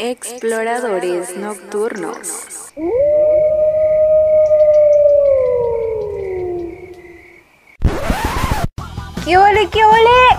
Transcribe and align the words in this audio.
Exploradores 0.00 1.36
Nocturnos. 1.36 2.28
¿Qué 9.24 9.36
ole, 9.36 9.68
qué 9.72 9.84
ole? 9.84 10.38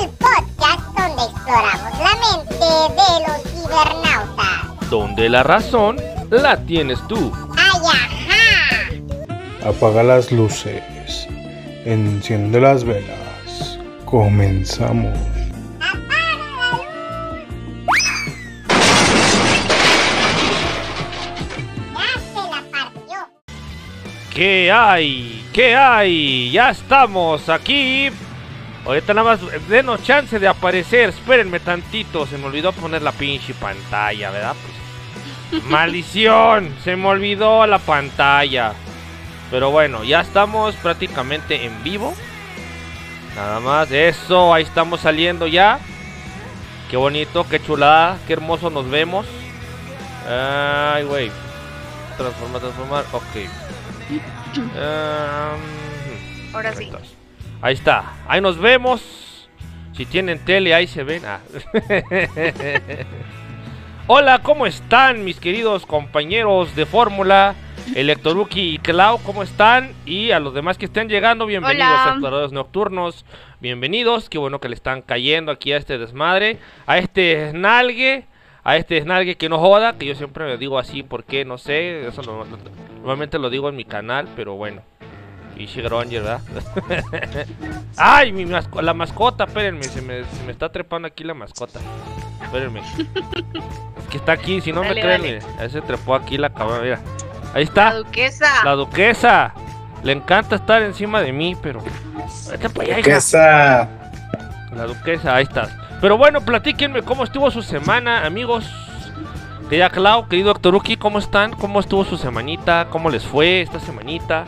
El 0.00 0.08
podcast 0.08 0.86
donde 0.96 1.22
exploramos 1.22 1.98
la 1.98 2.16
mente 2.16 2.64
de 2.96 3.10
los 3.28 3.42
cibernautas. 3.52 4.88
Donde 4.88 5.28
la 5.28 5.42
razón 5.42 5.96
la 6.30 6.56
tienes 6.64 6.98
tú. 7.08 7.30
¡Ay, 7.58 7.78
ajá! 7.92 9.68
Apaga 9.68 10.02
las 10.02 10.32
luces. 10.32 11.28
Enciende 11.84 12.58
las 12.58 12.84
velas. 12.84 13.78
Comenzamos. 14.06 15.31
¿Qué 24.34 24.72
hay? 24.72 25.44
¿Qué 25.52 25.76
hay? 25.76 26.50
Ya 26.50 26.70
estamos 26.70 27.50
aquí. 27.50 28.08
Ahorita 28.86 29.12
nada 29.12 29.36
más 29.36 29.68
denos 29.68 30.02
chance 30.02 30.38
de 30.38 30.48
aparecer. 30.48 31.10
Espérenme 31.10 31.60
tantito. 31.60 32.26
Se 32.26 32.38
me 32.38 32.46
olvidó 32.46 32.72
poner 32.72 33.02
la 33.02 33.12
pinche 33.12 33.52
pantalla, 33.52 34.30
¿verdad? 34.30 34.56
Pues, 35.50 35.62
maldición. 35.70 36.74
Se 36.82 36.96
me 36.96 37.08
olvidó 37.08 37.66
la 37.66 37.78
pantalla. 37.78 38.72
Pero 39.50 39.70
bueno, 39.70 40.02
ya 40.02 40.22
estamos 40.22 40.74
prácticamente 40.76 41.66
en 41.66 41.82
vivo. 41.82 42.14
Nada 43.36 43.60
más. 43.60 43.90
Eso, 43.90 44.54
ahí 44.54 44.62
estamos 44.62 45.00
saliendo 45.00 45.46
ya. 45.46 45.78
Qué 46.90 46.96
bonito, 46.96 47.46
qué 47.48 47.62
chulada, 47.62 48.18
qué 48.26 48.32
hermoso 48.32 48.70
nos 48.70 48.88
vemos. 48.88 49.26
Ay, 50.26 51.04
güey. 51.04 51.30
Transformar, 52.16 52.60
transformar. 52.60 53.04
Ok. 53.12 53.61
Ehm, 54.56 55.60
Ahora 56.54 56.74
sí. 56.74 56.90
Ahí 57.60 57.74
está. 57.74 58.12
Ahí 58.28 58.40
nos 58.40 58.58
vemos. 58.58 59.48
Si 59.96 60.06
tienen 60.06 60.38
tele, 60.44 60.74
ahí 60.74 60.86
se 60.86 61.04
ven. 61.04 61.22
Ah. 61.24 61.40
Hola, 64.06 64.40
¿cómo 64.42 64.66
están 64.66 65.24
mis 65.24 65.38
queridos 65.38 65.86
compañeros 65.86 66.74
de 66.74 66.86
Fórmula? 66.86 67.54
Electoruki 67.94 68.74
y 68.74 68.78
Clau, 68.78 69.18
¿cómo 69.22 69.42
están? 69.42 69.92
Y 70.06 70.30
a 70.30 70.40
los 70.40 70.54
demás 70.54 70.78
que 70.78 70.86
estén 70.86 71.08
llegando, 71.08 71.46
bienvenidos 71.46 71.88
Hola. 71.88 72.04
a 72.04 72.08
Exploradores 72.10 72.52
Nocturnos. 72.52 73.24
Bienvenidos, 73.60 74.28
qué 74.28 74.38
bueno 74.38 74.60
que 74.60 74.68
le 74.68 74.74
están 74.74 75.02
cayendo 75.02 75.52
aquí 75.52 75.72
a 75.72 75.76
este 75.76 75.98
desmadre. 75.98 76.58
A 76.86 76.98
este 76.98 77.50
snalgue, 77.50 78.26
a 78.64 78.76
este 78.76 79.00
snalgue 79.02 79.36
que 79.36 79.48
no 79.48 79.58
joda, 79.58 79.94
que 79.94 80.06
yo 80.06 80.14
siempre 80.14 80.44
me 80.44 80.56
digo 80.56 80.78
así, 80.78 81.02
porque 81.02 81.44
no 81.44 81.58
sé, 81.58 82.06
eso 82.06 82.22
no- 82.22 82.44
no- 82.44 82.58
normalmente 82.96 83.38
lo 83.38 83.50
digo 83.50 83.68
en 83.68 83.76
mi 83.76 83.84
canal, 83.84 84.28
pero 84.36 84.54
bueno. 84.54 84.82
Y 85.56 85.66
Granger, 85.66 86.22
¿verdad? 86.22 86.40
¡Ay! 87.96 88.32
Mi 88.32 88.46
masco- 88.46 88.80
la 88.82 88.94
mascota, 88.94 89.44
espérenme, 89.44 89.84
se 89.84 90.00
me, 90.00 90.24
se 90.24 90.42
me 90.44 90.52
está 90.52 90.70
trepando 90.72 91.06
aquí 91.06 91.24
la 91.24 91.34
mascota. 91.34 91.78
Espérenme. 92.42 92.80
Es 92.80 94.08
que 94.10 94.16
está 94.16 94.32
aquí, 94.32 94.60
si 94.60 94.72
no 94.72 94.82
me 94.82 94.90
creen, 94.92 95.06
dale. 95.06 95.22
mire, 95.22 95.40
ahí 95.58 95.70
se 95.70 95.80
trepó 95.82 96.14
aquí 96.14 96.38
la 96.38 96.50
cabrona, 96.50 96.80
mira. 96.82 97.00
Ahí 97.54 97.64
está. 97.64 97.90
La 97.92 97.98
duquesa. 97.98 98.64
La 98.64 98.72
duquesa. 98.72 99.54
Le 100.02 100.12
encanta 100.12 100.56
estar 100.56 100.82
encima 100.82 101.20
de 101.20 101.32
mí, 101.32 101.54
pero. 101.62 101.80
Vete 102.50 102.68
pa' 102.70 102.82
allá, 102.82 102.98
hija. 102.98 103.02
¿Qué 103.10 103.16
esa? 103.16 103.88
La 104.74 104.84
duquesa, 104.86 105.34
ahí 105.36 105.44
estás. 105.44 105.70
Pero 106.02 106.18
bueno, 106.18 106.40
platíquenme 106.40 107.02
cómo 107.02 107.22
estuvo 107.22 107.48
su 107.52 107.62
semana, 107.62 108.26
amigos. 108.26 108.68
Querida 109.70 109.88
Clau, 109.88 110.26
querido 110.28 110.48
Doctor 110.48 110.74
Uki, 110.74 110.96
¿cómo 110.96 111.20
están? 111.20 111.52
¿Cómo 111.52 111.78
estuvo 111.78 112.04
su 112.04 112.18
semanita? 112.18 112.88
¿Cómo 112.90 113.08
les 113.08 113.24
fue 113.24 113.60
esta 113.62 113.78
semanita? 113.78 114.44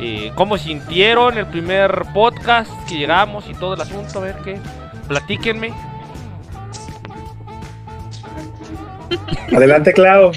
Eh, 0.00 0.32
¿Cómo 0.34 0.56
sintieron 0.56 1.36
el 1.36 1.44
primer 1.46 2.04
podcast 2.14 2.70
que 2.88 2.96
llegamos 2.96 3.50
y 3.50 3.54
todo 3.54 3.74
el 3.74 3.82
asunto? 3.82 4.20
A 4.20 4.22
ver 4.22 4.36
qué. 4.42 4.58
Platíquenme. 5.06 5.74
Adelante, 9.54 9.92
Clau. 9.92 10.32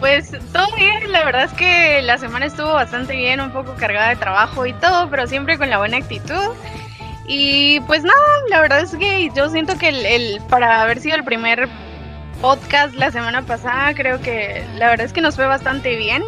Pues 0.00 0.32
todo 0.52 0.66
bien, 0.76 1.10
la 1.10 1.24
verdad 1.24 1.44
es 1.44 1.52
que 1.52 2.02
la 2.02 2.18
semana 2.18 2.44
estuvo 2.44 2.74
bastante 2.74 3.16
bien, 3.16 3.40
un 3.40 3.50
poco 3.50 3.74
cargada 3.76 4.10
de 4.10 4.16
trabajo 4.16 4.66
y 4.66 4.74
todo, 4.74 5.08
pero 5.08 5.26
siempre 5.26 5.56
con 5.56 5.70
la 5.70 5.78
buena 5.78 5.96
actitud. 5.96 6.50
Y 7.26 7.80
pues 7.80 8.02
nada, 8.02 8.18
la 8.50 8.60
verdad 8.60 8.80
es 8.80 8.94
que 8.96 9.30
yo 9.34 9.48
siento 9.48 9.76
que 9.78 9.88
el, 9.88 10.04
el- 10.06 10.40
para 10.50 10.82
haber 10.82 11.00
sido 11.00 11.16
el 11.16 11.24
primer 11.24 11.68
podcast 12.40 12.94
la 12.94 13.10
semana 13.10 13.42
pasada, 13.42 13.94
creo 13.94 14.20
que 14.20 14.62
la 14.76 14.88
verdad 14.90 15.06
es 15.06 15.12
que 15.12 15.20
nos 15.22 15.36
fue 15.36 15.46
bastante 15.46 15.96
bien. 15.96 16.22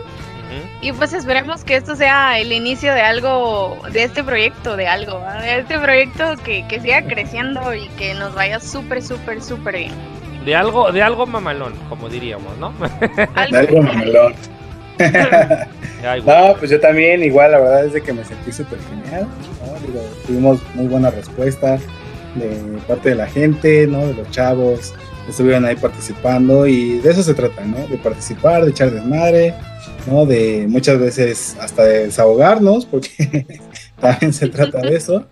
Y 0.80 0.92
pues 0.92 1.12
esperemos 1.12 1.64
que 1.64 1.74
esto 1.74 1.96
sea 1.96 2.38
el 2.38 2.52
inicio 2.52 2.94
de 2.94 3.00
algo, 3.02 3.76
de 3.90 4.04
este 4.04 4.22
proyecto, 4.22 4.76
de 4.76 4.86
algo, 4.86 5.18
¿va? 5.20 5.42
de 5.42 5.58
este 5.58 5.76
proyecto 5.78 6.36
que, 6.44 6.64
que 6.68 6.80
siga 6.80 7.02
creciendo 7.02 7.74
y 7.74 7.88
que 7.98 8.14
nos 8.14 8.32
vaya 8.34 8.60
súper, 8.60 9.02
súper, 9.02 9.42
súper 9.42 9.76
bien. 9.76 9.92
De 10.44 10.54
algo, 10.54 10.92
de 10.92 11.02
algo 11.02 11.26
mamalón, 11.26 11.74
como 11.88 12.08
diríamos, 12.08 12.56
¿no? 12.58 12.72
Algo 13.34 13.58
Algo 13.58 13.82
mamalón. 13.82 14.34
Ay. 16.06 16.22
No, 16.24 16.54
pues 16.58 16.70
yo 16.70 16.80
también, 16.80 17.22
igual, 17.22 17.52
la 17.52 17.58
verdad 17.58 17.86
es 17.86 17.92
de 17.92 18.02
que 18.02 18.12
me 18.12 18.24
sentí 18.24 18.52
súper 18.52 18.78
genial. 18.88 19.26
¿no? 19.60 19.86
Digo, 19.86 20.00
tuvimos 20.26 20.60
muy 20.74 20.86
buena 20.86 21.10
respuesta 21.10 21.78
de 22.34 22.78
parte 22.86 23.10
de 23.10 23.14
la 23.14 23.26
gente, 23.26 23.86
¿no? 23.86 24.06
De 24.06 24.14
los 24.14 24.30
chavos, 24.30 24.94
estuvieron 25.28 25.64
ahí 25.64 25.76
participando 25.76 26.66
y 26.66 26.98
de 26.98 27.10
eso 27.10 27.22
se 27.22 27.34
trata, 27.34 27.64
¿no? 27.64 27.86
De 27.88 27.98
participar, 27.98 28.64
de 28.64 28.70
echar 28.70 28.90
desmadre, 28.90 29.54
¿no? 30.06 30.26
De 30.26 30.66
muchas 30.68 30.98
veces 30.98 31.56
hasta 31.60 31.84
de 31.84 32.06
desahogarnos, 32.06 32.86
porque 32.86 33.46
también 34.00 34.32
se 34.32 34.48
trata 34.48 34.80
de 34.80 34.96
eso. 34.96 35.26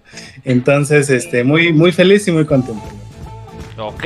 Entonces, 0.45 1.11
este, 1.11 1.45
muy, 1.45 1.73
muy 1.73 1.93
feliz 1.93 2.27
y 2.29 2.33
muy 2.33 2.47
contento. 2.47 2.85
Ok, 3.79 4.05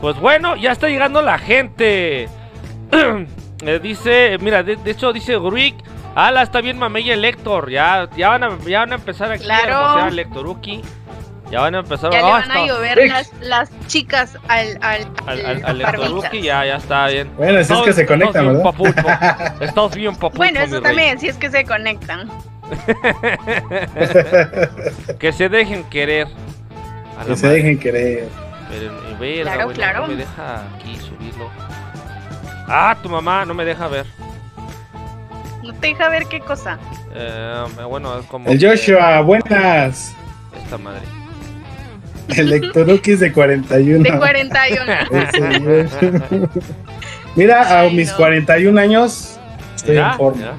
pues 0.00 0.18
bueno, 0.18 0.56
ya 0.56 0.72
está 0.72 0.88
llegando 0.88 1.22
la 1.22 1.38
gente. 1.38 2.28
Eh, 3.66 3.78
dice, 3.80 4.36
mira, 4.40 4.62
de, 4.62 4.76
de 4.76 4.90
hecho 4.90 5.12
dice 5.12 5.36
Gruik, 5.36 5.76
ala, 6.14 6.42
está 6.42 6.60
bien 6.60 6.78
mamella 6.78 7.14
el 7.14 7.24
Héctor, 7.24 7.70
ya, 7.70 8.08
ya, 8.16 8.28
van 8.30 8.44
a, 8.44 8.58
ya 8.66 8.80
van 8.80 8.92
a 8.92 8.96
empezar 8.96 9.30
aquí 9.32 9.44
Claro. 9.44 9.74
a 9.74 9.78
hermosear 9.80 10.08
al 10.08 10.18
Héctoruki. 10.18 10.82
Ya 11.50 11.60
van 11.60 11.74
a 11.74 11.78
empezar 11.80 12.10
Ya 12.10 12.18
ah, 12.18 12.22
le 12.22 12.30
van 12.32 12.42
está- 12.42 12.54
a 12.54 12.66
llover 12.66 13.06
las, 13.06 13.32
las 13.42 13.70
chicas 13.86 14.38
al, 14.48 14.78
al, 14.80 15.06
al, 15.26 15.46
al, 15.46 15.64
al. 15.64 15.80
Héctoruki, 15.82 16.40
ya, 16.42 16.64
ya 16.64 16.76
está 16.76 17.06
bien. 17.08 17.30
Bueno, 17.36 17.62
si 17.62 17.72
es 17.72 17.80
que 17.82 17.92
se 17.92 18.06
conectan, 18.06 18.44
bien 18.44 18.56
¿verdad? 18.56 18.72
papucho, 18.72 19.60
Estás 19.64 19.94
bien 19.94 20.14
papucho, 20.16 20.38
Bueno, 20.38 20.60
mi 20.60 20.66
eso 20.66 20.74
rey. 20.76 20.82
también, 20.82 21.20
si 21.20 21.28
es 21.28 21.36
que 21.36 21.50
se 21.50 21.64
conectan. 21.64 22.28
Que 25.18 25.32
se 25.32 25.48
dejen 25.48 25.84
querer. 25.84 26.28
Que 27.26 27.36
se 27.36 27.46
madre. 27.46 27.58
dejen 27.58 27.78
querer. 27.78 28.28
Espérenme, 28.70 29.14
verga, 29.20 29.42
Claro, 29.52 29.64
güey, 29.64 29.68
no- 29.68 29.72
claro. 29.74 30.00
No 30.02 30.06
me 30.08 30.16
deja 30.16 30.62
aquí 30.76 30.96
subirlo. 30.96 31.50
Ah, 32.66 32.96
tu 33.02 33.08
mamá 33.08 33.44
no 33.44 33.54
me 33.54 33.64
deja 33.64 33.88
ver. 33.88 34.06
No 35.62 35.72
te 35.74 35.88
deja 35.88 36.08
ver 36.08 36.26
qué 36.26 36.40
cosa. 36.40 36.78
Eh, 37.14 37.64
bueno, 37.88 38.18
es 38.18 38.26
como. 38.26 38.48
El 38.50 38.58
que 38.58 38.68
Joshua, 38.68 39.20
buenas. 39.20 40.14
Esta 40.62 40.78
madre. 40.78 41.02
El 42.28 42.50
Lectorukis 42.50 43.20
de 43.20 43.32
41. 43.32 44.02
De 44.02 44.18
41. 44.18 44.92
Ese 45.10 45.88
Joshua. 45.88 46.48
Mira, 47.36 47.80
a 47.80 47.88
mis 47.90 48.10
no. 48.10 48.16
41 48.16 48.80
años 48.80 49.38
estoy 49.76 49.98
en 49.98 50.14
forma. 50.14 50.52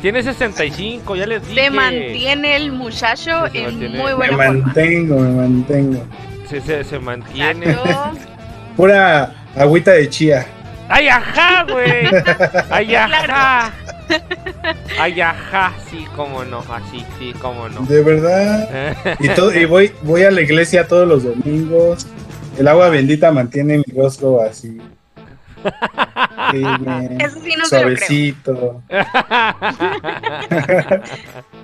Tiene 0.00 0.22
65, 0.22 1.16
ya 1.16 1.26
les 1.26 1.42
dije. 1.48 1.64
Se 1.64 1.70
mantiene 1.70 2.54
el 2.56 2.70
muchacho 2.70 3.48
se 3.50 3.58
en 3.58 3.64
mantiene. 3.64 3.98
muy 3.98 4.06
Me 4.10 4.14
buena 4.14 4.36
forma. 4.36 4.52
mantengo, 4.52 5.18
me 5.18 5.30
mantengo. 5.30 6.04
Se, 6.48 6.60
se, 6.60 6.84
se 6.84 6.98
mantiene. 7.00 7.76
Pura 8.76 9.32
agüita 9.56 9.92
de 9.92 10.08
chía. 10.08 10.46
¡Ay, 10.90 11.08
ajá, 11.08 11.64
güey! 11.70 12.08
¡Ay, 12.68 12.94
ajá! 12.96 13.72
¡Ay, 14.98 15.20
ajá! 15.20 15.72
Sí, 15.88 16.04
cómo 16.16 16.44
no, 16.44 16.64
así, 16.68 17.06
sí, 17.16 17.32
cómo 17.40 17.68
no. 17.68 17.82
De 17.82 18.02
verdad. 18.02 18.96
Y, 19.20 19.28
todo, 19.28 19.54
y 19.54 19.66
voy, 19.66 19.92
voy 20.02 20.24
a 20.24 20.32
la 20.32 20.40
iglesia 20.40 20.88
todos 20.88 21.06
los 21.06 21.22
domingos. 21.22 22.08
El 22.58 22.66
agua 22.66 22.88
bendita 22.88 23.30
mantiene 23.30 23.78
mi 23.78 23.84
rostro 23.96 24.42
así. 24.42 24.80
Eso 27.20 27.40
sí 27.40 27.54
no 27.56 27.66
se 27.66 27.84
lo 27.84 27.94
creo. 27.94 28.82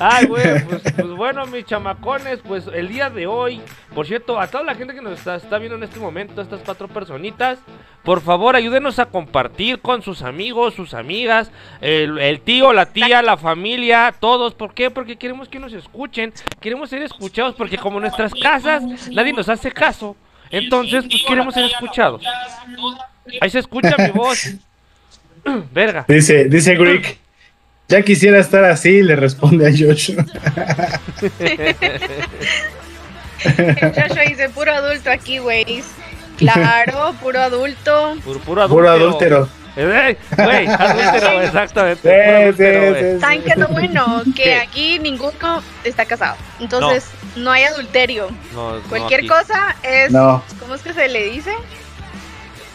Ay, 0.00 0.26
güey, 0.26 0.64
pues, 0.64 0.82
pues 0.96 1.08
bueno, 1.10 1.46
mis 1.46 1.66
chamacones, 1.66 2.40
pues 2.46 2.64
el 2.72 2.88
día 2.88 3.10
de 3.10 3.26
hoy, 3.26 3.60
por 3.94 4.06
cierto, 4.06 4.40
a 4.40 4.46
toda 4.46 4.64
la 4.64 4.74
gente 4.74 4.94
que 4.94 5.02
nos 5.02 5.26
está, 5.26 5.58
viendo 5.58 5.76
en 5.76 5.82
este 5.82 6.00
momento, 6.00 6.40
estas 6.40 6.62
cuatro 6.64 6.88
personitas, 6.88 7.58
por 8.02 8.22
favor 8.22 8.56
ayúdenos 8.56 8.98
a 8.98 9.06
compartir 9.06 9.80
con 9.80 10.00
sus 10.00 10.22
amigos, 10.22 10.72
sus 10.72 10.94
amigas, 10.94 11.50
el, 11.82 12.40
tío, 12.40 12.72
la 12.72 12.86
tía, 12.86 13.20
la 13.20 13.36
familia, 13.36 14.14
todos. 14.18 14.54
¿Por 14.54 14.72
qué? 14.72 14.90
Porque 14.90 15.16
queremos 15.16 15.50
que 15.50 15.58
nos 15.58 15.74
escuchen, 15.74 16.32
queremos 16.60 16.88
ser 16.88 17.02
escuchados, 17.02 17.54
porque 17.54 17.76
como 17.76 18.00
nuestras 18.00 18.32
casas 18.34 18.82
nadie 19.12 19.34
nos 19.34 19.50
hace 19.50 19.70
caso. 19.70 20.16
Entonces, 20.50 21.04
pues 21.08 21.22
queremos 21.28 21.52
ser 21.52 21.66
escuchados. 21.66 22.24
Ahí 23.40 23.50
se 23.50 23.58
escucha 23.58 23.94
mi 23.98 24.10
voz. 24.10 24.54
Verga. 25.72 26.06
Dice, 26.08 26.46
dice 26.46 26.74
Greek. 26.74 27.19
Ya 27.90 28.02
quisiera 28.02 28.38
estar 28.38 28.64
así, 28.64 29.02
le 29.02 29.16
responde 29.16 29.66
a 29.66 29.70
Josh. 29.70 30.12
Joshua 33.42 34.22
dice, 34.28 34.48
puro 34.50 34.72
adulto 34.72 35.10
aquí, 35.10 35.38
güey. 35.38 35.82
Claro, 36.36 37.14
puro 37.20 37.40
adulto. 37.40 38.16
Puro, 38.24 38.38
puro 38.40 38.68
Puro 38.68 38.90
adúltero. 38.90 39.36
adúltero. 39.36 39.60
Eh, 39.76 40.16
Güey, 40.36 40.66
adúltero, 40.66 41.42
exactamente. 41.42 42.02
Sí, 42.02 42.30
adúltero, 42.30 42.80
sí, 42.82 42.88
güey. 43.00 43.14
sí. 43.14 43.20
¿Saben 43.20 43.42
qué 43.42 43.50
es 43.50 43.56
lo 43.56 43.68
bueno? 43.68 44.22
Que 44.36 44.42
¿Qué? 44.42 44.54
aquí 44.56 44.98
ninguno 44.98 45.62
está 45.84 46.04
casado. 46.04 46.36
Entonces, 46.60 47.06
no, 47.36 47.50
hay 47.52 47.64
adulterio. 47.64 48.28
No, 48.54 48.80
Cualquier 48.88 49.26
cosa 49.26 49.74
es... 49.82 50.10
No, 50.10 50.42
¿Cómo 50.58 50.74
es 50.74 50.82
que 50.82 50.92
se 50.92 51.08
le 51.08 51.24
dice? 51.30 51.52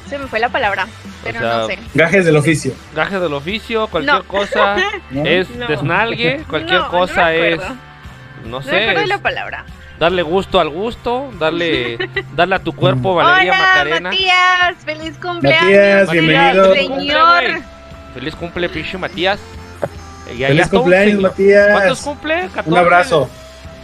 Se 0.10 0.18
me 0.20 0.28
fue 0.28 0.40
la 0.40 0.50
palabra, 0.50 0.88
pero 1.24 1.40
sea, 1.40 1.58
no 1.58 1.68
sé. 1.68 1.80
gajes 1.96 2.26
del 2.26 2.36
oficio. 2.38 2.74
Gajes 2.96 3.20
del 3.20 3.34
oficio, 3.34 3.88
cualquier 3.88 4.18
No. 4.18 4.24
cosa 4.26 4.76
¿no? 5.12 5.26
es 5.26 5.50
No. 5.50 5.68
desnalgue, 5.68 6.44
cualquier 6.50 6.82
No, 6.82 6.90
cosa 6.92 7.22
no 7.24 7.28
es, 7.30 7.58
no 7.60 7.66
No 8.46 8.60
me 8.60 8.66
sé, 8.66 8.82
acuerdo 8.84 9.02
de 9.02 9.08
la 9.08 9.16
es 9.16 9.22
palabra. 9.22 9.66
darle 10.00 10.22
gusto 10.22 10.60
al 10.60 10.70
gusto, 10.70 11.32
darle, 11.40 11.98
darle 12.36 12.56
a 12.56 12.60
tu 12.60 12.74
cuerpo 12.76 13.16
Valeria 13.16 13.54
Hola, 13.54 13.62
Macarena. 13.68 14.10
Matías, 14.12 14.76
feliz 14.86 15.18
cumpleaños. 15.18 15.64
Matías, 15.64 16.12
bienvenido. 16.12 16.66
feliz 16.74 16.88
cumple, 16.90 17.08
Señor. 17.08 17.44
Feliz 18.14 18.36
cumple, 18.36 18.70
pinche 18.70 18.98
Matías. 19.00 19.40
Y 20.28 20.44
ahí 20.44 20.48
Feliz 20.58 20.66
un 20.72 20.80
cumpleaños. 20.80 21.22
Matías. 21.22 21.72
¿Cuántos 21.72 22.02
cumple? 22.02 22.42
14. 22.54 22.70
Un 22.70 22.78
abrazo. 22.78 23.30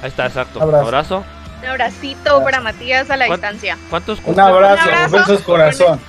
Ahí 0.03 0.09
está, 0.09 0.25
exacto. 0.27 0.59
Un 0.59 0.65
abrazo. 0.65 0.85
abrazo. 0.85 1.25
Un 1.63 1.68
abracito 1.68 2.44
para 2.44 2.59
Matías 2.59 3.09
a 3.12 3.18
la 3.18 3.27
¿Cuán- 3.27 3.39
distancia. 3.39 3.77
¿Cuántos 3.89 4.18
Un 4.19 4.23
cumple? 4.25 4.44
abrazo, 4.44 4.83
Un 4.88 4.94
abrazo. 4.95 5.18
besos 5.18 5.41
corazón. 5.41 6.00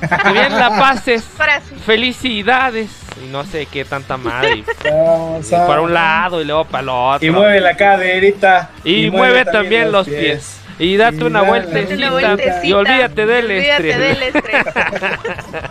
Que 0.00 0.32
bien 0.32 0.52
la 0.58 0.70
pases. 0.70 1.22
Para 1.36 1.60
Felicidades. 1.60 2.90
Y 3.24 3.28
no 3.28 3.44
sé 3.44 3.66
qué 3.66 3.84
tanta 3.84 4.16
madre. 4.16 4.64
Y 4.84 4.88
Vamos 4.90 5.52
a- 5.52 5.66
para 5.66 5.80
un 5.80 5.94
lado 5.94 6.40
y 6.40 6.44
luego 6.44 6.64
para 6.66 6.82
el 6.82 6.88
otro. 6.90 7.26
Y 7.26 7.30
mueve 7.30 7.60
la 7.60 7.76
caderita. 7.76 8.70
Y, 8.84 9.10
mueve 9.10 9.44
también 9.46 9.90
los 9.92 10.06
pies. 10.06 10.60
Y 10.78 10.96
date 10.98 11.16
Y 11.16 11.22
una 11.22 11.42
vueltecita. 11.42 12.62
Y 12.62 12.72
olvídate 12.72 13.24
del 13.26 13.44
Olvídate 13.46 13.90
estrés. 13.90 13.98
del 13.98 14.22
estrés. 14.22 14.64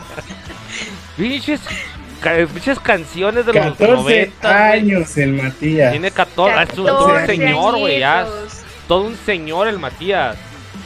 Pinches, 1.18 1.62
ca- 2.22 2.36
pinches 2.54 2.80
canciones 2.80 3.46
de 3.46 3.54
los 3.54 3.64
14 3.78 3.94
90. 3.94 4.48
güey. 4.50 4.80
años 4.80 5.18
el 5.18 5.34
Matías. 5.34 5.92
Tiene 5.92 6.12
14. 6.12 6.74
Es 6.74 6.80
un, 6.80 6.86
14 6.88 7.26
señor, 7.28 7.78
güey. 7.78 8.00
Ya. 8.00 8.26
Todo 8.88 9.04
un 9.04 9.18
señor 9.26 9.68
el 9.68 9.80
Matías. 9.80 10.36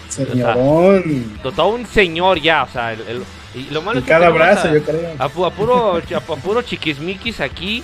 Señorón. 0.09 1.39
Todo 1.43 1.67
un 1.67 1.85
señor 1.85 2.39
ya. 2.39 2.63
O 2.63 2.67
sea, 2.67 2.93
el, 2.93 3.01
el- 3.07 3.23
y 3.55 3.69
lo 3.71 3.81
malo 3.81 3.97
Y 3.99 4.01
es 4.01 4.05
que 4.05 4.11
cada 4.11 4.29
brazo, 4.29 4.67
a- 4.67 4.73
yo 4.73 4.83
creo. 4.83 5.11
A, 5.17 5.27
pu- 5.29 5.47
a 5.47 5.49
puro, 5.51 5.95
a, 5.97 6.01
pu- 6.01 6.15
a 6.33 6.35
puro 6.41 6.61
chiquismiquis 6.61 7.39
aquí. 7.41 7.83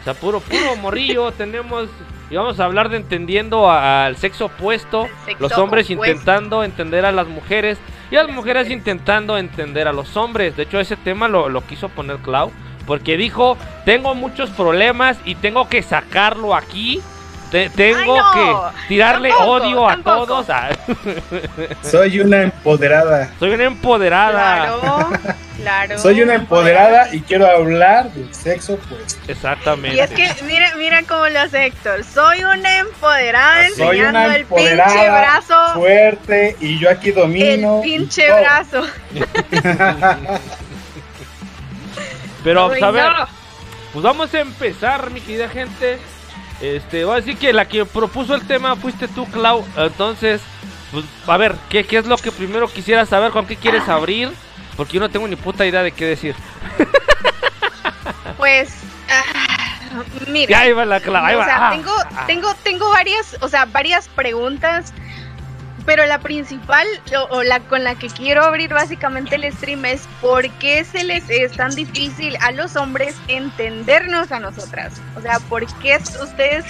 O 0.00 0.04
sea, 0.04 0.14
puro, 0.14 0.40
puro 0.40 0.76
morrillo. 0.76 1.30
tenemos. 1.36 1.88
Y 2.28 2.34
vamos 2.34 2.58
a 2.58 2.64
hablar 2.64 2.88
de 2.88 2.96
entendiendo 2.96 3.70
a- 3.70 4.06
al 4.06 4.16
sexo 4.16 4.46
opuesto. 4.46 5.06
Sexo 5.24 5.42
los 5.42 5.52
hombres 5.58 5.88
opuesto. 5.90 6.12
intentando 6.12 6.64
entender 6.64 7.04
a 7.06 7.12
las 7.12 7.26
mujeres. 7.28 7.78
Y 8.10 8.14
las 8.16 8.28
mujeres 8.28 8.70
intentando 8.70 9.36
entender 9.38 9.86
a 9.88 9.92
los 9.92 10.16
hombres. 10.16 10.56
De 10.56 10.64
hecho, 10.64 10.78
ese 10.80 10.96
tema 10.96 11.28
lo, 11.28 11.48
lo 11.48 11.60
quiso 11.66 11.88
poner 11.88 12.16
Clau. 12.18 12.50
Porque 12.86 13.16
dijo: 13.16 13.56
Tengo 13.84 14.14
muchos 14.14 14.50
problemas 14.50 15.18
y 15.24 15.34
tengo 15.36 15.68
que 15.68 15.82
sacarlo 15.82 16.54
aquí. 16.54 17.00
Te- 17.50 17.70
tengo 17.70 17.98
Ay, 18.00 18.06
no. 18.08 18.72
que 18.72 18.88
tirarle 18.88 19.28
Tampoco, 19.28 19.50
odio 19.52 19.86
a 19.88 19.90
tampoco. 19.92 20.26
todos. 20.26 20.50
Ah, 20.50 20.70
Soy 21.82 22.18
una 22.20 22.42
empoderada. 22.42 23.30
soy 23.38 23.50
una 23.52 23.64
empoderada. 23.64 24.78
Claro, 24.80 25.08
claro. 25.62 25.98
Soy 25.98 26.22
una 26.22 26.34
empoderada 26.34 27.14
y 27.14 27.20
quiero 27.20 27.46
hablar 27.46 28.10
del 28.12 28.34
sexo, 28.34 28.78
pues. 28.88 29.16
Exactamente. 29.28 29.96
Y 29.96 30.00
es 30.00 30.10
que, 30.10 30.28
mira, 30.44 30.72
mira 30.76 31.02
cómo 31.04 31.28
lo 31.28 31.38
hace 31.40 31.66
Héctor. 31.66 32.02
Soy 32.02 32.42
una 32.42 32.78
empoderada 32.78 33.68
Soy 33.76 33.86
enseñando 33.98 34.08
una 34.10 34.24
el 34.36 34.44
pinche 34.46 34.72
empoderada 34.72 35.20
brazo. 35.20 35.74
fuerte 35.74 36.56
y 36.60 36.78
yo 36.80 36.90
aquí 36.90 37.10
El 37.10 37.14
domino. 37.14 37.80
y 37.84 37.90
pinche 37.90 38.26
todo. 38.26 38.40
brazo. 38.40 38.82
Pero, 42.44 42.68
pues, 42.68 42.82
a 42.82 42.90
ver. 42.90 43.12
Pues 43.92 44.02
vamos 44.02 44.32
a 44.34 44.40
empezar, 44.40 45.10
mi 45.10 45.20
querida 45.20 45.48
gente. 45.48 45.98
Este, 46.60 47.04
voy 47.04 47.14
a 47.14 47.16
decir 47.16 47.36
que 47.36 47.52
la 47.52 47.66
que 47.68 47.84
propuso 47.84 48.34
el 48.34 48.46
tema 48.46 48.76
fuiste 48.76 49.08
tú, 49.08 49.26
Clau. 49.26 49.64
Entonces, 49.76 50.40
pues, 50.90 51.04
a 51.26 51.36
ver, 51.36 51.54
¿qué, 51.68 51.84
qué 51.84 51.98
es 51.98 52.06
lo 52.06 52.16
que 52.16 52.32
primero 52.32 52.68
quisiera 52.68 53.04
saber? 53.06 53.30
¿Con 53.32 53.46
qué 53.46 53.56
quieres 53.56 53.88
abrir? 53.88 54.32
Porque 54.76 54.94
yo 54.94 55.00
no 55.00 55.08
tengo 55.10 55.28
ni 55.28 55.36
puta 55.36 55.66
idea 55.66 55.82
de 55.82 55.92
qué 55.92 56.04
decir. 56.06 56.34
Pues, 58.36 58.70
ah, 59.08 60.04
mira. 60.28 60.50
Ya 60.50 60.60
ahí 60.60 60.72
va 60.72 60.84
la 60.84 61.00
Clau, 61.00 61.24
ahí 61.24 61.34
o 61.36 61.42
sea, 61.44 61.68
Ah, 61.68 61.70
tengo, 61.70 61.92
ah. 62.14 62.24
tengo, 62.26 62.54
tengo 62.62 62.90
varias, 62.90 63.36
o 63.40 63.48
sea, 63.48 63.64
varias 63.64 64.08
preguntas, 64.08 64.92
pero 65.86 66.04
la 66.06 66.18
principal 66.18 66.86
o, 67.16 67.36
o 67.36 67.42
la 67.42 67.60
con 67.60 67.84
la 67.84 67.94
que 67.94 68.08
quiero 68.08 68.44
abrir 68.44 68.70
básicamente 68.74 69.36
el 69.36 69.50
stream 69.52 69.84
es 69.86 70.02
¿por 70.20 70.48
qué 70.58 70.84
se 70.84 71.04
les 71.04 71.30
es 71.30 71.52
tan 71.52 71.74
difícil 71.74 72.36
a 72.42 72.50
los 72.52 72.76
hombres 72.76 73.14
entendernos 73.28 74.32
a 74.32 74.40
nosotras? 74.40 75.00
O 75.16 75.20
sea, 75.22 75.38
¿por 75.48 75.64
qué 75.78 75.94
a 75.94 75.98
ustedes 75.98 76.64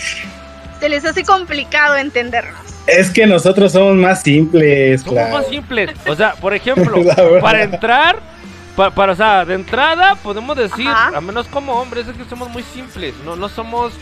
se 0.78 0.88
les 0.88 1.04
hace 1.04 1.24
complicado 1.24 1.96
entendernos? 1.96 2.60
Es 2.86 3.10
que 3.10 3.26
nosotros 3.26 3.72
somos 3.72 3.96
más 3.96 4.22
simples, 4.22 5.02
claro. 5.02 5.38
más 5.38 5.48
simples. 5.48 5.90
O 6.06 6.14
sea, 6.14 6.34
por 6.34 6.54
ejemplo, 6.54 7.02
para 7.40 7.62
entrar, 7.64 8.20
pa- 8.76 8.90
para, 8.92 9.12
o 9.12 9.16
sea, 9.16 9.44
de 9.44 9.54
entrada 9.54 10.14
podemos 10.16 10.56
decir, 10.56 10.86
Ajá. 10.86 11.16
a 11.16 11.20
menos 11.20 11.48
como 11.48 11.72
hombres, 11.80 12.06
es 12.06 12.16
que 12.16 12.24
somos 12.28 12.48
muy 12.50 12.62
simples. 12.62 13.14
No, 13.24 13.34
no 13.34 13.48
somos. 13.48 13.92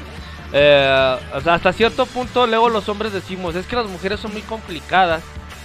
Eh, 0.55 1.17
o 1.35 1.41
sea, 1.41 1.55
hasta 1.55 1.73
cierto 1.73 2.07
punto, 2.07 2.47
luego 2.47 2.69
los 2.71 2.89
hombres 2.89 3.13
decimos, 3.13 3.55
es 3.57 3.67
que 3.67 3.77
las 3.77 3.87
mujeres 3.87 4.21
son 4.21 4.33
muy 4.33 4.43
complicadas. 4.43 5.23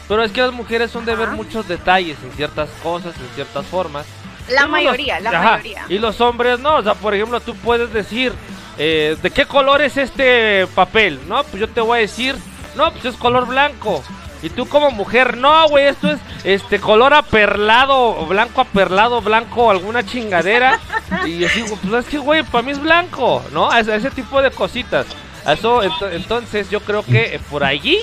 Pero 0.08 0.24
es 0.24 0.32
que 0.32 0.42
las 0.42 0.52
mujeres 0.52 0.90
son 0.90 1.06
de 1.06 1.14
ver 1.16 1.28
Ajá. 1.28 1.36
muchos 1.38 1.68
detalles 1.68 2.18
en 2.24 2.32
ciertas 2.32 2.68
cosas, 2.82 3.14
en 3.18 3.28
ciertas 3.36 3.64
formas. 3.68 4.08
La 4.50 4.62
Y 4.62 4.64
los- 4.64 4.72
mayoría, 4.72 5.20
la 5.20 5.30
ajá, 5.30 5.52
mayoría. 5.52 5.86
Y 5.88 6.00
los 6.00 6.20
hombres 6.20 6.60
no, 6.60 6.78
o 6.78 6.82
sea, 6.84 6.96
por 6.96 7.14
ejemplo, 7.14 7.40
tú 7.40 7.56
puedes 7.58 7.94
decir, 7.94 8.34
eh, 8.80 9.16
¿de 9.22 9.30
qué 9.30 9.46
color 9.46 9.84
es 9.84 9.98
este 9.98 10.66
papel? 10.74 11.20
No, 11.28 11.44
pues 11.44 11.60
yo 11.62 11.68
te 11.70 11.82
voy 11.82 12.00
a 12.00 12.02
decir, 12.02 12.36
no, 12.76 12.92
pues 12.92 13.06
es 13.06 13.16
color 13.18 13.46
blanco. 13.46 14.04
Y 14.42 14.50
tú 14.50 14.68
como 14.68 14.90
mujer, 14.92 15.36
no, 15.38 15.68
güey, 15.68 15.88
esto 15.88 16.10
es 16.12 16.20
este 16.46 16.80
color 16.80 17.14
aperlado, 17.14 18.26
blanco 18.26 18.62
aperlado, 18.62 19.22
blanco, 19.22 19.70
alguna 19.70 20.06
chingadera. 20.06 20.80
y 21.26 21.44
así, 21.44 21.64
pues 21.90 22.06
es 22.06 22.10
que, 22.10 22.18
güey, 22.20 22.44
para 22.44 22.62
mí 22.62 22.72
es 22.72 22.80
blanco, 22.82 23.44
¿no? 23.52 23.72
Ese, 23.76 23.96
ese 23.96 24.12
tipo 24.12 24.42
de 24.42 24.52
cositas. 24.52 25.06
Eso, 25.46 25.84
ento- 25.84 26.12
entonces 26.12 26.70
yo 26.70 26.80
creo 26.82 27.04
que 27.04 27.36
eh, 27.36 27.40
por 27.50 27.64
allí, 27.64 28.00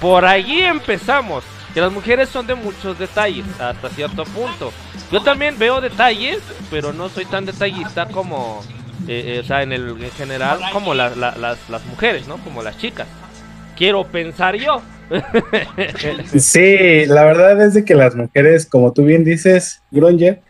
por 0.00 0.24
allí 0.24 0.60
empezamos. 0.62 1.44
Que 1.72 1.80
las 1.82 1.92
mujeres 1.92 2.30
son 2.30 2.46
de 2.46 2.54
muchos 2.54 2.98
detalles, 2.98 3.44
hasta 3.60 3.88
cierto 3.90 4.24
punto. 4.24 4.72
Yo 5.12 5.20
también 5.22 5.58
veo 5.58 5.80
detalles, 5.82 6.38
pero 6.70 6.92
no 6.94 7.08
soy 7.10 7.26
tan 7.26 7.44
detallista 7.44 8.06
como, 8.06 8.62
eh, 9.06 9.36
eh, 9.36 9.40
o 9.42 9.46
sea, 9.46 9.62
en 9.62 9.72
el 9.72 10.02
en 10.02 10.10
general, 10.12 10.58
como 10.72 10.94
la- 10.94 11.10
la- 11.10 11.36
las, 11.36 11.58
las 11.68 11.84
mujeres, 11.84 12.26
¿no? 12.28 12.38
Como 12.38 12.62
las 12.62 12.78
chicas. 12.78 13.06
Quiero 13.76 14.04
pensar 14.06 14.56
yo. 14.56 14.80
Sí, 16.38 17.06
la 17.06 17.24
verdad 17.24 17.60
es 17.64 17.74
de 17.74 17.84
que 17.84 17.94
las 17.94 18.14
mujeres, 18.14 18.66
como 18.66 18.92
tú 18.92 19.04
bien 19.04 19.24
dices, 19.24 19.82
Grunger, 19.90 20.40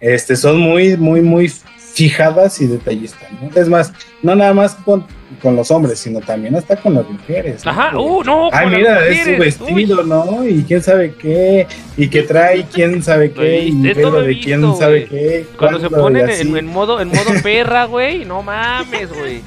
este, 0.00 0.36
son 0.36 0.58
muy, 0.58 0.96
muy, 0.96 1.20
muy 1.20 1.50
fijadas 1.94 2.60
y 2.60 2.66
detallistas, 2.66 3.28
¿no? 3.40 3.48
Es 3.54 3.68
más, 3.68 3.92
no 4.20 4.34
nada 4.34 4.52
más 4.52 4.74
con, 4.74 5.06
con 5.40 5.54
los 5.54 5.70
hombres, 5.70 6.00
sino 6.00 6.20
también 6.20 6.56
hasta 6.56 6.76
con 6.76 6.94
las 6.94 7.08
mujeres. 7.08 7.64
Ajá, 7.64 7.96
uh, 7.96 8.24
no, 8.24 8.48
Ay, 8.52 8.68
las 8.68 8.76
mira, 8.76 9.06
es 9.06 9.24
su 9.24 9.30
vestido, 9.38 10.02
¿no? 10.02 10.46
Y 10.46 10.64
quién 10.64 10.82
sabe 10.82 11.14
qué, 11.14 11.68
y 11.96 12.08
que 12.08 12.22
trae 12.22 12.66
quién 12.72 13.02
sabe 13.02 13.30
qué, 13.32 13.66
y 13.66 13.80
velo 13.80 14.22
de 14.22 14.40
quién 14.40 14.76
sabe 14.76 15.06
qué. 15.06 15.46
Cuando 15.56 15.78
se 15.78 15.88
ponen 15.88 16.28
en, 16.28 16.56
en 16.56 16.66
modo 16.66 17.00
en 17.00 17.08
modo 17.08 17.30
perra, 17.42 17.84
güey, 17.84 18.24
no 18.24 18.42
mames, 18.42 19.12
güey. 19.12 19.42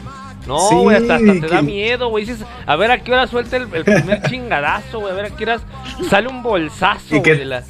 No, 0.47 0.69
Sí, 0.69 0.75
güey, 0.75 0.95
hasta, 0.97 1.15
hasta 1.15 1.33
te 1.41 1.47
da 1.47 1.61
miedo, 1.61 2.07
güey. 2.09 2.25
Dices, 2.25 2.45
a 2.65 2.75
ver 2.77 2.89
a 2.91 3.03
qué 3.03 3.11
hora 3.11 3.27
suelta 3.27 3.57
el, 3.57 3.67
el 3.73 3.83
primer 3.83 4.21
chingadazo, 4.29 4.99
güey. 5.01 5.11
A 5.11 5.15
ver 5.15 5.25
a 5.25 5.29
qué 5.35 5.43
hora 5.43 5.59
sale 6.09 6.27
un 6.29 6.41
bolsazo, 6.41 7.21
que- 7.21 7.35
de 7.35 7.45
la, 7.45 7.63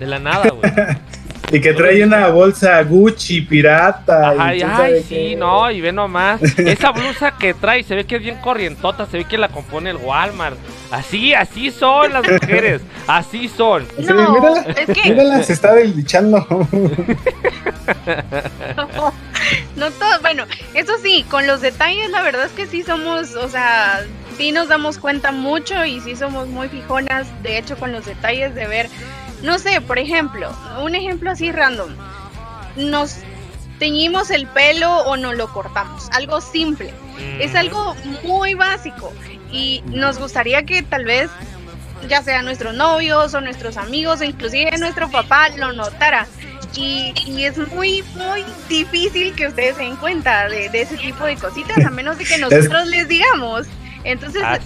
de 0.00 0.06
la 0.06 0.18
nada, 0.18 0.50
güey. 0.50 0.70
Y 1.54 1.60
que 1.60 1.72
trae 1.72 2.02
una 2.04 2.28
bolsa 2.28 2.82
Gucci 2.82 3.40
pirata. 3.42 4.34
y 4.56 4.60
Ay, 4.62 5.02
sí, 5.02 5.08
qué. 5.08 5.36
no, 5.36 5.70
y 5.70 5.80
ve 5.80 5.92
nomás. 5.92 6.42
Esa 6.58 6.90
blusa 6.90 7.36
que 7.38 7.54
trae 7.54 7.84
se 7.84 7.94
ve 7.94 8.04
que 8.06 8.16
es 8.16 8.22
bien 8.22 8.40
corrientota, 8.40 9.06
se 9.06 9.18
ve 9.18 9.24
que 9.24 9.38
la 9.38 9.48
compone 9.48 9.90
el 9.90 9.96
Walmart. 9.98 10.56
Así, 10.90 11.32
así 11.32 11.70
son 11.70 12.12
las 12.12 12.28
mujeres, 12.28 12.82
así 13.06 13.48
son. 13.48 13.86
No, 13.98 14.32
mírala, 14.32 14.66
es 14.76 14.86
que- 14.98 15.10
mírala, 15.10 15.42
se 15.44 15.52
está 15.52 15.74
desdichando. 15.74 16.44
No 19.76 19.90
todo, 19.90 20.20
bueno, 20.22 20.44
eso 20.72 20.92
sí, 21.02 21.24
con 21.30 21.46
los 21.46 21.60
detalles 21.60 22.10
la 22.10 22.22
verdad 22.22 22.46
es 22.46 22.52
que 22.52 22.66
sí 22.66 22.82
somos, 22.82 23.34
o 23.34 23.48
sea, 23.48 24.02
sí 24.38 24.52
nos 24.52 24.68
damos 24.68 24.98
cuenta 24.98 25.32
mucho 25.32 25.84
y 25.84 26.00
sí 26.00 26.16
somos 26.16 26.48
muy 26.48 26.68
fijonas, 26.68 27.26
de 27.42 27.58
hecho, 27.58 27.76
con 27.76 27.92
los 27.92 28.06
detalles 28.06 28.54
de 28.54 28.66
ver, 28.66 28.88
no 29.44 29.58
sé, 29.58 29.80
por 29.82 29.98
ejemplo, 29.98 30.50
un 30.82 30.94
ejemplo 30.94 31.30
así 31.30 31.52
random. 31.52 31.90
Nos 32.76 33.18
teñimos 33.78 34.30
el 34.30 34.46
pelo 34.46 34.90
o 34.90 35.16
no 35.16 35.34
lo 35.34 35.48
cortamos, 35.52 36.08
algo 36.12 36.40
simple. 36.40 36.92
Es 37.38 37.54
algo 37.54 37.94
muy 38.24 38.54
básico 38.54 39.12
y 39.52 39.82
nos 39.86 40.18
gustaría 40.18 40.64
que 40.64 40.82
tal 40.82 41.04
vez 41.04 41.30
ya 42.08 42.22
sea 42.22 42.42
nuestros 42.42 42.74
novios 42.74 43.34
o 43.34 43.40
nuestros 43.40 43.76
amigos 43.76 44.20
o 44.20 44.24
inclusive 44.24 44.76
nuestro 44.78 45.10
papá 45.10 45.50
lo 45.50 45.72
notara. 45.72 46.26
Y, 46.76 47.12
es 47.44 47.56
muy, 47.72 48.02
muy 48.16 48.42
difícil 48.68 49.32
que 49.34 49.46
ustedes 49.46 49.76
se 49.76 49.82
den 49.82 49.94
cuenta 49.96 50.48
de, 50.48 50.66
ese 50.72 50.96
tipo 50.96 51.24
de 51.24 51.36
cositas, 51.36 51.84
a 51.84 51.90
menos 51.90 52.18
de 52.18 52.24
que 52.24 52.38
nosotros 52.38 52.86
les 52.88 53.06
digamos. 53.06 53.66
Entonces, 54.02 54.42
ah, 54.44 54.58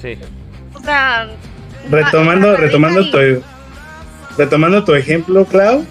o 0.73 0.80
sea... 0.80 1.28
Retomando, 1.90 2.56
retomando, 2.56 3.11
tu, 3.11 3.42
retomando 4.38 4.85
tu 4.85 4.95
ejemplo, 4.95 5.45
Clau, 5.45 5.85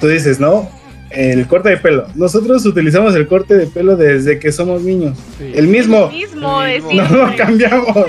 tú 0.00 0.08
dices, 0.08 0.40
¿no? 0.40 0.68
El 1.10 1.46
corte 1.46 1.70
de 1.70 1.76
pelo. 1.78 2.06
Nosotros 2.14 2.66
utilizamos 2.66 3.14
el 3.14 3.26
corte 3.26 3.54
de 3.54 3.66
pelo 3.66 3.96
desde 3.96 4.38
que 4.38 4.52
somos 4.52 4.82
niños. 4.82 5.16
El 5.40 5.68
mismo. 5.68 6.10
El 6.12 6.82
mismo, 6.82 7.02
No 7.08 7.26
lo 7.26 7.36
cambiamos. 7.36 8.08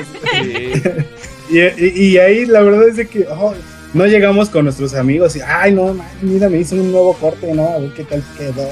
y, 1.50 2.18
ahí 2.18 2.46
la 2.46 2.62
verdad 2.62 2.90
es 2.90 2.98
de 2.98 3.08
que 3.08 3.26
oh, 3.30 3.54
no 3.94 4.06
llegamos 4.06 4.50
con 4.50 4.66
nuestros 4.66 4.94
amigos 4.96 5.36
y, 5.38 5.42
ay, 5.42 5.74
no, 5.74 5.98
mira, 6.22 6.50
me 6.50 6.58
hice 6.58 6.76
un 6.76 6.92
nuevo 6.92 7.14
corte, 7.14 7.54
¿no? 7.54 7.70
A 7.70 7.80
ver 7.80 7.94
qué 7.94 8.04
tal 8.04 8.22
quedó. 8.38 8.68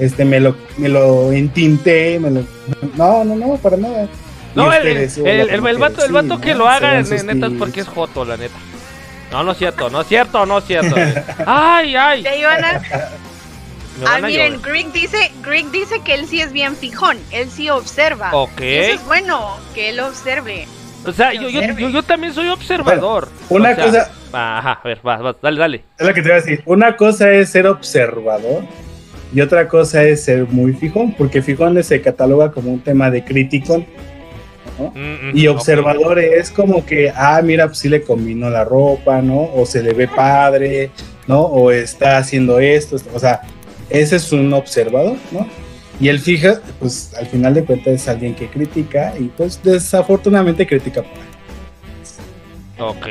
este, 0.00 0.24
me 0.24 0.40
lo, 0.40 0.56
me 0.76 0.88
lo 0.88 1.30
entinté, 1.30 2.18
me 2.18 2.30
lo... 2.30 2.42
No, 2.96 3.24
no, 3.24 3.36
no, 3.36 3.56
para 3.58 3.76
nada. 3.76 4.08
No, 4.56 4.72
el, 4.72 4.86
el, 4.88 5.50
el, 5.50 5.78
vato, 5.78 6.04
el 6.04 6.10
vato 6.10 6.40
que 6.40 6.54
lo 6.54 6.68
haga, 6.68 7.00
neta, 7.00 7.46
es 7.46 7.52
porque 7.56 7.80
es 7.80 7.86
joto, 7.86 8.24
la 8.24 8.36
neta. 8.36 8.56
No, 9.30 9.44
no 9.44 9.52
es 9.52 9.58
cierto, 9.58 9.90
no 9.90 10.00
es 10.00 10.08
cierto, 10.08 10.46
no 10.46 10.58
es 10.58 10.64
cierto. 10.64 10.96
ay, 11.46 11.94
ay. 11.96 12.22
Te 12.22 12.38
iban 12.38 12.64
a... 12.64 12.82
Ah, 14.06 14.18
miren, 14.22 14.60
Greg 14.62 14.90
dice, 14.92 15.30
Greg 15.42 15.70
dice 15.70 16.00
que 16.00 16.14
él 16.14 16.26
sí 16.26 16.40
es 16.40 16.52
bien 16.52 16.74
fijón, 16.74 17.18
él 17.32 17.50
sí 17.50 17.68
observa. 17.68 18.30
Ok. 18.32 18.60
eso 18.60 18.94
es 18.94 19.06
bueno, 19.06 19.56
que 19.74 19.90
él 19.90 20.00
observe. 20.00 20.66
O 21.04 21.12
sea, 21.12 21.32
yo, 21.32 21.48
yo, 21.48 21.60
yo, 21.60 22.02
también 22.02 22.32
soy 22.32 22.48
observador. 22.48 23.28
una 23.48 23.74
cosa... 23.74 24.10
Ajá, 24.32 24.80
a 24.82 24.88
ver, 24.88 25.00
va, 25.06 25.34
dale, 25.42 25.58
dale. 25.58 25.84
Es 25.98 26.06
lo 26.06 26.14
que 26.14 26.22
te 26.22 26.28
iba 26.28 26.36
a 26.36 26.40
decir. 26.40 26.62
Una 26.66 26.96
cosa 26.96 27.30
es 27.30 27.50
ser 27.50 27.66
observador 27.66 28.64
y 29.32 29.40
otra 29.40 29.68
cosa 29.68 30.02
es 30.02 30.24
ser 30.24 30.46
muy 30.46 30.72
fijón, 30.72 31.14
porque 31.14 31.42
fijón 31.42 31.82
se 31.82 32.00
cataloga 32.00 32.52
como 32.52 32.72
un 32.72 32.80
tema 32.80 33.10
de 33.10 33.24
crítico 33.24 33.84
Mm, 34.88 35.30
mm, 35.30 35.36
y 35.36 35.46
observador 35.46 36.18
es 36.18 36.50
como 36.50 36.84
que, 36.84 37.12
ah, 37.14 37.40
mira, 37.42 37.66
pues 37.66 37.78
sí 37.78 37.88
le 37.88 38.02
combinó 38.02 38.50
la 38.50 38.64
ropa, 38.64 39.20
¿no? 39.20 39.50
O 39.54 39.66
se 39.66 39.82
le 39.82 39.92
ve 39.92 40.08
padre, 40.08 40.90
¿no? 41.26 41.40
O 41.40 41.70
está 41.70 42.18
haciendo 42.18 42.58
esto, 42.58 42.96
o 43.14 43.18
sea, 43.18 43.42
ese 43.88 44.16
es 44.16 44.32
un 44.32 44.52
observador, 44.52 45.16
¿no? 45.30 45.46
Y 46.00 46.08
el 46.08 46.18
fija, 46.18 46.60
pues 46.78 47.12
al 47.18 47.26
final 47.26 47.52
de 47.54 47.64
cuentas 47.64 47.94
es 47.94 48.08
alguien 48.08 48.34
que 48.34 48.48
critica 48.48 49.12
y 49.18 49.24
pues 49.24 49.62
desafortunadamente 49.62 50.66
critica. 50.66 51.04
Ok, 52.78 53.06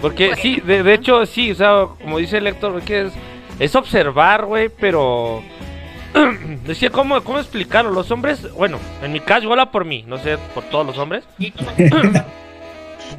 porque 0.00 0.34
sí, 0.34 0.60
de, 0.66 0.92
hecho 0.92 1.24
sí, 1.26 1.52
o 1.52 1.54
sea, 1.54 1.86
como 2.02 2.18
dice 2.18 2.38
el 2.38 2.44
lector, 2.44 2.82
que 2.82 3.02
es, 3.02 3.12
es 3.60 3.76
observar, 3.76 4.46
güey, 4.46 4.68
pero 4.68 5.44
Decía, 6.66 6.90
¿cómo, 6.90 7.22
¿cómo 7.22 7.38
explicarlo? 7.38 7.90
Los 7.90 8.10
hombres, 8.10 8.52
bueno, 8.52 8.78
en 9.02 9.12
mi 9.12 9.20
caso, 9.20 9.44
igual 9.44 9.70
por 9.70 9.84
mí, 9.84 10.04
no 10.06 10.18
sé, 10.18 10.38
por 10.54 10.64
todos 10.64 10.86
los 10.86 10.98
hombres. 10.98 11.24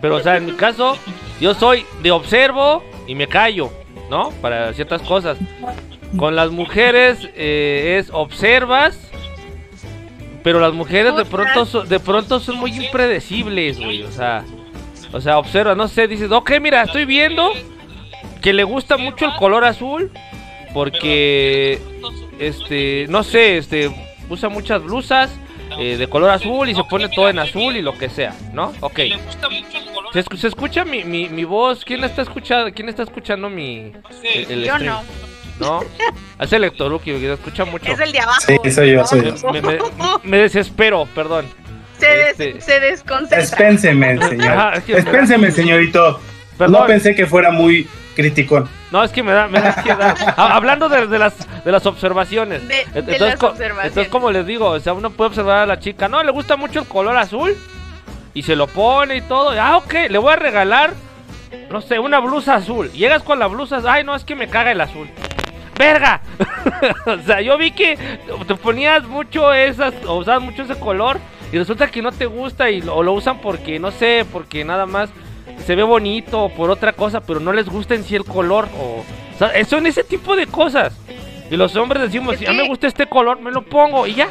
Pero, 0.02 0.16
o 0.16 0.20
sea, 0.20 0.38
en 0.38 0.46
mi 0.46 0.54
caso, 0.54 0.98
yo 1.40 1.54
soy 1.54 1.86
de 2.02 2.12
observo 2.12 2.84
y 3.08 3.16
me 3.16 3.28
callo, 3.28 3.72
¿no? 4.10 4.32
Para 4.42 4.74
ciertas 4.74 5.02
cosas. 5.02 5.38
Con 6.18 6.36
las 6.36 6.52
mujeres 6.52 7.30
eh, 7.36 7.98
es 8.00 8.10
observas, 8.12 9.00
pero 10.44 10.60
las 10.60 10.74
mujeres 10.74 11.16
de 11.16 11.26
pronto, 11.26 11.66
son, 11.66 11.88
de 11.88 12.00
pronto 12.00 12.40
son 12.40 12.58
muy 12.58 12.72
impredecibles, 12.76 13.80
güey. 13.80 14.04
O 14.04 14.12
sea, 14.12 14.44
o 15.12 15.22
sea, 15.22 15.38
observa, 15.38 15.74
no 15.74 15.88
sé, 15.88 16.08
dices, 16.08 16.32
ok, 16.32 16.52
mira, 16.62 16.84
estoy 16.84 17.06
viendo 17.06 17.52
que 18.42 18.52
le 18.52 18.64
gusta 18.64 18.98
mucho 18.98 19.26
el 19.26 19.34
color 19.36 19.64
azul 19.64 20.12
porque 20.74 21.80
este, 22.40 23.06
no 23.10 23.24
sé, 23.24 23.58
este, 23.58 23.92
usa 24.30 24.50
muchas 24.50 24.84
blusas 24.84 25.32
eh, 25.80 25.98
de 25.98 26.08
color 26.08 26.32
azul 26.32 26.70
y 26.70 26.76
se 26.76 26.84
pone 26.84 27.10
todo 27.10 27.30
en 27.30 27.40
azul 27.40 27.76
y 27.76 27.82
lo 27.82 27.98
que 27.98 28.10
sea, 28.10 28.36
¿no? 28.54 28.74
Ok. 28.80 29.00
¿Se, 30.12 30.48
escucha 30.48 30.86
mi, 30.86 31.04
mi, 31.04 31.44
voz? 31.44 31.84
¿Quién 31.84 32.04
está 32.04 32.22
escuchando, 32.22 32.72
quién 32.74 32.90
está 32.90 33.04
escuchando 33.04 33.50
mi 33.50 33.92
el, 34.24 34.64
Yo 34.64 34.78
no. 34.78 35.02
¿No? 35.60 35.82
Es 36.40 36.52
el 36.52 36.64
Lectoruki, 36.64 37.12
que 37.12 37.34
escucha 37.34 37.64
mucho. 37.66 37.92
Es 37.92 38.00
el 38.00 38.12
de 38.12 38.20
abajo. 38.20 38.42
Sí, 38.46 38.72
soy 38.72 38.92
yo, 38.92 39.06
soy 39.06 39.24
yo. 39.24 40.22
Me, 40.24 40.38
desespero, 40.38 41.08
perdón. 41.14 41.46
Se, 42.00 42.30
este... 42.30 42.60
se 42.60 42.80
desconcentra. 42.80 43.40
Espénseme, 43.40 44.18
señor. 44.28 44.84
Espénseme, 44.88 45.52
señorito. 45.52 46.20
No 46.60 46.86
pensé 46.86 47.16
que 47.16 47.26
fuera 47.26 47.52
muy 47.52 47.88
criticón. 48.14 48.70
No, 48.92 49.04
es 49.04 49.12
que 49.12 49.24
me 49.24 49.32
da, 49.32 49.48
me 49.48 49.60
da 49.60 50.16
ah, 50.38 50.56
Hablando 50.56 50.90
de, 50.90 51.08
de, 51.08 51.20
las, 51.20 51.34
de 51.64 51.72
las 51.72 51.86
observaciones. 51.86 52.62
entonces, 52.94 53.38
Entonces, 53.60 54.08
como 54.08 54.32
les 54.32 54.46
digo, 54.46 54.70
o 54.70 54.80
sea, 54.80 54.94
uno 54.94 55.10
puede 55.10 55.30
observar 55.30 55.60
a 55.60 55.66
la 55.66 55.80
chica, 55.80 56.08
no, 56.08 56.24
le 56.24 56.32
gusta 56.32 56.56
mucho 56.56 56.80
el 56.80 56.88
color 56.88 57.18
azul. 57.18 57.56
Y 58.36 58.42
se 58.42 58.56
lo 58.56 58.66
pone 58.66 59.18
y 59.18 59.22
todo. 59.22 59.52
Ah, 59.52 59.78
ok, 59.78 59.94
le 60.10 60.18
voy 60.18 60.34
a 60.34 60.36
regalar, 60.36 60.94
no 61.70 61.82
sé, 61.82 62.00
una 62.00 62.20
blusa 62.20 62.56
azul. 62.56 62.92
Llegas 62.92 63.22
con 63.22 63.38
la 63.38 63.46
blusa, 63.46 63.82
ay, 63.88 64.04
no, 64.04 64.16
es 64.16 64.24
que 64.24 64.36
me 64.36 64.48
caga 64.48 64.72
el 64.72 64.82
azul. 64.82 65.08
¡Verga! 65.78 66.22
o 67.06 67.18
sea, 67.20 67.42
yo 67.42 67.58
vi 67.58 67.72
que 67.72 67.98
te 68.48 68.56
ponías 68.56 69.04
mucho 69.04 69.54
esas, 69.54 69.94
o 70.08 70.16
usabas 70.16 70.42
mucho 70.42 70.64
ese 70.64 70.80
color. 70.80 71.20
Y 71.52 71.58
resulta 71.60 71.92
que 71.92 72.02
no 72.02 72.12
te 72.12 72.26
gusta 72.26 72.72
y 72.72 72.82
o 72.82 73.04
lo 73.04 73.14
usan 73.14 73.38
porque, 73.38 73.78
no 73.78 73.92
sé, 73.92 74.26
porque 74.32 74.66
nada 74.66 74.88
más 74.88 75.12
se 75.66 75.76
ve 75.76 75.84
bonito 75.84 76.50
por 76.50 76.70
otra 76.70 76.94
cosa, 76.94 77.22
pero 77.22 77.40
no 77.40 77.54
les 77.54 77.68
gusta 77.68 77.96
en 77.96 78.04
sí 78.04 78.16
el 78.16 78.26
color. 78.26 78.68
O, 78.80 79.04
o 79.40 79.66
son 79.66 79.88
ese 79.88 80.04
tipo 80.04 80.36
de 80.36 80.48
cosas. 80.48 80.94
Y 81.50 81.58
los 81.58 81.76
hombres 81.76 82.02
decimos, 82.04 82.38
si 82.38 82.46
a 82.46 82.52
mí 82.52 82.58
me 82.58 82.68
gusta 82.68 82.88
este 82.88 83.06
color, 83.06 83.40
me 83.40 83.52
lo 83.52 83.64
pongo 83.64 84.08
y 84.08 84.16
ya. 84.16 84.28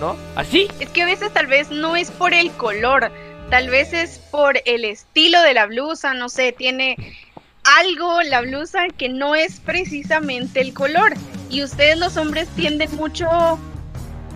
¿No? 0.00 0.16
Así. 0.34 0.68
Es 0.80 0.88
que 0.88 1.02
a 1.02 1.06
veces 1.06 1.32
tal 1.32 1.46
vez 1.46 1.70
no 1.70 1.94
es 1.94 2.10
por 2.10 2.34
el 2.34 2.50
color, 2.52 3.10
tal 3.50 3.68
vez 3.68 3.92
es 3.92 4.18
por 4.18 4.60
el 4.64 4.84
estilo 4.84 5.40
de 5.42 5.54
la 5.54 5.66
blusa, 5.66 6.14
no 6.14 6.28
sé, 6.28 6.52
tiene 6.52 6.96
algo 7.78 8.22
la 8.22 8.42
blusa 8.42 8.88
que 8.96 9.08
no 9.08 9.34
es 9.34 9.60
precisamente 9.60 10.60
el 10.60 10.74
color. 10.74 11.14
Y 11.50 11.62
ustedes 11.62 11.98
los 11.98 12.16
hombres 12.16 12.48
tienden 12.56 12.94
mucho 12.96 13.58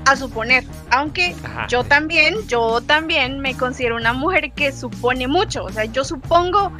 a 0.08 0.16
suponer, 0.16 0.64
aunque 0.90 1.34
yo 1.68 1.84
también, 1.84 2.36
yo 2.46 2.80
también 2.80 3.40
me 3.40 3.54
considero 3.54 3.96
una 3.96 4.12
mujer 4.12 4.52
que 4.52 4.72
supone 4.72 5.28
mucho, 5.28 5.64
o 5.64 5.70
sea, 5.70 5.84
yo 5.84 6.04
supongo 6.04 6.72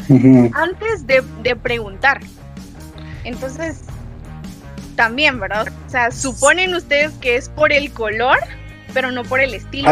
antes 0.54 1.06
de, 1.06 1.22
preguntar. 1.56 2.20
Entonces, 3.24 3.82
también, 4.96 5.38
¿verdad? 5.38 5.68
O 5.86 5.90
sea, 5.90 6.10
suponen 6.10 6.74
ustedes 6.74 7.12
que 7.20 7.36
es 7.36 7.48
por 7.48 7.72
el 7.72 7.90
color, 7.92 8.38
pero 8.94 9.10
no 9.10 9.22
por 9.24 9.40
el 9.40 9.52
estilo. 9.54 9.90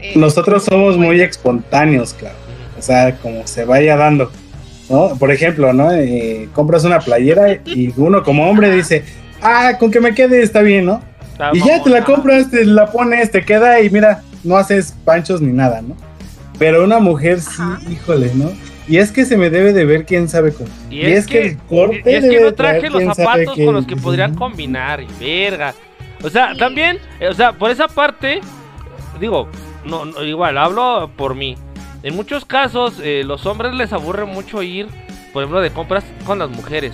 Eh, 0.00 0.12
nosotros 0.16 0.64
somos 0.64 0.96
muy 0.96 1.20
espontáneos, 1.20 2.14
claro. 2.14 2.36
O 2.78 2.82
sea, 2.82 3.14
como 3.16 3.46
se 3.46 3.64
vaya 3.64 3.96
dando. 3.96 4.32
¿no? 4.88 5.16
Por 5.18 5.30
ejemplo, 5.30 5.72
¿no? 5.72 5.92
Eh, 5.92 6.48
compras 6.52 6.84
una 6.84 6.98
playera 6.98 7.60
y 7.64 7.92
uno 7.96 8.24
como 8.24 8.50
hombre 8.50 8.70
dice, 8.74 9.04
ah, 9.40 9.76
con 9.78 9.90
que 9.90 10.00
me 10.00 10.14
quede 10.14 10.42
está 10.42 10.62
bien, 10.62 10.86
¿no? 10.86 11.11
Y 11.52 11.60
ya 11.64 11.82
te 11.82 11.90
la 11.90 12.04
compras, 12.04 12.50
te 12.50 12.64
la 12.64 12.90
pones, 12.90 13.30
te 13.30 13.44
queda 13.44 13.80
y 13.80 13.90
mira, 13.90 14.22
no 14.44 14.56
haces 14.56 14.94
panchos 15.04 15.40
ni 15.40 15.52
nada, 15.52 15.82
¿no? 15.82 15.96
Pero 16.58 16.84
una 16.84 16.98
mujer 16.98 17.40
sí, 17.40 17.62
híjole, 17.90 18.30
¿no? 18.34 18.50
Y 18.88 18.98
es 18.98 19.12
que 19.12 19.24
se 19.24 19.36
me 19.36 19.48
debe 19.50 19.72
de 19.72 19.84
ver 19.84 20.04
quién 20.04 20.28
sabe 20.28 20.52
cómo. 20.52 20.68
Y, 20.90 21.02
es, 21.02 21.26
que, 21.26 21.46
el 21.46 21.58
corte. 21.58 22.02
Y 22.04 22.14
es 22.14 22.24
que 22.24 22.40
no 22.40 22.52
traje 22.52 22.90
los 22.90 23.04
zapatos 23.16 23.56
con 23.56 23.74
los 23.74 23.86
que 23.86 23.96
podrían 23.96 24.34
combinar, 24.34 25.00
y 25.00 25.08
verga. 25.20 25.74
O 26.22 26.30
sea, 26.30 26.54
también, 26.54 26.98
eh, 27.20 27.28
o 27.28 27.34
sea, 27.34 27.52
por 27.52 27.70
esa 27.70 27.88
parte, 27.88 28.40
digo, 29.20 29.48
no, 29.84 30.04
igual, 30.24 30.58
hablo 30.58 31.10
por 31.16 31.34
mí. 31.34 31.56
En 32.02 32.16
muchos 32.16 32.44
casos, 32.44 33.00
eh, 33.02 33.22
los 33.24 33.46
hombres 33.46 33.74
les 33.74 33.92
aburre 33.92 34.24
mucho 34.24 34.62
ir, 34.62 34.88
por 35.32 35.42
ejemplo, 35.42 35.60
de 35.60 35.70
compras 35.70 36.04
con 36.26 36.38
las 36.38 36.50
mujeres. 36.50 36.92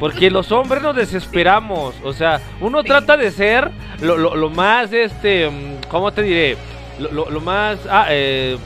Porque 0.00 0.30
los 0.30 0.50
hombres 0.52 0.82
nos 0.82 0.96
desesperamos. 0.96 1.94
O 2.04 2.12
sea, 2.12 2.40
uno 2.60 2.82
trata 2.82 3.16
de 3.16 3.30
ser 3.30 3.70
lo, 4.00 4.50
más, 4.50 4.92
este, 4.92 5.48
mm, 5.48 5.88
¿cómo 5.88 6.12
te 6.12 6.22
diré? 6.22 6.56
Lo, 6.98 7.40
más 7.40 7.78
ah, 7.90 8.06
eh, 8.10 8.56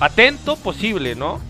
atento 0.00 0.56
posible, 0.56 1.14
¿no? 1.14 1.40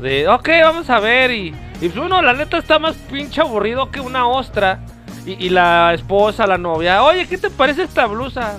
De, 0.00 0.28
ok, 0.28 0.48
vamos 0.62 0.90
a 0.90 1.00
ver. 1.00 1.30
Y, 1.30 1.54
y 1.80 1.88
pues 1.88 1.96
uno, 1.96 2.20
la 2.22 2.32
neta, 2.32 2.58
está 2.58 2.78
más 2.78 2.94
pinche 3.10 3.40
aburrido 3.40 3.90
que 3.90 4.00
una 4.00 4.26
ostra. 4.26 4.80
Y, 5.24 5.50
la 5.50 5.94
esposa, 5.94 6.48
la 6.48 6.58
novia, 6.58 7.04
oye, 7.04 7.28
¿qué 7.28 7.38
te 7.38 7.48
parece 7.48 7.84
esta 7.84 8.06
blusa? 8.06 8.58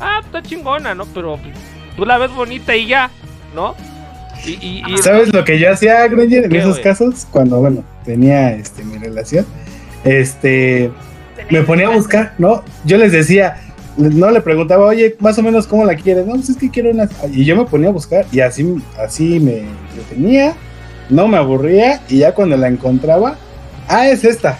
Ah, 0.00 0.20
está 0.24 0.40
chingona, 0.42 0.94
¿no? 0.94 1.06
Pero 1.06 1.40
tú 1.96 2.06
la 2.06 2.18
ves 2.18 2.30
bonita 2.32 2.76
y 2.76 2.86
ya, 2.86 3.10
¿no? 3.52 3.74
Y, 4.46 4.52
y- 4.64 4.82
y- 4.86 4.98
¿Sabes 4.98 5.32
lo 5.34 5.42
que 5.44 5.58
yo 5.58 5.72
hacía, 5.72 6.06
Granger, 6.06 6.44
en 6.44 6.50
¿Qué, 6.50 6.58
esos 6.58 6.78
casos? 6.78 7.26
Cuando, 7.32 7.58
bueno, 7.58 7.82
tenía 8.04 8.52
este, 8.52 8.84
mi 8.84 8.96
relación, 8.96 9.44
este, 10.04 10.90
me 11.50 11.62
ponía 11.62 11.88
a 11.88 11.90
buscar, 11.90 12.34
¿no? 12.38 12.62
Yo 12.84 12.98
les 12.98 13.12
decía, 13.12 13.56
no 13.96 14.30
le 14.30 14.40
preguntaba, 14.40 14.86
oye, 14.86 15.16
más 15.20 15.38
o 15.38 15.42
menos 15.42 15.66
cómo 15.66 15.84
la 15.84 15.94
quieres, 15.94 16.26
no, 16.26 16.34
pues 16.34 16.50
es 16.50 16.56
que 16.56 16.70
quiero 16.70 16.90
una. 16.90 17.08
Y 17.32 17.44
yo 17.44 17.56
me 17.56 17.64
ponía 17.64 17.88
a 17.88 17.92
buscar 17.92 18.26
y 18.32 18.40
así, 18.40 18.76
así 18.98 19.40
me 19.40 19.64
detenía, 19.96 20.54
no 21.08 21.28
me 21.28 21.36
aburría 21.36 22.00
y 22.08 22.18
ya 22.18 22.34
cuando 22.34 22.56
la 22.56 22.68
encontraba, 22.68 23.36
ah, 23.88 24.08
es 24.08 24.24
esta. 24.24 24.58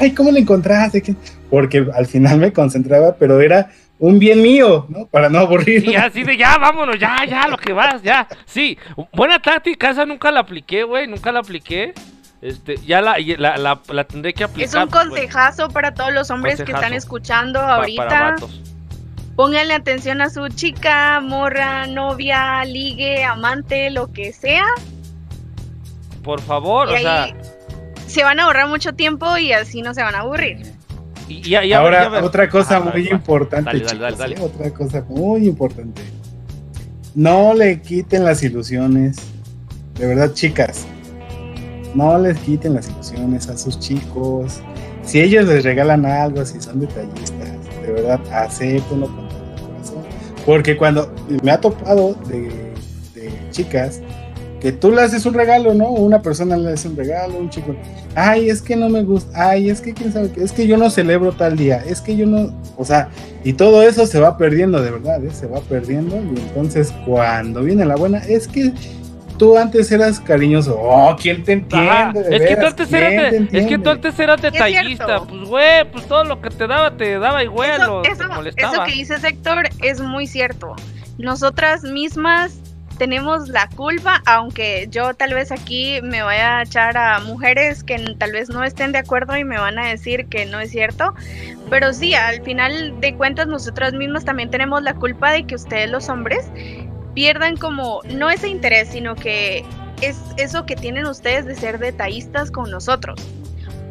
Ay, 0.00 0.12
¿cómo 0.12 0.30
la 0.30 0.38
encontraste? 0.38 1.16
Porque 1.50 1.86
al 1.94 2.06
final 2.06 2.38
me 2.38 2.52
concentraba, 2.52 3.16
pero 3.16 3.40
era 3.40 3.70
un 3.98 4.18
bien 4.18 4.42
mío, 4.42 4.86
¿no? 4.88 5.06
Para 5.06 5.28
no 5.28 5.38
aburrir. 5.38 5.84
Y 5.88 5.96
así 5.96 6.22
de 6.22 6.36
ya, 6.36 6.56
vámonos, 6.58 6.98
ya, 6.98 7.24
ya, 7.28 7.48
lo 7.48 7.56
que 7.56 7.72
vas, 7.72 8.02
ya. 8.02 8.28
Sí, 8.46 8.78
buena 9.12 9.40
táctica, 9.40 9.90
esa 9.90 10.06
nunca 10.06 10.30
la 10.30 10.40
apliqué, 10.40 10.84
güey, 10.84 11.08
nunca 11.08 11.32
la 11.32 11.40
apliqué. 11.40 11.94
Este, 12.40 12.76
ya 12.86 13.00
la, 13.00 13.18
y 13.18 13.36
la, 13.36 13.56
la, 13.56 13.80
la 13.88 14.04
tendré 14.04 14.32
que 14.32 14.44
aplicar. 14.44 14.68
Es 14.68 14.74
un 14.74 14.88
pues, 14.88 15.06
consejazo 15.08 15.68
para 15.70 15.92
todos 15.94 16.12
los 16.12 16.30
hombres 16.30 16.62
que 16.62 16.70
están 16.72 16.92
escuchando 16.92 17.60
ahorita. 17.60 18.04
vatos. 18.06 18.60
Pónganle 19.34 19.74
atención 19.74 20.20
a 20.20 20.30
su 20.30 20.48
chica, 20.48 21.20
morra, 21.20 21.86
novia, 21.86 22.64
ligue, 22.64 23.24
amante, 23.24 23.90
lo 23.90 24.12
que 24.12 24.32
sea. 24.32 24.64
Por 26.22 26.40
favor, 26.40 26.88
Y 26.88 26.92
o 26.92 26.96
ahí 26.96 27.02
sea, 27.02 27.36
se 28.06 28.24
van 28.24 28.40
a 28.40 28.44
ahorrar 28.44 28.68
mucho 28.68 28.92
tiempo 28.94 29.36
y 29.36 29.52
así 29.52 29.82
no 29.82 29.94
se 29.94 30.02
van 30.02 30.14
a 30.14 30.20
aburrir. 30.20 30.72
y, 31.28 31.34
y- 31.48 31.56
y- 31.56 31.72
Ahora, 31.72 32.20
otra 32.24 32.48
cosa 32.48 32.78
Ajá, 32.78 32.90
muy 32.90 33.04
va. 33.06 33.10
importante, 33.14 33.64
Dale, 33.70 33.84
dale, 33.84 33.90
chicos, 33.96 34.18
dale, 34.18 34.34
¿eh? 34.36 34.40
otra 34.40 34.70
cosa 34.70 35.04
muy 35.08 35.46
importante. 35.46 36.02
No 37.14 37.54
le 37.54 37.80
quiten 37.80 38.24
las 38.24 38.42
ilusiones. 38.42 39.16
De 39.94 40.06
verdad, 40.06 40.32
chicas. 40.34 40.86
No 41.94 42.18
les 42.18 42.38
quiten 42.38 42.74
las 42.74 42.88
ilusiones 42.88 43.48
a 43.48 43.56
sus 43.56 43.78
chicos. 43.78 44.60
Si 45.02 45.20
ellos 45.20 45.46
les 45.46 45.64
regalan 45.64 46.04
algo, 46.04 46.44
si 46.44 46.60
son 46.60 46.80
detallistas, 46.80 47.48
de 47.82 47.92
verdad, 47.92 48.20
acéptenlo 48.32 49.06
con 49.06 49.28
todo 49.28 49.38
el 49.38 49.60
corazón. 49.62 50.02
Porque 50.44 50.76
cuando 50.76 51.10
me 51.42 51.50
ha 51.50 51.60
topado 51.60 52.14
de, 52.28 52.68
chicas 53.50 54.00
que 54.60 54.72
tú 54.72 54.90
le 54.90 55.02
haces 55.02 55.24
un 55.24 55.34
regalo, 55.34 55.72
¿no? 55.72 55.88
Una 55.90 56.20
persona 56.20 56.56
le 56.56 56.72
hace 56.72 56.88
un 56.88 56.96
regalo, 56.96 57.38
un 57.38 57.48
chico. 57.48 57.74
Ay, 58.14 58.50
es 58.50 58.60
que 58.60 58.74
no 58.74 58.88
me 58.88 59.04
gusta. 59.04 59.50
Ay, 59.50 59.70
es 59.70 59.80
que 59.80 59.94
quién 59.94 60.12
sabe 60.12 60.30
qué. 60.30 60.42
Es 60.42 60.52
que 60.52 60.66
yo 60.66 60.76
no 60.76 60.90
celebro 60.90 61.32
tal 61.32 61.56
día. 61.56 61.82
Es 61.86 62.00
que 62.00 62.16
yo 62.16 62.26
no. 62.26 62.52
O 62.76 62.84
sea, 62.84 63.08
y 63.44 63.52
todo 63.52 63.82
eso 63.82 64.06
se 64.06 64.18
va 64.18 64.36
perdiendo, 64.36 64.82
de 64.82 64.90
verdad, 64.90 65.24
¿eh? 65.24 65.30
Se 65.32 65.46
va 65.46 65.60
perdiendo. 65.60 66.16
Y 66.16 66.40
entonces, 66.40 66.92
cuando 67.06 67.62
viene 67.62 67.84
la 67.84 67.94
buena, 67.94 68.18
es 68.18 68.48
que 68.48 68.72
tú 69.38 69.56
antes 69.56 69.90
eras 69.90 70.20
cariñoso. 70.20 70.76
Oh, 70.78 71.16
¿quién 71.20 71.42
te 71.44 71.52
entiende? 71.52 72.20
Es, 72.30 72.42
que 72.48 72.56
tú 72.56 72.66
antes 72.66 72.88
¿Quién 72.88 73.02
eras 73.04 73.14
te 73.14 73.20
de- 73.20 73.26
es 73.26 73.30
que 73.30 73.58
entiende? 73.58 73.78
tú 73.78 73.90
antes 73.90 74.18
eras 74.18 74.42
detallista, 74.42 75.20
pues 75.20 75.48
güey, 75.48 75.90
pues 75.90 76.06
todo 76.06 76.24
lo 76.24 76.40
que 76.42 76.50
te 76.50 76.66
daba 76.66 76.96
te 76.96 77.18
daba 77.18 77.42
igual, 77.42 77.80
Eso, 77.80 78.02
eso, 78.04 78.24
eso 78.56 78.84
que 78.84 78.92
dice 78.92 79.14
Héctor 79.22 79.68
es 79.82 80.00
muy 80.00 80.26
cierto. 80.26 80.74
Nosotras 81.18 81.82
mismas 81.82 82.60
tenemos 82.98 83.48
la 83.48 83.68
culpa, 83.68 84.22
aunque 84.26 84.88
yo 84.90 85.14
tal 85.14 85.32
vez 85.32 85.52
aquí 85.52 86.00
me 86.02 86.22
vaya 86.22 86.58
a 86.58 86.62
echar 86.62 86.98
a 86.98 87.20
mujeres 87.20 87.84
que 87.84 87.96
tal 88.18 88.32
vez 88.32 88.48
no 88.50 88.64
estén 88.64 88.90
de 88.92 88.98
acuerdo 88.98 89.36
y 89.36 89.44
me 89.44 89.58
van 89.58 89.78
a 89.78 89.86
decir 89.86 90.26
que 90.26 90.46
no 90.46 90.58
es 90.60 90.72
cierto, 90.72 91.14
pero 91.70 91.92
sí, 91.92 92.14
al 92.14 92.42
final 92.42 93.00
de 93.00 93.14
cuentas 93.14 93.46
nosotras 93.46 93.92
mismas 93.92 94.24
también 94.24 94.50
tenemos 94.50 94.82
la 94.82 94.94
culpa 94.94 95.30
de 95.30 95.44
que 95.44 95.54
ustedes 95.54 95.88
los 95.90 96.08
hombres 96.08 96.50
pierdan 97.18 97.56
como 97.56 98.00
no 98.14 98.30
ese 98.30 98.46
interés, 98.48 98.90
sino 98.90 99.16
que 99.16 99.64
es 100.02 100.20
eso 100.36 100.64
que 100.66 100.76
tienen 100.76 101.04
ustedes 101.04 101.46
de 101.46 101.56
ser 101.56 101.80
detallistas 101.80 102.52
con 102.52 102.70
nosotros. 102.70 103.20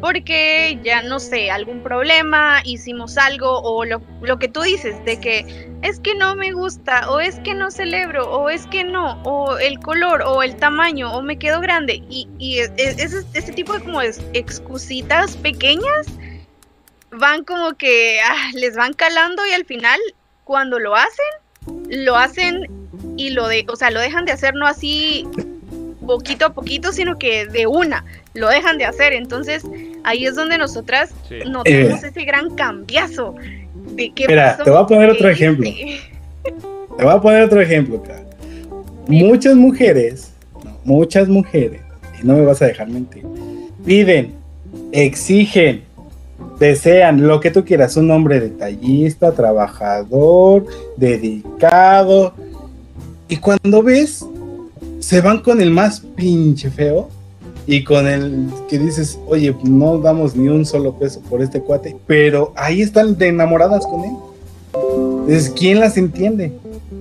Porque 0.00 0.80
ya 0.82 1.02
no 1.02 1.20
sé, 1.20 1.50
algún 1.50 1.82
problema, 1.82 2.62
hicimos 2.64 3.18
algo 3.18 3.60
o 3.60 3.84
lo, 3.84 4.00
lo 4.22 4.38
que 4.38 4.48
tú 4.48 4.62
dices 4.62 5.04
de 5.04 5.20
que 5.20 5.68
es 5.82 6.00
que 6.00 6.14
no 6.14 6.36
me 6.36 6.52
gusta 6.52 7.10
o 7.10 7.20
es 7.20 7.38
que 7.40 7.54
no 7.54 7.70
celebro 7.70 8.30
o 8.30 8.48
es 8.48 8.66
que 8.68 8.82
no 8.82 9.20
o 9.24 9.58
el 9.58 9.78
color 9.78 10.22
o 10.22 10.42
el 10.42 10.56
tamaño 10.56 11.12
o 11.12 11.20
me 11.20 11.38
quedo 11.38 11.60
grande. 11.60 12.02
Y, 12.08 12.30
y 12.38 12.60
e- 12.60 12.72
e- 12.78 12.96
ese, 13.34 13.52
tipo 13.52 13.74
de 13.74 13.80
como 13.80 14.00
excusitas 14.00 15.36
pequeñas 15.36 16.06
van 17.10 17.44
como 17.44 17.74
que 17.74 18.20
ah, 18.22 18.52
les 18.54 18.74
van 18.74 18.94
calando 18.94 19.44
y 19.46 19.50
al 19.50 19.66
final 19.66 20.00
cuando 20.44 20.78
lo 20.78 20.96
hacen 20.96 21.26
lo 21.88 22.16
hacen 22.16 22.66
y 23.16 23.30
lo 23.30 23.48
de, 23.48 23.64
o 23.68 23.76
sea, 23.76 23.90
lo 23.90 24.00
dejan 24.00 24.24
de 24.24 24.32
hacer 24.32 24.54
no 24.54 24.66
así 24.66 25.26
poquito 26.06 26.46
a 26.46 26.54
poquito, 26.54 26.92
sino 26.92 27.18
que 27.18 27.46
de 27.46 27.66
una 27.66 28.04
lo 28.34 28.48
dejan 28.48 28.78
de 28.78 28.84
hacer. 28.84 29.12
Entonces, 29.12 29.62
ahí 30.04 30.26
es 30.26 30.34
donde 30.34 30.58
nosotras 30.58 31.10
Sí. 31.28 31.40
notamos 31.46 32.02
ese 32.02 32.24
gran 32.24 32.54
cambiazo. 32.54 33.34
De 33.94 34.10
qué 34.12 34.26
Mira, 34.28 34.52
pasó, 34.52 34.64
te 34.64 34.70
voy 34.70 34.80
a 34.82 34.86
poner 34.86 35.10
otro 35.10 35.28
ejemplo. 35.28 35.68
Te 36.96 37.04
voy 37.04 37.12
a 37.12 37.20
poner 37.20 37.42
otro 37.42 37.60
ejemplo, 37.60 38.02
cara. 38.02 38.22
Muchas 39.06 39.54
mujeres, 39.54 40.32
muchas 40.84 41.28
mujeres, 41.28 41.80
y 42.20 42.26
no 42.26 42.34
me 42.34 42.42
vas 42.42 42.60
a 42.60 42.66
dejar 42.66 42.88
mentir, 42.88 43.24
piden, 43.84 44.34
exigen, 44.92 45.82
desean 46.58 47.26
lo 47.26 47.40
que 47.40 47.50
tú 47.50 47.64
quieras, 47.64 47.96
un 47.96 48.10
hombre 48.10 48.40
detallista, 48.40 49.32
trabajador, 49.32 50.66
dedicado, 50.96 52.34
y 53.28 53.36
cuando 53.36 53.82
ves, 53.82 54.24
se 55.00 55.20
van 55.20 55.40
con 55.40 55.60
el 55.60 55.70
más 55.70 56.00
pinche 56.00 56.70
feo 56.70 57.08
y 57.66 57.84
con 57.84 58.06
el 58.06 58.48
que 58.68 58.78
dices, 58.78 59.18
oye, 59.26 59.54
no 59.62 59.98
damos 59.98 60.34
ni 60.34 60.48
un 60.48 60.64
solo 60.64 60.94
peso 60.94 61.20
por 61.28 61.42
este 61.42 61.60
cuate, 61.60 61.94
pero 62.06 62.52
ahí 62.56 62.80
están 62.80 63.16
de 63.18 63.28
enamoradas 63.28 63.86
con 63.86 64.04
él. 64.04 64.16
Entonces, 64.74 65.50
¿quién 65.50 65.78
las 65.78 65.98
entiende? 65.98 66.52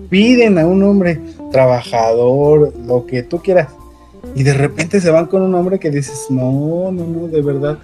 Piden 0.09 0.57
a 0.57 0.67
un 0.67 0.83
hombre 0.83 1.21
trabajador, 1.51 2.73
lo 2.85 3.05
que 3.05 3.23
tú 3.23 3.41
quieras, 3.41 3.69
y 4.35 4.43
de 4.43 4.53
repente 4.53 4.99
se 4.99 5.09
van 5.09 5.27
con 5.27 5.41
un 5.41 5.55
hombre 5.55 5.79
que 5.79 5.89
dices, 5.89 6.25
no, 6.29 6.91
no, 6.91 7.05
no, 7.05 7.27
de 7.27 7.41
verdad, 7.41 7.77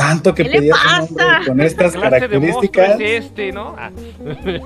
tanto 0.00 0.34
que 0.34 0.44
¿Qué 0.44 0.48
le 0.48 0.58
pedías 0.58 0.78
un 0.82 1.02
hombre 1.02 1.24
pasa? 1.26 1.40
con 1.46 1.60
estas 1.60 1.92
¿Qué 1.92 1.98
clase 2.00 2.28
de 2.28 2.38
monstruo 2.40 2.72
características. 2.72 3.00
es 3.00 3.24
este, 3.26 3.52
¿no? 3.52 3.76
Ah. 3.78 3.90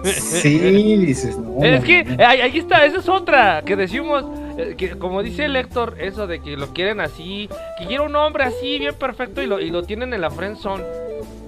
Sí, 0.05 0.59
dices, 0.97 1.37
no. 1.37 1.65
Es 1.65 1.81
no, 1.81 1.87
que 1.87 2.05
no. 2.05 2.25
ahí, 2.25 2.59
está, 2.59 2.85
esa 2.85 2.99
es 2.99 3.09
otra 3.09 3.63
que 3.67 3.75
decimos, 3.75 4.25
eh, 4.57 4.75
que 4.79 4.91
como 4.91 5.25
dice 5.25 5.47
el 5.47 5.57
Héctor, 5.57 5.97
eso 5.99 6.29
de 6.29 6.41
que 6.41 6.57
lo 6.57 6.69
quieren 6.69 7.01
así, 7.01 7.49
que 7.79 7.87
quiere 7.87 8.05
un 8.05 8.15
hombre 8.15 8.45
así, 8.45 8.79
bien 8.79 8.95
perfecto, 8.95 9.43
y 9.43 9.47
lo, 9.47 9.61
y 9.61 9.71
lo 9.71 9.83
tienen 9.83 10.15
en 10.15 10.21
la 10.21 10.31
friendzone. 10.31 10.85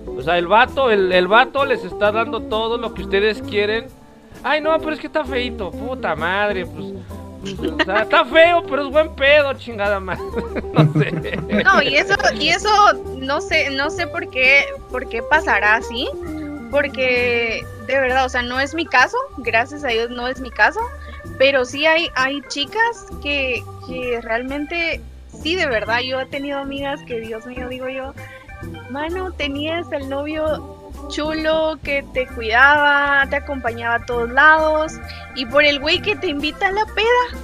O 0.06 0.22
sea, 0.22 0.36
el 0.36 0.48
vato, 0.48 0.90
el, 0.90 1.12
el 1.12 1.28
vato 1.28 1.64
les 1.64 1.84
está 1.84 2.10
dando 2.10 2.40
todo 2.42 2.78
lo 2.78 2.92
que 2.92 3.02
ustedes 3.02 3.40
quieren. 3.42 3.86
Ay, 4.42 4.60
no, 4.60 4.76
pero 4.78 4.94
es 4.94 5.00
que 5.00 5.06
está 5.06 5.24
feito, 5.24 5.70
puta 5.70 6.16
madre, 6.16 6.66
pues. 6.66 6.86
Está 7.46 8.24
feo, 8.24 8.62
pero 8.68 8.86
es 8.86 8.90
buen 8.90 9.14
pedo, 9.14 9.54
chingada 9.54 10.00
madre. 10.00 10.22
no 10.72 10.92
sé. 10.92 11.36
No, 11.64 11.82
y 11.82 11.96
eso, 11.96 12.14
y 12.34 12.48
eso 12.48 12.92
no 13.18 13.40
sé, 13.40 13.70
no 13.70 13.90
sé 13.90 14.06
por 14.06 14.28
qué, 14.30 14.64
por 14.90 15.08
qué 15.08 15.22
pasará 15.22 15.76
así. 15.76 16.08
Porque 16.70 17.64
de 17.86 18.00
verdad, 18.00 18.26
o 18.26 18.28
sea, 18.28 18.42
no 18.42 18.58
es 18.58 18.74
mi 18.74 18.84
caso, 18.84 19.16
gracias 19.38 19.84
a 19.84 19.88
Dios 19.88 20.10
no 20.10 20.28
es 20.28 20.40
mi 20.40 20.50
caso. 20.50 20.80
Pero 21.38 21.64
sí 21.64 21.86
hay, 21.86 22.08
hay 22.14 22.40
chicas 22.48 23.06
que, 23.22 23.62
que 23.86 24.20
realmente, 24.22 25.00
sí, 25.42 25.54
de 25.54 25.66
verdad, 25.66 26.00
yo 26.00 26.20
he 26.20 26.26
tenido 26.26 26.58
amigas 26.58 27.00
que, 27.06 27.20
Dios 27.20 27.46
mío, 27.46 27.68
digo 27.68 27.88
yo, 27.88 28.14
mano, 28.90 29.32
tenías 29.32 29.90
el 29.92 30.08
novio 30.08 30.75
chulo 31.08 31.78
que 31.82 32.04
te 32.12 32.26
cuidaba, 32.26 33.26
te 33.28 33.36
acompañaba 33.36 33.96
a 33.96 34.06
todos 34.06 34.30
lados, 34.30 34.92
y 35.34 35.46
por 35.46 35.64
el 35.64 35.80
güey 35.80 36.00
que 36.00 36.16
te 36.16 36.28
invita 36.28 36.68
a 36.68 36.72
la 36.72 36.84
peda, 36.86 37.40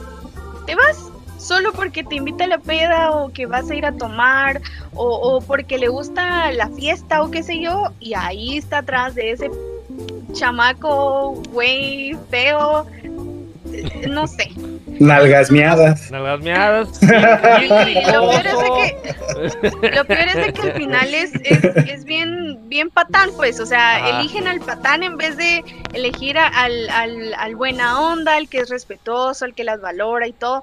te 0.66 0.74
vas. 0.74 1.08
Solo 1.38 1.72
porque 1.72 2.04
te 2.04 2.14
invita 2.14 2.44
a 2.44 2.46
la 2.46 2.58
peda 2.58 3.10
o 3.10 3.32
que 3.32 3.46
vas 3.46 3.68
a 3.68 3.74
ir 3.74 3.84
a 3.84 3.90
tomar 3.90 4.60
o, 4.94 5.40
porque 5.44 5.76
le 5.76 5.88
gusta 5.88 6.52
la 6.52 6.68
fiesta 6.68 7.20
o 7.20 7.32
qué 7.32 7.42
sé 7.42 7.60
yo, 7.60 7.92
y 7.98 8.14
ahí 8.14 8.58
está 8.58 8.78
atrás 8.78 9.16
de 9.16 9.32
ese 9.32 9.50
chamaco, 10.32 11.32
güey, 11.50 12.16
feo, 12.30 12.86
no 14.08 14.28
sé. 14.28 14.52
Nalgas 15.06 15.50
miadas. 15.50 16.10
Nalgas 16.10 16.40
meadas. 16.40 17.00
Y 17.02 18.12
lo 18.12 18.30
peor 18.30 18.46
es 18.46 18.58
de 18.58 18.70
que, 19.80 19.90
lo 19.96 20.04
peor 20.04 20.28
es 20.28 20.34
de 20.34 20.52
que 20.52 20.62
al 20.62 20.72
final 20.74 21.14
es, 21.14 21.34
es, 21.44 21.64
es 21.64 22.04
bien, 22.04 22.68
bien 22.68 22.90
patán, 22.90 23.30
pues, 23.36 23.60
o 23.60 23.66
sea, 23.66 24.18
eligen 24.18 24.46
al 24.48 24.60
patán 24.60 25.02
en 25.02 25.16
vez 25.16 25.36
de 25.36 25.64
elegir 25.92 26.38
a- 26.38 26.46
al, 26.46 26.88
al, 26.90 27.34
al 27.34 27.56
buena 27.56 28.00
onda, 28.00 28.36
al 28.36 28.48
que 28.48 28.58
es 28.58 28.70
respetuoso, 28.70 29.44
al 29.44 29.54
que 29.54 29.64
las 29.64 29.80
valora 29.80 30.26
y 30.26 30.32
todo. 30.32 30.62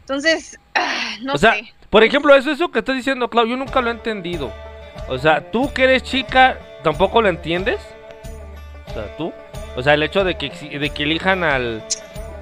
Entonces, 0.00 0.58
ah, 0.74 1.16
no 1.22 1.34
O 1.34 1.38
sea, 1.38 1.54
sé. 1.54 1.72
Por 1.90 2.02
ejemplo, 2.04 2.34
eso, 2.34 2.50
eso 2.50 2.70
que 2.70 2.80
estás 2.80 2.96
diciendo, 2.96 3.28
Clau, 3.28 3.46
yo 3.46 3.56
nunca 3.56 3.80
lo 3.80 3.88
he 3.88 3.92
entendido. 3.92 4.52
O 5.08 5.18
sea, 5.18 5.50
tú 5.50 5.72
que 5.72 5.84
eres 5.84 6.02
chica, 6.02 6.58
¿tampoco 6.82 7.22
lo 7.22 7.28
entiendes? 7.28 7.78
O 8.88 8.92
sea, 8.92 9.16
tú. 9.16 9.32
O 9.76 9.82
sea, 9.82 9.94
el 9.94 10.02
hecho 10.02 10.24
de 10.24 10.36
que, 10.36 10.50
de 10.50 10.90
que 10.90 11.02
elijan 11.04 11.44
al. 11.44 11.84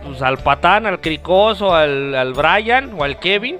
Pues, 0.04 0.22
al 0.22 0.38
patán, 0.38 0.86
al 0.86 1.00
cricoso, 1.00 1.74
al, 1.74 2.14
al 2.14 2.32
Brian 2.32 2.92
o 2.98 3.04
al 3.04 3.18
Kevin. 3.18 3.58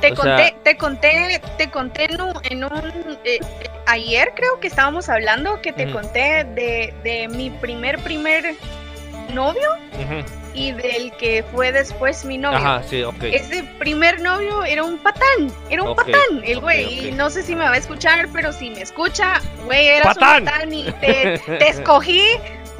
Te 0.00 0.12
O 0.12 0.14
conté, 0.14 0.36
sea- 0.36 0.54
te 0.62 0.76
conté, 0.78 1.40
te 1.58 1.70
conté 1.70 2.04
en 2.04 2.20
un, 2.22 2.32
en 2.44 2.64
un, 2.64 3.18
eh, 3.24 3.38
ayer 3.86 4.32
creo 4.34 4.58
que 4.58 4.66
estábamos 4.68 5.08
hablando 5.10 5.60
que 5.60 5.72
te 5.74 5.90
conté 5.90 6.44
de, 6.44 6.94
de 7.04 7.28
mi 7.28 7.50
primer 7.50 7.98
primer 7.98 8.54
novio 9.34 9.68
y 10.54 10.72
del 10.72 11.12
que 11.18 11.44
fue 11.52 11.70
después 11.70 12.24
mi 12.24 12.38
novio. 12.38 12.58
Ajá, 12.58 12.82
sí, 12.82 13.02
ok. 13.02 13.22
Ese 13.24 13.62
primer 13.78 14.20
novio 14.20 14.64
era 14.64 14.82
un 14.82 14.98
patán, 14.98 15.52
era 15.68 15.82
un 15.82 15.94
patán, 15.94 16.14
el 16.44 16.60
güey. 16.60 17.08
Y 17.08 17.12
no 17.12 17.30
sé 17.30 17.42
si 17.42 17.54
me 17.54 17.64
va 17.64 17.72
a 17.72 17.76
escuchar, 17.76 18.28
pero 18.32 18.52
si 18.52 18.70
me 18.70 18.80
escucha, 18.82 19.34
güey, 19.66 19.86
eras 19.86 20.16
¡Patán! 20.16 20.38
un 20.40 20.44
patán 20.46 20.72
y 20.72 20.84
te, 21.00 21.38
te 21.46 21.68
escogí 21.68 22.22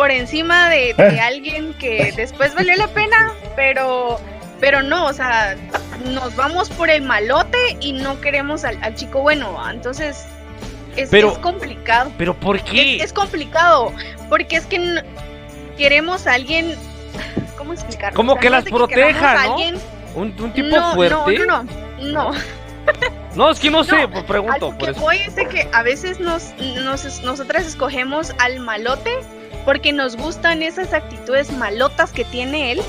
por 0.01 0.11
encima 0.11 0.71
de, 0.71 0.95
de 0.95 1.21
alguien 1.21 1.75
que 1.75 2.11
después 2.17 2.55
valió 2.55 2.75
la 2.77 2.89
pena, 2.89 3.35
pero, 3.55 4.19
pero 4.59 4.81
no, 4.83 5.05
o 5.05 5.13
sea, 5.13 5.57
nos 6.07 6.35
vamos 6.37 6.71
por 6.71 6.89
el 6.89 7.03
malote 7.03 7.77
y 7.81 7.93
no 7.93 8.19
queremos 8.23 8.65
al, 8.65 8.83
al 8.83 8.95
chico 8.95 9.21
bueno. 9.21 9.55
Entonces, 9.71 10.25
es, 10.97 11.11
Pero- 11.11 11.33
es 11.33 11.39
complicado. 11.41 12.11
Pero 12.17 12.33
¿por 12.33 12.63
qué? 12.65 12.97
Es, 12.97 13.03
es 13.03 13.13
complicado, 13.13 13.93
porque 14.31 14.57
es 14.57 14.65
que 14.65 15.03
queremos 15.77 16.27
a 16.27 16.33
alguien. 16.33 16.75
¿Cómo 17.59 17.75
explicarlo? 17.75 18.17
Como 18.17 18.33
O 18.33 18.35
sea, 18.37 18.41
que 18.41 18.49
no 18.49 18.57
las 18.57 18.65
proteja, 18.65 19.33
a 19.33 19.35
¿no? 19.35 19.53
alguien- 19.53 19.79
¿Un, 20.15 20.35
un 20.41 20.53
tipo 20.55 20.77
no, 20.77 20.95
fuerte? 20.95 21.39
No, 21.41 21.63
no, 21.63 21.63
no. 22.01 22.33
no. 22.33 22.39
No, 23.37 23.51
es 23.51 23.61
que 23.61 23.71
no 23.71 23.85
sé, 23.85 24.01
No, 24.01 24.11
pues 24.11 24.25
pregunto. 24.25 24.71
lo 24.71 24.79
Por 24.79 24.87
que 24.87 24.91
eso. 24.93 25.01
voy 25.03 25.19
es 25.19 25.35
de 25.37 25.47
que 25.47 25.69
a 25.75 25.83
veces 25.83 26.21
nos, 26.21 26.55
nos- 26.83 27.21
nosotras 27.23 27.67
escogemos 27.67 28.33
al 28.39 28.61
malote 28.61 29.11
porque 29.65 29.93
nos 29.93 30.17
gustan 30.17 30.63
esas 30.63 30.93
actitudes 30.93 31.51
malotas 31.53 32.13
que 32.13 32.25
tiene 32.25 32.73
él 32.73 32.81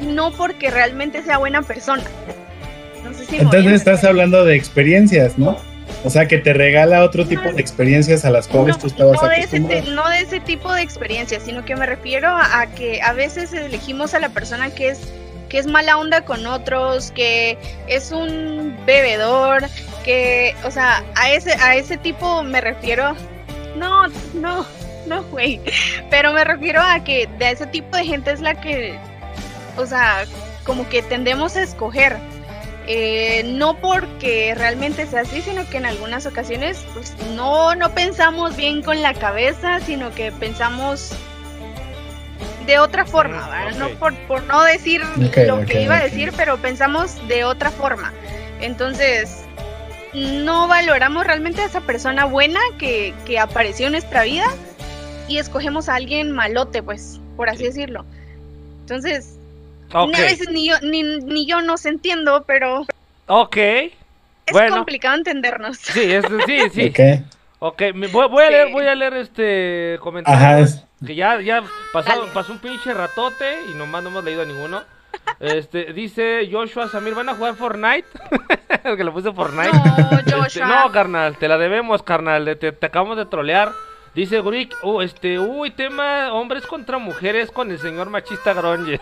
y 0.00 0.06
no 0.06 0.30
porque 0.32 0.70
realmente 0.70 1.22
sea 1.22 1.38
buena 1.38 1.62
persona. 1.62 2.04
No 3.04 3.14
sé 3.14 3.26
si 3.26 3.36
Entonces 3.36 3.72
estás 3.72 4.04
hablando 4.04 4.44
de 4.44 4.56
experiencias, 4.56 5.38
¿no? 5.38 5.56
O 6.04 6.10
sea, 6.10 6.28
que 6.28 6.38
te 6.38 6.52
regala 6.52 7.02
otro 7.02 7.26
tipo 7.26 7.50
de 7.50 7.60
experiencias 7.60 8.24
a 8.24 8.30
las 8.30 8.46
cuales 8.46 8.76
No, 8.76 8.82
tú 8.82 8.86
estabas 8.88 9.20
no 9.20 9.28
de, 9.28 9.40
ese, 9.40 9.60
no 9.90 10.08
de 10.08 10.20
ese 10.20 10.40
tipo 10.40 10.72
de 10.72 10.82
experiencias, 10.82 11.42
sino 11.42 11.64
que 11.64 11.74
me 11.74 11.86
refiero 11.86 12.28
a, 12.28 12.60
a 12.60 12.66
que 12.68 13.00
a 13.02 13.12
veces 13.12 13.52
elegimos 13.52 14.14
a 14.14 14.20
la 14.20 14.28
persona 14.28 14.70
que 14.70 14.90
es 14.90 15.00
que 15.48 15.58
es 15.58 15.66
mala 15.66 15.96
onda 15.96 16.24
con 16.24 16.46
otros, 16.46 17.10
que 17.12 17.56
es 17.86 18.12
un 18.12 18.76
bebedor, 18.86 19.64
que, 20.04 20.54
o 20.64 20.70
sea, 20.70 21.02
a 21.16 21.32
ese 21.32 21.52
a 21.54 21.74
ese 21.74 21.96
tipo 21.96 22.42
me 22.42 22.60
refiero. 22.60 23.16
No, 23.76 24.08
no, 24.34 24.66
no, 25.16 25.22
güey. 25.24 25.60
Pero 26.10 26.32
me 26.32 26.44
refiero 26.44 26.80
a 26.82 27.02
que 27.02 27.28
de 27.38 27.50
ese 27.50 27.66
tipo 27.66 27.96
de 27.96 28.04
gente 28.04 28.30
es 28.30 28.40
la 28.40 28.54
que, 28.54 28.98
o 29.76 29.86
sea, 29.86 30.24
como 30.64 30.88
que 30.88 31.02
tendemos 31.02 31.56
a 31.56 31.62
escoger. 31.62 32.16
Eh, 32.90 33.42
no 33.44 33.76
porque 33.76 34.54
realmente 34.56 35.06
sea 35.06 35.20
así, 35.20 35.42
sino 35.42 35.68
que 35.68 35.76
en 35.76 35.84
algunas 35.84 36.24
ocasiones 36.24 36.86
pues 36.94 37.14
no, 37.36 37.74
no 37.74 37.90
pensamos 37.90 38.56
bien 38.56 38.82
con 38.82 39.02
la 39.02 39.12
cabeza, 39.12 39.80
sino 39.80 40.10
que 40.14 40.32
pensamos 40.32 41.12
de 42.66 42.78
otra 42.78 43.04
forma. 43.04 43.70
No 43.76 43.90
por, 43.98 44.14
por 44.20 44.42
no 44.44 44.62
decir 44.62 45.02
lo 45.46 45.66
que 45.66 45.82
iba 45.82 45.96
a 45.96 46.02
decir, 46.02 46.32
pero 46.34 46.56
pensamos 46.56 47.16
de 47.28 47.44
otra 47.44 47.70
forma. 47.70 48.14
Entonces, 48.58 49.44
no 50.14 50.66
valoramos 50.66 51.26
realmente 51.26 51.60
a 51.60 51.66
esa 51.66 51.82
persona 51.82 52.24
buena 52.24 52.60
que, 52.78 53.12
que 53.26 53.38
apareció 53.38 53.86
en 53.86 53.92
nuestra 53.92 54.22
vida 54.22 54.46
y 55.28 55.38
escogemos 55.38 55.88
a 55.88 55.94
alguien 55.96 56.32
malote, 56.32 56.82
pues, 56.82 57.20
por 57.36 57.48
así 57.48 57.58
Sí. 57.58 57.64
decirlo. 57.64 58.04
Entonces, 58.80 59.38
Ok, 59.92 60.14
a 60.14 60.20
veces 60.20 60.48
ni 60.50 60.68
yo, 60.68 60.74
ni, 60.82 61.02
ni 61.02 61.46
yo 61.46 61.60
nos 61.62 61.86
entiendo, 61.86 62.44
pero 62.46 62.86
ok. 63.26 63.56
es 63.56 63.92
Bueno. 64.52 64.76
complicado 64.76 65.16
entendernos. 65.16 65.78
Sí, 65.78 66.12
es, 66.12 66.24
sí, 66.46 66.58
sí. 66.72 66.92
Ok. 66.92 67.24
Ok, 67.60 67.82
me- 67.94 68.06
voy, 68.06 68.28
voy 68.28 68.44
a 68.44 68.46
Sí. 68.46 68.52
leer, 68.52 68.68
voy 68.72 68.86
a 68.86 68.94
leer 68.94 69.14
este 69.14 69.98
comentario. 70.00 70.38
Ajá, 70.38 70.60
es- 70.60 70.84
Que 71.04 71.14
ya, 71.14 71.40
ya 71.40 71.62
pasó, 71.92 72.08
Dale. 72.08 72.30
pasó 72.32 72.52
un 72.52 72.58
pinche 72.58 72.92
ratote 72.94 73.44
y 73.70 73.74
nomás 73.74 74.02
no 74.02 74.10
hemos 74.10 74.24
leído 74.24 74.42
a 74.42 74.44
ninguno. 74.44 74.82
Este, 75.40 75.92
dice 75.92 76.48
Joshua 76.50 76.88
Samir, 76.88 77.14
¿van 77.14 77.28
a 77.28 77.34
jugar 77.34 77.54
Fortnite? 77.54 78.04
que 78.96 79.04
le 79.04 79.10
puse 79.10 79.32
Fortnite. 79.32 79.70
No, 79.72 80.18
Este, 80.18 80.32
Joshua. 80.32 80.66
no, 80.66 80.92
carnal, 80.92 81.36
te 81.36 81.46
la 81.48 81.56
debemos, 81.58 82.02
carnal. 82.02 82.56
Te, 82.58 82.72
te 82.72 82.86
acabamos 82.86 83.16
de 83.16 83.26
trolear. 83.26 83.72
Dice 84.18 84.40
Gurik, 84.40 84.74
uh, 84.82 85.00
este, 85.00 85.38
uy, 85.38 85.70
tema 85.70 86.32
hombres 86.32 86.66
contra 86.66 86.98
mujeres 86.98 87.52
con 87.52 87.70
el 87.70 87.78
señor 87.78 88.10
machista 88.10 88.52
Gronje. 88.52 88.98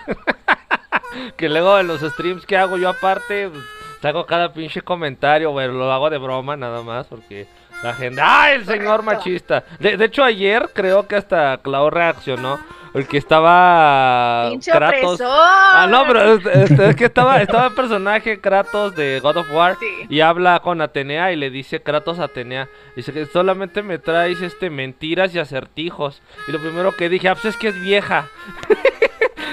que 1.38 1.48
luego 1.48 1.78
en 1.78 1.86
los 1.86 2.02
streams 2.02 2.44
que 2.44 2.58
hago 2.58 2.76
yo 2.76 2.90
aparte, 2.90 3.48
pues, 3.48 3.64
saco 4.02 4.26
cada 4.26 4.52
pinche 4.52 4.82
comentario, 4.82 5.52
güey, 5.52 5.68
lo 5.68 5.90
hago 5.90 6.10
de 6.10 6.18
broma 6.18 6.54
nada 6.58 6.82
más, 6.82 7.06
porque 7.06 7.46
la 7.82 7.94
gente, 7.94 8.20
¡ay, 8.22 8.56
el 8.56 8.64
señor 8.66 9.02
machista! 9.02 9.64
De, 9.78 9.96
de 9.96 10.04
hecho, 10.06 10.24
ayer 10.24 10.70
creo 10.74 11.06
que 11.06 11.16
hasta 11.16 11.58
Clau 11.58 11.90
reaccionó, 11.90 12.58
porque 12.92 13.18
estaba 13.18 14.48
Pinche 14.50 14.70
Kratos. 14.72 15.14
opresor. 15.20 15.28
Ah, 15.38 15.86
no, 15.90 16.04
pero 16.06 16.34
este, 16.34 16.88
es 16.88 16.96
que 16.96 17.04
estaba, 17.04 17.42
estaba 17.42 17.66
el 17.66 17.74
personaje 17.74 18.40
Kratos 18.40 18.94
de 18.96 19.20
God 19.20 19.36
of 19.36 19.50
War 19.52 19.76
Sí. 19.78 20.06
y 20.08 20.20
habla 20.20 20.60
con 20.60 20.80
Atenea 20.80 21.30
y 21.32 21.36
le 21.36 21.50
dice 21.50 21.82
Kratos 21.82 22.18
Atenea. 22.18 22.68
Dice 22.96 23.12
que 23.12 23.26
solamente 23.26 23.82
me 23.82 23.98
traes 23.98 24.40
este 24.40 24.70
mentiras 24.70 25.34
y 25.34 25.38
acertijos. 25.38 26.22
Y 26.48 26.52
lo 26.52 26.58
primero 26.58 26.96
que 26.96 27.08
dije, 27.10 27.28
ah, 27.28 27.34
pues 27.34 27.46
es 27.54 27.56
que 27.58 27.68
es 27.68 27.80
vieja. 27.82 28.28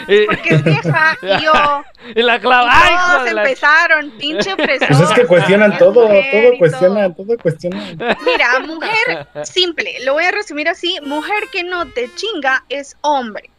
y, 0.07 0.25
Porque 0.25 0.55
es 0.55 0.63
vieja 0.63 1.17
y 1.21 1.43
yo. 1.43 1.83
y 2.15 2.21
la 2.21 2.35
Y 2.37 2.39
clava, 2.39 2.69
¡ay, 2.71 2.93
hijo 2.93 3.11
todos 3.11 3.23
de 3.25 3.33
la 3.33 3.41
empezaron, 3.43 4.11
pinche 4.11 4.53
opresor. 4.53 4.87
Pues 4.87 4.99
es 5.01 5.11
que 5.11 5.25
cuestionan 5.25 5.71
Es 5.73 5.79
todo, 5.79 5.93
todo 6.07 6.57
cuestionan, 6.59 7.15
todo 7.15 7.37
cuestionan. 7.37 7.97
Mira, 8.25 8.59
mujer 8.65 9.27
simple, 9.43 9.95
lo 10.05 10.13
voy 10.13 10.25
a 10.25 10.31
resumir 10.31 10.67
así, 10.69 10.97
mujer 11.03 11.43
que 11.51 11.63
no 11.63 11.87
te 11.89 12.09
chinga 12.15 12.63
es 12.69 12.95
hombre. 13.01 13.49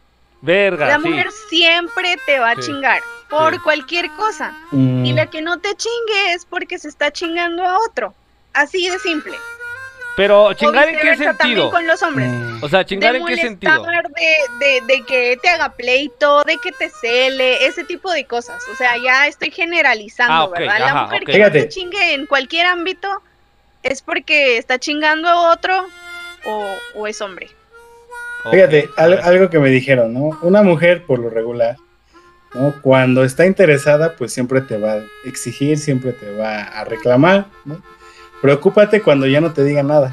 Verga, 0.42 0.87
La 0.87 0.98
sí. 1.00 1.09
mujer 1.09 1.28
siempre 1.48 2.16
te 2.26 2.38
va 2.38 2.50
a 2.50 2.54
Sí. 2.57 2.62
chingar 2.62 3.00
por 3.30 3.54
Sí. 3.54 3.59
cualquier 3.61 4.11
cosa. 4.12 4.52
Mm, 4.72 5.04
Y 5.07 5.12
la 5.14 5.26
que 5.30 5.40
no 5.40 5.59
te 5.59 5.74
chingue 5.74 6.35
es 6.35 6.44
porque 6.44 6.78
se 6.78 6.88
está 6.88 7.11
chingando 7.11 7.64
a 7.64 7.78
otro. 7.78 8.14
Así 8.52 8.88
de 8.88 8.98
simple. 8.98 9.33
Pero 10.16 10.44
O 10.44 10.53
chingar 10.55 10.88
en 10.88 10.98
qué 11.00 11.16
sentido. 11.16 11.70
con 11.70 11.87
los 11.88 12.00
hombres. 12.03 12.29
mm, 12.31 12.62
O 12.62 12.68
sea, 12.68 12.85
chingar 12.85 13.12
de 13.14 13.18
en 13.18 13.27
qué 13.27 13.37
sentido. 13.37 13.83
De, 13.85 14.64
de, 14.64 14.81
de 14.87 15.03
que 15.03 15.37
te 15.42 15.48
haga 15.48 15.70
pleito, 15.70 16.44
de 16.44 16.57
que 16.59 16.70
te 16.70 16.88
cele, 16.88 17.66
ese 17.66 17.83
tipo 17.85 18.12
de 18.12 18.24
cosas. 18.24 18.62
O 18.72 18.77
sea, 18.77 18.92
ya 18.96 19.27
estoy 19.27 19.50
generalizando, 19.50 20.33
Ah, 20.33 20.48
¿verdad? 20.59 20.79
La 20.79 20.87
ajá, 20.87 21.03
mujer 21.05 21.20
que 21.24 21.33
no 21.33 21.37
Fíjate. 21.38 21.62
te 21.62 21.68
chingue 21.68 22.14
en 22.14 22.27
cualquier 22.27 22.66
ámbito 22.66 23.09
es 23.83 24.03
porque 24.03 24.57
está 24.57 24.79
chingando 24.79 25.29
a 25.29 25.53
otro 25.53 25.85
o, 26.44 26.64
o 26.94 27.07
es 27.09 27.20
hombre. 27.20 27.48
Fíjate, 28.50 28.90
al- 28.96 29.20
algo 29.22 29.48
que 29.50 29.59
me 29.59 29.70
dijeron, 29.70 30.12
¿no? 30.12 30.38
Una 30.42 30.62
mujer, 30.62 31.05
por 31.07 31.18
lo 31.18 31.31
regular, 31.31 31.77
¿no? 32.53 32.74
Cuando 32.83 33.24
está 33.24 33.46
interesada, 33.46 34.14
pues 34.16 34.33
siempre 34.33 34.61
te 34.61 34.77
va 34.79 34.92
a 34.92 35.03
exigir, 35.24 35.79
siempre 35.79 36.12
te 36.12 36.31
va 36.37 36.62
a 36.62 36.85
reclamar, 36.85 37.46
¿no? 37.64 37.83
Preocúpate 38.44 39.00
cuando 39.00 39.26
ya 39.26 39.40
no 39.40 39.54
te 39.54 39.64
diga 39.64 39.83
nada, 39.83 40.12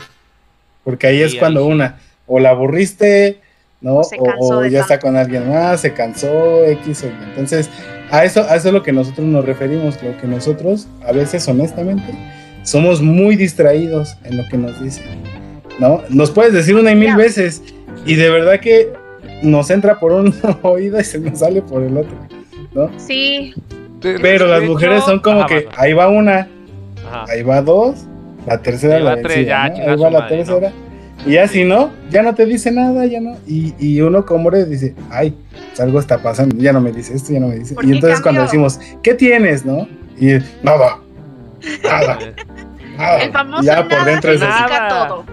porque 0.86 1.06
ahí 1.08 1.18
Sí, 1.18 1.24
es 1.24 1.36
cuando 1.36 1.66
ahí 1.66 1.70
una, 1.70 2.00
o 2.28 2.40
la 2.40 2.52
aburriste, 2.52 3.42
¿no? 3.82 3.96
O 3.98 4.04
O, 4.40 4.66
ya 4.66 4.80
está 4.80 4.94
tanto. 4.94 5.08
con 5.08 5.18
alguien 5.18 5.50
más, 5.50 5.82
se 5.82 5.94
cansó, 5.94 6.64
X 6.64 7.04
o 7.04 7.08
Y. 7.08 7.12
Entonces, 7.28 7.70
a 8.10 8.24
eso, 8.24 8.46
a 8.48 8.56
eso 8.56 8.70
es 8.70 8.74
lo 8.74 8.84
que 8.84 8.94
nosotros 8.94 9.28
nos 9.28 9.44
referimos, 9.44 10.02
lo 10.02 10.16
que 10.18 10.28
nosotros, 10.28 10.88
a 11.06 11.12
veces 11.12 11.46
honestamente, 11.50 12.14
somos 12.64 13.02
muy 13.02 13.36
distraídos 13.36 14.16
en 14.24 14.38
lo 14.38 14.44
que 14.50 14.56
nos 14.58 14.82
dicen, 14.82 15.04
¿no? 15.78 16.02
Nos 16.08 16.32
puedes 16.32 16.54
decir 16.54 16.76
una 16.78 16.92
y 16.92 16.96
mil 16.96 17.14
veces, 17.18 17.62
y 18.06 18.16
de 18.16 18.30
verdad 18.30 18.62
que 18.62 18.94
nos 19.44 19.70
entra 19.70 20.00
por 20.00 20.14
un 20.14 20.34
oído 20.62 21.02
y 21.02 21.04
se 21.04 21.20
nos 21.20 21.40
sale 21.40 21.62
por 21.62 21.84
el 21.84 21.98
otro, 21.98 22.16
¿no? 22.74 22.90
Sí, 22.98 23.54
Pero 24.00 24.48
las 24.48 24.64
mujeres 24.64 25.04
son 25.04 25.20
como 25.20 25.40
Ajá, 25.42 25.48
que 25.48 25.68
ahí 25.76 25.92
va 25.92 26.08
una, 26.08 26.48
ajá. 27.06 27.26
ahí 27.30 27.44
va 27.44 27.62
dos, 27.62 28.06
la 28.46 28.62
tercera 28.62 29.00
la 29.00 29.22
tres, 29.22 29.46
ya, 29.48 29.68
¿no? 29.70 29.76
chinga 29.76 29.92
Ahí 29.92 29.98
su 29.98 30.04
va 30.04 30.10
la 30.10 30.20
madre, 30.20 30.38
¿no? 30.38 30.44
tercera. 30.46 30.72
Y 31.26 31.32
ya 31.34 31.48
Sí. 31.48 31.60
si 31.60 31.64
no, 31.66 31.92
ya 32.10 32.24
no 32.24 32.34
te 32.34 32.46
dice 32.46 32.72
nada, 32.72 33.06
ya 33.06 33.20
no. 33.22 33.38
Y, 33.48 33.74
y 33.80 34.02
uno 34.02 34.26
como 34.26 34.48
hombre 34.48 34.66
dice, 34.66 34.96
ay, 35.12 35.36
pues 35.70 35.80
algo 35.80 36.00
está 36.00 36.18
pasando, 36.18 36.56
ya 36.58 36.74
no 36.74 36.82
me 36.82 36.92
dice 36.92 37.14
esto, 37.14 37.32
ya 37.34 37.40
no 37.40 37.48
me 37.48 37.60
dice. 37.60 37.76
¿Por 37.76 37.86
Y 37.86 37.92
entonces 37.92 38.22
cuando 38.22 38.42
decimos, 38.42 38.80
¿qué 39.04 39.14
tienes, 39.14 39.64
no? 39.66 39.88
Y 40.20 40.34
nada, 40.64 40.98
nada, 41.84 42.18
nada. 42.98 43.22
el 43.24 43.32
famoso 43.32 43.64
Y 43.64 43.66
ya 43.68 43.88
por 43.88 44.04
dentro 44.06 44.32
es 44.32 44.42
todo. 44.90 45.26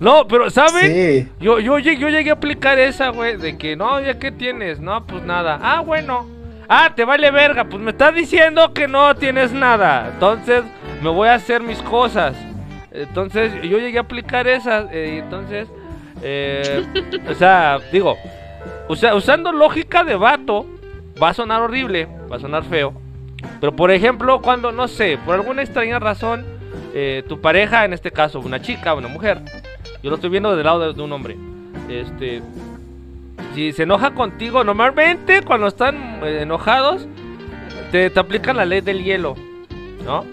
No, 0.00 0.26
pero 0.26 0.50
¿saben? 0.50 0.92
Sí, 0.92 1.28
Yo, 1.38 1.60
yo, 1.60 1.78
llegué, 1.78 1.96
yo 2.00 2.08
llegué 2.08 2.30
a 2.30 2.34
aplicar 2.34 2.78
esa, 2.78 3.10
güey, 3.10 3.36
de 3.36 3.56
que 3.56 3.76
no, 3.76 4.00
ya 4.00 4.18
qué 4.18 4.32
tienes, 4.32 4.80
no, 4.80 5.04
pues 5.06 5.22
nada. 5.24 5.60
Ah, 5.62 5.80
bueno. 5.80 6.26
Ah, 6.68 6.92
te 6.96 7.04
vale 7.04 7.30
verga, 7.30 7.64
pues 7.66 7.80
me 7.82 7.90
estás 7.90 8.14
diciendo 8.14 8.72
que 8.72 8.88
no 8.88 9.14
tienes 9.14 9.52
nada. 9.52 10.10
Entonces, 10.12 10.62
me 11.02 11.10
voy 11.10 11.28
a 11.28 11.34
hacer 11.34 11.62
mis 11.62 11.78
cosas. 11.82 12.36
Entonces, 12.90 13.52
yo 13.62 13.78
llegué 13.78 13.98
a 13.98 14.02
aplicar 14.02 14.46
esa, 14.46 14.86
eh, 14.92 15.20
entonces, 15.22 15.66
eh, 16.22 16.84
o 17.28 17.34
sea, 17.34 17.78
digo, 17.90 18.16
o 18.88 18.96
sea, 18.96 19.14
usando 19.14 19.50
lógica 19.50 20.04
de 20.04 20.14
vato, 20.14 20.66
va 21.20 21.30
a 21.30 21.34
sonar 21.34 21.62
horrible, 21.62 22.06
va 22.30 22.36
a 22.36 22.40
sonar 22.40 22.64
feo. 22.64 22.92
Pero 23.60 23.74
por 23.74 23.90
ejemplo, 23.90 24.40
cuando, 24.40 24.72
no 24.72 24.88
sé, 24.88 25.18
por 25.24 25.34
alguna 25.34 25.62
extraña 25.62 25.98
razón, 25.98 26.44
eh, 26.94 27.24
tu 27.28 27.40
pareja, 27.40 27.84
en 27.84 27.92
este 27.92 28.10
caso 28.10 28.40
una 28.40 28.60
chica, 28.60 28.94
una 28.94 29.08
mujer, 29.08 29.40
yo 30.02 30.10
lo 30.10 30.16
estoy 30.16 30.30
viendo 30.30 30.54
del 30.54 30.64
lado 30.64 30.80
de, 30.80 30.92
de 30.92 31.02
un 31.02 31.12
hombre, 31.12 31.36
este, 31.88 32.42
si 33.54 33.72
se 33.72 33.82
enoja 33.84 34.12
contigo, 34.12 34.64
normalmente 34.64 35.42
cuando 35.42 35.66
están 35.66 36.20
eh, 36.22 36.42
enojados, 36.42 37.06
te, 37.90 38.10
te 38.10 38.20
aplican 38.20 38.56
la 38.56 38.64
ley 38.64 38.80
del 38.80 39.02
hielo, 39.02 39.34
¿no? 40.04 40.24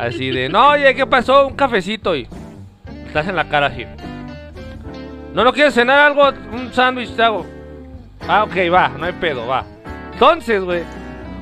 Así 0.00 0.30
de, 0.30 0.48
no, 0.48 0.70
oye, 0.70 0.94
¿qué 0.94 1.06
pasó? 1.06 1.46
Un 1.46 1.54
cafecito 1.54 2.16
y 2.16 2.26
estás 3.06 3.28
en 3.28 3.36
la 3.36 3.48
cara 3.48 3.66
así. 3.66 3.84
¿No 5.34 5.44
lo 5.44 5.52
quieres 5.52 5.74
cenar 5.74 5.98
algo? 5.98 6.28
Un 6.52 6.72
sándwich 6.72 7.14
te 7.14 7.22
hago. 7.22 7.46
Ah, 8.26 8.44
ok, 8.44 8.56
va, 8.72 8.88
no 8.88 9.04
hay 9.04 9.12
pedo, 9.12 9.46
va. 9.46 9.64
Entonces, 10.12 10.62
güey, 10.64 10.82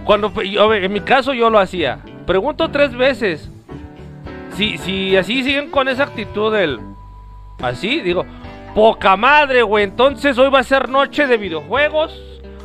cuando 0.04 0.32
yo- 0.42 0.74
en 0.74 0.92
mi 0.92 1.00
caso 1.00 1.32
yo 1.34 1.50
lo 1.50 1.58
hacía. 1.58 2.00
Pregunto 2.26 2.70
tres 2.70 2.94
veces. 2.94 3.48
Si, 4.56 4.76
si 4.78 5.16
así 5.16 5.42
siguen 5.44 5.70
con 5.70 5.88
esa 5.88 6.02
actitud 6.04 6.52
del. 6.52 6.80
Así, 7.62 8.00
digo, 8.00 8.26
poca 8.74 9.16
madre, 9.16 9.62
güey. 9.62 9.84
Entonces 9.84 10.36
hoy 10.36 10.50
va 10.50 10.58
a 10.60 10.64
ser 10.64 10.88
noche 10.88 11.26
de 11.26 11.36
videojuegos. 11.36 12.20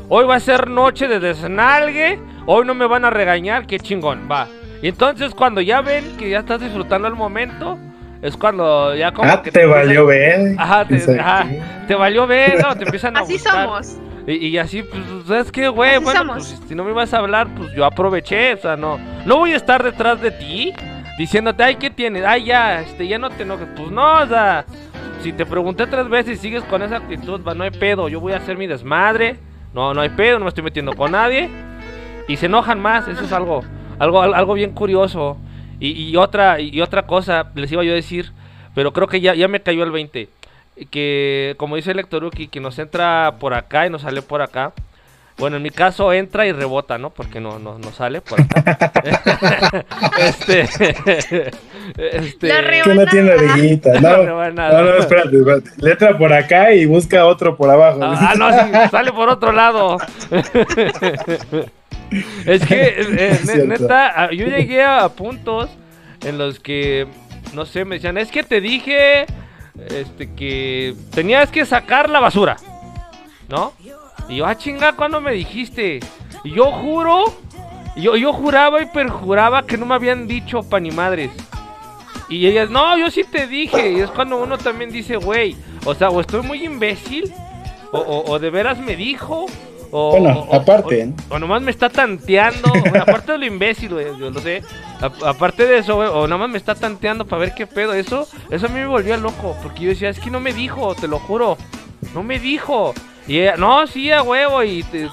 Hoy 0.10 0.26
va 0.26 0.36
a 0.36 0.40
ser 0.40 0.70
noche 0.70 1.08
de 1.08 1.20
desnalgue. 1.20 2.20
Hoy 2.46 2.66
no 2.66 2.74
me 2.74 2.88
van 2.88 3.06
a 3.06 3.10
regañar, 3.10 3.66
qué 3.68 3.80
chingón, 3.80 4.28
va. 4.30 4.48
Y 4.84 4.90
entonces 4.90 5.34
cuando 5.34 5.62
ya 5.62 5.82
ven 5.82 6.18
que 6.18 6.30
ya 6.30 6.40
estás 6.40 6.60
disfrutando 6.62 7.08
el 7.08 7.16
momento, 7.16 7.80
es 8.22 8.38
cuando 8.38 8.94
ya 8.94 9.12
como 9.14 9.32
Ah, 9.32 9.42
que 9.42 9.50
te 9.52 9.62
empiezan- 9.64 9.88
valió 9.88 10.06
ver. 10.06 10.56
Ajá, 10.58 10.86
te, 10.86 10.98
te 11.88 11.96
valió 11.96 12.28
ver, 12.28 12.62
¿no? 12.62 12.76
Te 12.76 12.84
empiezan 12.84 13.16
a 13.18 13.22
Así 13.22 13.34
buscar. 13.34 13.64
somos. 13.66 13.98
Y, 14.28 14.34
y 14.48 14.58
así, 14.58 14.84
pues, 14.84 15.02
¿sabes 15.28 15.52
qué, 15.52 15.68
güey? 15.70 15.96
Así 15.96 16.04
Bueno, 16.04 16.20
somos. 16.20 16.36
pues 16.50 16.62
si 16.70 16.76
no 16.76 16.84
me 16.84 16.92
vas 16.94 17.14
a 17.14 17.18
hablar, 17.20 17.48
pues 17.58 17.74
yo 17.74 17.86
aproveché, 17.86 18.54
o 18.54 18.58
sea, 18.58 18.76
no. 18.76 19.00
No 19.26 19.38
voy 19.38 19.54
a 19.54 19.56
estar 19.56 19.82
detrás 19.84 20.22
de 20.22 20.32
ti 20.32 20.74
diciéndote, 21.18 21.64
ay, 21.64 21.76
¿qué 21.78 21.90
tienes? 21.90 22.26
Ay, 22.26 22.44
ya, 22.46 22.82
este, 22.82 23.08
ya 23.08 23.18
no 23.18 23.30
te 23.30 23.44
enojes. 23.44 23.68
Pues 23.76 23.90
no, 23.90 24.20
o 24.22 24.28
sea, 24.28 24.66
si 25.22 25.32
te 25.34 25.46
pregunté 25.46 25.88
tres 25.88 26.08
veces 26.10 26.38
y 26.40 26.42
sigues 26.42 26.64
con 26.66 26.82
esa 26.84 26.98
actitud, 26.98 27.42
va, 27.46 27.54
no 27.54 27.64
hay 27.64 27.72
pedo, 27.72 28.10
yo 28.10 28.20
voy 28.20 28.34
a 28.34 28.38
hacer 28.38 28.58
mi 28.58 28.68
desmadre. 28.68 29.38
No, 29.74 29.94
no 29.94 30.02
hay 30.02 30.10
pedo, 30.10 30.40
no 30.40 30.46
me 30.46 30.50
estoy 30.50 30.64
metiendo 30.64 30.94
con 30.94 31.12
nadie. 31.14 31.50
Y 32.28 32.36
se 32.38 32.46
enojan 32.46 32.80
más, 32.82 33.08
eso 33.08 33.24
es 33.26 33.32
algo, 33.34 33.62
algo, 34.00 34.22
al- 34.22 34.34
algo 34.34 34.54
bien 34.54 34.72
curioso. 34.72 35.38
Y, 35.80 35.92
y 36.10 36.16
otra, 36.18 36.60
y 36.60 36.80
otra 36.82 37.04
cosa, 37.08 37.52
les 37.56 37.72
iba 37.72 37.84
yo 37.84 37.92
a 37.92 37.96
decir, 37.96 38.32
pero 38.76 38.94
creo 38.94 39.08
que 39.08 39.20
ya, 39.22 39.34
ya 39.36 39.48
me 39.48 39.62
cayó 39.62 39.84
el 39.84 39.92
20. 39.92 40.30
Que, 40.90 41.56
como 41.58 41.76
dice 41.76 41.92
el 41.92 41.98
Lectoruki, 41.98 42.48
que 42.48 42.60
nos 42.60 42.80
entra 42.80 43.36
por 43.40 43.54
acá 43.54 43.86
y 43.86 43.90
nos 43.90 44.02
sale 44.04 44.22
por 44.22 44.42
acá. 44.42 44.72
Bueno, 45.38 45.58
en 45.58 45.64
mi 45.64 45.72
caso 45.72 46.14
entra 46.14 46.46
y 46.46 46.52
rebota, 46.52 46.98
¿no? 47.00 47.10
Porque 47.10 47.40
no, 47.40 47.58
no, 47.58 47.80
no 47.80 47.92
sale 47.92 48.22
por 48.22 48.40
acá. 48.40 48.92
este. 50.20 50.62
este. 51.98 52.48
La 52.48 52.84
Que 52.84 52.94
no 52.94 53.06
tiene 53.08 53.32
No, 54.00 54.16
rebanada. 54.24 54.82
no, 54.82 54.90
no, 54.92 54.98
espérate, 54.98 55.36
espérate. 55.38 55.70
Letra 55.78 56.18
por 56.18 56.32
acá 56.34 56.72
y 56.74 56.86
busca 56.86 57.26
otro 57.26 57.58
por 57.58 57.70
abajo. 57.70 58.00
Ah, 58.04 58.34
no, 58.38 58.52
sí, 58.52 58.90
sale 58.92 59.12
por 59.12 59.28
otro 59.30 59.52
lado. 59.52 59.98
Es 62.46 62.66
que, 62.66 62.76
eh, 62.82 62.96
eh, 63.18 63.66
neta, 63.68 64.32
yo 64.32 64.46
llegué 64.48 64.84
a 64.84 65.08
puntos 65.10 65.70
en 66.24 66.38
los 66.38 66.60
que, 66.60 67.08
no 67.54 67.66
sé, 67.66 67.86
me 67.86 67.96
decían, 67.96 68.18
es 68.18 68.32
que 68.32 68.44
te 68.44 68.62
dije 68.62 69.26
este, 69.90 70.34
que 70.36 70.94
tenías 71.14 71.50
que 71.52 71.66
sacar 71.66 72.10
la 72.10 72.20
basura, 72.20 72.58
¿no? 73.50 73.74
Y 74.30 74.38
yo, 74.38 74.46
ah, 74.46 74.56
chinga, 74.58 74.94
¿cuándo 74.94 75.20
me 75.20 75.34
dijiste? 75.34 76.00
Y 76.44 76.52
yo 76.52 76.72
juro, 76.72 77.26
yo, 77.98 78.16
yo 78.16 78.32
juraba 78.34 78.82
y 78.82 78.86
perjuraba 78.86 79.66
que 79.66 79.78
no 79.78 79.86
me 79.86 79.96
habían 79.96 80.28
dicho 80.28 80.64
pa' 80.64 80.80
ni 80.80 80.92
madres. 80.92 81.32
Y 82.30 82.48
ellas, 82.48 82.70
no, 82.70 82.98
yo 82.98 83.12
sí 83.12 83.24
te 83.26 83.48
dije. 83.48 83.92
Y 83.92 84.00
es 84.00 84.10
cuando 84.12 84.38
uno 84.42 84.58
también 84.58 84.92
dice, 84.92 85.18
güey, 85.18 85.56
o 85.86 85.94
sea, 85.94 86.10
o 86.10 86.22
estoy 86.22 86.42
muy 86.42 86.64
imbécil, 86.64 87.34
o, 87.92 88.00
o- 88.00 88.32
o 88.32 88.40
de 88.40 88.50
veras 88.50 88.80
me 88.80 88.96
dijo, 88.96 89.46
o, 89.94 90.10
Bueno, 90.12 90.40
o- 90.50 90.56
aparte, 90.56 91.10
o, 91.30 91.36
o 91.36 91.40
nomás 91.40 91.62
me 91.62 91.70
está 91.72 91.88
tanteando, 91.90 92.74
aparte 93.00 93.32
de 93.34 93.38
lo 93.38 93.46
imbécil, 93.46 93.90
güey, 93.94 94.08
yo 94.20 94.32
lo 94.32 94.40
sé. 94.42 94.64
A- 95.00 95.30
aparte 95.30 95.66
de 95.68 95.78
eso, 95.78 95.96
güey, 95.96 96.10
o 96.12 96.28
nomás 96.28 96.50
me 96.50 96.58
está 96.58 96.74
tanteando 96.76 97.26
para 97.26 97.42
ver 97.42 97.54
qué 97.54 97.68
pedo. 97.68 97.94
Eso, 97.94 98.28
eso 98.50 98.66
a 98.66 98.70
mí 98.70 98.76
me 98.80 98.88
volvía 98.88 99.18
loco, 99.18 99.56
porque 99.62 99.84
yo 99.84 99.90
decía, 99.90 100.10
es 100.10 100.20
que 100.20 100.32
no 100.32 100.40
me 100.40 100.52
dijo, 100.52 100.96
te 100.96 101.08
lo 101.08 101.20
juro, 101.20 101.58
no 102.14 102.24
me 102.24 102.40
dijo. 102.40 102.94
Y 103.28 103.40
ella, 103.40 103.56
no, 103.56 103.86
sí, 103.88 104.12
a 104.12 104.24
huevo, 104.24 104.64
y 104.64 104.82
te, 104.84 105.08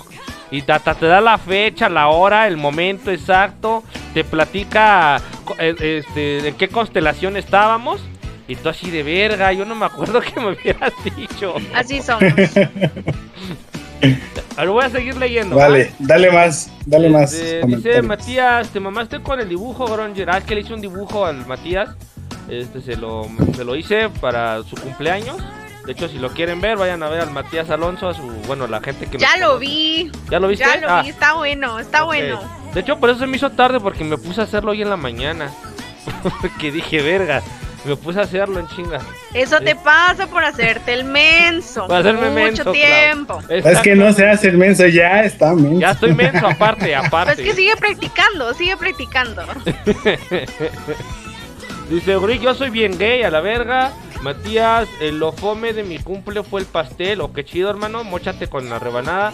y 0.51 0.63
te, 0.63 0.73
hasta 0.73 0.95
te 0.95 1.07
da 1.07 1.21
la 1.21 1.37
fecha, 1.39 1.89
la 1.91 2.09
hora, 2.09 2.49
el 2.49 2.57
momento 2.57 3.11
exacto, 3.11 3.85
te 4.15 4.25
platica 4.25 5.21
eh, 5.59 5.75
este, 6.07 6.49
en 6.49 6.55
qué 6.55 6.69
constelación 6.69 7.37
estábamos. 7.37 8.01
Y 8.49 8.57
tú 8.57 8.69
así 8.69 8.91
de 8.91 9.05
verga, 9.05 9.53
yo 9.53 9.65
no 9.65 9.75
me 9.77 9.87
acuerdo 9.87 10.21
que 10.23 10.41
me 10.41 10.53
hubieras 10.53 10.93
dicho. 11.17 11.55
Así 11.75 12.01
somos. 12.03 12.23
Ahora 14.57 14.71
voy 14.71 14.85
a 14.85 14.91
seguir 14.91 15.17
leyendo. 15.17 15.57
¿va? 15.57 15.69
Vale, 15.69 15.93
dale 15.99 16.31
más, 16.31 16.71
dale 16.87 17.09
más. 17.09 17.33
Este, 17.33 17.45
dice 17.47 17.61
comentarios. 17.61 18.05
Matías, 18.07 18.69
te 18.71 18.81
mamaste 18.81 19.21
con 19.23 19.41
el 19.41 19.49
dibujo, 19.49 19.87
Gronger. 19.87 20.31
Ah, 20.31 20.39
es 20.39 20.45
que 20.45 20.55
le 20.55 20.63
hice 20.63 20.75
un 20.75 20.81
dibujo 20.81 21.25
al 21.27 21.47
Matías. 21.47 21.91
Este 22.49 22.81
se 22.81 22.97
lo, 22.97 23.27
se 23.57 23.65
lo 23.65 23.77
hice 23.77 24.09
para 24.21 24.63
su 24.65 24.77
cumpleaños. 24.77 25.37
De 25.87 25.93
hecho, 25.93 26.09
si 26.09 26.19
lo 26.19 26.31
quieren 26.31 26.61
ver, 26.61 26.77
vayan 26.77 27.03
a 27.03 27.09
ver 27.09 27.21
al 27.21 27.31
Matías 27.31 27.71
Alonso, 27.71 28.09
a 28.09 28.15
su, 28.15 28.23
bueno, 28.47 28.67
la 28.67 28.81
gente 28.81 29.07
que 29.07 29.19
Ya 29.19 29.37
lo 29.39 29.47
conoce. 29.55 29.67
vi. 29.67 30.13
¿Ya 30.31 30.39
lo 30.41 30.49
viste? 30.49 30.65
Ya 30.65 30.77
lo 30.81 30.91
Ah, 30.91 31.03
vi. 31.03 31.09
Está 31.09 31.33
bueno, 31.35 31.79
está 31.79 32.03
bueno. 32.03 32.41
De 32.75 32.81
hecho, 32.81 32.99
por 32.99 33.11
eso 33.11 33.21
se 33.21 33.27
me 33.27 33.37
hizo 33.37 33.51
tarde, 33.51 33.81
porque 33.81 34.05
me 34.05 34.19
puse 34.19 34.41
a 34.41 34.45
hacerlo 34.45 34.73
hoy 34.73 34.83
en 34.83 34.91
la 34.91 34.97
mañana. 34.97 35.51
porque 36.41 36.71
dije, 36.71 37.03
verga, 37.03 37.43
me 37.85 37.97
puse 37.97 38.19
a 38.19 38.23
hacerlo 38.23 38.61
en 38.61 38.67
chinga. 38.69 39.01
Eso 39.33 39.61
te 39.61 39.75
pasa 39.75 40.27
por 40.27 40.45
hacerte 40.45 40.93
el 40.93 41.05
menso. 41.05 41.87
Para 41.87 42.01
hacerme 42.01 42.29
Mucho 42.29 42.35
menso, 42.35 42.63
claro. 42.65 42.73
tiempo. 42.73 43.41
Es 43.49 43.79
que 43.81 43.95
no 43.95 44.13
se 44.13 44.29
hace 44.29 44.49
el 44.49 44.59
menso, 44.59 44.87
ya 44.87 45.23
está 45.25 45.55
menso. 45.55 45.81
Ya 45.81 45.93
estoy 45.93 46.15
menso, 46.15 46.47
aparte, 46.47 46.95
aparte. 46.97 47.33
es 47.33 47.49
que 47.49 47.55
sigue 47.55 47.77
practicando, 47.77 48.53
sigue 48.55 48.77
practicando. 48.77 49.43
Dice 51.91 52.17
Uric, 52.17 52.41
yo 52.43 52.55
soy 52.55 52.71
bien 52.71 52.97
gay, 52.99 53.23
a 53.23 53.31
la 53.31 53.41
verga. 53.41 53.93
Matías, 54.23 54.89
el 55.01 55.19
lo 55.19 55.33
fome 55.33 55.73
de 55.73 55.83
mi 55.83 55.99
cumple 55.99 56.43
fue 56.43 56.61
el 56.61 56.67
pastel. 56.67 57.21
O 57.21 57.33
qué 57.33 57.45
chido, 57.45 57.71
hermano, 57.71 58.05
mochate 58.05 58.49
con 58.49 58.69
la 58.69 58.79
rebanada. 58.79 59.33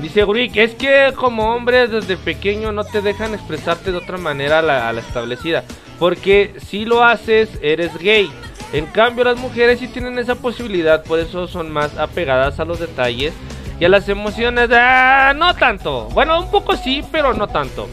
Dice 0.00 0.24
Uric, 0.24 0.56
es 0.56 0.74
que 0.74 1.12
como 1.14 1.54
hombre 1.54 1.86
desde 1.86 2.16
pequeño 2.16 2.72
no 2.72 2.84
te 2.84 3.02
dejan 3.02 3.34
expresarte 3.34 3.92
de 3.92 3.98
otra 3.98 4.16
manera 4.16 4.60
a 4.60 4.62
la, 4.62 4.88
a 4.88 4.92
la 4.92 5.00
establecida. 5.00 5.64
Porque 5.98 6.54
si 6.58 6.86
lo 6.86 7.04
haces, 7.04 7.50
eres 7.60 7.96
gay. 7.98 8.30
En 8.72 8.86
cambio, 8.86 9.24
las 9.24 9.36
mujeres 9.36 9.78
sí 9.78 9.88
tienen 9.88 10.18
esa 10.18 10.36
posibilidad, 10.36 11.02
por 11.02 11.18
eso 11.18 11.46
son 11.48 11.70
más 11.70 11.98
apegadas 11.98 12.60
a 12.60 12.64
los 12.64 12.80
detalles 12.80 13.34
y 13.78 13.84
a 13.84 13.88
las 13.88 14.08
emociones. 14.08 14.70
Ah, 14.72 15.34
no 15.36 15.54
tanto. 15.54 16.08
Bueno, 16.12 16.40
un 16.40 16.50
poco 16.50 16.76
sí, 16.76 17.04
pero 17.12 17.34
no 17.34 17.48
tanto. 17.48 17.88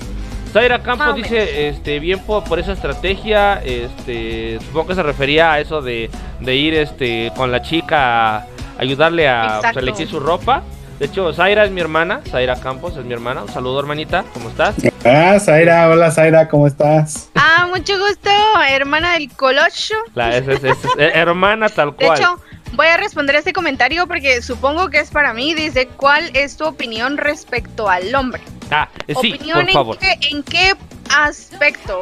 Zaira 0.54 0.82
Campos 0.82 1.16
dice, 1.16 1.68
este, 1.68 2.00
bien 2.00 2.20
por, 2.20 2.44
por 2.46 2.58
esa 2.58 2.72
estrategia, 2.72 3.62
este, 3.66 4.60
supongo 4.62 4.88
que 4.88 4.96
se 4.96 5.04
refería 5.04 5.52
a 5.52 5.60
eso 5.60 5.82
de, 5.82 6.10
de 6.40 6.56
ir, 6.56 6.74
este, 6.74 7.34
con 7.36 7.52
la 7.52 7.62
chica 7.62 8.38
a 8.38 8.48
ayudarle 8.78 9.28
a 9.28 9.60
pues, 9.62 9.78
elegir 9.78 10.08
su 10.08 10.20
ropa. 10.20 10.64
De 11.00 11.06
hecho, 11.06 11.32
Zaira 11.32 11.64
es 11.64 11.72
mi 11.72 11.80
hermana, 11.82 12.22
Zaira 12.28 12.56
Campos 12.60 12.98
es 12.98 13.06
mi 13.06 13.14
hermana. 13.14 13.44
Un 13.44 13.50
saludo, 13.54 13.80
hermanita, 13.80 14.26
¿cómo 14.34 14.50
estás? 14.50 14.76
Ah, 15.06 15.38
Zaira, 15.40 15.88
hola 15.90 16.10
Zaira, 16.12 16.48
¿cómo 16.50 16.66
estás? 16.66 17.30
Ah, 17.36 17.68
mucho 17.70 17.94
gusto, 18.00 18.32
hermana 18.68 19.14
del 19.14 19.32
Colocho. 19.32 19.94
La, 20.16 20.36
es, 20.36 20.48
es- 20.48 20.64
es- 20.64 20.78
es 20.98 21.16
hermana 21.16 21.70
tal 21.70 21.92
De 21.96 22.06
cual. 22.08 22.18
hecho, 22.20 22.40
voy 22.74 22.88
a 22.88 22.98
responder 22.98 23.36
este 23.36 23.54
comentario 23.54 24.08
porque 24.08 24.42
supongo 24.42 24.90
que 24.90 25.00
es 25.00 25.12
para 25.12 25.34
mí. 25.34 25.54
Dice, 25.54 25.88
¿cuál 25.88 26.32
es 26.36 26.58
tu 26.58 26.66
opinión 26.66 27.18
respecto 27.18 27.88
al 27.90 28.14
hombre? 28.16 28.42
ah, 28.72 28.90
eh, 29.08 29.14
sí, 29.22 29.34
opinión 29.36 29.66
por 29.66 29.72
favor. 29.74 29.98
En, 30.02 30.20
qué, 30.20 30.28
en 30.36 30.44
qué 30.44 30.74
aspecto, 31.16 32.00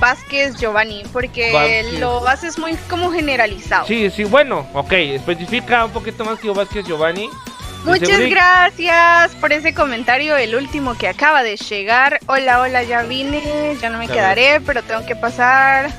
Vázquez 0.00 0.56
Giovanni, 0.58 1.02
porque 1.12 1.52
Vázquez. 1.52 2.00
lo 2.00 2.26
haces 2.26 2.58
muy 2.58 2.74
como 2.88 3.12
generalizado. 3.12 3.86
Sí, 3.86 4.10
sí, 4.10 4.24
bueno, 4.24 4.66
ok, 4.72 4.92
especifica 4.92 5.84
un 5.84 5.90
poquito 5.92 6.24
más 6.24 6.38
que 6.38 6.48
Vázquez 6.48 6.86
Giovanni. 6.86 7.28
Muchas 7.84 8.20
gracias 8.28 9.34
por 9.36 9.52
ese 9.52 9.72
comentario, 9.72 10.36
el 10.36 10.54
último 10.54 10.96
que 10.96 11.08
acaba 11.08 11.42
de 11.42 11.56
llegar. 11.56 12.20
Hola, 12.26 12.60
hola, 12.60 12.82
ya 12.82 13.02
vine, 13.02 13.76
ya 13.80 13.88
no 13.90 13.98
me 13.98 14.06
Ya 14.06 14.14
quedaré, 14.14 14.60
pero 14.60 14.82
tengo 14.82 15.04
que 15.06 15.16
pasar. 15.16 15.90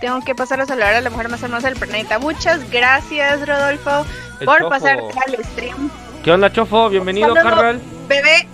Tengo 0.00 0.20
que 0.22 0.34
pasar 0.34 0.60
a 0.60 0.66
saludar 0.66 0.94
a 0.94 1.00
la 1.00 1.10
mujer 1.10 1.28
más 1.28 1.42
hermosa 1.42 1.68
del 1.68 1.78
planeta. 1.78 2.18
Muchas 2.18 2.68
gracias, 2.70 3.46
Rodolfo, 3.46 4.06
El 4.40 4.46
por 4.46 4.58
Chofo. 4.58 4.70
pasarte 4.70 5.14
al 5.26 5.44
stream. 5.44 5.90
¿Qué 6.24 6.32
onda, 6.32 6.50
Chofo? 6.52 6.88
Bienvenido, 6.88 7.34
carnal. 7.34 7.80
Bebé, 8.08 8.48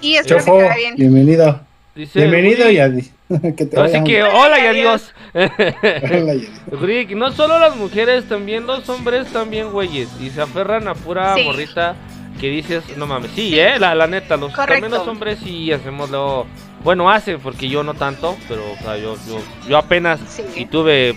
y 0.00 0.16
espero 0.16 0.40
Chofo, 0.40 0.56
que 0.56 0.62
te 0.62 0.68
vaya 0.68 0.76
bien. 0.76 0.96
bienvenido. 0.96 1.67
Dice, 1.98 2.20
Bienvenido 2.20 2.64
Uric, 2.66 2.74
y 2.74 2.78
adi- 2.78 3.54
que 3.56 3.66
te 3.66 3.80
Así 3.80 4.04
que, 4.04 4.22
hola 4.22 4.60
y 4.60 4.66
adiós. 4.66 5.12
Hola, 5.34 6.34
Rick, 6.80 7.10
no 7.10 7.32
solo 7.32 7.58
las 7.58 7.74
mujeres, 7.74 8.28
también 8.28 8.68
los 8.68 8.88
hombres 8.88 9.26
también 9.32 9.72
güeyes. 9.72 10.08
Y 10.20 10.30
se 10.30 10.40
aferran 10.40 10.86
a 10.86 10.94
pura 10.94 11.34
Sí. 11.34 11.42
morrita 11.42 11.96
que 12.40 12.50
dices, 12.50 12.84
no 12.96 13.08
mames, 13.08 13.32
sí, 13.34 13.58
eh, 13.58 13.80
la, 13.80 13.96
la 13.96 14.06
neta, 14.06 14.36
los, 14.36 14.52
también 14.52 14.92
los 14.92 15.08
hombres 15.08 15.40
sí 15.42 15.72
hacemos 15.72 16.08
lo, 16.08 16.46
bueno, 16.84 17.10
hacen, 17.10 17.40
porque 17.40 17.68
yo 17.68 17.82
no 17.82 17.94
tanto, 17.94 18.36
pero 18.46 18.62
o 18.70 18.76
sea, 18.76 18.96
yo, 18.96 19.16
yo, 19.26 19.40
yo 19.68 19.76
apenas 19.76 20.20
y 20.54 20.66
tuve 20.66 21.16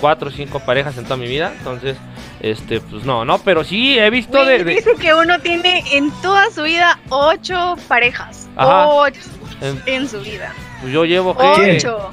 cuatro 0.00 0.28
o 0.28 0.30
cinco 0.30 0.60
parejas 0.60 0.96
en 0.96 1.02
toda 1.02 1.16
mi 1.16 1.26
vida, 1.26 1.52
entonces, 1.58 1.96
este, 2.40 2.80
pues 2.80 3.04
no, 3.04 3.24
no, 3.24 3.38
pero 3.40 3.64
sí 3.64 3.98
he 3.98 4.10
visto 4.10 4.44
de, 4.44 4.62
Dice 4.62 4.92
que 4.94 5.12
uno 5.12 5.40
tiene 5.40 5.82
en 5.90 6.12
toda 6.22 6.48
su 6.52 6.62
vida 6.62 7.00
ocho 7.08 7.74
parejas, 7.88 8.48
ocho 8.56 9.18
en, 9.60 10.08
su 10.08 10.20
vida. 10.20 10.52
Pues 10.80 10.92
yo 10.92 11.04
llevo 11.04 11.34
ocho. 11.36 12.12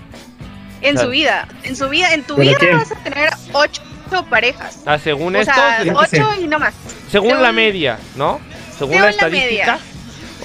En 0.81 0.97
su 0.97 1.09
vida, 1.09 1.47
en 1.63 1.75
su 1.75 1.89
vida, 1.89 2.13
en 2.13 2.23
tu 2.23 2.35
vida 2.35 2.57
vas 2.73 2.91
a 2.91 2.95
tener 2.95 3.29
ocho 3.53 3.81
parejas. 4.29 4.83
Ah, 4.85 4.99
según 4.99 5.35
o 5.35 5.39
esto. 5.39 5.53
Sea, 5.53 5.93
ocho 5.95 6.29
y 6.39 6.47
no 6.47 6.59
más. 6.59 6.73
Según, 7.09 7.41
la 7.41 7.51
media, 7.51 7.97
¿no? 8.15 8.39
Según, 8.77 9.01
la 9.01 9.09
estadística. 9.09 9.79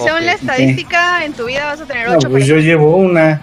Según 0.02 0.24
la 0.24 0.32
estadística, 0.32 1.24
en 1.24 1.34
tu 1.34 1.46
vida 1.46 1.66
vas 1.66 1.80
a 1.80 1.86
tener 1.86 2.08
ocho. 2.08 2.30
pues 2.30 2.46
yo 2.46 2.56
llevo 2.56 2.96
una. 2.96 3.42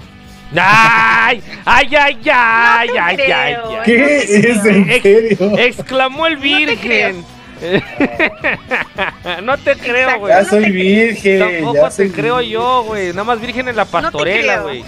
¡Ay! 0.56 1.44
¡Ay, 1.64 1.96
ay, 1.96 2.20
ay! 2.34 2.90
ay, 2.98 3.18
ay, 3.18 3.32
ay, 3.32 3.56
¿Qué 3.86 4.18
es 4.18 4.30
en 4.46 4.62
serio? 4.64 5.58
Exclamó 5.60 6.26
el 6.26 6.38
virgen. 6.38 7.18
no 7.18 7.39
te 9.64 9.76
creo, 9.76 10.20
güey. 10.20 10.34
ya 10.34 10.46
soy 10.46 10.72
virgen. 10.72 11.40
Tampoco 11.40 11.90
te 11.90 12.12
creo 12.12 12.42
yo, 12.42 12.84
güey. 12.84 13.10
Nada 13.10 13.24
más 13.24 13.42
virgen 13.42 13.68
en 13.68 13.76
la 13.76 13.86
pastorela, 13.86 14.62
güey. 14.62 14.84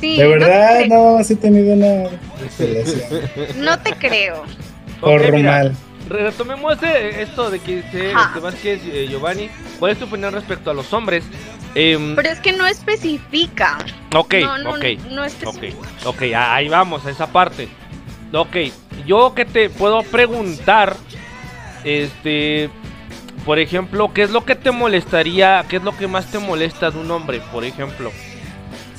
de 0.00 0.26
verdad, 0.26 0.86
no, 0.86 1.22
sí 1.24 1.34
he 1.34 1.36
tenido 1.36 1.74
una 1.74 2.10
No 3.56 3.78
te 3.80 3.92
creo. 3.92 4.44
Por 5.00 5.42
mal. 5.42 5.74
Retomemos 6.08 6.78
esto 6.82 7.50
de 7.50 7.58
que 7.58 7.76
dice 7.76 8.12
Vázquez 8.40 8.80
eh, 8.84 9.06
Giovanni. 9.08 9.48
¿Cuál 9.78 9.92
es 9.92 9.98
tu 9.98 10.04
opinión 10.04 10.34
respecto 10.34 10.70
a 10.70 10.74
los 10.74 10.92
hombres? 10.92 11.24
Em, 11.74 12.14
Pero 12.14 12.28
es 12.28 12.38
que 12.40 12.52
no 12.52 12.66
especifica. 12.66 13.78
Ok, 14.14 14.34
ok. 14.66 14.84
No 15.10 15.24
especifica. 15.24 15.88
Ok, 16.04 16.22
ahí 16.36 16.68
vamos, 16.68 17.06
a 17.06 17.10
esa 17.10 17.28
parte. 17.28 17.68
Ok, 18.32 18.56
yo 19.06 19.34
que 19.34 19.44
te 19.44 19.68
puedo 19.68 20.02
preguntar, 20.02 20.96
este, 21.84 22.70
por 23.44 23.58
ejemplo, 23.58 24.12
¿qué 24.14 24.22
es 24.22 24.30
lo 24.30 24.44
que 24.44 24.54
te 24.54 24.70
molestaría, 24.70 25.64
qué 25.68 25.76
es 25.76 25.82
lo 25.82 25.96
que 25.96 26.06
más 26.06 26.26
te 26.30 26.38
molesta 26.38 26.90
de 26.90 26.98
un 26.98 27.10
hombre, 27.10 27.42
por 27.52 27.64
ejemplo? 27.64 28.10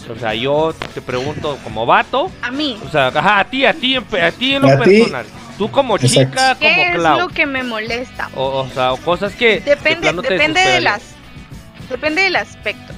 O 0.10 0.20
sea, 0.20 0.34
yo 0.34 0.74
te 0.94 1.02
pregunto 1.02 1.58
como 1.64 1.86
vato. 1.86 2.30
A 2.42 2.52
mí. 2.52 2.78
O 2.86 2.90
sea, 2.90 3.08
ajá, 3.08 3.40
a 3.40 3.46
ti, 3.46 3.66
a 3.66 3.74
ti, 3.74 3.96
a 3.96 4.32
ti 4.32 4.56
en 4.56 4.62
lo 4.64 4.78
personal. 4.78 5.26
Tú 5.58 5.72
como 5.72 5.98
chica, 5.98 6.56
como 6.56 6.60
¿Qué 6.60 6.92
es 6.92 6.98
lo 6.98 7.30
que 7.30 7.46
me 7.46 7.64
molesta? 7.64 8.30
O, 8.36 8.68
sea, 8.74 8.94
cosas 9.06 9.34
que 9.34 9.62
depende, 9.62 10.12
depende 10.12 10.60
de 10.60 10.82
las, 10.82 11.04
depende 11.90 12.24
del 12.24 12.36
aspecto. 12.36 12.94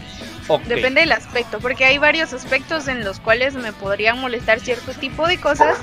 Depende 0.67 1.01
del 1.01 1.11
aspecto, 1.11 1.59
porque 1.59 1.85
hay 1.85 1.97
varios 1.97 2.31
aspectos 2.33 2.87
en 2.87 3.03
los 3.03 3.19
cuales 3.19 3.55
me 3.55 3.73
podrían 3.73 4.19
molestar 4.19 4.59
cierto 4.59 4.93
tipo 4.93 5.27
de 5.27 5.39
cosas. 5.39 5.77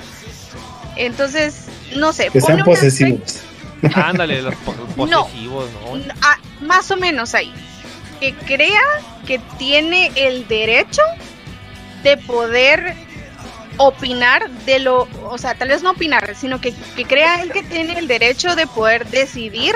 Entonces, 0.96 1.66
no 1.96 2.12
sé. 2.12 2.28
Que 2.31 2.40
sean 2.40 2.64
posesivos. 2.64 3.40
Ándale, 3.94 4.42
los 4.42 4.55
posesivos, 4.96 5.68
¿no? 5.72 6.00
Ah, 6.22 6.38
más 6.61 6.90
o 6.90 6.96
menos 6.96 7.35
ahí. 7.35 7.52
Que 8.20 8.35
crea 8.35 8.81
que 9.26 9.40
tiene 9.59 10.12
el 10.14 10.46
derecho 10.46 11.02
de 12.02 12.16
poder 12.16 12.94
opinar 13.78 14.48
de 14.50 14.78
lo, 14.78 15.09
o 15.24 15.38
sea, 15.38 15.55
tal 15.55 15.68
vez 15.68 15.83
no 15.83 15.90
opinar, 15.90 16.35
sino 16.37 16.61
que, 16.61 16.74
que 16.96 17.05
crea 17.05 17.42
él 17.42 17.50
que 17.52 17.62
tiene 17.62 17.98
el 17.98 18.07
derecho 18.07 18.55
de 18.55 18.66
poder 18.66 19.07
decidir 19.07 19.74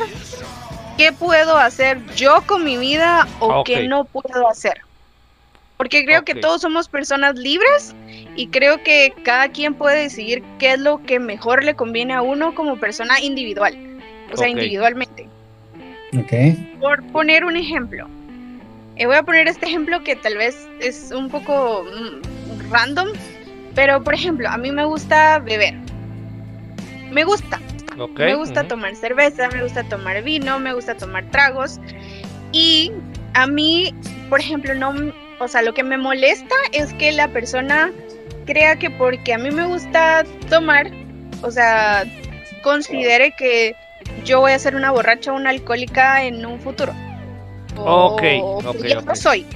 qué 0.96 1.12
puedo 1.12 1.56
hacer 1.56 2.04
yo 2.14 2.42
con 2.46 2.64
mi 2.64 2.76
vida 2.76 3.26
o 3.40 3.64
qué 3.64 3.88
no 3.88 4.04
puedo 4.04 4.48
hacer. 4.48 4.85
Porque 5.76 6.04
creo 6.04 6.24
que 6.24 6.34
todos 6.34 6.62
somos 6.62 6.88
personas 6.88 7.36
libres 7.36 7.94
y 8.34 8.48
creo 8.48 8.82
que 8.82 9.12
cada 9.24 9.48
quien 9.48 9.74
puede 9.74 10.02
decidir 10.02 10.42
qué 10.58 10.72
es 10.72 10.80
lo 10.80 11.02
que 11.02 11.18
mejor 11.18 11.64
le 11.64 11.74
conviene 11.74 12.14
a 12.14 12.22
uno 12.22 12.54
como 12.54 12.78
persona 12.78 13.20
individual, 13.20 13.76
o 14.32 14.36
sea, 14.36 14.48
individualmente. 14.48 15.28
Por 16.80 17.02
poner 17.08 17.44
un 17.44 17.56
ejemplo, 17.56 18.08
eh, 18.96 19.04
voy 19.04 19.16
a 19.16 19.22
poner 19.22 19.48
este 19.48 19.66
ejemplo 19.66 20.02
que 20.02 20.16
tal 20.16 20.36
vez 20.38 20.66
es 20.80 21.12
un 21.12 21.28
poco 21.28 21.84
mm, 21.84 22.70
random, 22.70 23.08
pero 23.74 24.02
por 24.02 24.14
ejemplo, 24.14 24.48
a 24.48 24.56
mí 24.56 24.72
me 24.72 24.86
gusta 24.86 25.38
beber. 25.40 25.74
Me 27.10 27.24
gusta. 27.24 27.60
Me 28.18 28.34
gusta 28.34 28.66
tomar 28.68 28.94
cerveza, 28.94 29.48
me 29.48 29.62
gusta 29.62 29.82
tomar 29.84 30.22
vino, 30.22 30.58
me 30.58 30.74
gusta 30.74 30.94
tomar 30.96 31.30
tragos. 31.30 31.80
Y 32.52 32.92
a 33.34 33.46
mí, 33.46 33.94
por 34.28 34.40
ejemplo, 34.40 34.74
no, 34.74 34.92
o 35.38 35.48
sea, 35.48 35.62
lo 35.62 35.74
que 35.74 35.82
me 35.82 35.98
molesta 35.98 36.54
es 36.72 36.92
que 36.94 37.12
la 37.12 37.28
persona 37.28 37.92
crea 38.46 38.76
que 38.76 38.90
porque 38.90 39.34
a 39.34 39.38
mí 39.38 39.50
me 39.50 39.66
gusta 39.66 40.24
tomar, 40.48 40.90
o 41.42 41.50
sea, 41.50 42.04
considere 42.62 43.32
que 43.36 43.74
yo 44.24 44.40
voy 44.40 44.52
a 44.52 44.58
ser 44.58 44.74
una 44.74 44.90
borracha 44.90 45.32
o 45.32 45.36
una 45.36 45.50
alcohólica 45.50 46.24
en 46.24 46.44
un 46.46 46.60
futuro. 46.60 46.94
ok, 47.76 48.22
yo 48.88 49.02
no 49.02 49.16
soy. 49.16 49.46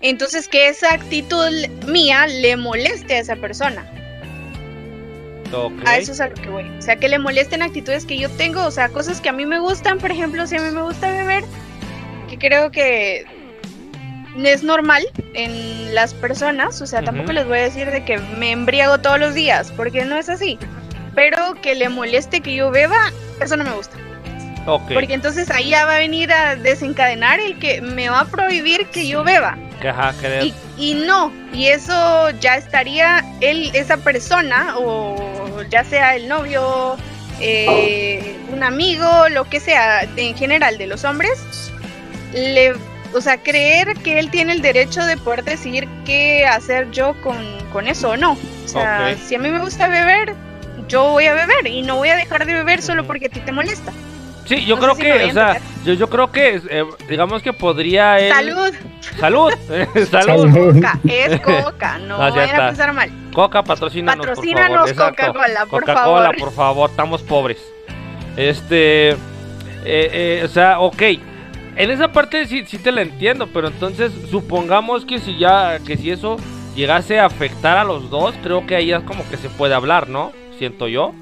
Entonces, 0.00 0.48
que 0.48 0.68
esa 0.68 0.92
actitud 0.92 1.50
mía 1.86 2.26
le 2.26 2.56
moleste 2.56 3.14
a 3.14 3.20
esa 3.20 3.36
persona. 3.36 3.90
A 5.86 5.98
eso 5.98 6.12
es 6.12 6.20
a 6.20 6.28
lo 6.28 6.34
que 6.34 6.48
voy. 6.48 6.64
O 6.78 6.82
sea, 6.82 6.96
que 6.96 7.08
le 7.08 7.18
molesten 7.18 7.62
actitudes 7.62 8.04
que 8.04 8.18
yo 8.18 8.28
tengo, 8.30 8.64
o 8.64 8.70
sea, 8.70 8.88
cosas 8.88 9.20
que 9.20 9.28
a 9.28 9.32
mí 9.32 9.46
me 9.46 9.60
gustan, 9.60 9.98
por 9.98 10.10
ejemplo, 10.10 10.46
si 10.46 10.56
a 10.56 10.60
mí 10.60 10.70
me 10.70 10.82
gusta 10.82 11.10
beber, 11.10 11.44
que 12.28 12.38
creo 12.38 12.70
que 12.70 13.24
es 14.42 14.62
normal 14.62 15.04
en 15.34 15.94
las 15.94 16.14
personas, 16.14 16.80
o 16.80 16.86
sea, 16.86 17.02
tampoco 17.02 17.32
les 17.32 17.46
voy 17.46 17.58
a 17.58 17.62
decir 17.62 17.90
de 17.90 18.04
que 18.04 18.18
me 18.38 18.50
embriago 18.50 18.98
todos 18.98 19.18
los 19.18 19.34
días, 19.34 19.72
porque 19.76 20.04
no 20.04 20.16
es 20.16 20.28
así. 20.28 20.58
Pero 21.14 21.54
que 21.62 21.74
le 21.74 21.88
moleste 21.88 22.40
que 22.40 22.56
yo 22.56 22.70
beba, 22.70 23.12
eso 23.40 23.56
no 23.56 23.64
me 23.64 23.72
gusta. 23.72 23.96
Porque 24.66 25.14
entonces 25.14 25.50
ahí 25.50 25.70
ya 25.70 25.84
va 25.84 25.96
a 25.96 25.98
venir 25.98 26.32
a 26.32 26.56
desencadenar 26.56 27.38
el 27.38 27.58
que 27.58 27.80
me 27.82 28.08
va 28.08 28.20
a 28.20 28.24
prohibir 28.24 28.86
que 28.86 29.06
yo 29.06 29.22
beba. 29.22 29.58
y, 30.42 30.54
y, 30.78 30.94
no, 30.94 31.30
y 31.52 31.66
eso 31.66 32.30
ya 32.40 32.56
estaría 32.56 33.22
él, 33.40 33.70
esa 33.74 33.98
persona, 33.98 34.74
o 34.78 35.62
ya 35.68 35.84
sea 35.84 36.16
el 36.16 36.28
novio, 36.28 36.96
eh, 37.40 38.36
un 38.52 38.62
amigo, 38.62 39.28
lo 39.28 39.44
que 39.44 39.60
sea, 39.60 40.02
en 40.16 40.34
general 40.34 40.78
de 40.78 40.86
los 40.86 41.04
hombres, 41.04 41.70
le, 42.32 42.74
o 43.14 43.20
sea, 43.20 43.38
creer 43.42 43.94
que 43.98 44.18
él 44.18 44.30
tiene 44.30 44.52
el 44.52 44.60
derecho 44.60 45.04
de 45.04 45.16
poder 45.16 45.44
decidir 45.44 45.88
qué 46.04 46.46
hacer 46.46 46.90
yo 46.90 47.14
con, 47.22 47.36
con 47.72 47.86
eso 47.86 48.10
o 48.10 48.16
no. 48.16 48.32
O 48.32 48.68
sea, 48.68 49.16
si 49.16 49.34
a 49.34 49.38
mí 49.38 49.50
me 49.50 49.60
gusta 49.60 49.88
beber, 49.88 50.34
yo 50.88 51.10
voy 51.10 51.26
a 51.26 51.34
beber 51.34 51.66
y 51.66 51.82
no 51.82 51.96
voy 51.96 52.08
a 52.08 52.16
dejar 52.16 52.44
de 52.46 52.54
beber 52.54 52.82
solo 52.82 53.04
porque 53.06 53.26
a 53.26 53.28
ti 53.28 53.40
te 53.40 53.52
molesta. 53.52 53.92
Sí, 54.46 54.66
yo 54.66 54.78
creo 54.78 54.94
que, 54.94 55.24
o 55.24 55.32
sea, 55.32 55.58
yo, 55.84 55.94
yo 55.94 56.10
creo 56.10 56.30
que, 56.30 56.60
eh, 56.68 56.84
digamos 57.08 57.42
que 57.42 57.54
podría 57.54 58.18
Salud. 58.28 58.74
Salud. 59.18 59.52
Salud. 60.10 60.74
Coca, 60.74 60.98
es 61.08 61.40
Coca, 61.64 61.98
no 61.98 62.16
ah, 62.16 62.30
vayan 62.30 62.60
a 62.60 62.66
pensar 62.68 62.92
mal. 62.92 63.10
Coca, 63.32 63.62
patrocínanos, 63.62 64.26
patrocínanos 64.26 64.92
Coca-Cola, 64.92 65.66
por 65.66 65.84
Coca 65.84 66.04
cola 66.04 66.32
por 66.38 66.52
favor, 66.52 66.90
estamos 66.90 67.22
pobres. 67.22 67.58
Este, 68.36 69.10
eh, 69.10 69.16
eh, 69.84 70.42
o 70.44 70.48
sea, 70.48 70.80
ok. 70.80 71.02
En 71.76 71.90
esa 71.90 72.12
parte 72.12 72.46
sí, 72.46 72.64
sí 72.66 72.78
te 72.78 72.92
la 72.92 73.02
entiendo, 73.02 73.48
pero 73.48 73.68
entonces 73.68 74.12
supongamos 74.30 75.04
que 75.04 75.18
si 75.18 75.38
ya, 75.38 75.78
que 75.84 75.96
si 75.96 76.10
eso 76.10 76.36
llegase 76.76 77.18
a 77.18 77.26
afectar 77.26 77.76
a 77.76 77.84
los 77.84 78.10
dos, 78.10 78.34
creo 78.42 78.66
que 78.66 78.76
ahí 78.76 78.92
es 78.92 79.02
como 79.02 79.28
que 79.28 79.36
se 79.36 79.48
puede 79.48 79.74
hablar, 79.74 80.08
¿no? 80.08 80.32
Siento 80.58 80.88
yo. 80.88 81.12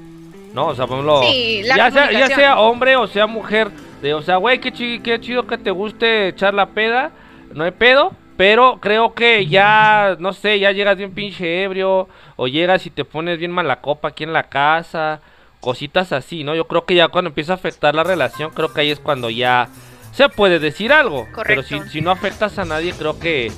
¿no? 0.53 0.67
O 0.67 0.75
sea, 0.75 0.87
por 0.87 0.97
ejemplo, 0.97 1.21
ya, 1.63 1.91
sea, 1.91 2.11
ya 2.11 2.27
sea 2.27 2.59
hombre 2.59 2.95
o 2.95 3.07
sea 3.07 3.27
mujer, 3.27 3.71
de, 4.01 4.13
o 4.13 4.21
sea, 4.21 4.37
güey, 4.37 4.59
qué, 4.59 4.71
qué 4.71 5.19
chido 5.19 5.47
que 5.47 5.57
te 5.57 5.71
guste 5.71 6.29
echar 6.29 6.53
la 6.53 6.67
peda, 6.67 7.11
no 7.53 7.63
hay 7.63 7.71
pedo, 7.71 8.13
pero 8.37 8.79
creo 8.79 9.13
que 9.13 9.47
ya, 9.47 10.15
no 10.19 10.33
sé, 10.33 10.59
ya 10.59 10.71
llegas 10.71 10.97
bien 10.97 11.13
pinche 11.13 11.63
ebrio, 11.63 12.07
o 12.35 12.47
llegas 12.47 12.85
y 12.85 12.89
te 12.89 13.05
pones 13.05 13.39
bien 13.39 13.51
mala 13.51 13.81
copa 13.81 14.09
aquí 14.09 14.23
en 14.23 14.33
la 14.33 14.43
casa, 14.43 15.21
cositas 15.59 16.11
así, 16.11 16.43
¿no? 16.43 16.55
Yo 16.55 16.67
creo 16.67 16.85
que 16.85 16.95
ya 16.95 17.07
cuando 17.07 17.29
empieza 17.29 17.53
a 17.53 17.55
afectar 17.55 17.95
la 17.95 18.03
relación, 18.03 18.51
creo 18.51 18.73
que 18.73 18.81
ahí 18.81 18.91
es 18.91 18.99
cuando 18.99 19.29
ya 19.29 19.69
se 20.13 20.29
puede 20.29 20.59
decir 20.59 20.93
algo. 20.93 21.27
Pero 21.45 21.63
si, 21.63 21.79
si 21.89 22.01
no 22.01 22.11
afectas 22.11 22.57
a 22.59 22.65
nadie, 22.65 22.93
creo 22.93 23.19
que 23.19 23.51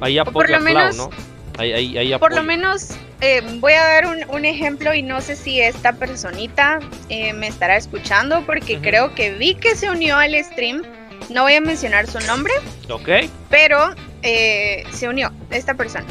ahí 0.00 0.18
apoya 0.18 0.58
¿no? 0.92 1.10
Por 2.18 2.34
lo 2.34 2.42
menos 2.42 2.90
eh, 3.20 3.42
voy 3.60 3.74
a 3.74 3.84
dar 3.84 4.06
un, 4.28 4.44
ejemplo 4.44 4.94
y 4.94 5.02
no 5.02 5.20
sé 5.20 5.36
si 5.36 5.60
esta 5.60 5.92
personita 5.92 6.80
eh, 7.08 7.32
me 7.32 7.46
estará 7.46 7.76
escuchando 7.76 8.44
porque 8.46 8.78
creo 8.78 9.14
que 9.14 9.32
vi 9.34 9.54
que 9.54 9.76
se 9.76 9.90
unió 9.90 10.16
al 10.16 10.34
stream. 10.44 10.82
No 11.30 11.42
voy 11.42 11.54
a 11.54 11.60
mencionar 11.60 12.06
su 12.06 12.18
nombre. 12.20 12.52
Ok. 12.90 13.08
Pero 13.48 13.94
eh, 14.22 14.84
se 14.90 15.08
unió 15.08 15.32
esta 15.50 15.74
persona. 15.74 16.04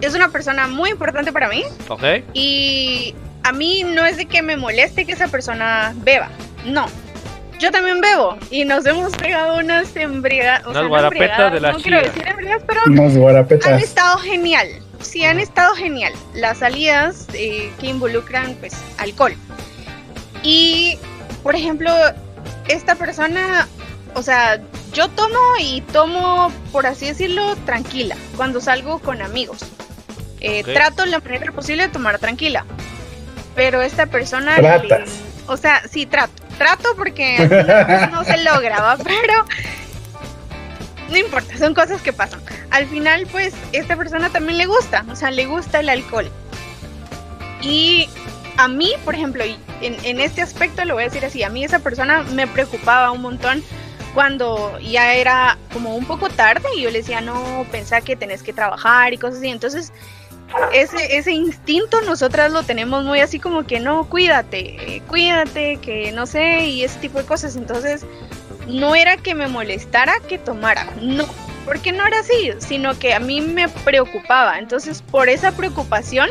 Es 0.00 0.14
una 0.14 0.28
persona 0.28 0.66
muy 0.66 0.90
importante 0.90 1.32
para 1.32 1.48
mí. 1.48 1.62
Ok. 1.88 2.02
Y 2.34 3.14
a 3.44 3.52
mí 3.52 3.84
no 3.84 4.04
es 4.04 4.16
de 4.16 4.26
que 4.26 4.42
me 4.42 4.56
moleste 4.56 5.06
que 5.06 5.12
esa 5.12 5.28
persona 5.28 5.94
beba. 5.98 6.30
No. 6.64 6.86
Yo 7.58 7.70
también 7.70 8.00
bebo 8.00 8.36
y 8.50 8.64
nos 8.64 8.84
hemos 8.86 9.12
pegado 9.12 9.58
unas 9.58 9.94
embriagadas. 9.96 10.66
Unas 10.66 10.86
guarapetas 10.88 11.52
de 11.52 11.60
la 11.60 11.72
No 11.72 11.78
quiero 11.78 12.00
decir 12.00 12.26
embriagadas, 12.26 12.64
pero 12.66 12.80
Unas 12.86 13.66
han 13.66 13.78
estado 13.78 14.18
genial. 14.18 14.68
Sí, 15.00 15.24
han 15.24 15.40
estado 15.40 15.74
genial. 15.74 16.12
Las 16.34 16.58
salidas 16.58 17.26
eh, 17.34 17.70
que 17.78 17.86
involucran, 17.88 18.54
pues, 18.54 18.74
alcohol. 18.98 19.34
Y, 20.42 20.98
por 21.42 21.54
ejemplo, 21.54 21.92
esta 22.68 22.94
persona, 22.94 23.68
o 24.14 24.22
sea, 24.22 24.60
yo 24.92 25.08
tomo 25.08 25.38
y 25.60 25.82
tomo, 25.92 26.50
por 26.72 26.86
así 26.86 27.06
decirlo, 27.06 27.56
tranquila, 27.66 28.16
cuando 28.36 28.60
salgo 28.60 28.98
con 28.98 29.22
amigos. 29.22 29.58
Eh. 30.40 30.62
Trato 30.62 31.04
la 31.06 31.18
manera 31.20 31.52
posible 31.52 31.84
de 31.84 31.88
tomar 31.88 32.18
tranquila. 32.18 32.64
Pero 33.54 33.82
esta 33.82 34.06
persona... 34.06 34.56
Tratas. 34.56 34.88
le- 34.88 35.06
o 35.48 35.56
sea, 35.56 35.82
sí, 35.88 36.06
trato. 36.06 36.45
Trato 36.58 36.94
porque 36.96 37.38
no 38.12 38.24
se 38.24 38.42
logra, 38.42 38.80
¿va? 38.80 38.96
Pero 38.96 39.44
no 41.10 41.16
importa, 41.16 41.56
son 41.56 41.74
cosas 41.74 42.02
que 42.02 42.12
pasan. 42.12 42.40
Al 42.70 42.86
final, 42.86 43.26
pues, 43.30 43.54
esta 43.72 43.96
persona 43.96 44.30
también 44.30 44.58
le 44.58 44.66
gusta, 44.66 45.04
o 45.10 45.16
sea, 45.16 45.30
le 45.30 45.46
gusta 45.46 45.80
el 45.80 45.88
alcohol. 45.88 46.30
Y 47.62 48.08
a 48.56 48.68
mí, 48.68 48.92
por 49.04 49.14
ejemplo, 49.14 49.44
y 49.44 49.58
en, 49.80 49.96
en 50.04 50.20
este 50.20 50.42
aspecto 50.42 50.84
lo 50.84 50.94
voy 50.94 51.04
a 51.04 51.06
decir 51.06 51.24
así, 51.24 51.42
a 51.42 51.50
mí 51.50 51.64
esa 51.64 51.78
persona 51.78 52.22
me 52.32 52.46
preocupaba 52.46 53.10
un 53.10 53.22
montón 53.22 53.62
cuando 54.14 54.78
ya 54.80 55.14
era 55.14 55.58
como 55.74 55.94
un 55.94 56.06
poco 56.06 56.30
tarde 56.30 56.66
y 56.74 56.82
yo 56.82 56.90
le 56.90 56.98
decía, 56.98 57.20
no, 57.20 57.66
pensá 57.70 58.00
que 58.00 58.16
tenés 58.16 58.42
que 58.42 58.54
trabajar 58.54 59.12
y 59.12 59.18
cosas 59.18 59.38
así. 59.38 59.48
Entonces, 59.48 59.92
ese, 60.72 61.16
ese 61.16 61.32
instinto 61.32 62.00
nosotras 62.02 62.52
lo 62.52 62.62
tenemos 62.62 63.04
muy 63.04 63.20
así 63.20 63.38
como 63.38 63.64
que 63.64 63.80
no, 63.80 64.08
cuídate, 64.08 64.96
eh, 64.96 65.02
cuídate, 65.08 65.78
que 65.78 66.12
no 66.12 66.26
sé, 66.26 66.66
y 66.66 66.84
ese 66.84 66.98
tipo 67.00 67.18
de 67.18 67.24
cosas. 67.24 67.56
Entonces, 67.56 68.04
no 68.66 68.94
era 68.94 69.16
que 69.16 69.34
me 69.34 69.48
molestara 69.48 70.14
que 70.28 70.38
tomara, 70.38 70.86
no, 71.00 71.24
porque 71.64 71.92
no 71.92 72.06
era 72.06 72.20
así, 72.20 72.52
sino 72.58 72.98
que 72.98 73.14
a 73.14 73.20
mí 73.20 73.40
me 73.40 73.68
preocupaba. 73.68 74.58
Entonces, 74.58 75.02
por 75.02 75.28
esa 75.28 75.52
preocupación, 75.52 76.28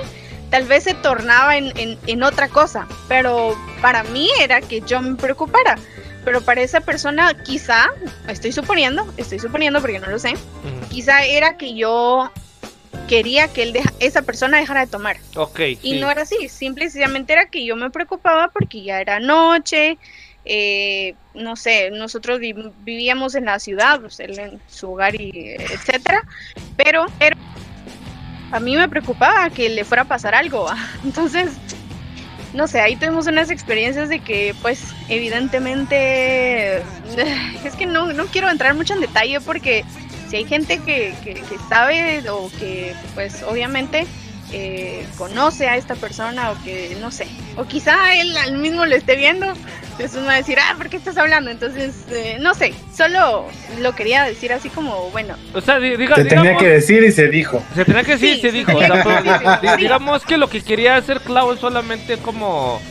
tal 0.49 0.65
vez 0.65 0.83
se 0.83 0.93
tornaba 0.93 1.57
en, 1.57 1.77
en, 1.77 1.97
en 2.07 2.23
otra 2.23 2.49
cosa, 2.49 2.87
pero 3.07 3.55
para 3.81 4.03
mí 4.03 4.29
era 4.39 4.61
que 4.61 4.81
yo 4.81 5.01
me 5.01 5.15
preocupara. 5.15 5.77
Pero 6.23 6.41
para 6.41 6.61
esa 6.61 6.81
persona, 6.81 7.35
quizá, 7.43 7.91
estoy 8.27 8.51
suponiendo, 8.51 9.05
estoy 9.15 9.37
suponiendo 9.37 9.79
porque 9.79 9.99
no 9.99 10.07
lo 10.07 10.17
sé, 10.17 10.33
quizá 10.89 11.23
era 11.23 11.55
que 11.55 11.75
yo 11.75 12.31
quería 13.07 13.47
que 13.47 13.63
él 13.63 13.73
deja- 13.73 13.93
esa 13.99 14.21
persona 14.21 14.57
dejara 14.59 14.81
de 14.81 14.87
tomar. 14.87 15.17
Ok, 15.35 15.59
Y 15.81 15.91
sí. 15.93 15.99
no 15.99 16.09
era 16.09 16.23
así, 16.23 16.49
simple 16.49 16.85
y 16.85 16.89
sencillamente 16.89 17.33
era 17.33 17.45
que 17.47 17.65
yo 17.65 17.75
me 17.75 17.89
preocupaba 17.89 18.49
porque 18.53 18.83
ya 18.83 18.99
era 19.01 19.19
noche, 19.19 19.97
eh, 20.45 21.15
no 21.33 21.55
sé, 21.55 21.89
nosotros 21.91 22.39
vi- 22.39 22.53
vivíamos 22.77 23.35
en 23.35 23.45
la 23.45 23.59
ciudad, 23.59 23.99
pues 23.99 24.19
él 24.19 24.37
en 24.39 24.61
su 24.67 24.91
hogar 24.91 25.19
y 25.19 25.31
etcétera, 25.57 26.21
pero, 26.77 27.05
pero 27.19 27.35
a 28.51 28.59
mí 28.59 28.75
me 28.75 28.87
preocupaba 28.87 29.49
que 29.49 29.69
le 29.69 29.83
fuera 29.85 30.03
a 30.03 30.07
pasar 30.07 30.35
algo, 30.35 30.67
entonces, 31.03 31.51
no 32.53 32.67
sé, 32.67 32.79
ahí 32.79 32.95
tuvimos 32.95 33.27
unas 33.27 33.49
experiencias 33.49 34.07
de 34.07 34.19
que, 34.19 34.55
pues, 34.61 34.81
evidentemente, 35.09 36.77
es 37.65 37.75
que 37.77 37.85
no, 37.85 38.13
no 38.13 38.25
quiero 38.27 38.49
entrar 38.49 38.73
mucho 38.75 38.93
en 38.93 39.01
detalle 39.01 39.41
porque 39.41 39.83
si 40.35 40.39
hay 40.43 40.45
gente 40.49 40.79
que, 40.79 41.13
que, 41.23 41.33
que 41.35 41.57
sabe 41.69 42.29
o 42.29 42.49
que, 42.59 42.93
pues, 43.13 43.41
obviamente 43.43 44.05
eh, 44.51 45.05
conoce 45.17 45.69
a 45.69 45.77
esta 45.77 45.95
persona 45.95 46.51
o 46.51 46.61
que 46.63 46.97
no 46.99 47.09
sé, 47.09 47.27
o 47.55 47.63
quizá 47.65 48.15
él 48.15 48.35
al 48.37 48.57
mismo 48.57 48.85
lo 48.85 48.93
esté 48.95 49.15
viendo, 49.15 49.45
entonces 49.91 50.13
uno 50.17 50.25
va 50.27 50.33
a 50.33 50.37
decir, 50.37 50.57
ah, 50.59 50.75
¿por 50.77 50.89
qué 50.89 50.97
estás 50.97 51.17
hablando? 51.17 51.51
Entonces, 51.51 51.95
eh, 52.11 52.37
no 52.41 52.53
sé, 52.53 52.73
solo 52.95 53.45
lo 53.79 53.95
quería 53.95 54.23
decir 54.25 54.51
así 54.51 54.67
como, 54.69 55.09
bueno, 55.11 55.35
O 55.53 55.61
sea, 55.61 55.79
di- 55.79 55.95
diga, 55.95 56.15
Se 56.17 56.25
tenía 56.25 56.57
que 56.57 56.67
decir 56.67 57.01
y 57.03 57.11
se 57.13 57.29
dijo. 57.29 57.63
se 57.73 57.85
tenía 57.85 58.03
que 58.03 58.11
decir, 58.17 58.35
Sí, 58.35 58.41
se 58.41 58.51
dijo. 58.51 58.75
o 58.75 58.79
sea, 58.81 59.03
sí, 59.23 59.29
sí, 59.61 59.67
digamos 59.77 60.25
que 60.25 60.37
lo 60.37 60.49
que 60.49 60.61
quería 60.61 60.97
hacer 60.97 61.21
Clau 61.21 61.53
es 61.53 61.61
solamente 61.61 62.17
como 62.17 62.81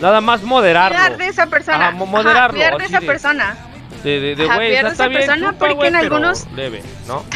nada 0.00 0.22
más 0.22 0.42
moderarlo. 0.42 0.96
cuidar 0.96 1.18
de 1.18 1.26
esa 1.28 1.46
persona, 1.48 1.88
Ajá, 1.88 2.48
cuidar 2.50 2.78
de 2.78 2.84
esa 2.86 3.00
de- 3.00 3.06
persona, 3.06 3.56
De, 4.04 4.20
de, 4.20 4.36
de 4.36 4.46
güey, 4.46 4.74
está 4.74 5.08
bien, 5.08 5.20
persona 5.22 5.50
chupa, 5.52 5.58
porque 5.68 5.86
en 5.88 5.92
pero 5.94 5.98
algunos- 6.16 6.46
leve, 6.54 6.82
¿no? 7.08 7.24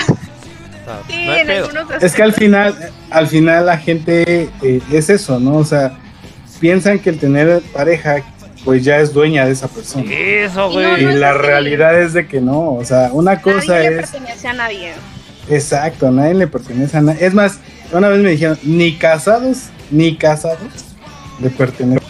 O 0.88 0.90
sea, 0.90 1.00
sí, 1.06 1.26
no 1.26 1.32
hay 1.32 1.40
en 1.40 1.46
pedo. 1.48 1.66
algunos 1.68 2.02
Es 2.02 2.14
que 2.14 2.22
al 2.22 2.32
final, 2.32 2.90
al 3.10 3.26
final 3.26 3.66
la 3.66 3.76
gente 3.76 4.48
eh, 4.62 4.80
es 4.90 5.10
eso, 5.10 5.38
¿no? 5.38 5.56
O 5.56 5.64
sea, 5.64 5.98
piensan 6.60 6.98
que 6.98 7.10
el 7.10 7.18
tener 7.18 7.60
pareja, 7.74 8.22
pues 8.64 8.84
ya 8.84 8.98
es 8.98 9.12
dueña 9.12 9.44
de 9.44 9.52
esa 9.52 9.68
persona. 9.68 10.10
Eso, 10.10 10.70
Y 10.70 10.72
güey. 10.74 11.04
no, 11.04 11.10
Y 11.12 11.14
la 11.16 11.30
así. 11.32 11.38
realidad 11.40 12.00
es 12.00 12.14
de 12.14 12.26
que 12.26 12.40
no, 12.40 12.72
o 12.72 12.84
sea, 12.86 13.10
una 13.12 13.42
cosa 13.42 13.74
nadie 13.74 13.90
le 13.90 14.00
es, 14.00 14.10
pertenece 14.10 14.48
a 14.48 14.52
nadie. 14.54 14.92
exacto, 15.50 16.10
nadie 16.10 16.34
le 16.34 16.46
pertenece 16.46 16.96
a 16.96 17.00
nadie. 17.02 17.26
Es 17.26 17.34
más, 17.34 17.58
una 17.92 18.08
vez 18.08 18.20
me 18.20 18.30
dijeron, 18.30 18.58
ni 18.62 18.94
casados, 18.96 19.64
ni 19.90 20.16
casados 20.16 20.58
le 21.40 21.50
pertenecen. 21.50 22.02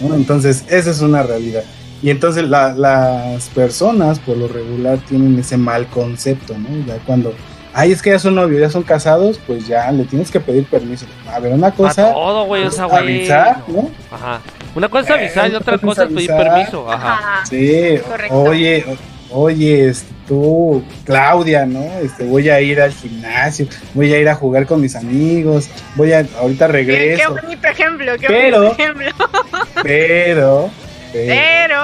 No. 0.00 0.08
¿no? 0.08 0.14
Entonces, 0.14 0.62
esa 0.68 0.90
es 0.90 1.00
una 1.00 1.24
realidad. 1.24 1.64
Y 2.02 2.10
entonces 2.10 2.44
la- 2.48 2.72
las 2.74 3.48
personas, 3.50 4.18
por 4.18 4.36
lo 4.36 4.48
regular, 4.48 4.98
tienen 5.08 5.38
ese 5.38 5.56
mal 5.56 5.86
concepto, 5.86 6.54
¿no? 6.58 6.68
Ya 6.86 6.96
cuando, 7.06 7.32
ay, 7.72 7.92
es 7.92 8.02
que 8.02 8.10
ya 8.10 8.18
son 8.18 8.34
novios, 8.34 8.60
ya 8.60 8.70
son 8.70 8.82
casados, 8.82 9.38
pues 9.46 9.66
ya 9.68 9.90
le 9.92 10.04
tienes 10.04 10.30
que 10.30 10.40
pedir 10.40 10.64
permiso. 10.66 11.06
A 11.32 11.38
ver, 11.38 11.52
una 11.52 11.68
A 11.68 11.72
cosa, 11.72 12.12
todo, 12.12 12.44
güey, 12.46 12.64
es 12.66 12.74
esa 12.74 12.86
güey. 12.86 12.98
avisar, 13.18 13.58
¿no? 13.68 13.88
Ajá. 14.10 14.40
Una 14.74 14.88
cosa 14.88 15.14
es 15.14 15.20
avisar 15.36 15.50
y 15.50 15.52
Eh, 15.52 15.56
otra 15.58 15.74
otra 15.76 15.86
cosa 15.86 16.02
es 16.04 16.12
pedir 16.12 16.30
permiso. 16.30 16.90
Ajá. 16.90 17.44
Sí, 17.48 17.98
Correcto. 18.04 18.34
oye, 18.42 18.84
oye, 19.30 19.92
tú, 20.26 20.82
Claudia, 21.04 21.66
¿no? 21.66 21.84
Este, 22.02 22.24
voy 22.24 22.48
a 22.48 22.60
ir 22.60 22.80
al 22.80 22.90
gimnasio, 22.92 23.66
voy 23.94 24.12
a 24.12 24.18
ir 24.18 24.28
a 24.28 24.34
jugar 24.34 24.66
con 24.66 24.80
mis 24.80 24.96
amigos, 24.96 25.68
voy 25.94 26.12
a, 26.12 26.26
ahorita 26.40 26.66
Qué, 26.66 26.72
qué 26.72 26.78
regreso, 26.78 27.36
bonito 27.42 27.68
ejemplo, 27.68 28.12
qué 28.18 28.26
Pero- 28.26 28.56
bonito 28.62 28.82
ejemplo. 28.82 29.06
pero, 29.82 30.70
pero, 31.12 31.34
Pero, 31.34 31.78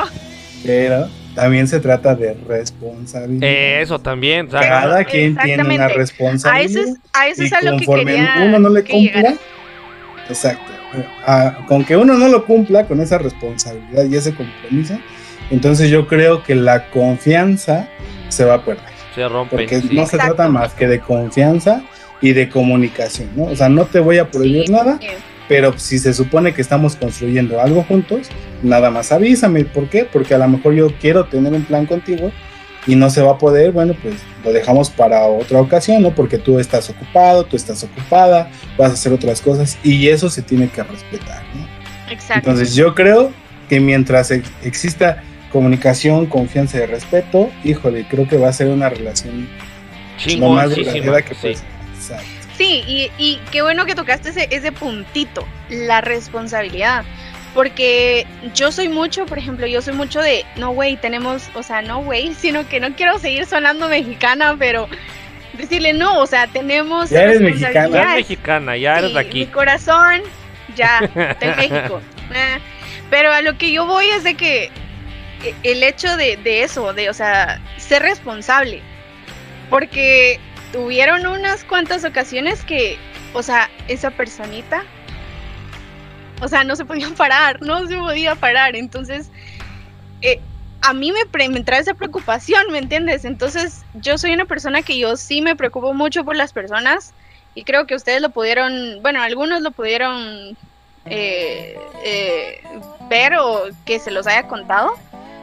pero, 0.65 1.09
también 1.35 1.69
se 1.69 1.79
trata 1.81 2.15
de 2.15 2.35
responsabilidad. 2.49 3.49
Eh, 3.49 3.83
Eso 3.83 3.99
también. 4.01 4.49
o 4.49 4.51
sea, 4.51 4.61
Cada 4.61 5.05
quien 5.05 5.37
tiene 5.37 5.63
una 5.63 5.75
Exactamente. 5.75 5.83
a 5.83 5.89
responsabilidad. 5.97 6.83
eso 6.83 6.91
es, 6.93 6.99
a 7.13 7.29
eso 7.29 7.43
y 7.43 7.47
es 7.47 7.53
a 7.53 7.61
lo 7.63 7.71
que 7.79 7.85
conforme 7.87 8.13
quería 8.15 8.35
uno 8.47 8.59
no 8.59 8.69
le 8.71 8.83
que 8.85 8.93
cumpla, 8.93 9.17
llegara. 9.21 9.37
exacto, 10.29 10.73
ah, 11.27 11.59
con 11.69 11.85
que 11.85 11.97
uno 11.97 12.15
no 12.15 12.29
lo 12.29 12.45
cumpla 12.45 12.87
con 12.87 13.01
esa 13.01 13.19
responsabilidad 13.19 14.05
y 14.05 14.17
ese 14.17 14.35
compromiso, 14.35 14.99
entonces 15.51 15.91
yo 15.91 16.07
creo 16.07 16.43
que 16.43 16.55
la 16.55 16.91
confianza 16.91 17.89
se 18.29 18.45
va 18.45 18.55
a 18.55 18.65
perder, 18.65 18.85
se 19.15 19.29
rompe. 19.29 19.57
porque 19.57 19.81
sí. 19.81 19.89
no 19.93 20.07
se 20.07 20.17
Exacto. 20.17 20.35
trata 20.37 20.49
más 20.51 20.75
que 20.75 20.87
de 20.89 20.99
confianza 21.01 21.83
y 22.21 22.33
de 22.33 22.49
comunicación, 22.49 23.31
¿no? 23.37 23.45
O 23.45 23.55
sea, 23.57 23.69
no 23.69 23.85
te 23.87 24.01
voy 24.01 24.19
a 24.19 24.29
prohibir 24.29 24.67
Sí, 24.67 24.73
nada, 24.73 24.99
sí. 25.01 25.07
Pero 25.49 25.77
si 25.79 25.99
se 25.99 26.13
supone 26.13 26.53
que 26.53 26.61
estamos 26.61 26.95
construyendo 26.97 27.61
algo 27.61 27.83
juntos, 27.85 28.29
nada 28.63 28.91
más 28.91 29.13
avísame, 29.13 29.65
¿por 29.65 29.89
qué? 29.89 30.05
Porque 30.05 30.35
a 30.35 30.39
lo 30.39 30.49
mejor 30.49 30.75
yo 30.75 30.93
quiero 31.01 31.25
tener 31.25 31.53
un 31.53 31.65
plan 31.65 31.87
contigo 31.87 32.31
y 32.87 32.95
no 32.97 33.11
se 33.11 33.23
va 33.23 33.33
a 33.33 33.39
poder, 33.39 33.73
bueno, 33.73 33.95
pues 34.03 34.15
lo 34.45 34.53
dejamos 34.53 34.91
para 34.91 35.25
otra 35.25 35.61
ocasión, 35.61 36.03
¿no? 36.03 36.15
Porque 36.15 36.39
tú 36.39 36.59
estás 36.59 36.89
ocupado, 36.91 37.45
tú 37.45 37.57
estás 37.57 37.83
ocupada, 37.85 38.51
vas 38.77 38.91
a 38.91 38.95
hacer 38.95 39.13
otras 39.13 39.41
cosas 39.41 39.79
y 39.83 40.09
eso 40.09 40.31
se 40.31 40.43
tiene 40.43 40.69
que 40.69 40.83
respetar, 40.83 41.43
¿no? 41.55 41.67
Exacto. 42.13 42.51
Entonces 42.51 42.75
yo 42.75 42.95
creo 42.95 43.33
que 43.69 43.81
mientras 43.81 44.31
ex- 44.31 44.51
exista 44.65 45.23
comunicación, 45.53 46.27
confianza 46.27 46.79
y 46.79 46.87
respeto, 46.87 47.51
híjole, 47.65 48.07
creo 48.09 48.29
que 48.29 48.37
va 48.37 48.49
a 48.49 48.53
ser 48.53 48.69
una 48.69 48.89
relación 48.89 49.49
lo 50.39 50.51
más 50.51 50.75
verdadera 50.75 51.23
que 51.23 51.35
sí. 51.35 51.41
puede 51.41 51.55
ser. 51.57 51.67
Exacto. 51.95 52.38
Sí, 52.59 52.83
y, 52.87 53.11
y 53.19 53.41
qué 53.53 53.63
bueno 53.63 53.87
que 53.87 53.95
tocaste 53.95 54.29
ese, 54.31 54.49
ese 54.51 54.73
puntito, 54.73 55.47
la 55.71 56.01
responsabilidad. 56.03 57.05
Porque 57.55 58.27
yo 58.55 58.71
soy 58.73 58.89
mucho, 58.89 59.25
por 59.27 59.39
ejemplo, 59.39 59.67
yo 59.67 59.81
soy 59.81 59.95
mucho 59.95 60.21
de, 60.21 60.45
no, 60.57 60.71
güey, 60.73 60.97
tenemos, 60.97 61.49
o 61.55 61.63
sea, 61.63 61.81
no, 61.83 62.03
güey, 62.03 62.35
sino 62.39 62.69
que 62.69 62.81
no 62.81 62.95
quiero 62.95 63.19
seguir 63.19 63.47
sonando 63.47 63.89
mexicana, 63.89 64.55
pero 64.59 64.89
decirle, 65.55 65.93
no, 65.93 66.19
o 66.21 66.27
sea, 66.27 66.47
tenemos 66.49 67.11
Ya 67.11 67.23
eres 67.23 67.39
Ya 67.39 67.45
responsabilidades. 67.47 67.97
eres 68.05 68.15
mexicana, 68.29 68.77
ya 68.77 68.99
eres 68.99 69.03
de 69.03 69.09
Sí, 69.09 69.15
Mi 69.15 69.43
aquí. 69.43 69.47
corazón, 69.47 70.21
ya, 70.77 70.99
está 71.15 71.47
en 71.47 71.57
México. 71.57 72.01
Eh, 72.35 72.59
Pero 73.09 73.33
a 73.33 73.41
lo 73.41 73.57
que 73.57 73.73
yo 73.73 73.87
voy 73.87 74.07
es 74.07 74.23
de 74.25 74.35
que 74.35 74.71
e- 75.45 75.55
el 75.63 75.83
hecho 75.83 76.17
de, 76.17 76.37
de 76.37 76.65
eso, 76.65 76.93
de, 76.93 77.09
o 77.09 77.15
sea, 77.15 77.61
ser 77.79 78.03
responsable. 78.03 78.83
Porque 79.71 80.39
tuvieron 80.73 81.27
unas 81.27 81.65
cuantas 81.65 82.05
ocasiones 82.05 82.63
que, 82.65 82.99
o 83.33 83.43
sea, 83.43 83.71
esa 83.89 84.11
personita, 84.11 84.83
o 86.41 86.49
sea, 86.49 86.65
no 86.65 86.77
se 86.77 86.85
podía 86.85 87.09
parar, 87.17 87.61
no 87.63 87.87
se 87.87 87.97
podía 87.97 88.35
parar. 88.35 88.77
Entonces, 88.77 89.31
eh, 90.23 90.41
a 90.83 90.93
mí 90.93 91.13
me, 91.13 91.27
pre- 91.31 91.49
me 91.49 91.63
trae 91.63 91.81
esa 91.81 91.95
preocupación, 91.95 92.63
¿me 92.71 92.79
entiendes? 92.79 93.25
Entonces, 93.25 93.85
yo 93.95 94.19
soy 94.19 94.33
una 94.33 94.45
persona 94.45 94.83
que 94.83 94.99
yo 94.99 95.17
sí 95.17 95.43
me 95.43 95.57
preocupo 95.57 95.95
mucho 95.95 96.25
por 96.25 96.37
las 96.37 96.53
personas 96.53 97.13
y 97.55 97.65
creo 97.65 97.87
que 97.87 97.95
ustedes 97.97 98.21
lo 98.23 98.31
pudieron, 98.31 99.01
bueno, 99.03 99.21
algunos 99.23 99.63
lo 99.63 99.73
pudieron 99.73 100.57
eh, 101.07 101.77
eh, 102.05 102.63
ver 103.09 103.35
o 103.41 103.65
que 103.85 103.99
se 103.99 104.11
los 104.11 104.27
haya 104.27 104.47
contado, 104.47 104.93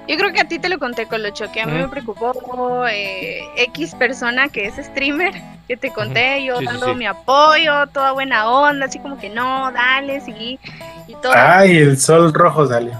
Yo 0.08 0.18
creo 0.18 0.32
que 0.32 0.42
a 0.42 0.48
ti 0.48 0.60
te 0.60 0.70
lo 0.70 0.78
conté, 0.78 1.08
Colocho, 1.08 1.52
que 1.52 1.62
a 1.62 1.66
mí 1.66 1.74
me 1.74 1.88
preocupó 1.88 2.86
eh, 2.88 3.42
X 3.58 3.96
persona 3.96 4.50
que 4.50 4.68
es 4.68 4.76
streamer, 4.76 5.34
que 5.68 5.78
te 5.78 5.92
conté, 5.92 6.44
yo 6.44 6.62
dando 6.62 6.94
mi 6.94 7.08
apoyo, 7.08 7.88
toda 7.88 8.12
buena 8.12 8.48
onda, 8.48 8.86
así 8.86 9.00
como 9.00 9.18
que 9.18 9.30
no, 9.30 9.72
dale, 9.72 10.22
sí, 10.22 10.60
y 11.08 11.16
todo. 11.16 11.34
Ay, 11.36 11.78
el 11.78 11.98
sol 11.98 12.32
rojo 12.34 12.68
salió. 12.68 12.94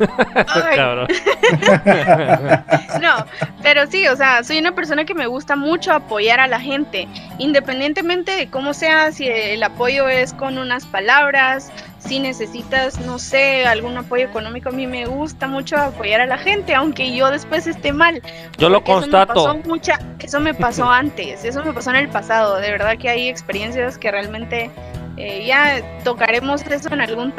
no, 3.02 3.26
pero 3.62 3.86
sí, 3.86 4.08
o 4.08 4.16
sea, 4.16 4.42
soy 4.42 4.58
una 4.58 4.74
persona 4.74 5.04
que 5.04 5.14
me 5.14 5.26
gusta 5.26 5.56
mucho 5.56 5.92
apoyar 5.92 6.40
a 6.40 6.46
la 6.46 6.58
gente, 6.58 7.06
independientemente 7.38 8.34
de 8.34 8.48
cómo 8.48 8.72
sea, 8.72 9.12
si 9.12 9.28
el 9.28 9.62
apoyo 9.62 10.08
es 10.08 10.32
con 10.32 10.56
unas 10.56 10.86
palabras, 10.86 11.70
si 12.00 12.18
necesitas, 12.18 12.98
no 13.00 13.18
sé, 13.18 13.66
algún 13.66 13.96
apoyo 13.96 14.24
económico, 14.24 14.70
a 14.70 14.72
mí 14.72 14.86
me 14.86 15.06
gusta 15.06 15.46
mucho 15.46 15.76
apoyar 15.76 16.20
a 16.20 16.26
la 16.26 16.38
gente, 16.38 16.74
aunque 16.74 17.14
yo 17.14 17.30
después 17.30 17.66
esté 17.66 17.92
mal. 17.92 18.22
Yo 18.58 18.68
lo 18.68 18.82
constato. 18.82 19.32
Eso 19.32 19.54
me 19.54 19.60
pasó, 19.60 19.68
mucha, 19.68 20.00
eso 20.18 20.40
me 20.40 20.54
pasó 20.54 20.90
antes, 20.90 21.44
eso 21.44 21.62
me 21.62 21.72
pasó 21.72 21.90
en 21.90 21.96
el 21.96 22.08
pasado. 22.08 22.56
De 22.56 22.70
verdad 22.70 22.96
que 22.98 23.08
hay 23.08 23.28
experiencias 23.28 23.98
que 23.98 24.10
realmente 24.10 24.70
eh, 25.16 25.44
ya 25.46 25.82
tocaremos 26.02 26.62
eso 26.62 26.92
en 26.92 27.00
algún 27.02 27.32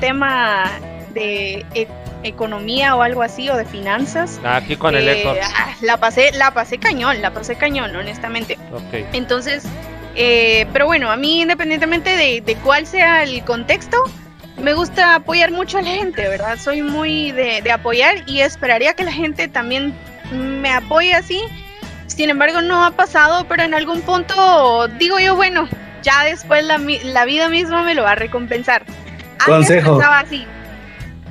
tema 0.00 0.64
de 1.14 1.64
e, 1.74 1.86
economía 2.24 2.96
o 2.96 3.02
algo 3.02 3.22
así 3.22 3.48
o 3.48 3.56
de 3.56 3.64
finanzas. 3.64 4.40
Aquí 4.44 4.76
con 4.76 4.96
el 4.96 5.08
eco. 5.08 5.34
Ah, 5.40 5.74
la 5.80 5.96
pasé, 5.96 6.32
la 6.32 6.52
pasé 6.52 6.78
cañón, 6.78 7.22
la 7.22 7.32
pasé 7.32 7.54
cañón, 7.54 7.94
honestamente. 7.94 8.58
Entonces, 9.12 9.64
eh, 10.20 10.66
pero 10.72 10.86
bueno, 10.86 11.12
a 11.12 11.16
mí 11.16 11.42
independientemente 11.42 12.10
de, 12.16 12.56
cuál 12.64 12.88
sea 12.88 13.22
el 13.22 13.44
contexto, 13.44 13.96
me 14.60 14.74
gusta 14.74 15.14
apoyar 15.14 15.52
mucho 15.52 15.78
a 15.78 15.82
la 15.82 15.90
gente, 15.90 16.28
¿verdad? 16.28 16.58
Soy 16.58 16.82
muy 16.82 17.30
de, 17.30 17.70
apoyar 17.70 18.24
y 18.26 18.40
esperaría 18.40 18.94
que 18.94 19.04
la 19.04 19.12
gente 19.12 19.46
también 19.46 19.94
me 20.32 20.72
apoye 20.72 21.14
así. 21.14 21.40
Sin 22.08 22.30
embargo, 22.30 22.62
no 22.62 22.84
ha 22.84 22.90
pasado, 22.90 23.46
pero 23.48 23.62
en 23.62 23.74
algún 23.74 24.00
punto 24.00 24.88
digo 24.98 25.20
yo, 25.20 25.36
bueno, 25.36 25.68
ya 26.02 26.24
después 26.24 26.64
la, 26.64 26.78
la 26.78 27.24
vida 27.24 27.48
misma 27.48 27.84
me 27.84 27.94
lo 27.94 28.02
va 28.02 28.12
a 28.12 28.16
recompensar. 28.16 28.82
Antes 29.38 29.46
Consejo. 29.46 29.92
pensaba 29.92 30.18
así. 30.18 30.46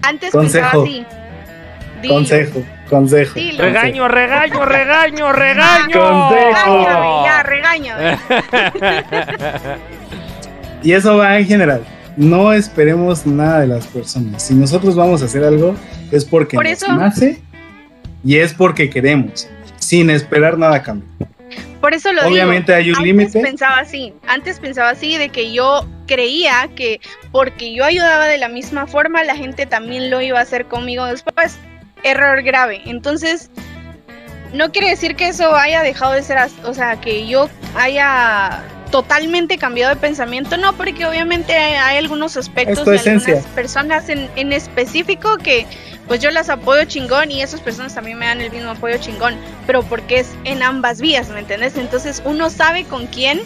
Antes 0.02 0.32
pensaba 0.32 0.82
así. 0.82 1.06
Consejo. 2.08 2.64
Consejo. 2.90 3.36
regaño, 3.58 4.08
regaño, 4.08 4.66
regaño, 4.66 5.34
regaño. 5.34 6.30
Regaño, 6.30 7.26
ya, 7.26 7.44
regaño. 7.44 7.96
y 10.84 10.94
eso 10.94 11.18
va 11.18 11.38
en 11.38 11.46
general. 11.46 11.84
No 12.16 12.54
esperemos 12.54 13.26
nada 13.26 13.60
de 13.62 13.68
las 13.68 13.88
personas. 13.88 14.44
Si 14.44 14.56
nosotros 14.56 14.96
vamos 14.96 15.22
a 15.22 15.26
hacer 15.26 15.44
algo, 15.44 15.76
es 16.12 16.26
porque 16.26 16.56
Por 16.56 16.66
nos 16.66 16.90
nace 16.90 17.42
y 18.24 18.38
es 18.38 18.54
porque 18.54 18.90
queremos, 18.90 19.48
sin 19.78 20.10
esperar 20.10 20.58
nada 20.58 20.78
a 20.78 20.84
cambio. 20.84 21.08
Por 21.80 21.94
eso 21.94 22.12
lo 22.12 22.28
Obviamente 22.28 22.74
hay 22.74 22.92
un 22.92 23.04
límite. 23.04 23.38
Antes 23.38 23.52
pensaba 23.52 23.78
así, 23.80 24.14
antes 24.28 24.60
pensaba 24.60 24.90
así 24.90 25.18
de 25.18 25.30
que 25.30 25.54
yo 25.54 25.88
creía 26.08 26.70
que 26.76 27.00
porque 27.32 27.74
yo 27.74 27.86
ayudaba 27.86 28.26
de 28.26 28.38
la 28.38 28.50
misma 28.50 28.88
forma, 28.88 29.24
la 29.24 29.36
gente 29.36 29.66
también 29.66 30.10
lo 30.10 30.20
iba 30.22 30.40
a 30.40 30.42
hacer 30.42 30.66
conmigo 30.66 31.06
después 31.06 31.60
error 32.04 32.42
grave. 32.44 32.82
Entonces, 32.86 33.50
no 34.54 34.72
quiere 34.72 34.90
decir 34.90 35.16
que 35.16 35.28
eso 35.28 35.56
haya 35.56 35.82
dejado 35.82 36.14
de 36.14 36.24
ser, 36.24 36.38
o 36.64 36.74
sea, 36.74 37.00
que 37.00 37.28
yo 37.28 37.50
haya 37.76 38.64
totalmente 38.92 39.58
cambiado 39.58 39.94
de 39.94 40.00
pensamiento, 40.00 40.58
no, 40.58 40.74
porque 40.74 41.06
obviamente 41.06 41.54
hay, 41.54 41.98
algunos 41.98 42.38
aspectos 42.38 42.86
de 42.86 42.98
algunas 42.98 43.46
personas 43.48 44.08
en, 44.08 44.30
en 44.38 44.54
específico 44.54 45.38
que 45.38 45.66
pues 46.08 46.22
yo 46.22 46.32
las 46.32 46.50
apoyo 46.50 46.86
chingón 46.86 47.32
y 47.32 47.42
esas 47.42 47.60
personas 47.60 47.94
también 47.94 48.18
me 48.18 48.28
dan 48.28 48.40
el 48.40 48.50
mismo 48.50 48.72
apoyo 48.72 48.98
chingón, 48.98 49.36
pero 49.66 49.84
porque 49.84 50.20
es 50.20 50.34
en 50.46 50.64
ambas 50.64 51.02
vías, 51.02 51.30
¿me 51.30 51.40
entiendes? 51.40 51.76
Entonces 51.78 52.22
uno 52.26 52.50
sabe 52.50 52.86
con 52.86 53.08
quién 53.08 53.42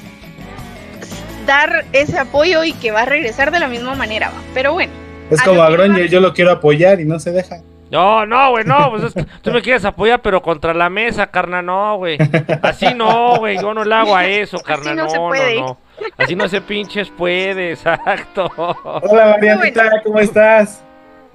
dar 1.48 1.86
ese 1.92 2.20
apoyo 2.20 2.64
y 2.64 2.74
que 2.74 2.92
va 2.92 3.02
a 3.02 3.06
regresar 3.06 3.52
de 3.52 3.60
la 3.60 3.68
misma 3.68 3.96
manera, 3.96 4.32
pero 4.54 4.74
bueno. 4.74 4.94
Es 5.32 5.42
como 5.42 5.64
a 5.64 5.70
yo 6.08 6.20
lo 6.20 6.34
quiero 6.34 6.52
apoyar 6.52 7.00
y 7.00 7.06
no 7.06 7.20
se 7.20 7.32
deja. 7.32 7.62
No, 7.92 8.26
no, 8.26 8.52
güey, 8.52 8.64
no, 8.64 8.90
pues 8.90 9.14
tú 9.42 9.52
me 9.52 9.62
quieres 9.62 9.84
apoyar, 9.84 10.22
pero 10.22 10.42
contra 10.42 10.74
la 10.74 10.90
mesa, 10.90 11.28
carna, 11.28 11.62
no, 11.62 11.98
güey. 11.98 12.18
Así 12.62 12.94
no, 12.96 13.36
güey, 13.38 13.60
yo 13.60 13.74
no 13.74 13.84
le 13.84 13.94
hago 13.94 14.16
a 14.16 14.26
eso, 14.26 14.60
carna, 14.60 14.96
no, 14.96 15.08
no, 15.08 15.30
no, 15.30 15.78
Así 16.18 16.34
no 16.34 16.48
se 16.48 16.62
pinches 16.62 17.10
puede, 17.10 17.72
exacto. 17.74 18.50
Hola, 18.56 19.32
Marianita, 19.32 20.02
¿cómo 20.06 20.20
estás? 20.20 20.82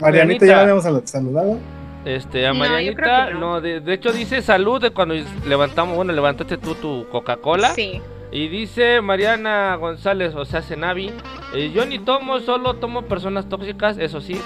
Marianita, 0.00 0.46
¿ya 0.46 0.56
la 0.56 0.62
habíamos 0.62 0.84
saludado? 1.04 1.58
Este, 2.06 2.46
a 2.46 2.54
Marianita, 2.54 3.30
no, 3.32 3.60
de, 3.60 3.80
de, 3.80 3.92
hecho 3.92 4.10
dice 4.10 4.40
salud 4.40 4.80
de 4.80 4.92
cuando 4.92 5.14
levantamos, 5.46 5.94
bueno, 5.94 6.14
levantaste 6.14 6.56
tú 6.56 6.74
tu 6.74 7.06
Coca-Cola. 7.10 7.74
Sí. 7.74 8.00
Y 8.32 8.48
dice 8.48 9.00
Mariana 9.00 9.76
González, 9.76 10.34
o 10.34 10.44
sea, 10.44 10.60
Cenavi, 10.60 11.12
eh, 11.54 11.70
yo 11.72 11.86
ni 11.86 11.98
tomo, 11.98 12.40
solo 12.40 12.74
tomo 12.74 13.02
personas 13.02 13.48
tóxicas, 13.48 13.98
eso 13.98 14.20
sí. 14.20 14.40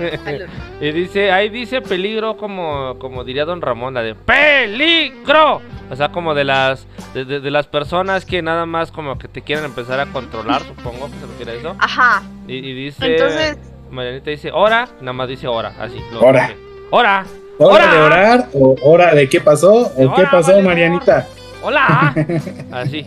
y 0.80 0.92
dice, 0.92 1.32
ahí 1.32 1.48
dice 1.48 1.80
peligro 1.80 2.36
como, 2.36 2.96
como 2.98 3.24
diría 3.24 3.44
don 3.44 3.60
Ramón, 3.60 3.94
la 3.94 4.02
de 4.02 4.14
peligro. 4.14 5.60
O 5.90 5.96
sea, 5.96 6.10
como 6.10 6.34
de 6.34 6.44
las, 6.44 6.86
de, 7.14 7.50
las 7.50 7.66
personas 7.66 8.24
que 8.24 8.40
nada 8.42 8.66
más 8.66 8.92
como 8.92 9.18
que 9.18 9.26
te 9.26 9.42
quieren 9.42 9.64
empezar 9.64 9.98
a 10.00 10.06
controlar, 10.06 10.62
supongo 10.62 11.06
que 11.06 11.18
se 11.18 11.26
refiere 11.26 11.52
a 11.52 11.54
eso. 11.54 11.76
Ajá. 11.78 12.22
Y, 12.46 12.60
dice, 12.72 13.04
Entonces... 13.06 13.58
Marianita 13.90 14.30
dice, 14.30 14.52
hora, 14.52 14.86
nada 15.00 15.14
más 15.14 15.28
dice 15.28 15.48
hora, 15.48 15.72
así. 15.80 15.98
hora. 16.20 16.54
Hora. 16.90 17.24
¿Hora 17.58 17.92
de 17.92 17.98
orar 17.98 18.48
o 18.54 18.76
hora 18.82 19.14
de 19.14 19.28
qué 19.28 19.40
pasó? 19.40 19.90
¿O 19.96 20.14
qué 20.14 20.24
pasó, 20.30 20.60
Marianita? 20.62 21.26
Hola. 21.62 22.14
Así. 22.72 23.06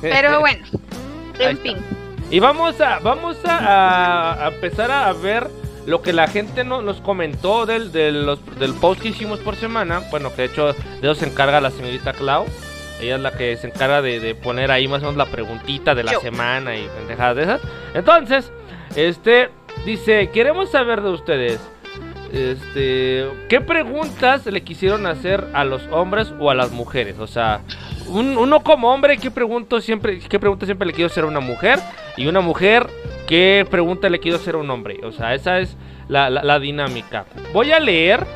Pero 0.00 0.40
bueno, 0.40 0.64
en 1.38 1.58
fin. 1.58 1.76
Y 2.30 2.40
vamos 2.40 2.80
a, 2.80 2.98
vamos 3.00 3.36
a, 3.44 4.50
empezar 4.52 4.90
a 4.90 5.12
ver 5.12 5.48
lo 5.86 6.02
que 6.02 6.12
la 6.12 6.26
gente 6.26 6.64
no, 6.64 6.82
nos 6.82 7.00
comentó 7.00 7.66
del, 7.66 7.92
del, 7.92 8.38
del 8.58 8.74
post 8.74 9.02
que 9.02 9.08
hicimos 9.08 9.38
por 9.40 9.56
semana. 9.56 10.00
Bueno, 10.10 10.30
que 10.34 10.42
de 10.42 10.48
hecho 10.48 10.66
de 10.72 11.10
eso 11.10 11.14
se 11.14 11.26
encarga 11.26 11.60
la 11.60 11.70
señorita 11.70 12.12
Clau. 12.12 12.46
Ella 13.00 13.16
es 13.16 13.20
la 13.20 13.32
que 13.32 13.56
se 13.56 13.66
encarga 13.66 14.00
de, 14.02 14.34
poner 14.34 14.70
ahí 14.70 14.88
más 14.88 15.02
o 15.02 15.06
menos 15.06 15.16
la 15.16 15.26
preguntita 15.26 15.94
de 15.94 16.04
la 16.04 16.18
semana 16.20 16.76
y 16.76 16.88
pendejadas 16.88 17.36
de 17.36 17.42
esas. 17.42 17.60
Entonces, 17.92 18.50
este 18.96 19.50
dice, 19.84 20.30
queremos 20.30 20.70
saber 20.70 21.02
de 21.02 21.10
ustedes. 21.10 21.60
Este, 22.34 23.30
¿qué 23.48 23.60
preguntas 23.60 24.44
le 24.46 24.60
quisieron 24.64 25.06
hacer 25.06 25.46
a 25.52 25.64
los 25.64 25.86
hombres 25.92 26.34
o 26.40 26.50
a 26.50 26.54
las 26.56 26.72
mujeres? 26.72 27.20
O 27.20 27.28
sea, 27.28 27.60
uno 28.08 28.60
como 28.64 28.92
hombre, 28.92 29.18
¿qué 29.18 29.30
pregunta 29.30 29.80
siempre, 29.80 30.18
qué 30.18 30.40
pregunta 30.40 30.66
siempre 30.66 30.84
le 30.88 30.92
quiero 30.92 31.06
hacer 31.06 31.22
a 31.22 31.28
una 31.28 31.38
mujer? 31.38 31.78
Y 32.16 32.26
una 32.26 32.40
mujer, 32.40 32.88
¿qué 33.28 33.64
pregunta 33.70 34.08
le 34.08 34.18
quiero 34.18 34.38
hacer 34.38 34.56
a 34.56 34.58
un 34.58 34.68
hombre? 34.68 34.98
O 35.04 35.12
sea, 35.12 35.32
esa 35.34 35.60
es 35.60 35.76
la, 36.08 36.58
dinámica. 36.58 37.24
Voy 37.52 37.70
a 37.70 37.78
leer, 37.78 38.26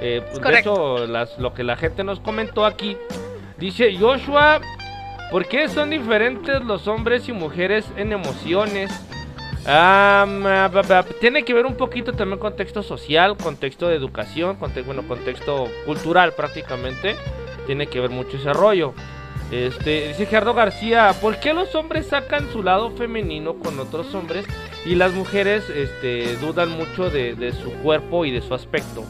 eh, 0.00 0.22
de 0.40 0.58
hecho, 0.60 1.08
lo 1.38 1.52
que 1.52 1.64
la 1.64 1.74
gente 1.74 2.04
nos 2.04 2.20
comentó 2.20 2.64
aquí. 2.64 2.96
Dice 3.58 3.96
Joshua, 3.98 4.60
¿por 5.32 5.46
qué 5.46 5.68
son 5.68 5.90
diferentes 5.90 6.62
los 6.62 6.86
hombres 6.86 7.28
y 7.28 7.32
mujeres 7.32 7.90
en 7.96 8.12
emociones? 8.12 8.92
Tiene 11.20 11.44
que 11.44 11.54
ver 11.54 11.66
un 11.66 11.76
poquito 11.76 12.12
también 12.12 12.38
contexto 12.38 12.82
social, 12.82 13.36
contexto 13.36 13.88
de 13.88 13.96
educación, 13.96 14.56
contexto, 14.56 14.92
bueno, 14.92 15.06
contexto 15.06 15.68
cultural 15.86 16.32
prácticamente. 16.32 17.16
Tiene 17.66 17.86
que 17.86 18.00
ver 18.00 18.10
mucho 18.10 18.36
ese 18.36 18.52
rollo. 18.52 18.92
Este, 19.52 20.08
dice 20.08 20.26
Gerardo 20.26 20.54
García, 20.54 21.14
¿por 21.20 21.38
qué 21.38 21.52
los 21.52 21.74
hombres 21.74 22.06
sacan 22.06 22.50
su 22.50 22.62
lado 22.62 22.90
femenino 22.92 23.54
con 23.58 23.78
otros 23.78 24.14
hombres 24.14 24.46
y 24.86 24.94
las 24.94 25.12
mujeres 25.12 25.68
este, 25.68 26.36
dudan 26.36 26.70
mucho 26.70 27.10
de, 27.10 27.52
su 27.62 27.70
cuerpo 27.82 28.24
y 28.24 28.30
de 28.30 28.40
su 28.40 28.54
aspecto? 28.54 29.04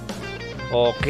Ok, 0.72 1.06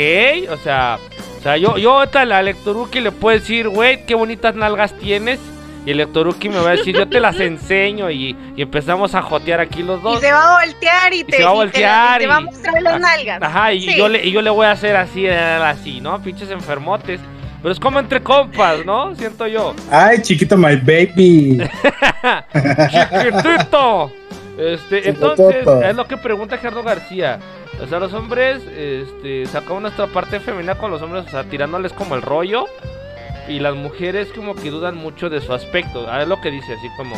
o 0.51 0.57
sea, 0.59 0.99
o 1.39 1.43
sea 1.43 1.57
yo, 1.57 1.79
yo 1.79 2.01
a 2.01 2.25
la 2.27 2.43
Lectoruki 2.43 3.01
le 3.01 3.11
puedo 3.11 3.39
decir, 3.39 3.69
güey, 3.69 4.05
qué 4.05 4.15
bonitas 4.15 4.55
nalgas 4.55 4.93
tienes. 4.99 5.41
Y 5.85 5.91
el 5.91 5.97
Lectoruki 5.97 6.49
me 6.49 6.59
va 6.59 6.71
a 6.71 6.73
decir, 6.73 6.95
yo 6.95 7.09
te 7.09 7.19
las 7.19 7.41
enseño 7.41 8.11
y, 8.11 8.37
empezamos 8.57 9.15
a 9.15 9.23
jotear 9.23 9.61
aquí 9.61 9.83
los 9.83 10.01
dos. 10.01 10.19
Y 10.19 10.27
se 10.27 10.33
va 10.33 10.59
a 10.59 10.65
voltear 10.65 11.13
y, 11.13 11.25
te, 11.25 11.43
va 11.43 11.51
a 11.51 11.55
voltear 11.55 12.21
te, 12.21 12.27
va 12.29 12.37
a 12.37 12.41
mostrar 12.41 12.81
las 12.81 13.01
nalgas. 13.01 13.43
Ajá, 13.43 13.73
y, 13.73 13.97
yo 13.97 14.09
le, 14.09 14.25
y 14.25 14.31
yo 14.31 14.43
le 14.43 14.51
voy 14.51 14.67
a 14.67 14.73
hacer 14.73 14.95
así, 14.95 15.27
así, 15.27 16.01
¿no? 16.01 16.23
Pinches 16.23 16.51
enfermotes. 16.51 17.21
Pero 17.61 17.73
es 17.73 17.81
como 17.81 17.99
entre 17.99 18.23
compas, 18.23 18.85
¿no? 18.85 19.15
Siento 19.17 19.47
yo. 19.47 19.75
Ay, 19.91 20.21
chiquito, 20.23 20.57
my 20.57 20.77
baby. 20.77 21.59
Chiquitito. 22.91 24.13
Este, 24.59 25.09
entonces, 25.09 25.67
es 25.85 25.97
lo 25.97 26.07
que 26.07 26.17
pregunta 26.17 26.59
Gerardo 26.59 26.83
García. 26.83 27.39
O 27.81 27.87
sea, 27.87 27.99
los 27.99 28.13
hombres, 28.13 28.63
este, 28.77 29.47
sacan 29.47 29.83
nuestra 29.83 30.07
parte 30.09 30.39
femenina 30.41 30.77
con 30.77 30.91
los 30.91 31.03
hombres, 31.03 31.25
o 31.27 31.31
sea, 31.31 31.45
tirándoles 31.45 31.93
como 31.93 32.15
el 32.15 32.23
rollo 32.23 32.67
y 33.49 33.59
las 33.59 33.75
mujeres 33.75 34.29
como 34.35 34.55
que 34.55 34.71
dudan 34.71 34.97
mucho 34.97 35.29
de 35.31 35.41
su 35.41 35.53
aspecto. 35.53 36.09
A 36.11 36.19
ver 36.19 36.29
lo 36.29 36.41
que 36.41 36.51
dice, 36.51 36.73
así 36.75 36.89
como... 36.97 37.15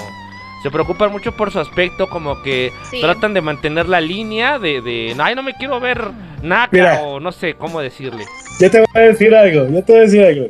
se 0.63 0.71
preocupan 0.71 1.13
mucho 1.13 1.33
por 1.37 1.51
su 1.53 1.61
aspecto, 1.61 2.09
como 2.09 2.43
que 2.43 2.73
Sí. 2.91 3.01
tratan 3.01 3.35
de 3.35 3.41
mantener 3.43 3.87
la 3.89 4.01
línea 4.01 4.59
de, 4.59 4.81
de, 4.81 5.15
ay, 5.19 5.35
no 5.35 5.43
me 5.43 5.53
quiero 5.55 5.79
ver 5.81 6.01
naca 6.43 6.69
Mira. 6.73 7.01
o 7.03 7.21
no 7.21 7.33
sé 7.33 7.55
cómo 7.55 7.81
decirle. 7.81 8.25
Yo 8.61 8.71
te 8.71 8.79
voy 8.79 8.87
a 8.95 9.01
decir 9.01 9.35
algo, 9.35 9.69
yo 9.69 9.83
te 9.85 9.93
voy 9.93 10.01
a 10.01 10.05
decir 10.05 10.25
algo. 10.25 10.49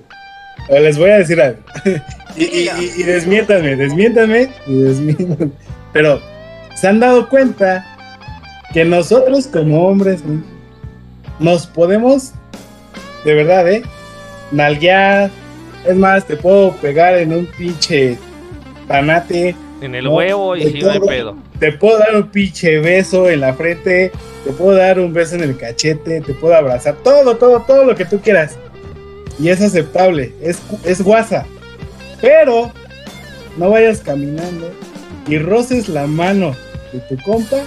O 0.68 0.78
les 0.78 0.96
voy 0.98 1.10
a 1.10 1.18
decir 1.18 1.40
algo. 1.40 1.58
y, 2.36 2.44
y, 2.44 2.68
y, 2.68 2.92
y 3.00 3.02
desmiéntanme, 3.02 3.74
desmiéntanme 3.76 4.48
y 4.66 4.74
desmiéntanme. 4.74 5.50
Pero, 5.92 6.20
¿se 6.76 6.86
han 6.88 7.00
dado 7.00 7.28
cuenta 7.28 7.84
que 8.72 8.84
nosotros 8.84 9.46
como 9.48 9.88
hombres 9.88 10.22
nos 11.40 11.66
podemos, 11.66 12.32
de 13.24 13.34
verdad, 13.34 13.68
eh, 13.70 13.82
nalguear? 14.52 15.30
Es 15.86 15.96
más, 15.96 16.26
te 16.26 16.36
puedo 16.36 16.72
pegar 16.76 17.18
en 17.18 17.32
un 17.32 17.46
pinche 17.46 18.18
panate, 18.88 19.54
En 19.80 19.94
el 19.94 20.04
No, 20.04 20.14
huevo 20.14 20.56
y 20.56 20.70
sí, 20.70 20.80
no 20.80 20.90
hay 20.90 21.00
pedo. 21.00 21.36
te 21.58 21.72
puedo 21.72 21.98
dar 21.98 22.14
un 22.16 22.28
pinche 22.30 22.78
beso 22.80 23.28
en 23.28 23.40
la 23.40 23.52
frente, 23.54 24.12
te 24.44 24.52
puedo 24.52 24.76
dar 24.76 24.98
un 24.98 25.12
beso 25.12 25.34
en 25.34 25.42
el 25.42 25.56
cachete, 25.58 26.20
te 26.22 26.32
puedo 26.34 26.54
abrazar, 26.54 26.94
todo, 27.02 27.36
todo, 27.36 27.60
todo 27.62 27.84
lo 27.84 27.94
que 27.94 28.04
tú 28.04 28.20
quieras. 28.20 28.56
Y 29.38 29.48
es 29.48 29.60
aceptable, 29.60 30.32
es, 30.40 30.62
es 30.84 31.02
guasa. 31.02 31.44
Pero 32.20 32.70
no 33.58 33.70
vayas 33.70 34.00
caminando 34.00 34.70
y 35.26 35.38
roces 35.38 35.88
la 35.88 36.06
mano 36.06 36.54
de 36.92 37.00
tu 37.00 37.22
compa 37.22 37.58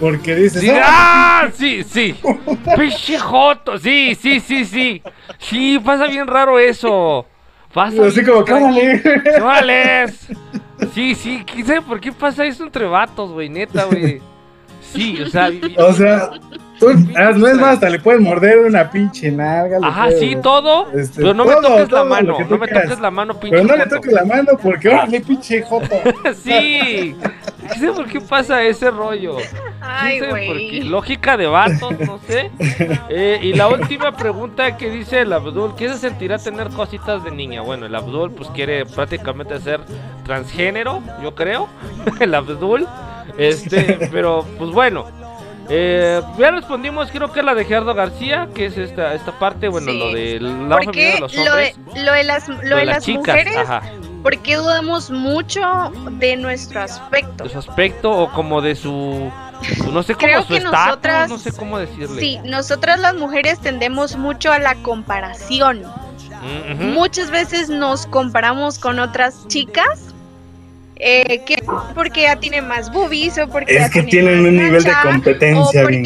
porque 0.00 0.34
dices, 0.34 0.62
Sí, 0.62 0.70
"Ah, 0.72 1.42
¡ah! 1.44 1.50
Sí, 1.56 1.84
sí. 1.84 2.14
Pinche 2.76 3.18
joto. 3.18 3.78
Sí, 3.78 4.16
sí, 4.20 4.40
sí, 4.40 4.64
sí. 4.64 5.02
Sí, 5.38 5.78
pasa 5.84 6.06
bien 6.06 6.26
raro 6.26 6.58
eso. 6.58 7.26
Pasa 7.72 8.06
así 8.06 8.24
como. 8.24 8.44
"Córrele". 8.44 9.02
¡Chavales! 9.36 10.26
Sí, 10.94 11.14
sí, 11.14 11.44
quién 11.46 11.66
sabe 11.66 11.82
por 11.82 12.00
qué 12.00 12.10
pasa 12.10 12.44
eso 12.44 12.64
entre 12.64 12.86
vatos, 12.86 13.30
güey, 13.32 13.48
neta, 13.48 13.84
güey. 13.84 14.20
Sí, 14.92 15.20
o 15.20 15.28
sea, 15.28 15.50
O 15.78 15.92
sea, 15.92 16.30
tú, 16.80 16.88
ah, 17.16 17.30
no 17.36 17.46
es 17.46 17.54
más, 17.56 17.74
hasta 17.74 17.88
le 17.90 18.00
puedes 18.00 18.20
morder 18.20 18.58
una 18.58 18.90
pinche 18.90 19.30
nalga. 19.30 19.78
ajá, 19.82 20.04
puedes- 20.06 20.18
sí, 20.20 20.36
todo, 20.42 20.90
este, 20.92 21.20
pero 21.20 21.34
no 21.34 21.44
me 21.44 21.54
toques 21.56 21.92
la 21.92 22.04
mano, 22.04 22.36
no 22.48 22.58
me 22.58 22.66
toques 22.66 22.98
la 22.98 23.10
mano, 23.12 23.34
pinche 23.38 23.56
Pero 23.56 23.68
no 23.68 23.76
le 23.76 23.86
toques 23.86 24.12
la 24.12 24.24
mano 24.24 24.52
porque, 24.60 24.88
órale, 24.88 25.20
pinche 25.20 25.62
joto. 25.62 25.94
Sí, 26.42 27.14
no 27.68 27.74
sé 27.74 27.92
por 27.92 28.06
qué 28.08 28.20
pasa 28.20 28.62
ese 28.64 28.90
rollo. 28.90 29.36
Ay, 29.80 30.18
No 30.20 30.24
sé 30.24 30.30
por 30.30 30.38
qué. 30.38 30.46
güey. 30.46 30.80
Lógica 30.82 31.36
de 31.36 31.46
vatos, 31.46 31.98
no 32.00 32.18
sé. 32.26 32.50
Eh, 33.08 33.38
y 33.42 33.52
la 33.54 33.68
última 33.68 34.12
pregunta 34.16 34.76
que 34.76 34.90
dice 34.90 35.20
el 35.20 35.32
Abdul, 35.32 35.74
¿qué 35.76 35.88
se 35.88 35.98
sentirá 35.98 36.38
tener 36.38 36.68
cositas 36.70 37.22
de 37.24 37.30
niña? 37.30 37.60
Bueno, 37.62 37.86
el 37.86 37.94
Abdul 37.94 38.30
pues 38.32 38.48
quiere 38.50 38.84
prácticamente 38.86 39.58
ser 39.60 39.80
transgénero, 40.24 41.02
yo 41.22 41.34
creo. 41.34 41.68
el 42.20 42.34
Abdul. 42.34 42.86
Este, 43.38 44.08
pero 44.12 44.44
pues 44.58 44.70
bueno. 44.70 45.06
Eh, 45.72 46.20
ya 46.36 46.50
respondimos, 46.50 47.10
creo 47.12 47.32
que 47.32 47.42
la 47.42 47.54
de 47.54 47.64
Gerardo 47.64 47.94
García, 47.94 48.48
que 48.54 48.66
es 48.66 48.76
esta, 48.76 49.14
esta 49.14 49.38
parte, 49.38 49.68
bueno, 49.68 49.90
Sí. 49.92 49.98
lo 50.40 50.48
lado 50.68 50.82
femenino 50.82 50.84
Porque 50.84 51.12
de 51.14 51.20
los 51.20 51.34
lo 51.36 51.42
de, 51.56 51.74
hombres. 51.76 52.04
lo 52.04 52.12
de 52.12 52.24
las, 52.24 52.48
lo 52.48 52.76
de 52.76 52.84
las 52.86 53.04
chicas, 53.04 53.18
mujeres, 53.26 53.56
ajá, 53.56 53.82
¿por 54.22 54.38
qué 54.38 54.56
dudamos 54.56 55.10
mucho 55.12 55.92
de 56.10 56.36
nuestro 56.36 56.82
aspecto? 56.82 57.44
de 57.44 57.50
su 57.50 57.58
aspecto 57.58 58.10
o 58.10 58.32
como 58.32 58.60
de 58.60 58.74
su, 58.74 59.30
no 59.92 60.02
sé, 60.02 60.16
Creo 60.16 60.42
su 60.42 60.48
que 60.48 60.56
estatus, 60.56 60.72
nosotras- 60.86 61.30
no 61.30 61.38
sé 61.38 61.52
cómo 61.52 61.78
decirle. 61.78 62.20
Sí, 62.20 62.40
nosotras 62.44 62.98
las 62.98 63.14
mujeres 63.14 63.60
tendemos 63.60 64.16
mucho 64.16 64.52
a 64.52 64.58
la 64.58 64.74
comparación. 64.82 65.82
Mm. 66.42 66.94
Muchas 66.94 67.30
veces 67.30 67.68
nos 67.68 68.06
comparamos 68.06 68.78
con 68.78 68.98
otras 68.98 69.46
chicas. 69.48 70.09
Eh, 71.02 71.40
que 71.46 71.56
porque 71.94 72.22
ya 72.22 72.36
tiene 72.36 72.60
más 72.60 72.92
boobies 72.92 73.38
o 73.38 73.48
porque 73.48 73.74
ya 73.74 73.86
Es 73.86 73.90
que 73.90 74.02
tiene 74.02 74.32
tienen 74.32 74.42
más 74.42 74.48
un 74.50 74.56
nivel 74.56 74.82
de 74.84 74.90
nacha, 74.90 75.08
o 75.08 75.12
competencia. 75.12 75.86
bien. 75.86 76.02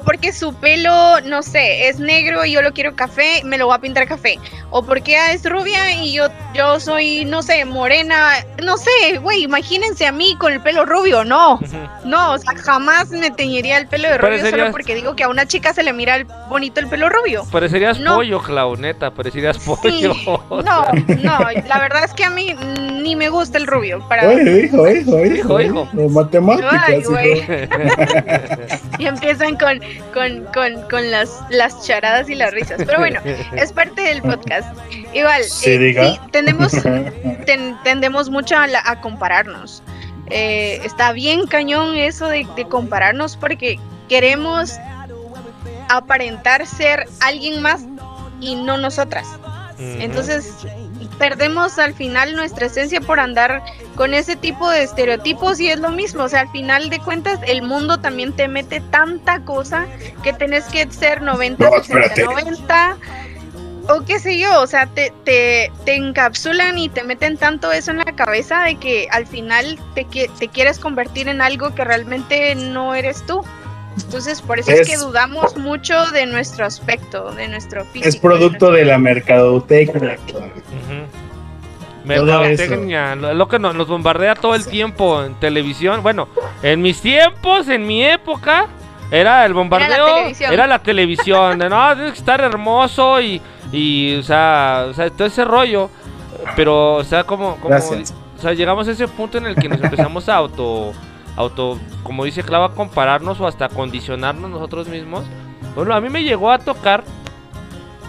Porque 0.00 0.12
o 0.12 0.12
porque 0.22 0.32
su 0.32 0.54
pelo 0.54 1.20
no 1.22 1.42
sé 1.42 1.88
es 1.88 1.98
negro 1.98 2.44
y 2.44 2.52
yo 2.52 2.62
lo 2.62 2.72
quiero 2.72 2.94
café 2.94 3.42
me 3.44 3.58
lo 3.58 3.66
voy 3.66 3.74
a 3.76 3.78
pintar 3.80 4.06
café 4.06 4.38
o 4.70 4.82
porque 4.84 5.16
ah, 5.16 5.32
es 5.32 5.44
rubia 5.48 5.90
y 6.02 6.12
yo 6.12 6.28
yo 6.54 6.78
soy 6.78 7.24
no 7.24 7.42
sé 7.42 7.64
morena 7.64 8.30
no 8.62 8.76
sé 8.76 9.18
güey 9.20 9.42
imagínense 9.42 10.06
a 10.06 10.12
mí 10.12 10.36
con 10.38 10.52
el 10.52 10.60
pelo 10.60 10.84
rubio 10.84 11.24
no 11.24 11.58
no 12.04 12.32
o 12.32 12.38
sea 12.38 12.54
jamás 12.56 13.10
me 13.10 13.30
teñiría 13.30 13.78
el 13.78 13.86
pelo 13.88 14.08
de 14.08 14.18
rubio 14.18 14.30
Parecerías- 14.36 14.50
solo 14.50 14.70
porque 14.72 14.94
digo 14.94 15.16
que 15.16 15.24
a 15.24 15.28
una 15.28 15.46
chica 15.46 15.72
se 15.72 15.82
le 15.82 15.92
mira 15.92 16.16
el- 16.16 16.26
bonito 16.48 16.78
el 16.80 16.88
pelo 16.88 17.08
rubio 17.08 17.44
Parecerías 17.50 17.98
No. 17.98 18.16
pollo, 18.16 18.40
Clau, 18.42 18.76
neta, 18.76 19.10
parecerías 19.12 19.56
Sí, 19.56 19.62
pollo. 19.66 20.14
no, 20.50 20.62
no, 21.22 21.38
la 21.66 21.78
verdad 21.78 22.04
es 22.04 22.12
que 22.12 22.24
a 22.24 22.30
mí 22.30 22.54
ni 23.02 23.16
me 23.16 23.28
gusta 23.30 23.58
el 23.58 23.66
rubio. 23.66 23.98
Para 24.08 24.28
Oye, 24.28 24.64
hijo, 24.66 24.88
hijo, 24.88 25.24
hijo, 25.24 25.60
Hijo, 25.60 25.60
hijo. 25.60 25.88
Matemáticas, 26.10 26.82
Ay, 26.86 27.00
hijo. 27.00 27.10
güey. 27.10 27.42
y 28.98 29.06
empiezan 29.06 29.56
con, 29.56 29.80
con, 30.14 30.44
con, 30.52 30.82
con 30.88 31.10
las, 31.10 31.30
las 31.50 31.86
charadas 31.86 32.28
y 32.28 32.34
las 32.34 32.52
risas. 32.52 32.82
Pero 32.84 32.98
bueno, 32.98 33.20
es 33.56 33.72
parte 33.72 34.02
del 34.02 34.22
podcast. 34.22 34.68
Igual, 35.12 35.42
Sí, 35.44 35.70
eh, 35.70 35.78
diga. 35.78 36.04
sí, 36.12 36.20
tendemos, 36.30 36.72
ten- 37.46 37.76
tendemos 37.84 38.30
mucho 38.30 38.56
a, 38.56 38.66
la- 38.66 38.82
a 38.84 39.00
compararnos. 39.00 39.82
Eh, 40.30 40.80
está 40.84 41.12
bien 41.12 41.46
cañón 41.46 41.96
eso 41.96 42.28
de, 42.28 42.46
de 42.56 42.66
compararnos 42.66 43.36
porque 43.36 43.78
queremos 44.08 44.72
aparentar 45.88 46.66
ser 46.66 47.06
alguien 47.20 47.60
más 47.60 47.82
y 48.40 48.54
no 48.56 48.76
nosotras. 48.78 49.26
Entonces 49.78 50.52
perdemos 51.22 51.78
al 51.78 51.94
final 51.94 52.34
nuestra 52.34 52.66
esencia 52.66 53.00
por 53.00 53.20
andar 53.20 53.62
con 53.94 54.12
ese 54.12 54.34
tipo 54.34 54.68
de 54.68 54.82
estereotipos 54.82 55.60
y 55.60 55.68
es 55.68 55.78
lo 55.78 55.90
mismo, 55.90 56.24
o 56.24 56.28
sea, 56.28 56.40
al 56.40 56.50
final 56.50 56.90
de 56.90 56.98
cuentas 56.98 57.38
el 57.46 57.62
mundo 57.62 58.00
también 58.00 58.32
te 58.32 58.48
mete 58.48 58.80
tanta 58.80 59.38
cosa 59.44 59.86
que 60.24 60.32
tenés 60.32 60.64
que 60.64 60.90
ser 60.90 61.22
90, 61.22 61.64
No, 61.64 61.76
60, 61.76 62.06
espérate. 62.08 62.24
90 62.24 62.96
o 63.88 64.04
qué 64.04 64.18
sé 64.18 64.36
yo, 64.36 64.60
o 64.60 64.66
sea, 64.66 64.86
te, 64.86 65.12
te, 65.22 65.70
te 65.84 65.94
encapsulan 65.94 66.76
y 66.76 66.88
te 66.88 67.04
meten 67.04 67.36
tanto 67.36 67.70
eso 67.70 67.92
en 67.92 67.98
la 67.98 68.16
cabeza 68.16 68.64
de 68.64 68.74
que 68.74 69.06
al 69.12 69.28
final 69.28 69.78
te, 69.94 70.04
te 70.04 70.48
quieres 70.48 70.80
convertir 70.80 71.28
en 71.28 71.40
algo 71.40 71.72
que 71.72 71.84
realmente 71.84 72.56
no 72.56 72.96
eres 72.96 73.24
tú. 73.26 73.44
Entonces, 73.96 74.40
por 74.42 74.58
eso 74.58 74.70
es, 74.70 74.80
Es- 74.80 74.88
que 74.88 74.96
dudamos 74.96 75.56
mucho 75.56 76.06
de 76.12 76.26
nuestro 76.26 76.64
aspecto, 76.64 77.32
de 77.32 77.48
nuestro 77.48 77.84
físico. 77.84 78.08
Es 78.08 78.14
de 78.14 78.20
producto 78.20 78.66
nuestro- 78.66 78.72
de 78.72 78.84
la 78.84 78.98
mercadotecnia. 78.98 80.16
Todo 80.26 80.42
Mercadotecnia, 82.04 83.14
lo, 83.14 83.32
lo 83.34 83.48
que 83.48 83.58
no- 83.58 83.72
nos 83.72 83.86
bombardea 83.86 84.34
todo 84.34 84.54
el 84.54 84.66
tiempo 84.66 85.22
en 85.22 85.34
televisión. 85.34 86.02
Bueno, 86.02 86.28
en 86.62 86.82
mis 86.82 87.00
tiempos, 87.00 87.68
en 87.68 87.86
mi 87.86 88.04
época, 88.04 88.66
era 89.10 89.46
el 89.46 89.54
bombardeo, 89.54 90.06
televisión. 90.16 90.52
era 90.52 90.66
la 90.66 90.78
televisión, 90.80 91.58
de 91.58 91.68
no, 91.68 91.94
tienes 91.94 92.12
que 92.14 92.18
estar 92.18 92.40
hermoso 92.40 93.20
y, 93.20 93.40
y 93.70 94.16
o, 94.16 94.22
sea, 94.22 94.86
o 94.90 94.94
sea, 94.94 95.10
todo 95.10 95.28
ese 95.28 95.44
rollo. 95.44 95.90
Pero, 96.56 96.94
o 96.94 97.04
sea, 97.04 97.22
como, 97.22 97.54
como 97.56 97.68
Gracias. 97.68 98.12
o 98.36 98.42
sea, 98.42 98.52
llegamos 98.52 98.88
a 98.88 98.90
ese 98.92 99.06
punto 99.06 99.38
en 99.38 99.46
el 99.46 99.54
que 99.54 99.68
nos 99.68 99.80
empezamos 99.80 100.28
a 100.28 100.34
auto, 100.36 100.92
auto, 101.36 101.78
como 102.02 102.24
dice 102.24 102.42
Clava, 102.42 102.74
compararnos 102.74 103.40
o 103.40 103.46
hasta 103.46 103.68
condicionarnos 103.68 104.50
nosotros 104.50 104.88
mismos. 104.88 105.24
Bueno, 105.74 105.94
a 105.94 106.00
mí 106.00 106.08
me 106.08 106.22
llegó 106.22 106.50
a 106.50 106.58
tocar 106.58 107.04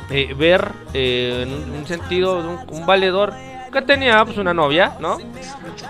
eh, 0.09 0.33
ver 0.37 0.67
eh, 0.93 1.45
en 1.47 1.71
un, 1.73 1.85
sentido 1.85 2.59
un, 2.67 2.85
valedor 2.85 3.33
que 3.71 3.81
tenía 3.81 4.23
pues 4.25 4.37
una 4.37 4.53
novia, 4.53 4.97
¿no? 4.99 5.17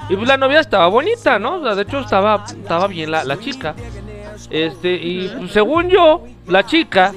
Y 0.09 0.15
pues 0.15 0.27
la 0.27 0.37
novia 0.37 0.59
estaba 0.59 0.87
bonita, 0.87 1.39
¿no? 1.39 1.59
De 1.75 1.81
hecho 1.81 1.99
estaba, 1.99 2.45
estaba 2.47 2.87
bien 2.87 3.11
la, 3.11 3.23
la 3.23 3.39
chica. 3.39 3.75
Este, 4.49 4.93
y 4.93 5.27
pues, 5.27 5.51
según 5.51 5.89
yo, 5.89 6.23
la 6.47 6.65
chica 6.65 7.11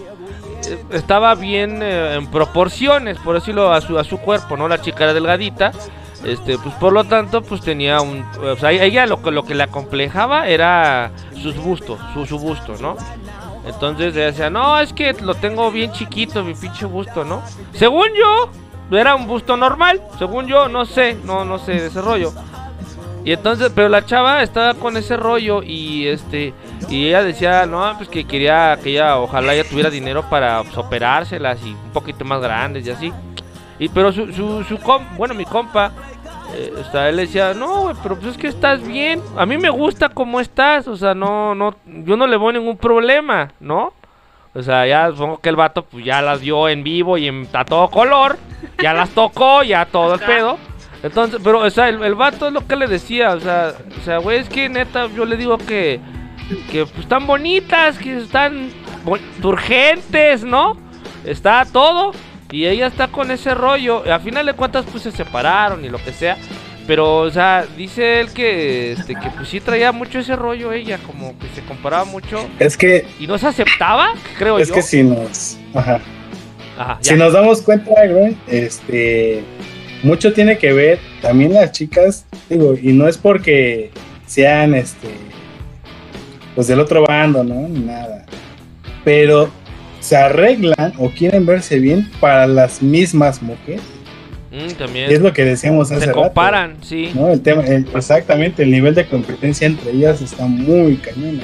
eh, 0.67 0.79
estaba 0.91 1.35
bien 1.35 1.83
eh, 1.83 2.15
en 2.15 2.27
proporciones, 2.29 3.19
por 3.19 3.35
decirlo, 3.35 3.73
a 3.73 3.81
su, 3.81 3.99
a 3.99 4.05
su 4.05 4.19
cuerpo, 4.19 4.57
¿no? 4.57 4.69
La 4.69 4.81
chica 4.81 5.05
era 5.05 5.15
delgadita. 5.15 5.73
Este, 6.27 6.59
pues 6.59 6.75
por 6.75 6.93
lo 6.93 7.05
tanto, 7.05 7.41
pues 7.43 7.61
tenía 7.61 8.01
un. 8.01 8.25
O 8.43 8.57
sea, 8.57 8.73
ella 8.73 9.07
lo 9.07 9.19
lo 9.31 9.45
que 9.45 9.55
la 9.55 9.69
complejaba 9.69 10.49
era 10.49 11.13
sus 11.41 11.57
bustos, 11.57 12.01
su, 12.15 12.27
su 12.27 12.39
busto, 12.39 12.75
¿no? 12.81 12.97
Entonces 13.65 14.15
ella 14.17 14.27
decía, 14.27 14.51
no, 14.51 14.79
es 14.79 14.93
que 14.93 15.13
lo 15.15 15.35
tengo 15.35 15.71
bien 15.71 15.93
chiquito, 15.93 16.43
mi 16.43 16.55
pinche 16.55 16.85
busto, 16.87 17.25
¿no? 17.25 17.43
Según 17.73 18.09
yo, 18.19 18.51
era 18.97 19.15
un 19.15 19.27
busto 19.27 19.57
normal. 19.57 20.01
Según 20.19 20.47
yo, 20.47 20.69
no 20.69 20.85
sé, 20.85 21.17
no, 21.25 21.45
no 21.45 21.59
sé 21.59 21.73
de 21.73 21.87
ese 21.87 22.01
rollo. 22.01 22.33
Y 23.25 23.33
entonces, 23.33 23.73
pero 23.75 23.89
la 23.89 24.05
chava 24.07 24.43
estaba 24.43 24.75
con 24.75 24.97
ese 24.97 25.17
rollo 25.17 25.61
y 25.63 26.07
este, 26.07 26.55
y 26.89 27.09
ella 27.09 27.25
decía, 27.25 27.67
no, 27.67 27.93
pues 27.97 28.09
que 28.09 28.25
quería, 28.25 28.79
que 28.81 28.91
ella, 28.91 29.19
ojalá 29.19 29.53
ella 29.53 29.69
tuviera 29.69 29.91
dinero 29.91 30.23
para 30.31 30.63
pues, 30.63 30.79
operárselas 30.79 31.59
y 31.65 31.71
un 31.71 31.91
poquito 31.93 32.25
más 32.25 32.41
grandes 32.41 32.87
y 32.87 32.91
así. 32.91 33.13
Y 33.81 33.89
pero 33.89 34.13
su, 34.13 34.33
su, 34.33 34.63
su 34.63 34.79
com- 34.79 35.05
bueno, 35.17 35.35
mi 35.35 35.45
compa, 35.45 35.91
eh, 36.55 36.73
o 36.79 36.91
sea, 36.91 37.09
él 37.09 37.17
decía, 37.17 37.55
no, 37.55 37.83
güey, 37.83 37.97
pero 38.03 38.17
pues 38.17 38.33
es 38.33 38.39
que 38.39 38.49
estás 38.49 38.87
bien. 38.87 39.21
A 39.37 39.47
mí 39.47 39.59
me 39.59 39.71
gusta 39.71 40.09
cómo 40.09 40.41
estás, 40.41 40.87
o 40.89 40.97
sea, 40.97 41.15
no, 41.15 41.55
no, 41.55 41.75
yo 41.87 42.17
no 42.17 42.27
le 42.27 42.37
veo 42.37 42.53
ningún 42.53 42.77
problema, 42.77 43.53
¿no? 43.61 43.93
O 44.55 44.63
sea, 44.63 44.87
ya 44.87 45.11
supongo 45.11 45.39
que 45.39 45.51
el 45.51 45.57
vato 45.57 45.85
pues 45.85 46.05
ya 46.05 46.23
las 46.23 46.41
dio 46.41 46.69
en 46.69 46.83
vivo 46.83 47.19
y 47.19 47.29
en, 47.29 47.47
a 47.53 47.65
todo 47.65 47.91
color, 47.91 48.39
ya 48.83 48.95
las 48.95 49.11
tocó, 49.11 49.63
ya 49.63 49.85
todo 49.85 50.15
el 50.15 50.21
pedo. 50.21 50.59
Entonces, 51.03 51.41
pero, 51.45 51.61
o 51.61 51.71
sea, 51.71 51.91
el, 51.91 52.03
el 52.03 52.15
vato 52.15 52.47
es 52.47 52.55
lo 52.55 52.67
que 52.67 52.75
le 52.75 52.87
decía, 52.87 53.35
o 53.35 53.41
sea, 53.41 53.75
o 54.01 54.05
sea, 54.05 54.19
güey, 54.19 54.39
es 54.39 54.49
que 54.49 54.69
neta, 54.69 55.09
yo 55.09 55.27
le 55.27 55.37
digo 55.37 55.59
que, 55.59 56.01
que 56.71 56.87
pues, 56.87 57.01
están 57.01 57.27
bonitas, 57.27 57.99
que 57.99 58.17
están 58.17 58.71
urgentes, 59.43 60.43
¿no? 60.43 60.77
Está 61.25 61.67
todo, 61.71 62.13
y 62.51 62.67
ella 62.67 62.87
está 62.87 63.09
con 63.09 63.31
ese 63.31 63.55
rollo, 63.55 64.03
y 64.07 64.11
a 64.11 64.19
final 64.19 64.47
de 64.47 64.55
cuentas, 64.55 64.85
pues 64.91 65.03
se 65.05 65.13
separaron 65.13 65.85
y 65.85 65.89
lo 65.89 65.99
que 65.99 66.13
sea. 66.13 66.37
Pero, 66.87 67.19
o 67.19 67.31
sea, 67.31 67.67
dice 67.77 68.21
él 68.21 68.33
que, 68.33 68.93
este, 68.93 69.17
que 69.17 69.29
pues 69.31 69.49
sí 69.49 69.61
traía 69.61 69.91
mucho 69.91 70.21
ese 70.21 70.37
rollo 70.37 70.73
ella, 70.73 70.99
como 70.99 71.37
que 71.39 71.49
se 71.55 71.63
comparaba 71.63 72.05
mucho 72.05 72.49
Es 72.61 72.77
que, 72.77 73.05
y 73.19 73.27
no 73.27 73.39
se 73.39 73.49
aceptaba, 73.49 74.11
creo 74.39 74.59
es 74.59 74.69
yo. 74.69 74.75
que 74.75 74.83
si 74.83 75.03
nos, 75.03 75.59
ajá, 75.75 76.01
Ajá, 76.79 76.99
si 77.01 77.15
nos 77.15 77.33
damos 77.33 77.61
cuenta, 77.63 77.91
güey, 78.07 78.37
este, 78.47 79.43
mucho 80.05 80.33
tiene 80.33 80.59
que 80.59 80.73
ver 80.73 81.01
también 81.23 81.55
las 81.55 81.73
chicas, 81.73 82.25
digo, 82.49 82.77
y 82.81 82.93
no 82.93 83.09
es 83.09 83.19
porque 83.19 83.91
sean, 84.27 84.75
este, 84.75 85.09
pues 86.55 86.69
del 86.69 86.79
otro 86.79 87.05
bando, 87.05 87.43
¿no? 87.43 87.67
Ni 87.69 87.81
nada. 87.81 88.27
Pero 89.05 89.51
se 90.07 90.17
arreglan 90.17 90.93
o 90.99 91.11
quieren 91.11 91.47
verse 91.47 91.79
bien 91.81 92.09
para 92.21 92.47
las 92.47 92.81
mismas 92.83 93.43
mujeres. 93.43 93.81
Mm, 94.53 94.55
Y 94.57 94.65
es 94.67 94.75
también 94.79 95.23
lo 95.23 95.33
que 95.33 95.45
decíamos 95.45 95.91
hace 95.91 96.01
se 96.03 96.07
rato, 96.07 96.21
comparan, 96.23 96.77
sí. 96.81 97.11
¿no? 97.15 97.29
El 97.29 97.41
tema, 97.41 97.63
el- 97.67 97.87
exactamente, 97.95 98.63
el 98.63 98.71
nivel 98.71 98.95
de 98.95 99.05
competencia 99.07 99.67
entre 99.67 99.91
ellas 99.91 100.21
está 100.23 100.47
muy 100.47 100.97
cañona. 100.97 101.43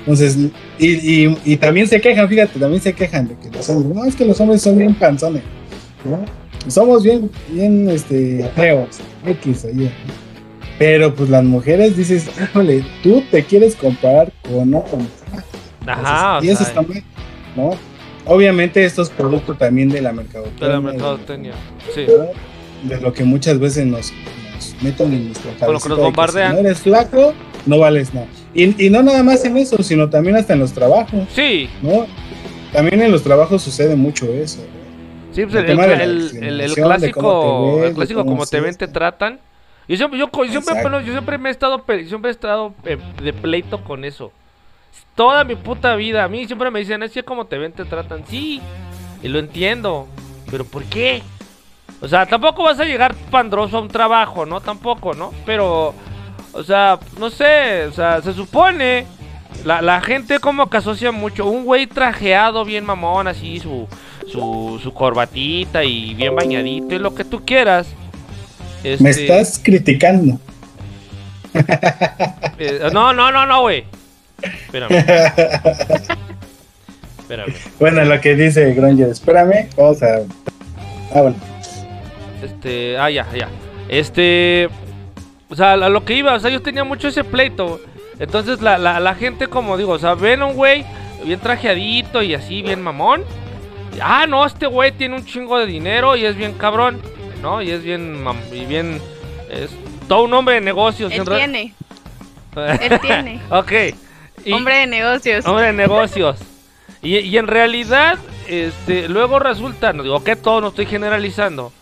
Entonces, 0.00 0.36
y, 0.78 0.86
y, 1.26 1.38
y 1.44 1.56
también 1.56 1.86
se 1.88 2.00
quejan, 2.00 2.28
fíjate, 2.28 2.58
también 2.58 2.80
se 2.82 2.92
quejan 2.92 3.28
de 3.28 3.34
que 3.36 3.50
los 3.56 3.68
hombres, 3.68 3.94
no, 3.96 4.04
es 4.04 4.14
que 4.16 4.24
los 4.24 4.40
hombres 4.40 4.62
son 4.62 4.78
bien 4.78 4.94
panzones, 4.94 5.42
¿no? 6.04 6.24
Somos 6.70 7.02
bien, 7.02 7.28
bien, 7.50 7.88
este, 7.90 8.48
feos, 8.54 9.00
X, 9.26 9.64
oye. 9.64 9.90
Pero 10.78 11.14
pues 11.14 11.28
las 11.30 11.44
mujeres 11.44 11.96
dices, 11.96 12.28
híjole, 12.40 12.84
tú 13.02 13.22
te 13.30 13.44
quieres 13.44 13.74
comparar 13.76 14.32
con 14.48 14.72
otro. 14.74 14.98
Ajá, 15.86 16.38
o 16.38 16.44
y 16.44 16.48
eso 16.48 16.58
sea, 16.64 16.68
está 16.68 16.82
mal, 16.82 17.02
¿no? 17.56 17.70
Obviamente 18.26 18.84
esto 18.84 19.02
es 19.02 19.10
producto 19.10 19.54
también 19.54 19.88
de 19.88 20.00
la 20.00 20.12
mercadotecnia. 20.12 20.66
de 20.68 20.72
la 20.74 20.80
mercadotecnia. 20.80 21.52
Sí. 21.94 22.06
de 22.84 23.00
lo 23.00 23.12
que 23.12 23.24
muchas 23.24 23.58
veces 23.58 23.86
nos, 23.86 24.12
nos 24.54 24.82
meten 24.82 25.12
en 25.12 25.26
nuestra 25.26 25.52
lo 25.68 25.78
que 25.80 25.88
nos 25.88 25.98
de 25.98 26.04
bombardean. 26.04 26.56
si 26.56 26.62
no 26.62 26.68
eres 26.68 26.78
flaco, 26.80 27.32
no 27.66 27.78
vales 27.78 28.12
nada. 28.14 28.26
Y, 28.54 28.86
y 28.86 28.90
no 28.90 29.02
nada 29.02 29.22
más 29.22 29.44
en 29.44 29.56
eso, 29.56 29.82
sino 29.82 30.08
también 30.10 30.36
hasta 30.36 30.52
en 30.52 30.58
los 30.60 30.72
trabajos, 30.72 31.26
Sí, 31.34 31.68
¿no? 31.82 32.06
También 32.72 33.02
en 33.02 33.10
los 33.12 33.22
trabajos 33.22 33.62
sucede 33.62 33.96
mucho 33.96 34.26
eso. 34.32 34.58
¿no? 34.60 35.34
sí, 35.34 35.42
pues 35.46 35.54
El 35.64 35.70
el, 35.78 36.44
el- 36.44 36.60
el- 36.60 36.74
clásico, 36.74 37.76
ves, 37.76 37.88
el 37.90 37.94
clásico 37.94 38.24
como 38.24 38.46
te 38.46 38.60
ven 38.60 38.74
te 38.76 38.88
tratan. 38.88 39.40
Yo 39.88 39.96
siempre, 39.96 40.18
yo, 40.18 40.30
co- 40.30 40.46
siempre, 40.46 40.80
bueno, 40.80 41.00
yo 41.00 41.12
siempre 41.12 41.38
me 41.38 41.48
he 41.48 41.52
estado, 41.52 41.84
siempre 42.06 42.30
he 42.30 42.32
estado 42.32 42.72
eh, 42.84 42.98
de 43.22 43.32
pleito 43.32 43.82
con 43.82 44.04
eso. 44.04 44.30
Toda 45.14 45.44
mi 45.44 45.56
puta 45.56 45.94
vida, 45.94 46.24
a 46.24 46.28
mí 46.28 46.46
siempre 46.46 46.70
me 46.70 46.78
dicen, 46.80 47.02
es 47.02 47.12
que 47.12 47.22
como 47.22 47.46
te 47.46 47.58
ven 47.58 47.72
te 47.72 47.84
tratan. 47.84 48.24
Sí, 48.26 48.60
y 49.22 49.28
lo 49.28 49.38
entiendo, 49.38 50.08
pero 50.50 50.64
¿por 50.64 50.84
qué? 50.84 51.22
O 52.00 52.08
sea, 52.08 52.26
tampoco 52.26 52.62
vas 52.64 52.80
a 52.80 52.84
llegar 52.84 53.14
pandroso 53.30 53.76
a 53.76 53.80
un 53.80 53.88
trabajo, 53.88 54.46
¿no? 54.46 54.60
Tampoco, 54.60 55.14
¿no? 55.14 55.32
Pero, 55.46 55.94
o 56.52 56.62
sea, 56.62 56.98
no 57.18 57.30
sé, 57.30 57.86
o 57.86 57.92
sea, 57.92 58.20
se 58.22 58.32
supone, 58.32 59.06
la, 59.64 59.82
la 59.82 60.00
gente 60.00 60.38
como 60.40 60.68
que 60.68 60.78
asocia 60.78 61.12
mucho, 61.12 61.46
un 61.46 61.64
güey 61.64 61.86
trajeado 61.86 62.64
bien 62.64 62.84
mamón, 62.84 63.28
así, 63.28 63.60
su, 63.60 63.86
su, 64.26 64.80
su 64.82 64.92
corbatita 64.94 65.84
y 65.84 66.14
bien 66.14 66.34
bañadito 66.34 66.94
y 66.94 66.98
lo 66.98 67.14
que 67.14 67.24
tú 67.24 67.44
quieras. 67.44 67.86
Me 68.82 68.90
Este, 68.94 69.22
estás 69.22 69.60
criticando. 69.62 70.40
eh, 72.58 72.88
no, 72.92 73.12
no, 73.12 73.30
no, 73.30 73.46
no, 73.46 73.60
güey. 73.60 73.84
Espérame, 74.42 75.04
espérame. 77.18 77.54
bueno, 77.78 78.04
lo 78.04 78.20
que 78.20 78.34
dice 78.34 78.72
Granger, 78.74 79.08
espérame, 79.08 79.68
vamos 79.76 80.02
a... 80.02 80.16
Ah, 81.14 81.20
bueno. 81.22 81.36
Este, 82.42 82.98
ah, 82.98 83.10
ya, 83.10 83.26
ya. 83.34 83.48
Este, 83.88 84.68
o 85.48 85.54
sea, 85.56 85.72
a 85.74 85.88
lo 85.88 86.04
que 86.04 86.14
iba, 86.14 86.34
o 86.34 86.40
sea, 86.40 86.50
yo 86.50 86.62
tenía 86.62 86.84
mucho 86.84 87.08
ese 87.08 87.24
pleito. 87.24 87.80
Entonces, 88.18 88.60
la, 88.62 88.78
la, 88.78 89.00
la 89.00 89.14
gente, 89.14 89.46
como 89.46 89.76
digo, 89.76 89.92
o 89.92 89.98
sea, 89.98 90.14
ven 90.14 90.42
a 90.42 90.46
un 90.46 90.54
güey 90.54 90.84
bien 91.24 91.38
trajeadito 91.40 92.22
y 92.22 92.34
así, 92.34 92.62
bien 92.62 92.82
mamón. 92.82 93.22
Y, 93.96 93.98
Ah, 94.00 94.26
no, 94.28 94.44
este 94.46 94.66
güey 94.66 94.92
tiene 94.92 95.16
un 95.16 95.24
chingo 95.26 95.58
de 95.58 95.66
dinero 95.66 96.16
y 96.16 96.24
es 96.24 96.34
bien 96.36 96.52
cabrón, 96.54 97.00
¿no? 97.42 97.60
Y 97.62 97.70
es 97.70 97.82
bien, 97.82 98.24
mam- 98.24 98.40
y 98.52 98.64
bien, 98.64 99.00
es 99.50 99.70
todo 100.08 100.22
un 100.24 100.32
hombre 100.34 100.54
de 100.56 100.60
negocios. 100.62 101.12
Él 101.12 101.24
tiene, 101.36 101.74
él 102.80 103.00
tiene. 103.00 103.40
ok. 103.50 103.72
Y- 104.44 104.52
Hombre 104.52 104.76
de 104.78 104.86
negocios. 104.86 105.46
Hombre 105.46 105.66
de 105.66 105.72
negocios. 105.72 106.38
Y, 107.02 107.18
y 107.18 107.36
en 107.38 107.46
realidad, 107.48 108.18
este, 108.46 109.08
luego 109.08 109.38
resulta, 109.38 109.92
no 109.92 110.02
digo 110.02 110.22
que 110.22 110.36
todo, 110.36 110.60
no 110.60 110.68
estoy 110.68 110.86
generalizando. 110.86 111.72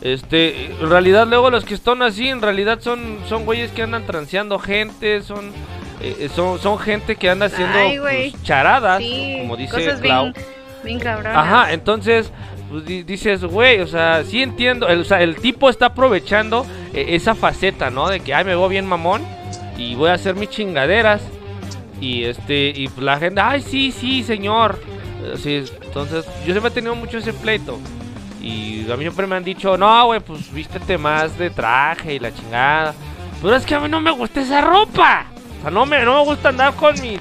Este, 0.00 0.66
en 0.66 0.90
realidad 0.90 1.26
luego 1.28 1.50
los 1.50 1.64
que 1.64 1.74
están 1.74 2.02
así, 2.02 2.28
en 2.28 2.42
realidad 2.42 2.80
son, 2.80 3.18
son 3.28 3.44
güeyes 3.44 3.70
que 3.70 3.82
andan 3.82 4.04
transeando 4.04 4.58
gente, 4.58 5.22
son, 5.22 5.52
eh, 6.00 6.28
son, 6.34 6.58
son 6.58 6.78
gente 6.78 7.14
que 7.16 7.30
anda 7.30 7.46
haciendo 7.46 7.78
Ay, 7.78 7.98
pues, 8.00 8.42
charadas, 8.42 8.98
Sí, 8.98 9.36
como 9.42 9.56
dice 9.56 9.72
cosas 9.74 10.00
Clau. 10.00 10.24
bien, 10.32 10.34
bien 10.82 10.98
cabronas. 10.98 11.36
Ajá, 11.36 11.72
entonces 11.72 12.32
pues, 12.68 12.84
di- 12.84 13.04
dices, 13.04 13.44
güey, 13.44 13.78
o 13.80 13.86
sea, 13.86 14.24
sí 14.24 14.42
entiendo, 14.42 14.88
el, 14.88 15.02
o 15.02 15.04
sea, 15.04 15.22
el 15.22 15.36
tipo 15.36 15.70
está 15.70 15.86
aprovechando 15.86 16.66
eh, 16.94 17.06
esa 17.10 17.36
faceta, 17.36 17.90
¿no? 17.90 18.08
De 18.08 18.18
que, 18.20 18.34
ay, 18.34 18.44
me 18.44 18.56
veo 18.56 18.68
bien 18.68 18.86
mamón 18.86 19.22
y 19.78 19.94
voy 19.94 20.08
a 20.10 20.14
hacer 20.14 20.34
mis 20.34 20.50
chingaderas. 20.50 21.22
Y 22.02 22.24
este, 22.24 22.72
y 22.74 22.88
pues, 22.88 23.04
la 23.04 23.16
gente, 23.16 23.40
ay, 23.40 23.62
sí, 23.62 23.92
sí, 23.92 24.24
señor. 24.24 24.80
Así, 25.32 25.62
entonces, 25.82 26.26
yo 26.44 26.52
siempre 26.52 26.68
he 26.68 26.74
tenido 26.74 26.96
mucho 26.96 27.18
ese 27.18 27.32
pleito. 27.32 27.78
Y 28.40 28.90
a 28.90 28.96
mí 28.96 29.04
siempre 29.04 29.28
me 29.28 29.36
han 29.36 29.44
dicho, 29.44 29.78
no, 29.78 30.06
güey, 30.06 30.18
pues 30.18 30.52
vístete 30.52 30.98
más 30.98 31.38
de 31.38 31.48
traje 31.50 32.14
y 32.14 32.18
la 32.18 32.34
chingada. 32.34 32.92
Pero 33.40 33.54
es 33.54 33.64
que 33.64 33.76
a 33.76 33.80
mí 33.80 33.88
no 33.88 34.00
me 34.00 34.10
gusta 34.10 34.40
esa 34.40 34.60
ropa. 34.60 35.26
O 35.60 35.62
sea, 35.62 35.70
no 35.70 35.86
me, 35.86 36.04
no 36.04 36.18
me 36.18 36.24
gusta 36.24 36.48
andar 36.48 36.74
con 36.74 37.00
mi 37.00 37.18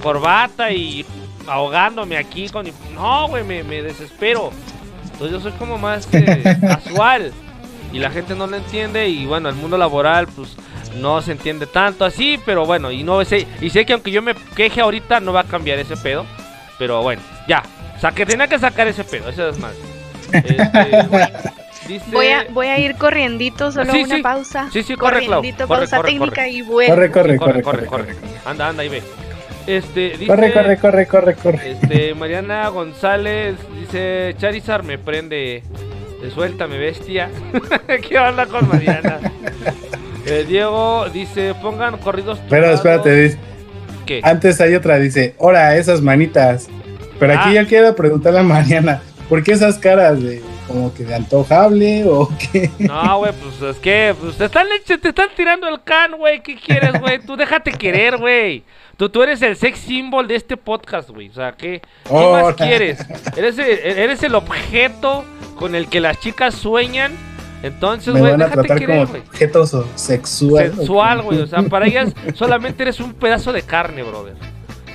corbata 0.00 0.70
y 0.70 1.04
ahogándome 1.48 2.16
aquí 2.16 2.48
con 2.48 2.66
mi... 2.66 2.72
No, 2.94 3.26
güey, 3.26 3.42
me, 3.42 3.64
me 3.64 3.82
desespero. 3.82 4.52
Entonces 5.02 5.32
yo 5.32 5.40
soy 5.40 5.58
como 5.58 5.76
más 5.76 6.08
eh, 6.12 6.56
casual. 6.60 7.32
Y 7.92 7.98
la 7.98 8.12
gente 8.12 8.36
no 8.36 8.46
lo 8.46 8.56
entiende 8.56 9.08
y 9.08 9.26
bueno, 9.26 9.48
el 9.48 9.56
mundo 9.56 9.76
laboral 9.76 10.28
pues 10.28 10.54
no 10.96 11.22
se 11.22 11.32
entiende 11.32 11.66
tanto 11.66 12.04
así, 12.04 12.38
pero 12.44 12.66
bueno, 12.66 12.90
y 12.90 13.02
no 13.02 13.24
sé, 13.24 13.46
y 13.60 13.70
sé 13.70 13.84
que 13.86 13.92
aunque 13.92 14.10
yo 14.10 14.22
me 14.22 14.34
queje 14.56 14.80
ahorita 14.80 15.20
no 15.20 15.32
va 15.32 15.40
a 15.40 15.44
cambiar 15.44 15.78
ese 15.78 15.96
pedo, 15.96 16.26
pero 16.78 17.02
bueno, 17.02 17.22
ya, 17.48 17.62
o 17.96 18.00
sea, 18.00 18.12
que 18.12 18.24
tenía 18.26 18.46
que 18.48 18.58
sacar 18.58 18.88
ese 18.88 19.04
pedo, 19.04 19.28
eso 19.28 19.48
es 19.48 19.58
más. 19.58 19.72
Este, 20.32 20.56
dice, 21.88 22.04
Voy 22.12 22.28
a, 22.28 22.46
voy 22.50 22.66
a 22.68 22.78
ir 22.78 22.94
corriendito, 22.96 23.72
solo 23.72 23.92
Sí, 23.92 24.04
una 24.04 24.16
sí. 24.16 24.22
pausa. 24.22 24.68
Sí, 24.72 24.82
sí, 24.82 24.94
corre, 24.96 25.20
Clau. 25.24 25.38
Corriendito, 25.40 25.66
Corre, 25.66 25.80
pausa 25.80 25.96
corre, 25.98 26.08
técnica 26.12 26.34
corre. 26.36 26.50
y 26.50 26.62
vuelvo. 26.62 26.94
Corre, 26.94 27.10
corre, 27.10 27.36
corre, 27.36 27.62
corre, 27.62 27.86
corre, 27.86 28.06
corre, 28.06 28.16
anda, 28.44 28.68
anda 28.68 28.84
y 28.84 28.88
ve. 28.88 29.02
Este, 29.66 30.10
dice, 30.10 30.26
Corre, 30.26 30.52
corre, 30.52 30.76
corre, 30.78 31.06
corre, 31.06 31.34
corre. 31.34 31.70
Este, 31.72 32.14
Mariana 32.14 32.68
González 32.68 33.56
dice, 33.78 34.34
Charizard 34.38 34.84
me 34.84 34.98
prende, 34.98 35.62
de 36.22 36.30
suéltame 36.30 36.78
bestia. 36.78 37.28
¿Qué 38.08 38.18
onda 38.18 38.46
con 38.46 38.68
Mariana? 38.68 39.18
Eh, 40.26 40.44
Diego 40.46 41.06
dice, 41.12 41.54
pongan 41.60 41.96
corridos 41.98 42.38
Pero 42.48 42.76
tumbados". 42.76 43.06
espérate, 43.06 43.38
antes 44.22 44.60
hay 44.60 44.74
otra, 44.74 44.98
dice, 44.98 45.34
ahora 45.40 45.76
esas 45.76 46.00
manitas. 46.02 46.68
Pero 47.18 47.34
aquí 47.38 47.56
Ah. 47.56 47.62
yo 47.62 47.68
quiero 47.68 47.94
preguntarle 47.94 48.40
a 48.40 48.42
Mariana, 48.42 49.02
¿por 49.28 49.42
qué 49.42 49.52
esas 49.52 49.78
caras 49.78 50.20
de 50.22 50.42
como 50.66 50.92
que 50.94 51.04
de 51.04 51.14
antojable 51.14 52.04
o 52.06 52.28
qué? 52.52 52.70
No, 52.78 53.18
güey, 53.18 53.32
pues 53.32 53.62
es 53.74 53.80
que 53.80 54.14
pues, 54.20 54.36
te, 54.36 54.46
están, 54.46 54.66
te 54.86 55.08
están 55.08 55.28
tirando 55.36 55.68
el 55.68 55.82
can, 55.84 56.16
güey. 56.16 56.42
¿Qué 56.42 56.56
quieres, 56.56 56.98
güey? 57.00 57.18
Tú 57.20 57.36
déjate 57.36 57.72
querer, 57.72 58.16
güey. 58.16 58.64
Tú, 58.96 59.08
tú 59.08 59.22
eres 59.22 59.40
el 59.42 59.56
sex 59.56 59.78
symbol 59.78 60.26
de 60.28 60.34
este 60.36 60.56
podcast, 60.56 61.10
güey. 61.10 61.28
O 61.28 61.34
sea, 61.34 61.52
¿qué, 61.52 61.80
¿qué 62.04 62.12
más 62.14 62.54
quieres? 62.54 62.98
Eres 63.36 63.58
el, 63.58 63.68
eres 63.68 64.22
el 64.22 64.34
objeto 64.34 65.24
con 65.56 65.74
el 65.74 65.88
que 65.88 66.00
las 66.00 66.18
chicas 66.20 66.54
sueñan. 66.54 67.12
Entonces, 67.62 68.14
Me 68.14 68.20
güey, 68.20 68.32
van 68.32 68.42
a 68.42 68.44
déjate 68.46 68.62
tratar 68.66 68.78
querer, 68.78 68.96
como 68.98 69.10
güey. 69.10 69.22
objeto 69.28 69.66
sexual. 69.94 70.74
Sensual, 70.74 71.22
güey. 71.22 71.40
O 71.40 71.46
sea, 71.46 71.62
para 71.62 71.86
ellas 71.86 72.12
solamente 72.34 72.82
eres 72.82 73.00
un 73.00 73.12
pedazo 73.14 73.52
de 73.52 73.62
carne, 73.62 74.02
brother. 74.02 74.34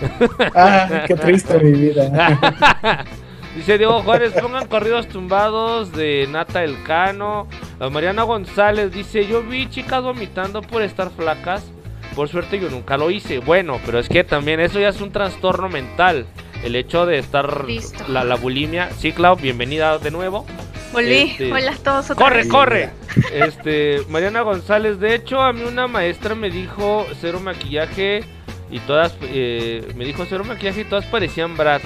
Ah, 0.55 1.03
qué 1.07 1.15
triste 1.15 1.57
mi 1.59 1.71
vida. 1.71 3.05
Dice 3.55 3.77
Diego 3.77 4.01
Juárez, 4.01 4.33
pongan 4.33 4.67
corridos 4.67 5.07
tumbados 5.07 5.93
de 5.93 6.27
Nata 6.29 6.63
Elcano. 6.65 7.47
La 7.79 7.89
Mariana 7.89 8.23
González 8.23 8.91
dice, 8.91 9.25
yo 9.27 9.43
vi 9.43 9.69
chicas 9.69 10.03
vomitando 10.03 10.61
por 10.61 10.81
estar 10.81 11.09
flacas. 11.11 11.63
Por 12.15 12.27
suerte 12.27 12.59
yo 12.59 12.69
nunca 12.69 12.97
lo 12.97 13.11
hice. 13.11 13.39
Bueno, 13.39 13.79
pero 13.85 13.99
es 13.99 14.09
que 14.09 14.25
también 14.25 14.59
eso 14.59 14.77
ya 14.79 14.89
es 14.89 14.99
un 14.99 15.11
trastorno 15.11 15.69
mental. 15.69 16.25
El 16.65 16.75
hecho 16.75 17.05
de 17.05 17.17
estar 17.17 17.63
Listo. 17.65 18.03
la, 18.09 18.25
la 18.25 18.35
bulimia. 18.35 18.89
Sí, 18.97 19.13
Clau, 19.13 19.37
bienvenida 19.37 19.97
de 19.99 20.11
nuevo. 20.11 20.45
Volví, 20.95 21.31
Este, 21.31 21.51
hola 21.51 21.71
a 21.71 21.75
todos 21.75 22.11
otra 22.11 22.15
Corre, 22.25 22.37
vez. 22.37 22.47
corre. 22.47 22.89
Este, 23.33 24.01
Mariana 24.09 24.41
González, 24.41 24.99
de 24.99 25.15
hecho, 25.15 25.41
a 25.41 25.53
mí 25.53 25.61
una 25.63 25.87
maestra 25.87 26.35
me 26.35 26.49
dijo 26.49 27.05
cero 27.21 27.39
maquillaje 27.43 28.23
y 28.71 28.79
todas, 28.79 29.15
eh, 29.21 29.85
me 29.95 30.05
dijo 30.05 30.25
cero 30.27 30.43
maquillaje 30.45 30.81
y 30.81 30.85
todas 30.85 31.05
parecían 31.05 31.55
brats. 31.57 31.85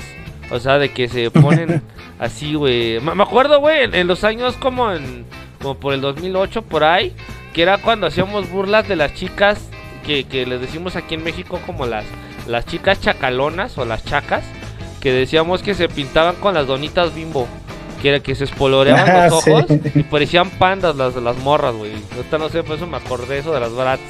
O 0.52 0.60
sea, 0.60 0.80
de 0.80 0.90
que 0.92 1.08
se 1.08 1.30
ponen 1.32 1.82
así, 2.20 2.54
güey. 2.56 3.00
Me 3.00 3.22
acuerdo, 3.24 3.60
güey, 3.60 3.84
en, 3.84 3.94
en 3.96 4.08
los 4.08 4.24
años 4.24 4.56
como 4.56 4.92
en, 4.92 5.26
como 5.62 5.76
por 5.78 5.94
el 5.94 6.02
2008, 6.02 6.62
por 6.64 6.84
ahí, 6.84 7.14
que 7.54 7.62
era 7.64 7.78
cuando 7.80 8.08
hacíamos 8.08 8.50
burlas 8.50 8.88
de 8.88 8.96
las 8.96 9.14
chicas 9.14 9.60
que, 10.06 10.24
que 10.24 10.46
les 10.46 10.62
decimos 10.62 10.96
aquí 10.96 11.16
en 11.16 11.24
México 11.24 11.60
como 11.66 11.86
las, 11.86 12.06
las 12.48 12.66
chicas 12.66 13.00
chacalonas 13.02 13.78
o 13.78 13.86
las 13.86 14.04
chacas, 14.06 14.44
que 15.02 15.12
decíamos 15.12 15.62
que 15.62 15.76
se 15.76 15.88
pintaban 15.88 16.36
con 16.38 16.54
las 16.56 16.66
donitas 16.68 17.14
bimbo. 17.14 17.48
Que 18.02 18.10
era 18.10 18.20
que 18.22 18.34
se 18.36 18.46
espoloreaban 18.46 19.10
Ah, 19.10 19.28
los 19.28 19.44
sí. 19.44 19.52
ojos 19.52 19.66
y 19.96 20.04
parecían 20.04 20.50
pandas 20.52 20.96
las, 20.96 21.16
las 21.16 21.38
morras, 21.38 21.74
güey. 21.76 21.92
Ahorita 22.16 22.38
no 22.38 22.50
sé, 22.50 22.64
por 22.64 22.78
eso 22.78 22.88
me 22.88 22.98
acordé 22.98 23.40
eso 23.40 23.54
de 23.54 23.60
las 23.60 23.74
brats. 23.74 24.02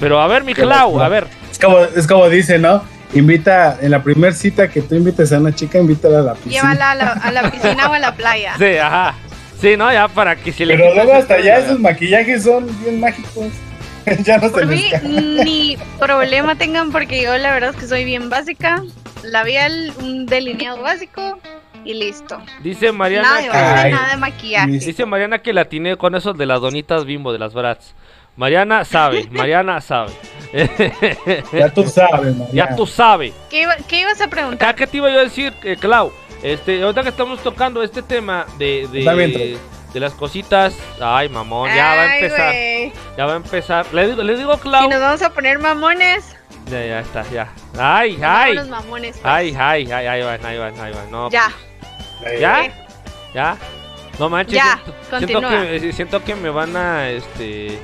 Pero 0.00 0.20
a 0.20 0.26
ver, 0.26 0.44
mi 0.44 0.54
Clau, 0.54 1.00
a 1.00 1.08
ver. 1.08 1.26
Es 1.50 1.58
como, 1.58 1.78
es 1.80 2.06
como 2.06 2.28
dice, 2.28 2.58
¿no? 2.58 2.82
Invita, 3.14 3.78
en 3.80 3.90
la 3.90 4.02
primera 4.02 4.32
cita 4.34 4.68
que 4.68 4.82
tú 4.82 4.94
invites 4.94 5.32
a 5.32 5.38
una 5.38 5.54
chica, 5.54 5.78
invítala 5.78 6.18
a 6.18 6.22
la 6.22 6.34
piscina. 6.34 6.60
Llévala 6.62 6.90
a 6.90 6.94
la, 6.94 7.06
a 7.12 7.32
la 7.32 7.50
piscina 7.50 7.90
o 7.90 7.94
a 7.94 7.98
la 7.98 8.14
playa. 8.14 8.54
Sí, 8.58 8.76
ajá. 8.76 9.14
Sí, 9.60 9.76
no, 9.76 9.92
ya 9.92 10.06
para 10.08 10.36
que 10.36 10.52
se 10.52 10.66
le 10.66 10.76
Pero 10.76 10.94
luego 10.94 11.14
hasta 11.14 11.34
allá 11.34 11.58
ya. 11.58 11.64
esos 11.64 11.80
maquillajes 11.80 12.44
son 12.44 12.66
bien 12.82 13.00
mágicos. 13.00 13.46
ya 14.24 14.36
no 14.38 14.44
se 14.44 14.50
Por 14.50 14.66
les 14.66 15.02
mí, 15.02 15.10
ni 15.44 15.78
problema 15.98 16.54
tengan 16.54 16.92
porque 16.92 17.22
yo 17.22 17.36
la 17.38 17.52
verdad 17.52 17.70
es 17.70 17.76
que 17.76 17.86
soy 17.88 18.04
bien 18.04 18.28
básica. 18.30 18.82
Labial, 19.24 19.92
un 20.00 20.26
delineado 20.26 20.80
básico 20.82 21.38
y 21.84 21.94
listo. 21.94 22.40
Dice 22.62 22.92
Mariana 22.92 23.28
Nada 23.28 23.36
de 23.38 23.42
que... 23.44 23.48
base, 23.50 23.82
Ay, 23.86 23.92
nada 23.92 24.08
de 24.10 24.16
maquillaje. 24.16 24.70
Dice 24.70 25.06
Mariana 25.06 25.38
que 25.40 25.52
la 25.52 25.64
tiene 25.66 25.96
con 25.96 26.14
esos 26.14 26.36
de 26.36 26.46
las 26.46 26.60
donitas 26.60 27.04
bimbo 27.04 27.32
de 27.32 27.38
las 27.38 27.54
brats. 27.54 27.94
Mariana 28.36 28.84
sabe, 28.84 29.26
Mariana 29.30 29.80
sabe. 29.80 30.12
Ya 31.52 31.68
tú 31.72 31.84
sabes, 31.86 32.36
María. 32.36 32.52
ya 32.68 32.76
tú 32.76 32.86
sabes. 32.86 33.34
¿Qué, 33.50 33.62
iba- 33.62 33.76
qué 33.88 34.00
ibas 34.00 34.20
a 34.20 34.28
preguntar? 34.28 34.68
Acá 34.68 34.76
que 34.76 34.86
te 34.86 34.96
iba 34.98 35.10
yo 35.10 35.20
a 35.20 35.24
decir, 35.24 35.52
eh, 35.64 35.76
Clau, 35.76 36.12
este, 36.42 36.82
ahorita 36.82 37.02
que 37.02 37.08
estamos 37.08 37.40
tocando 37.42 37.82
este 37.82 38.02
tema 38.02 38.46
de, 38.58 38.86
de, 38.92 39.58
de 39.92 40.00
las 40.00 40.12
cositas, 40.14 40.76
ay 41.00 41.28
mamón, 41.28 41.68
ya 41.74 41.94
va 41.96 42.02
a 42.02 42.10
Ay, 42.10 42.22
empezar, 42.24 42.54
ya 43.16 43.26
va 43.26 43.32
a 43.32 43.36
empezar. 43.36 43.86
Le 43.92 44.06
digo, 44.08 44.22
le 44.22 44.36
digo 44.36 44.56
Clau, 44.58 44.82
Si 44.84 44.88
nos 44.88 45.00
vamos 45.00 45.22
a 45.22 45.30
poner 45.30 45.58
mamones, 45.58 46.36
ya, 46.70 46.84
ya 46.84 47.00
está, 47.00 47.24
ya. 47.30 47.48
Ay, 47.78 48.18
ay, 48.22 48.54
los 48.54 48.68
mamones. 48.68 49.16
pues. 49.16 49.24
ay, 49.26 49.56
ay, 49.58 49.90
ay, 49.90 50.06
ahí 50.06 50.22
van, 50.22 50.44
ahí 50.46 50.58
van, 50.58 50.78
ahí 50.78 50.92
van, 50.92 51.10
no, 51.10 51.28
Ya, 51.30 51.50
ya, 52.40 52.62
¿Qué? 52.62 52.72
ya, 53.34 53.56
no 54.18 54.28
manches, 54.28 54.54
ya, 54.54 54.80
siento, 55.18 55.40
que, 55.40 55.92
siento 55.92 56.24
que 56.24 56.34
me 56.34 56.50
van 56.50 56.76
a, 56.76 57.08
este, 57.08 57.78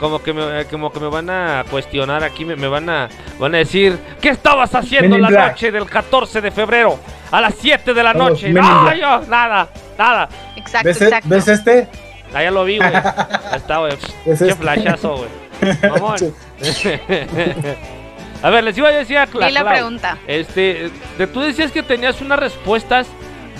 como 0.00 0.22
que 0.22 0.32
me, 0.32 0.64
como 0.66 0.92
que 0.92 1.00
me 1.00 1.08
van 1.08 1.30
a 1.30 1.64
cuestionar 1.70 2.22
aquí, 2.24 2.44
me, 2.44 2.56
me 2.56 2.68
van 2.68 2.88
a, 2.90 3.08
van 3.38 3.54
a 3.54 3.58
decir, 3.58 3.98
¿qué 4.20 4.30
estabas 4.30 4.74
haciendo 4.74 5.10
Men 5.16 5.22
la 5.22 5.28
Black. 5.28 5.50
noche 5.52 5.70
del 5.70 5.86
14 5.86 6.40
de 6.40 6.50
febrero 6.50 6.98
a 7.30 7.40
las 7.40 7.54
7 7.60 7.94
de 7.94 8.02
la 8.02 8.12
Todos 8.12 8.30
noche? 8.30 8.50
No, 8.50 8.82
Black. 8.82 8.96
yo, 8.96 9.20
nada, 9.28 9.68
nada. 9.96 10.28
Exacto, 10.56 10.88
¿Ves, 10.88 11.00
e- 11.00 11.04
exacto. 11.04 11.28
¿Ves 11.28 11.48
este? 11.48 11.88
Ah, 12.34 12.42
ya 12.42 12.50
lo 12.50 12.64
vi, 12.64 12.76
güey. 12.78 12.90
Ya 12.92 13.52
está, 13.56 13.78
güey. 13.78 13.92
¿Ves 14.26 14.38
Qué 14.38 14.44
este? 14.48 14.54
flashazo, 14.56 15.16
güey. 15.16 15.30
A 18.42 18.50
ver, 18.50 18.62
les 18.62 18.78
iba 18.78 18.88
a 18.88 18.92
decir 18.92 19.18
a 19.18 19.26
Cla- 19.26 19.48
Y 19.48 19.52
la 19.52 19.68
pregunta. 19.68 20.16
Este, 20.26 20.90
de, 21.18 21.26
tú 21.26 21.40
decías 21.40 21.72
que 21.72 21.82
tenías 21.82 22.20
unas 22.20 22.38
respuestas 22.38 23.08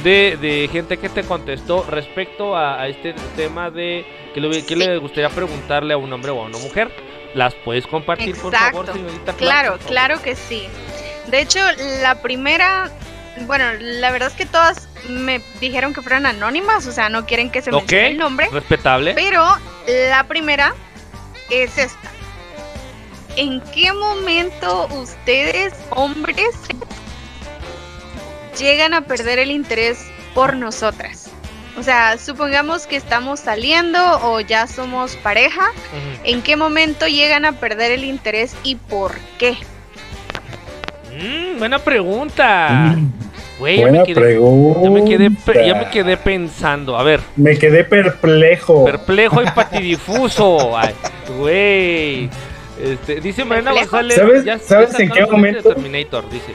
de, 0.02 0.36
de 0.40 0.68
gente 0.72 0.96
que 0.98 1.08
te 1.08 1.22
contestó 1.24 1.84
respecto 1.88 2.56
a, 2.56 2.80
a 2.80 2.88
este 2.88 3.14
tema 3.36 3.70
de 3.70 4.04
que 4.34 4.40
le, 4.40 4.50
que 4.64 4.74
Sí. 4.74 4.74
le 4.76 4.98
gustaría 4.98 5.28
preguntarle 5.30 5.94
a 5.94 5.96
un 5.96 6.12
hombre 6.12 6.30
o 6.30 6.42
a 6.42 6.44
una 6.46 6.58
mujer. 6.58 6.90
¿Las 7.34 7.54
puedes 7.54 7.86
compartir, 7.86 8.36
por 8.36 8.54
favor, 8.54 8.86
señorita 8.92 9.32
Claro, 9.34 9.72
por 9.72 9.78
favor? 9.80 9.92
claro 9.92 10.22
que 10.22 10.34
sí. 10.34 10.66
De 11.26 11.40
hecho, 11.42 11.60
la 12.00 12.22
primera, 12.22 12.90
bueno, 13.46 13.64
la 13.80 14.10
verdad 14.10 14.28
es 14.28 14.34
que 14.34 14.46
todas 14.46 14.88
me 15.10 15.42
dijeron 15.60 15.92
que 15.92 16.00
fueran 16.00 16.24
anónimas, 16.24 16.86
o 16.86 16.92
sea, 16.92 17.10
no 17.10 17.26
quieren 17.26 17.50
que 17.50 17.60
se 17.60 17.70
Ok. 17.70 17.82
mencione 17.82 18.06
el 18.08 18.16
nombre, 18.18 18.48
Respetable. 18.50 19.12
pero 19.14 19.44
la 19.86 20.24
primera 20.26 20.74
es 21.50 21.76
esta. 21.76 22.10
¿En 23.36 23.60
qué 23.72 23.92
momento 23.92 24.88
ustedes, 24.94 25.74
hombres, 25.90 26.50
llegan 28.58 28.94
a 28.94 29.02
perder 29.02 29.38
el 29.38 29.50
interés 29.50 30.04
por 30.34 30.56
nosotras? 30.56 31.30
O 31.78 31.82
sea, 31.82 32.18
supongamos 32.18 32.86
que 32.86 32.96
estamos 32.96 33.38
saliendo 33.40 33.98
o 34.22 34.40
ya 34.40 34.66
somos 34.66 35.14
pareja. 35.16 35.70
¿En 36.24 36.42
qué 36.42 36.56
momento 36.56 37.06
llegan 37.06 37.44
a 37.44 37.52
perder 37.52 37.92
el 37.92 38.04
interés 38.04 38.56
y 38.64 38.74
por 38.74 39.12
qué? 39.38 39.56
Mm, 41.16 41.58
buena 41.58 41.78
pregunta. 41.78 42.94
Güey, 43.58 43.76
ya 43.78 43.82
Buena 43.82 43.98
me 44.00 44.04
quedé, 44.06 44.14
pregunta. 44.20 44.80
ya 44.82 44.90
me 44.90 45.04
quedé 45.04 45.30
pe- 45.32 45.66
ya 45.66 45.74
me 45.74 45.90
quedé 45.90 46.16
pensando. 46.16 46.96
A 46.96 47.02
ver, 47.02 47.20
Me 47.36 47.58
quedé 47.58 47.82
perplejo. 47.84 48.84
perplejo 48.84 49.42
y 49.42 49.46
patidifuso. 49.46 50.76
Güey. 51.38 52.30
Este, 52.80 53.20
dice 53.20 53.44
Mariana. 53.44 53.72
González. 53.72 54.16
¿Sabes- 54.16 54.44
ya- 54.44 54.58
sabes 54.58 54.92
ya 54.96 55.04
en 55.04 55.10
qué 55.10 55.26
momento? 55.26 55.74
Terminator, 55.74 56.28
dice. 56.30 56.54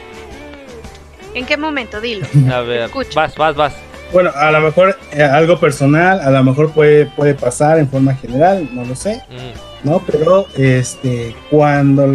¿En 1.34 1.46
qué 1.46 1.56
momento? 1.56 2.00
Dilo. 2.00 2.26
A 2.52 2.60
ver, 2.60 2.82
Escucho. 2.82 3.10
vas, 3.14 3.34
vas, 3.36 3.56
vas. 3.56 3.74
Bueno, 4.12 4.30
a 4.34 4.50
lo 4.52 4.60
mejor 4.60 4.96
eh, 5.12 5.22
algo 5.22 5.58
personal, 5.58 6.20
a 6.20 6.30
lo 6.30 6.44
mejor 6.44 6.70
puede, 6.70 7.06
puede 7.06 7.34
pasar 7.34 7.78
en 7.78 7.88
forma 7.88 8.14
general, 8.14 8.68
no 8.72 8.84
lo 8.84 8.94
sé, 8.94 9.22
Mm, 9.28 9.88
¿no? 9.88 10.00
Pero 10.06 10.46
este, 10.56 11.34
cuando 11.50 12.12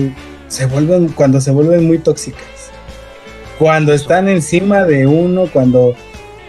se 0.47 0.65
vuelven, 0.65 1.09
cuando 1.09 1.41
se 1.41 1.51
vuelven 1.51 1.85
muy 1.85 1.97
tóxicas, 1.99 2.71
cuando 3.57 3.91
están 3.93 4.29
encima 4.29 4.85
de 4.85 5.05
uno, 5.07 5.47
cuando, 5.51 5.93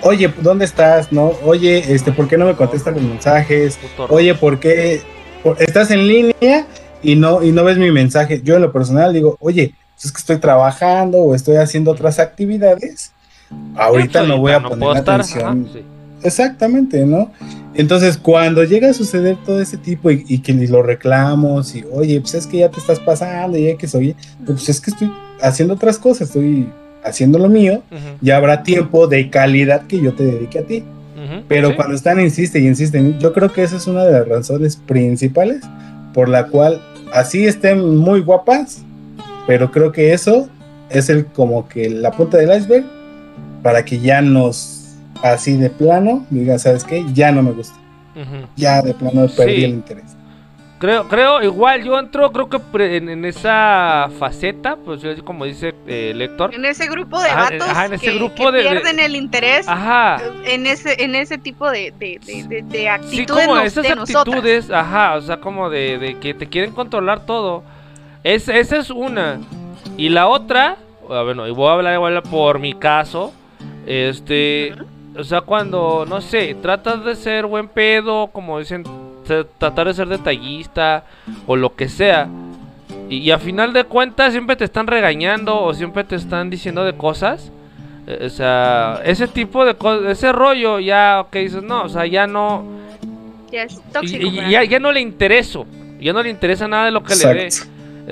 oye, 0.03 0.33
¿dónde 0.41 0.65
estás? 0.67 1.11
¿No? 1.11 1.33
Oye, 1.45 1.93
este, 1.93 2.13
¿por 2.13 2.29
qué 2.29 2.39
no 2.39 2.47
me 2.47 2.55
contestan 2.55 2.95
los 2.95 3.03
mensajes? 3.03 3.79
Oye, 4.09 4.35
¿por 4.37 4.61
qué 4.61 5.01
por- 5.43 5.61
estás 5.61 5.91
en 5.91 6.07
línea 6.07 6.67
y 7.03 7.17
no, 7.17 7.43
y 7.43 7.51
no 7.51 7.65
ves 7.65 7.79
mi 7.79 7.91
mensaje? 7.91 8.41
Yo 8.45 8.55
en 8.55 8.63
lo 8.63 8.71
personal 8.73 9.13
digo, 9.13 9.37
oye, 9.41 9.75
es 10.03 10.13
que 10.13 10.19
estoy 10.19 10.39
trabajando 10.39 11.19
o 11.19 11.35
estoy 11.35 11.57
haciendo 11.57 11.91
otras 11.91 12.19
actividades. 12.19 13.13
Ahorita 13.77 14.23
no 14.23 14.39
voy 14.39 14.53
a 14.53 14.61
puedo 14.61 14.79
poner 14.79 14.97
atención. 14.99 15.65
ajá, 15.67 15.73
sí. 15.73 15.85
Exactamente, 16.23 17.07
¿no? 17.07 17.31
Entonces, 17.75 18.19
cuando 18.19 18.63
llega 18.65 18.91
a 18.91 18.93
suceder 18.93 19.37
todo 19.45 19.61
ese 19.61 19.79
tipo 19.79 20.11
y, 20.11 20.25
y 20.29 20.41
que 20.41 20.53
ni 20.53 20.67
lo 20.67 20.83
reclamos 20.83 21.75
y, 21.75 21.85
oye, 21.91 22.21
pues 22.21 22.35
es 22.35 22.47
que 22.47 22.59
ya 22.59 22.69
te 22.69 22.79
estás 22.79 23.01
pasando 23.01 23.57
y 23.57 23.69
ya 23.69 23.77
que 23.77 23.89
soy, 23.89 24.15
pues 24.45 24.69
es 24.69 24.81
que 24.81 24.91
estoy 24.91 25.11
haciendo 25.41 25.75
otras 25.75 25.99
cosas, 25.99 26.29
estoy 26.29 26.69
haciendo 27.05 27.39
lo 27.39 27.49
mío, 27.49 27.83
ya 28.21 28.37
habrá 28.37 28.63
tiempo 28.63 29.07
de 29.07 29.31
calidad 29.31 29.87
que 29.87 30.01
yo 30.01 30.13
te 30.15 30.25
dedique 30.25 30.59
a 30.59 30.67
ti. 30.67 30.85
Pero 31.49 31.71
sí. 31.71 31.75
cuando 31.77 31.95
están, 31.95 32.19
insiste 32.21 32.59
y 32.59 32.67
insisten, 32.67 33.19
yo 33.19 33.33
creo 33.33 33.53
que 33.53 33.63
esa 33.63 33.77
es 33.77 33.87
una 33.87 34.05
de 34.05 34.13
las 34.13 34.29
razones 34.29 34.77
principales 34.77 35.63
por 36.15 36.29
la 36.29 36.47
cual 36.47 36.81
así 37.13 37.47
estén 37.47 37.97
muy 37.97 38.21
guapas, 38.21 38.83
pero 39.51 39.73
creo 39.73 39.91
que 39.91 40.13
eso 40.13 40.49
es 40.91 41.09
el 41.09 41.27
como 41.27 41.69
que 41.69 41.91
la 41.91 42.13
punta 42.13 42.37
del 42.39 42.57
iceberg 42.57 42.85
para 43.65 43.85
que 43.85 43.99
ya 43.99 44.21
nos 44.23 44.95
así 45.25 45.57
de 45.57 45.71
plano 45.71 46.25
digan, 46.31 46.61
¿sabes 46.61 46.85
qué? 46.85 47.05
Ya 47.13 47.33
no 47.33 47.43
me 47.43 47.51
gusta. 47.51 47.75
Ya 48.55 48.81
de 48.81 48.95
plano 48.95 49.27
perdí 49.37 49.57
Sí. 49.57 49.65
el 49.65 49.71
interés. 49.71 50.05
Creo, 50.79 51.09
creo, 51.09 51.43
igual 51.43 51.83
yo 51.83 51.99
entro, 51.99 52.31
creo 52.31 52.49
que 52.49 52.97
en, 52.97 53.09
en 53.09 53.25
esa 53.25 54.09
faceta, 54.21 54.77
pues 54.77 55.03
yo 55.03 55.11
como 55.25 55.45
dice 55.47 55.75
eh, 55.89 56.13
Lector. 56.15 56.55
En 56.55 56.65
ese 56.65 56.87
grupo 56.87 57.21
de 57.21 57.29
Ajá, 57.29 57.51
vatos 57.51 57.69
ajá, 57.69 57.87
en 57.87 57.93
ese 57.95 58.07
que, 58.07 58.15
grupo 58.19 58.37
que 58.37 58.53
de- 58.53 58.63
de- 58.63 58.71
pierden 58.71 59.01
el 59.01 59.17
interés 59.17 59.67
Ajá. 59.69 60.19
en 60.47 60.67
ese 60.69 61.03
en 61.03 61.17
ese 61.17 61.39
tipo 61.39 61.69
de, 61.69 61.93
de, 61.99 62.21
de, 62.25 62.45
de- 62.45 62.63
de 62.63 62.79
Sí, 62.79 62.87
actitudes 62.87 63.47
como 63.49 63.59
esas 63.59 63.83
de 63.83 63.97
nosotras. 63.97 64.29
actitudes, 64.37 64.71
ajá, 64.71 65.17
o 65.17 65.21
sea, 65.23 65.39
como 65.41 65.69
de, 65.71 65.99
de 65.99 66.19
que 66.21 66.35
te 66.35 66.47
quieren 66.47 66.71
controlar 66.71 67.27
todo. 67.27 67.65
Es, 68.25 68.49
esa 68.49 68.77
es 68.79 68.91
una. 68.91 69.39
Y 69.97 70.09
la 70.11 70.29
otra, 70.29 70.77
bueno, 71.07 71.47
y 71.47 71.51
voy 71.51 71.69
a 71.69 71.73
hablar 71.73 71.95
igual 71.95 72.23
por 72.23 72.59
mi 72.59 72.75
caso, 72.75 73.33
este, 73.87 74.75
o 75.17 75.25
sea, 75.25 75.41
cuando, 75.41 76.05
no 76.09 76.21
sé, 76.21 76.55
tratas 76.61 77.05
de 77.05 77.17
ser 77.17 77.47
buen 77.47 77.69
pedo, 77.69 78.29
como 78.29 78.59
dicen, 78.59 78.85
se- 79.27 79.45
tratar 79.59 79.87
de 79.89 79.95
ser 79.95 80.09
detallista 80.09 81.05
o 81.47 81.57
lo 81.57 81.75
que 81.75 81.89
sea. 81.89 82.29
Y, 83.09 83.17
y 83.19 83.31
a 83.31 83.39
final 83.39 83.73
de 83.73 83.85
cuentas 83.85 84.33
siempre 84.33 84.57
te 84.57 84.65
están 84.65 84.87
regañando 84.87 85.61
o 85.61 85.75
siempre 85.75 86.05
te 86.05 86.17
están 86.17 86.51
diciendo 86.51 86.85
de 86.85 86.93
cosas. 86.95 87.51
eh, 88.07 88.23
O 88.27 88.29
sea, 88.29 89.01
ese 89.05 89.27
tipo 89.29 89.65
de 89.65 89.75
cosas, 89.75 90.11
ese 90.11 90.31
rollo 90.33 90.79
ya, 90.79 91.21
ok, 91.27 91.33
dices, 91.37 91.63
no, 91.63 91.83
o 91.85 91.89
sea, 91.89 92.07
ya 92.07 92.27
no, 92.27 92.65
Ya 93.51 93.65
es 93.65 93.75
y- 93.75 93.93
tóxico. 93.93 94.27
y, 94.27 94.37
para 94.37 94.65
ya, 94.65 94.79
no 94.79 94.93
le 94.93 95.01
intereso. 95.01 95.67
Ya 96.01 96.13
no 96.13 96.23
le 96.23 96.31
interesa 96.31 96.67
nada 96.69 96.85
de 96.87 96.91
lo 96.93 97.03
que 97.03 97.15
le 97.15 97.21
dé. 97.35 97.49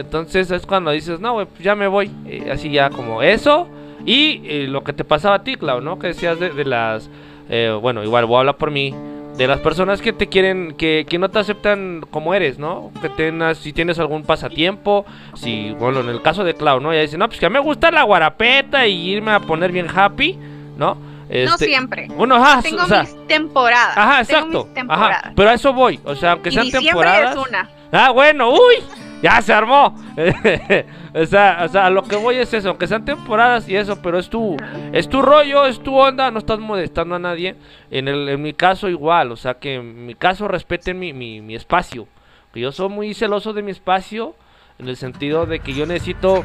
Entonces 0.01 0.51
es 0.51 0.66
cuando 0.66 0.90
dices, 0.90 1.20
no, 1.20 1.34
güey, 1.34 1.46
pues 1.46 1.61
ya 1.61 1.74
me 1.74 1.86
voy. 1.88 2.11
Eh, 2.26 2.51
así 2.53 2.70
ya 2.70 2.90
como 2.90 3.22
eso. 3.22 3.68
Y 4.07 4.40
eh, 4.44 4.66
lo 4.68 4.84
que 4.84 4.92
te 4.92 5.05
pasaba 5.05 5.36
a 5.36 5.44
ti, 5.44 5.57
Clau, 5.57 5.80
¿no? 5.80 5.99
Que 5.99 6.09
decías 6.09 6.38
de, 6.40 6.51
de 6.51 6.64
las 6.64 7.11
eh, 7.51 7.76
bueno, 7.80 8.03
igual 8.05 8.26
voy 8.26 8.36
a 8.36 8.38
hablar 8.40 8.57
por 8.57 8.70
mí, 8.70 8.94
de 9.36 9.46
las 9.46 9.61
personas 9.61 10.01
que 10.03 10.12
te 10.12 10.26
quieren, 10.28 10.74
que, 10.76 11.07
que 11.09 11.18
no 11.18 11.30
te 11.30 11.38
aceptan 11.38 12.03
como 12.11 12.34
eres, 12.34 12.59
¿no? 12.59 12.90
Que 13.01 13.09
tengas, 13.09 13.59
si 13.59 13.72
tienes 13.72 13.99
algún 13.99 14.22
pasatiempo, 14.24 15.07
si, 15.34 15.70
bueno, 15.78 16.01
en 16.01 16.09
el 16.09 16.20
caso 16.22 16.44
de 16.44 16.55
Clau, 16.55 16.80
¿no? 16.80 16.92
Ella 16.92 17.03
dice, 17.03 17.16
no, 17.18 17.26
pues 17.28 17.40
que 17.40 17.49
me 17.49 17.59
gusta 17.59 17.90
la 17.90 18.03
guarapeta 18.03 18.86
y 18.86 19.11
irme 19.11 19.30
a 19.32 19.40
poner 19.40 19.72
bien 19.72 19.86
happy, 19.94 20.38
¿no? 20.76 20.94
no 20.94 21.01
Este, 21.30 21.66
siempre. 21.66 22.09
Bueno, 22.09 22.36
ajá, 22.36 22.62
Tengo 22.62 22.82
o 22.82 22.86
sea, 22.86 23.03
mis 23.03 23.26
temporadas. 23.26 23.96
ajá, 23.96 24.24
Tengo 24.24 24.38
exacto. 24.40 24.64
mis 24.64 24.74
temporadas. 24.74 25.16
Ajá, 25.22 25.32
pero 25.36 25.51
a 25.51 25.55
eso 25.55 25.72
voy, 25.72 26.01
o 26.05 26.14
sea, 26.14 26.32
aunque 26.32 26.51
sean 26.51 26.70
temporadas. 26.70 27.36
es 27.36 27.46
una. 27.49 27.70
Ah, 27.92 28.11
bueno, 28.11 28.51
uy, 28.51 28.74
ya 29.22 29.40
se 29.42 29.52
armó. 29.52 29.94
o, 31.14 31.26
sea, 31.26 31.62
o 31.64 31.68
sea, 31.68 31.86
a 31.86 31.90
lo 31.90 32.02
que 32.04 32.16
voy 32.16 32.36
es 32.36 32.52
eso, 32.54 32.68
aunque 32.70 32.86
sean 32.86 33.04
temporadas 33.04 33.68
y 33.68 33.76
eso, 33.76 34.00
pero 34.02 34.18
es 34.18 34.28
tu, 34.30 34.56
es 34.92 35.08
tu 35.08 35.22
rollo, 35.22 35.66
es 35.66 35.80
tu 35.82 35.96
onda, 35.96 36.30
no 36.30 36.38
estás 36.38 36.58
molestando 36.58 37.14
a 37.14 37.18
nadie. 37.18 37.56
En, 37.90 38.08
el, 38.08 38.28
en 38.28 38.42
mi 38.42 38.52
caso 38.52 38.88
igual, 38.88 39.32
o 39.32 39.36
sea, 39.36 39.54
que 39.54 39.74
en 39.76 40.06
mi 40.06 40.14
caso 40.14 40.46
respeten 40.48 40.98
mi, 40.98 41.12
mi, 41.12 41.40
mi 41.40 41.54
espacio. 41.54 42.06
Que 42.52 42.60
yo 42.60 42.72
soy 42.72 42.88
muy 42.88 43.14
celoso 43.14 43.52
de 43.52 43.62
mi 43.62 43.70
espacio, 43.72 44.34
en 44.78 44.88
el 44.88 44.96
sentido 44.96 45.44
de 45.46 45.60
que 45.60 45.74
yo 45.74 45.84
necesito 45.86 46.44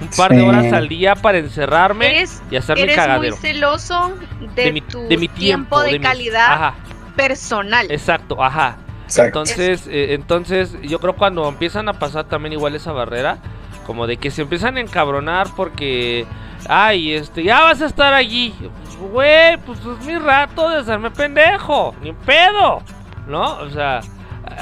un 0.00 0.08
par 0.16 0.32
de 0.32 0.42
horas 0.42 0.72
al 0.72 0.88
día 0.88 1.14
para 1.16 1.38
encerrarme 1.38 2.06
Eres, 2.18 2.42
y 2.50 2.56
hacerme 2.56 2.82
eres 2.84 2.96
cagadero. 2.96 3.36
muy 3.36 3.40
celoso 3.50 4.12
de, 4.54 4.64
de 4.64 4.72
mi, 4.72 4.80
tu 4.80 5.08
de 5.08 5.16
mi 5.16 5.28
tiempo, 5.28 5.80
de 5.80 5.92
mi- 5.92 5.98
calidad 6.00 6.52
Ajá, 6.52 6.74
personal. 7.16 7.90
exacto, 7.90 8.42
ajá. 8.42 8.76
Exacto. 9.08 9.40
Entonces, 9.40 9.86
eh, 9.88 10.14
entonces 10.14 10.76
yo 10.82 10.98
creo 11.00 11.16
cuando 11.16 11.48
empiezan 11.48 11.88
a 11.88 11.94
pasar 11.94 12.24
también 12.26 12.52
igual 12.52 12.74
esa 12.74 12.92
barrera, 12.92 13.38
como 13.86 14.06
de 14.06 14.18
que 14.18 14.30
se 14.30 14.42
empiezan 14.42 14.76
a 14.76 14.80
encabronar 14.80 15.48
porque, 15.56 16.26
ay, 16.68 17.12
este, 17.14 17.42
ya 17.42 17.62
vas 17.62 17.80
a 17.80 17.86
estar 17.86 18.12
allí, 18.12 18.54
Pues, 18.60 18.96
güey, 19.10 19.56
pues 19.64 19.78
es 19.80 20.06
mi 20.06 20.16
rato 20.18 20.68
de 20.68 20.78
hacerme 20.80 21.10
pendejo, 21.10 21.94
ni 22.02 22.12
pedo, 22.12 22.82
¿no? 23.26 23.56
O 23.60 23.70
sea, 23.70 24.00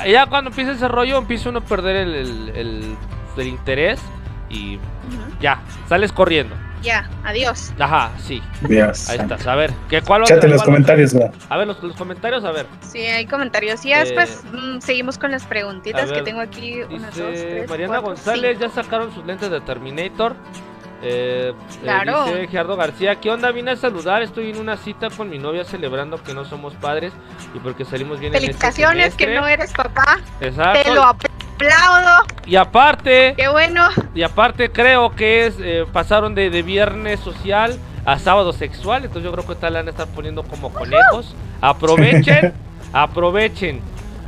ya 0.09 0.26
cuando 0.26 0.51
empieza 0.51 0.72
ese 0.72 0.86
rollo 0.88 1.18
empieza 1.18 1.49
uno 1.49 1.59
a 1.59 1.62
perder 1.64 1.97
el, 1.97 2.14
el, 2.14 2.49
el- 2.55 2.97
el 3.36 3.47
interés 3.49 4.01
y 4.49 4.78
ya, 5.40 5.61
sales 5.88 6.12
corriendo. 6.12 6.55
Ya, 6.87 7.11
adiós. 7.24 7.72
Ajá, 7.80 8.12
sí, 8.22 8.41
Dios. 8.61 9.09
ahí 9.11 9.18
estás. 9.18 9.45
A 9.49 9.57
ver, 9.57 9.72
¿qué, 9.89 10.01
¿cuál 10.03 10.22
Chate 10.22 10.47
en 10.47 10.53
los 10.53 10.62
cuál- 10.62 10.66
comentarios. 10.76 11.14
A 11.49 11.57
ver, 11.57 11.66
los, 11.66 11.82
los 11.82 11.97
comentarios, 11.97 12.45
a 12.45 12.53
ver. 12.53 12.66
Sí, 12.80 13.01
hay 13.01 13.26
comentarios. 13.26 13.84
Y 13.84 13.89
ya 13.89 14.03
Eh, 14.03 14.05
después 14.05 14.45
mm, 14.53 14.78
seguimos 14.78 15.18
con 15.18 15.32
las 15.32 15.45
preguntitas 15.45 16.09
ver, 16.09 16.18
que 16.20 16.24
tengo 16.24 16.41
aquí. 16.41 16.82
Unas, 16.82 17.16
dos, 17.16 17.32
tres, 17.32 17.68
Mariana 17.68 17.95
cuatro, 17.95 18.07
González, 18.11 18.59
cinco. 18.61 18.72
ya 18.74 18.82
sacaron 18.82 19.12
sus 19.12 19.26
lentes 19.26 19.51
de 19.51 19.61
Terminator. 19.62 20.37
Eh, 21.03 21.53
eh, 21.53 21.55
Claro. 21.82 22.24
dice 22.26 22.47
Gerardo 22.49 22.76
García, 22.76 23.16
¿qué 23.16 23.30
onda? 23.30 23.51
Vine 23.51 23.72
a 23.72 23.76
saludar, 23.76 24.22
estoy 24.22 24.51
en 24.51 24.59
una 24.59 24.76
cita 24.76 25.11
con 25.11 25.28
mi 25.28 25.39
novia 25.39 25.64
celebrando 25.64 26.22
que 26.22 26.34
no 26.34 26.45
somos 26.45 26.74
padres 26.74 27.12
y 27.53 27.59
porque 27.59 27.84
salimos 27.84 28.20
bien 28.20 28.32
Felicitaciones 28.32 29.07
en 29.07 29.11
este 29.11 29.16
que 29.18 29.24
semestre". 29.34 29.41
no 29.41 29.47
eres 29.49 29.72
papá. 29.72 30.20
Exacto. 30.41 30.82
Te 30.84 30.95
lo 30.95 31.03
aplaudo. 31.57 32.26
Y 32.46 32.57
aparte, 32.57 33.34
Qué 33.36 33.48
bueno. 33.48 33.88
y 34.14 34.22
aparte 34.22 34.70
creo 34.70 35.14
que 35.14 35.46
es 35.46 35.57
eh, 35.61 35.84
pasaron 35.92 36.34
de, 36.34 36.50
de 36.50 36.62
viernes 36.62 37.20
social 37.20 37.78
a 38.04 38.18
sábado 38.18 38.52
sexual, 38.52 39.04
entonces 39.04 39.24
yo 39.24 39.32
creo 39.32 39.44
que 39.46 39.52
esta 39.54 39.68
la 39.68 39.80
van 39.80 39.88
a 39.88 39.90
estar 39.90 40.07
poniendo 40.09 40.42
como 40.44 40.72
conejos. 40.72 41.34
Aprovechen, 41.61 42.52
aprovechen. 42.92 43.80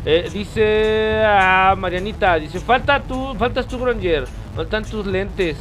Eh, 0.05 0.29
dice 0.33 1.22
a 1.24 1.74
Marianita, 1.76 2.37
dice, 2.37 2.61
falta 2.61 3.01
tú, 3.03 3.35
faltas 3.39 3.66
tú, 3.68 3.79
Granger, 3.79 4.26
faltan 4.57 4.85
tus 4.85 5.07
lentes. 5.07 5.57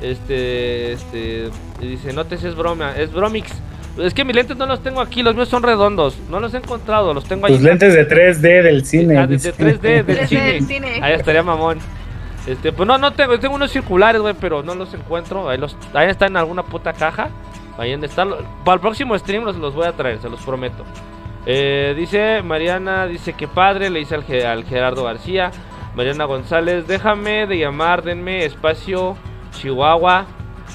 Este, 0.00 0.92
este, 0.92 1.50
dice, 1.80 2.12
no 2.12 2.24
te 2.24 2.34
es 2.34 2.54
broma, 2.56 2.96
es 2.96 3.12
bromix. 3.12 3.52
Es 3.98 4.14
que 4.14 4.24
mis 4.24 4.34
lentes 4.34 4.56
no 4.56 4.64
los 4.66 4.82
tengo 4.82 5.00
aquí, 5.00 5.22
los 5.22 5.34
míos 5.34 5.48
son 5.48 5.62
redondos, 5.62 6.16
no 6.30 6.40
los 6.40 6.54
he 6.54 6.56
encontrado, 6.58 7.12
los 7.12 7.24
tengo 7.24 7.46
ahí. 7.46 7.52
Tus 7.54 7.62
lentes 7.62 7.92
de 7.92 8.08
3D 8.08 8.62
del 8.62 8.86
cine. 8.86 9.18
Ah, 9.18 9.26
de- 9.26 9.34
dice. 9.34 9.52
de 9.52 9.78
3D, 9.78 10.04
del 10.06 10.26
cine. 10.66 10.98
Ahí 11.02 11.12
estaría 11.14 11.42
mamón. 11.42 11.78
Este, 12.46 12.72
pues 12.72 12.86
no, 12.86 12.96
no 12.98 13.12
tengo, 13.12 13.38
tengo 13.38 13.54
unos 13.54 13.70
circulares, 13.70 14.20
güey, 14.20 14.34
pero 14.40 14.62
no 14.62 14.74
los 14.74 14.92
encuentro. 14.94 15.48
Ahí 15.48 15.58
los, 15.58 15.76
ahí 15.94 16.08
están 16.08 16.30
en 16.32 16.36
alguna 16.38 16.62
puta 16.62 16.92
caja. 16.92 17.28
Ahí 17.78 17.92
donde 17.92 18.06
están. 18.06 18.30
Para 18.64 18.74
el 18.76 18.80
próximo 18.80 19.16
stream 19.18 19.44
los, 19.44 19.56
los 19.56 19.74
voy 19.74 19.86
a 19.86 19.92
traer, 19.92 20.20
se 20.20 20.28
los 20.28 20.40
prometo. 20.40 20.84
Eh, 21.44 21.94
dice 21.96 22.40
Mariana, 22.42 23.06
dice 23.06 23.32
que 23.34 23.46
padre, 23.48 23.90
le 23.90 23.98
dice 24.00 24.14
al, 24.14 24.24
al 24.46 24.64
Gerardo 24.64 25.04
García. 25.04 25.50
Mariana 25.94 26.24
González, 26.24 26.86
déjame 26.86 27.46
de 27.46 27.58
llamar, 27.58 28.02
denme 28.02 28.44
espacio, 28.46 29.16
Chihuahua. 29.52 30.26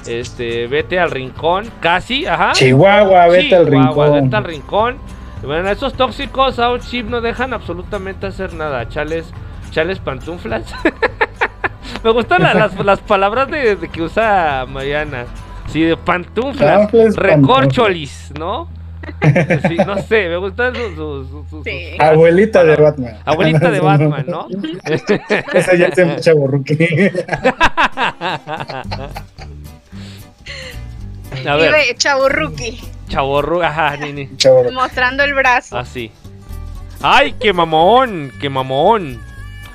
Este, 0.08 0.66
vete 0.66 0.98
al 0.98 1.10
rincón, 1.10 1.66
casi, 1.80 2.24
ajá. 2.26 2.52
Chihuahua, 2.52 3.26
vete 3.28 3.54
al 3.56 3.66
Chihuahua, 3.66 4.06
rincón. 4.06 4.24
Vete 4.24 4.36
al 4.36 4.44
rincón. 4.44 4.96
Y 5.42 5.46
Bueno, 5.46 5.68
esos 5.70 5.92
tóxicos 5.94 6.58
out 6.58 6.80
chip 6.82 7.08
no 7.08 7.20
dejan 7.20 7.52
absolutamente 7.52 8.26
hacer 8.26 8.54
nada. 8.54 8.88
Chales, 8.88 9.26
chales 9.70 9.98
pantuflas. 9.98 10.64
Me 12.04 12.10
gustan 12.10 12.42
la- 12.42 12.54
las, 12.54 12.84
las 12.84 13.00
palabras 13.00 13.50
de, 13.50 13.76
de 13.76 13.88
que 13.88 14.02
usa 14.02 14.64
Mariana. 14.68 15.24
Sí, 15.68 15.82
de 15.82 15.96
pantuflas. 15.96 16.90
Recorcholis, 17.14 18.32
¿no? 18.38 18.68
Sí, 19.68 19.76
no 19.86 19.96
sé, 20.02 20.28
me 20.28 20.36
gustan 20.36 20.74
sus. 20.74 20.94
sus- 20.94 21.28
sus- 21.30 21.48
sus- 21.48 21.64
Sí. 21.64 21.96
Abuelita 21.98 22.62
de 22.62 22.76
Batman. 22.76 23.16
Abuelita 23.24 23.70
de 23.70 23.80
Batman, 23.88 24.24
¿no? 24.28 24.48
Esa 25.54 25.74
ya 25.76 25.90
se 25.94 26.04
me 26.04 26.16
chaburruque. 26.20 27.10
A 31.48 31.56
ver, 31.56 31.96
chaburruki, 31.96 32.80
chaborru, 33.08 33.62
ajá, 33.62 33.96
ni, 33.96 34.12
ni. 34.12 34.36
Chaburruque. 34.36 34.74
mostrando 34.74 35.22
el 35.24 35.34
brazo. 35.34 35.78
Así. 35.78 36.10
¡Ay, 37.02 37.34
qué 37.40 37.52
mamón! 37.52 38.32
¡Qué 38.40 38.48
mamón! 38.50 39.20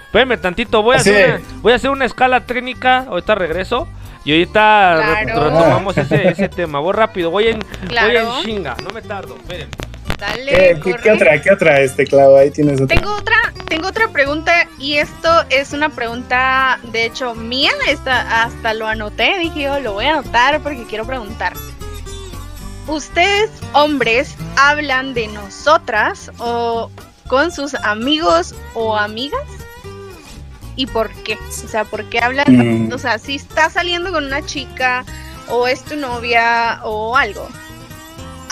Espérame 0.06 0.38
tantito, 0.40 0.84
voy 0.84 0.96
a, 0.96 1.00
Así 1.00 1.10
hacer 1.10 1.40
una, 1.42 1.60
voy 1.62 1.72
a 1.74 1.76
hacer 1.78 1.90
una 1.90 2.06
escala 2.06 2.42
técnica. 2.46 3.06
Ahorita 3.10 3.34
regreso. 3.36 3.88
Y 4.26 4.32
ahorita 4.32 4.96
re- 4.98 5.24
Claro. 5.26 5.44
retomamos 5.50 5.98
ese, 5.98 6.28
ese 6.30 6.48
tema. 6.56 6.80
Voy 6.80 6.94
rápido, 6.94 7.32
voy 7.32 7.48
en, 7.48 7.60
voy 7.60 8.16
en 8.18 8.28
chinga. 8.44 8.76
No 8.84 8.90
me 8.92 9.02
tardo, 9.02 9.36
esperen. 9.36 9.70
Dale, 10.18 10.46
¿Qué, 10.52 10.80
qué- 10.84 10.96
qué 11.02 11.12
otra? 11.12 11.42
¿Qué 11.42 11.52
otra, 11.52 11.80
este, 11.82 12.06
Clau? 12.06 12.36
Ahí 12.38 12.52
tienes 12.52 12.80
otra. 12.82 12.96
Tengo 12.96 13.14
otra, 13.16 13.36
tengo 13.68 13.88
otra 13.88 14.08
pregunta 14.10 14.68
y 14.80 14.98
esto 14.98 15.30
es 15.50 15.74
una 15.74 15.90
pregunta, 15.90 16.80
de 16.92 17.06
hecho, 17.06 17.36
mía. 17.36 17.72
Esta, 17.88 18.44
hasta 18.44 18.74
lo 18.74 18.88
anoté, 18.88 19.38
dije 19.40 19.62
yo 19.64 19.80
lo 19.80 19.94
voy 19.94 20.06
a 20.06 20.14
anotar 20.14 20.62
porque 20.62 20.86
quiero 20.86 21.06
preguntar. 21.06 21.54
¿Ustedes, 22.88 23.50
hombres, 23.74 24.36
hablan 24.58 25.14
de 25.14 25.28
nosotras 25.28 26.32
o 26.38 26.90
con 27.28 27.52
sus 27.52 27.74
amigos 27.76 28.54
o 28.74 28.98
amigas? 28.98 29.40
¿Y 30.76 30.88
por 30.88 31.10
qué? 31.24 31.38
O 31.64 31.68
sea, 31.68 31.86
¿por 31.86 32.04
qué 32.10 32.20
hablan? 32.20 32.88
Mm. 32.88 32.92
O 32.94 32.98
sea, 32.98 33.20
si 33.20 33.36
estás 33.36 33.74
saliendo 33.74 34.12
con 34.12 34.26
una 34.26 34.46
chica 34.46 35.06
o 35.50 35.68
es 35.68 35.84
tu 35.84 35.96
novia 35.96 36.82
o 36.84 37.16
algo, 37.16 37.48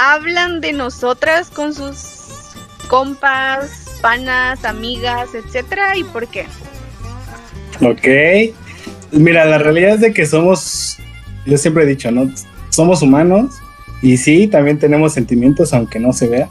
hablan 0.01 0.61
de 0.61 0.73
nosotras 0.73 1.51
con 1.51 1.75
sus 1.75 2.55
compas, 2.87 3.69
panas, 4.01 4.65
amigas, 4.65 5.29
etcétera, 5.35 5.95
¿y 5.95 6.03
por 6.03 6.27
qué? 6.27 6.47
Ok. 7.81 8.55
Mira, 9.11 9.45
la 9.45 9.59
realidad 9.59 9.95
es 9.95 10.01
de 10.01 10.11
que 10.11 10.25
somos, 10.25 10.97
yo 11.45 11.55
siempre 11.57 11.83
he 11.83 11.85
dicho, 11.85 12.09
¿no? 12.09 12.31
Somos 12.69 13.03
humanos 13.03 13.53
y 14.01 14.17
sí, 14.17 14.47
también 14.47 14.79
tenemos 14.79 15.13
sentimientos, 15.13 15.71
aunque 15.71 15.99
no 15.99 16.13
se 16.13 16.27
vea. 16.27 16.49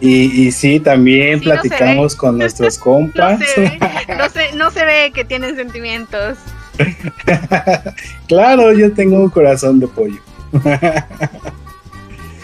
Y, 0.00 0.46
y 0.46 0.52
sí, 0.52 0.80
también 0.80 1.40
Sí, 1.40 1.46
no 1.46 1.56
se 1.56 1.68
platicamos 1.68 2.14
con 2.16 2.38
nuestros 2.38 2.78
No 2.78 2.84
compas. 2.84 3.38
se 3.54 3.60
ve, 3.60 3.78
no 4.16 4.30
se, 4.30 4.52
no 4.54 4.70
se 4.70 4.84
ve 4.86 5.12
que 5.14 5.26
tienen 5.26 5.56
sentimientos. 5.56 6.38
claro, 8.28 8.72
yo 8.72 8.92
tengo 8.94 9.16
un 9.18 9.28
corazón 9.28 9.78
de 9.78 9.88
pollo. 9.88 10.20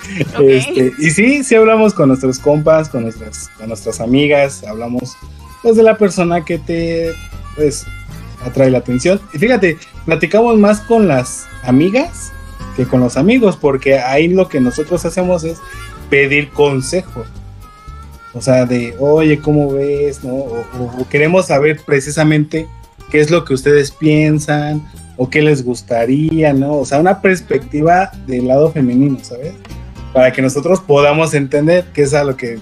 Este, 0.40 0.92
y 0.98 1.10
sí, 1.10 1.44
sí 1.44 1.54
hablamos 1.54 1.94
con 1.94 2.08
nuestros 2.08 2.38
compas, 2.38 2.88
con 2.88 3.02
nuestras, 3.02 3.48
con 3.56 3.68
nuestras 3.68 4.00
amigas, 4.00 4.62
hablamos 4.64 5.16
pues 5.62 5.76
de 5.76 5.82
la 5.82 5.96
persona 5.96 6.44
que 6.44 6.58
te 6.58 7.12
pues 7.56 7.86
atrae 8.44 8.70
la 8.70 8.78
atención. 8.78 9.20
Y 9.32 9.38
fíjate, 9.38 9.78
platicamos 10.04 10.58
más 10.58 10.80
con 10.80 11.08
las 11.08 11.46
amigas 11.62 12.32
que 12.76 12.84
con 12.84 13.00
los 13.00 13.16
amigos, 13.16 13.56
porque 13.56 13.98
ahí 13.98 14.28
lo 14.28 14.48
que 14.48 14.60
nosotros 14.60 15.04
hacemos 15.04 15.44
es 15.44 15.58
pedir 16.10 16.50
consejo. 16.50 17.24
O 18.34 18.42
sea, 18.42 18.66
de, 18.66 18.94
oye, 18.98 19.38
¿cómo 19.38 19.72
ves? 19.72 20.24
¿No? 20.24 20.34
O 20.34 21.06
queremos 21.08 21.46
saber 21.46 21.80
precisamente 21.86 22.66
qué 23.10 23.20
es 23.20 23.30
lo 23.30 23.44
que 23.44 23.54
ustedes 23.54 23.92
piensan 23.92 24.84
o 25.16 25.30
qué 25.30 25.40
les 25.40 25.64
gustaría, 25.64 26.52
¿no? 26.52 26.78
O 26.78 26.84
sea, 26.84 26.98
una 26.98 27.20
perspectiva 27.22 28.10
del 28.26 28.48
lado 28.48 28.72
femenino, 28.72 29.18
¿sabes? 29.22 29.54
Para 30.14 30.32
que 30.32 30.40
nosotros 30.40 30.80
podamos 30.80 31.34
entender 31.34 31.84
qué 31.92 32.02
es 32.02 32.14
a 32.14 32.24
lo 32.24 32.36
que 32.36 32.58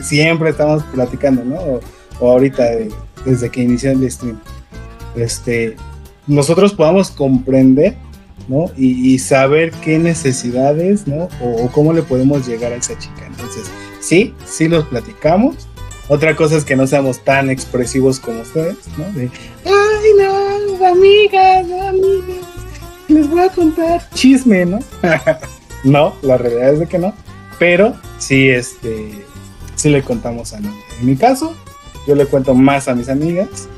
siempre 0.00 0.50
estamos 0.50 0.82
platicando, 0.92 1.42
¿no? 1.44 1.54
O, 1.56 1.80
o 2.20 2.30
ahorita, 2.32 2.64
de- 2.64 2.92
desde 3.24 3.48
que 3.50 3.62
inició 3.62 3.92
el 3.92 4.10
stream. 4.10 4.38
Este, 5.16 5.76
nosotros 6.26 6.74
podamos 6.74 7.10
comprender, 7.10 7.96
¿no? 8.48 8.66
Y, 8.76 9.14
y 9.14 9.18
saber 9.18 9.70
qué 9.82 9.98
necesidades, 9.98 11.06
¿no? 11.06 11.28
O, 11.40 11.64
o 11.64 11.72
cómo 11.72 11.92
le 11.94 12.02
podemos 12.02 12.46
llegar 12.46 12.72
a 12.72 12.76
esa 12.76 12.98
chica. 12.98 13.24
Entonces, 13.26 13.62
sí, 14.00 14.34
sí 14.44 14.68
los 14.68 14.84
platicamos. 14.86 15.68
Otra 16.08 16.36
cosa 16.36 16.56
es 16.56 16.64
que 16.64 16.76
no 16.76 16.86
seamos 16.86 17.24
tan 17.24 17.50
expresivos 17.50 18.20
como 18.20 18.40
ustedes, 18.42 18.76
¿no? 18.98 19.04
De, 19.18 19.30
ay, 19.64 20.10
no, 20.18 20.86
amigas, 20.86 21.66
amigas, 21.88 22.46
les 23.08 23.28
voy 23.30 23.40
a 23.40 23.48
contar 23.48 24.08
chisme, 24.14 24.66
¿no? 24.66 24.78
no, 25.84 26.14
la 26.22 26.38
realidad 26.38 26.74
es 26.74 26.80
de 26.80 26.86
que 26.86 26.98
no. 26.98 27.14
Pero 27.58 27.94
sí, 28.18 28.48
este, 28.48 29.24
sí 29.74 29.90
le 29.90 30.02
contamos 30.02 30.52
a 30.52 30.60
nadie. 30.60 30.78
En 31.00 31.06
mi 31.06 31.16
caso, 31.16 31.54
yo 32.06 32.14
le 32.14 32.26
cuento 32.26 32.54
más 32.54 32.88
a 32.88 32.94
mis 32.94 33.08
amigas 33.08 33.68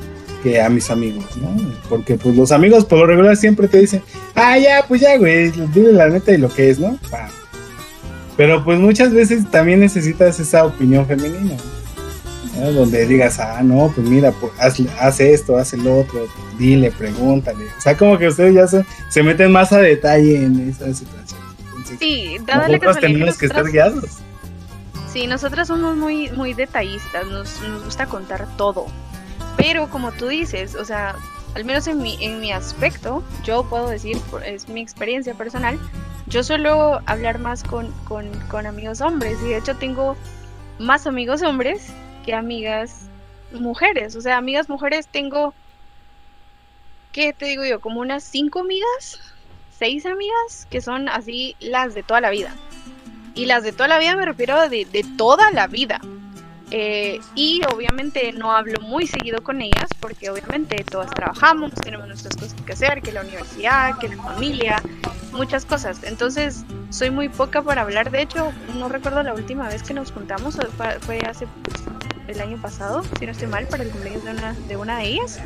que 0.43 0.61
a 0.61 0.69
mis 0.69 0.91
amigos, 0.91 1.37
¿no? 1.37 1.57
Porque 1.89 2.17
pues 2.17 2.37
los 2.37 2.53
amigos 2.53 2.85
por 2.85 2.99
lo 2.99 3.07
regular 3.07 3.37
siempre 3.37 3.69
te 3.69 3.79
dicen, 3.79 4.03
ah, 4.35 4.59
ya, 4.59 4.85
pues 4.87 5.01
ya, 5.01 5.17
güey, 5.17 5.51
dile 5.51 5.93
la 5.93 6.09
neta 6.09 6.33
y 6.33 6.39
lo 6.39 6.49
que 6.49 6.71
es, 6.71 6.79
¿no? 6.79 6.99
Pero 8.37 8.65
pues 8.65 8.79
muchas 8.79 9.13
veces 9.13 9.51
también 9.51 9.81
necesitas 9.81 10.39
esa 10.39 10.65
opinión 10.65 11.07
femenina, 11.07 11.57
¿no? 12.57 12.73
Donde 12.73 13.07
digas, 13.07 13.41
ah, 13.41 13.63
no, 13.65 13.91
pues 13.93 14.09
mira, 14.09 14.33
pues, 14.33 14.53
haz, 14.61 15.21
esto, 15.21 15.59
haz 15.59 15.73
el 15.73 15.87
otro, 15.89 16.29
dile, 16.57 16.93
pregúntale. 16.93 17.65
O 17.77 17.81
sea, 17.81 17.97
como 17.97 18.17
que 18.17 18.29
ustedes 18.29 18.55
ya 18.55 18.67
se, 18.69 19.23
meten 19.23 19.51
más 19.51 19.73
a 19.73 19.79
detalle 19.79 20.45
en 20.45 20.69
esa 20.69 20.95
situación. 20.95 21.28
Sí, 21.99 22.39
dale 22.43 22.79
nosotros 22.79 23.01
tenemos 23.01 23.39
que 23.39 23.47
estar 23.47 23.65
guiados. 23.71 24.19
Sí, 25.13 25.27
nosotras 25.27 25.69
somos 25.69 25.97
muy, 25.97 26.31
muy 26.31 26.55
detallistas, 26.55 27.27
nos, 27.27 27.61
nos 27.63 27.85
gusta 27.85 28.07
contar 28.07 28.47
todo. 28.57 28.87
Pero 29.57 29.89
como 29.89 30.13
tú 30.13 30.29
dices, 30.29 30.75
o 30.75 30.85
sea, 30.85 31.17
al 31.55 31.65
menos 31.65 31.87
en 31.87 31.99
mi, 31.99 32.17
en 32.21 32.41
mi 32.41 32.53
aspecto, 32.53 33.25
yo 33.45 33.65
puedo 33.65 33.89
decir, 33.89 34.19
es 34.45 34.69
mi 34.69 34.81
experiencia 34.81 35.35
personal, 35.35 35.79
yo 36.27 36.45
suelo 36.45 37.01
hablar 37.07 37.39
más 37.39 37.65
con, 37.65 37.91
con, 38.05 38.29
con 38.49 38.67
amigos 38.67 39.01
hombres 39.01 39.39
y 39.43 39.49
de 39.49 39.57
hecho 39.57 39.75
tengo 39.77 40.17
más 40.79 41.07
amigos 41.07 41.43
hombres 41.43 41.93
que 42.25 42.35
amigas 42.35 43.09
mujeres. 43.53 44.15
O 44.15 44.21
sea, 44.21 44.37
amigas 44.37 44.69
mujeres 44.69 45.09
tengo, 45.09 45.55
¿qué 47.13 47.33
te 47.33 47.47
digo 47.47 47.65
yo? 47.65 47.81
Como 47.81 48.01
unas 48.01 48.23
cinco 48.25 48.61
amigas, 48.61 49.21
seis 49.79 50.05
amigas, 50.07 50.67
que 50.71 50.81
son 50.81 51.09
así 51.09 51.55
las 51.61 51.95
de 51.95 52.03
toda 52.03 52.21
la 52.21 52.31
vida. 52.31 52.53
Y 53.35 53.47
las 53.47 53.63
de 53.63 53.73
toda 53.73 53.89
la 53.89 53.99
vida 53.99 54.17
me 54.17 54.25
refiero 54.27 54.69
de, 54.69 54.85
de 54.85 55.05
toda 55.17 55.53
la 55.53 55.69
vida. 55.69 56.01
Eh, 56.71 57.21
y 57.35 57.61
obviamente 57.73 58.33
no 58.33 58.53
hablo 58.53 58.81
muy 58.81 59.07
seguido 59.07 59.43
con 59.43 59.63
ellas 59.63 59.89
porque 60.01 60.29
obviamente 60.29 60.85
todas 60.85 61.11
trabajamos, 61.11 61.73
tenemos 61.75 62.07
nuestras 62.07 62.37
cosas 62.37 62.61
que 62.61 62.73
hacer, 62.73 63.01
que 63.01 63.13
la 63.13 63.23
universidad, 63.23 63.99
que 63.99 64.09
la 64.09 64.23
familia, 64.23 64.83
muchas 65.33 65.65
cosas. 65.65 66.03
Entonces 66.05 66.65
soy 66.91 67.11
muy 67.11 67.29
poca 67.29 67.63
para 67.63 67.83
hablar. 67.83 68.11
De 68.11 68.23
hecho, 68.23 68.53
no 68.77 68.89
recuerdo 68.89 69.23
la 69.23 69.35
última 69.35 69.69
vez 69.69 69.83
que 69.83 69.95
nos 69.95 70.13
juntamos, 70.13 70.59
fue 71.01 71.21
hace 71.21 71.47
el 72.29 72.41
año 72.41 72.61
pasado, 72.61 73.03
si 73.19 73.25
no 73.25 73.33
estoy 73.33 73.49
mal, 73.49 73.67
para 73.67 73.83
el 73.83 73.91
cumpleaños 73.91 74.25
de 74.25 74.31
una, 74.31 74.53
de 74.53 74.77
una 74.77 74.99
de 74.99 75.05
ellas. 75.07 75.41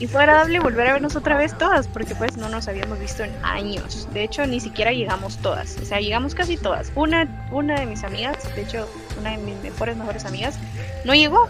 Y 0.00 0.06
fue 0.06 0.22
agradable 0.22 0.58
volver 0.58 0.88
a 0.88 0.92
vernos 0.94 1.16
otra 1.16 1.36
vez 1.36 1.56
todas, 1.56 1.86
porque 1.88 2.14
pues 2.14 2.36
no 2.36 2.48
nos 2.48 2.68
habíamos 2.68 2.98
visto 2.98 3.22
en 3.22 3.32
años. 3.44 4.08
De 4.12 4.24
hecho, 4.24 4.46
ni 4.46 4.60
siquiera 4.60 4.92
llegamos 4.92 5.38
todas. 5.38 5.78
O 5.80 5.84
sea, 5.84 6.00
llegamos 6.00 6.34
casi 6.34 6.56
todas. 6.56 6.90
Una, 6.96 7.48
una 7.52 7.78
de 7.78 7.86
mis 7.86 8.02
amigas, 8.02 8.36
de 8.56 8.62
hecho, 8.62 8.88
una 9.18 9.30
de 9.32 9.38
mis 9.38 9.56
mejores, 9.62 9.96
mejores 9.96 10.24
amigas, 10.24 10.58
no 11.04 11.14
llegó. 11.14 11.48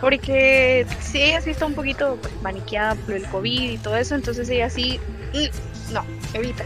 Porque 0.00 0.86
sí, 1.00 1.22
ella 1.22 1.40
sí 1.40 1.50
está 1.50 1.66
un 1.66 1.74
poquito 1.74 2.18
pues, 2.20 2.32
maniqueada 2.42 2.94
por 2.94 3.14
el 3.14 3.24
COVID 3.26 3.70
y 3.70 3.78
todo 3.78 3.96
eso, 3.96 4.14
entonces 4.14 4.48
ella 4.50 4.68
sí, 4.68 5.00
mm, 5.32 5.92
no, 5.92 6.04
evita. 6.34 6.64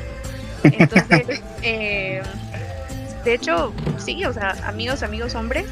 Entonces, 0.64 1.42
eh, 1.62 2.22
de 3.24 3.34
hecho, 3.34 3.72
sí, 3.98 4.24
o 4.24 4.32
sea, 4.32 4.56
amigos, 4.66 5.02
amigos 5.02 5.34
hombres, 5.34 5.66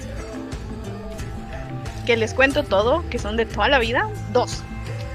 que 2.07 2.16
les 2.16 2.34
cuento 2.34 2.62
todo, 2.62 3.04
que 3.11 3.18
son 3.18 3.36
de 3.36 3.46
toda 3.46 3.68
la 3.68 3.78
vida, 3.78 4.09
dos. 4.32 4.62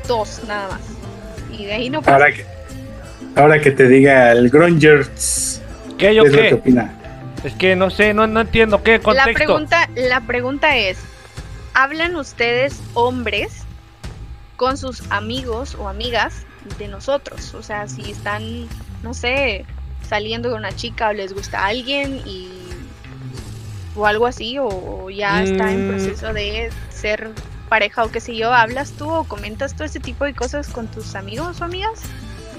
Dos 0.08 0.42
nada 0.48 0.70
más. 0.70 0.82
Y 1.58 1.66
de 1.66 1.74
ahí 1.74 1.89
no 1.89 2.02
pasa. 2.02 2.14
Ahora 2.14 2.32
que, 2.34 2.46
ahora 3.36 3.62
que 3.62 3.72
te 3.72 3.88
diga 3.88 4.32
el 4.32 4.50
Grungers. 4.50 5.62
¿Qué 5.98 6.14
yo 6.14 6.24
qué? 6.26 6.54
opina? 6.54 6.94
Es 7.44 7.54
que 7.56 7.76
no 7.76 7.89
sé, 7.89 8.14
no, 8.14 8.28
no 8.28 8.42
entiendo 8.42 8.84
qué 8.84 9.00
contexto. 9.00 9.30
La 9.30 9.34
pregunta, 9.34 9.89
la 9.96 10.22
pregunta 10.22 10.78
es, 10.78 11.00
¿hablan 11.74 12.16
ustedes 12.16 12.82
hombres 12.94 13.64
con 14.58 14.78
sus 14.78 15.04
amigos 15.12 15.76
o 15.76 15.88
amigas 15.88 16.46
de 16.78 16.88
nosotros? 16.88 17.54
O 17.56 17.64
sea, 17.64 17.88
si 17.88 18.12
están, 18.12 18.68
no 19.02 19.14
sé, 19.14 19.66
saliendo 20.08 20.50
con 20.50 20.60
una 20.60 20.76
chica 20.76 21.10
o 21.10 21.14
les 21.14 21.34
gusta 21.34 21.60
a 21.60 21.68
alguien 21.68 22.22
y 22.26 22.50
o 23.96 24.06
algo 24.06 24.26
así, 24.26 24.58
o, 24.60 25.10
ya 25.10 25.44
está 25.44 25.72
en 25.72 25.88
mm. 25.88 25.89
proceso 25.89 26.34
de 26.34 26.70
ser 26.89 27.32
pareja 27.68 28.04
o 28.04 28.12
qué 28.12 28.20
sé 28.20 28.36
yo, 28.36 28.54
¿hablas 28.54 28.92
tú 28.92 29.10
o 29.10 29.24
comentas 29.24 29.76
todo 29.76 29.86
ese 29.86 30.00
tipo 30.00 30.26
de 30.26 30.34
cosas 30.34 30.68
con 30.70 30.88
tus 30.88 31.16
amigos 31.16 31.62
o 31.62 31.64
amigas? 31.66 32.02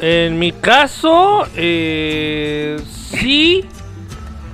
En 0.00 0.38
mi 0.38 0.52
caso, 0.52 1.46
eh, 1.54 2.80
sí, 2.88 3.64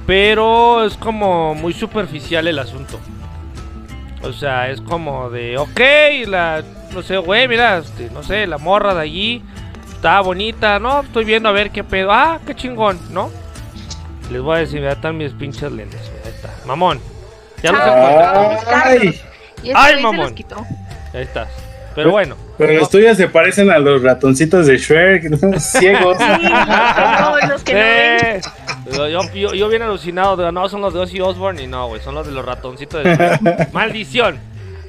pero 0.09 0.87
es 0.87 0.97
como 0.97 1.55
muy 1.55 1.75
superficial 1.75 2.49
el 2.49 2.59
asunto. 2.59 2.99
O 4.23 4.33
sea, 4.33 4.71
es 4.71 4.81
como 4.81 5.29
de, 5.29 5.59
ok, 5.59 5.81
la, 6.27 6.65
no 6.95 7.03
sé, 7.03 7.19
güey, 7.19 7.47
mira, 7.47 7.77
este, 7.77 8.09
no 8.09 8.23
sé, 8.23 8.47
la 8.47 8.57
morra 8.57 8.95
de 8.95 9.03
allí 9.03 9.43
está 9.93 10.21
bonita, 10.23 10.79
¿no? 10.79 11.03
Estoy 11.03 11.27
viendo 11.27 11.51
a 11.51 11.53
ver 11.53 11.71
qué 11.73 11.85
pedo, 11.85 12.11
ah, 12.11 12.39
qué 12.47 12.55
chingón, 12.55 12.99
¿no? 13.11 13.31
Les 14.33 14.41
voy 14.41 14.57
a 14.57 14.59
decir, 14.61 14.81
ya 14.81 14.93
están 14.93 15.19
mis 15.19 15.33
pinches 15.35 15.71
lentes. 15.71 16.01
Ahí 16.25 16.33
está. 16.35 16.55
Mamón. 16.65 17.01
Ya 17.63 17.73
los 17.73 17.83
encontré. 17.83 19.21
Ay, 19.63 19.75
Ay 19.75 20.03
mamón. 20.03 20.35
Ahí 21.13 21.21
estás. 21.21 21.51
Pero 21.95 22.13
bueno. 22.13 22.35
Pero 22.57 22.73
los 22.73 22.89
tuyos 22.89 23.19
se 23.19 23.29
parecen 23.29 23.71
a 23.71 23.79
los 23.79 24.03
ratoncitos 24.03 24.69
de 24.69 24.79
Shrek, 24.79 25.25
¿no? 25.25 25.61
ciegos. 25.61 26.17
Sí, 26.17 26.49
los 27.47 27.63
que 27.63 27.73
no 27.75 27.79
ven. 27.79 28.41
Yo, 28.93 29.09
yo, 29.09 29.55
yo, 29.55 29.69
bien 29.69 29.83
alucinado, 29.83 30.51
no, 30.51 30.69
son 30.69 30.81
los 30.81 30.95
de 30.95 31.01
Ozzy 31.01 31.21
Osbourne 31.21 31.63
y 31.63 31.67
no, 31.67 31.89
güey, 31.89 32.01
son 32.01 32.15
los 32.15 32.27
de 32.27 32.33
los 32.33 32.45
ratoncitos 32.45 33.05
de. 33.05 33.69
Maldición. 33.73 34.41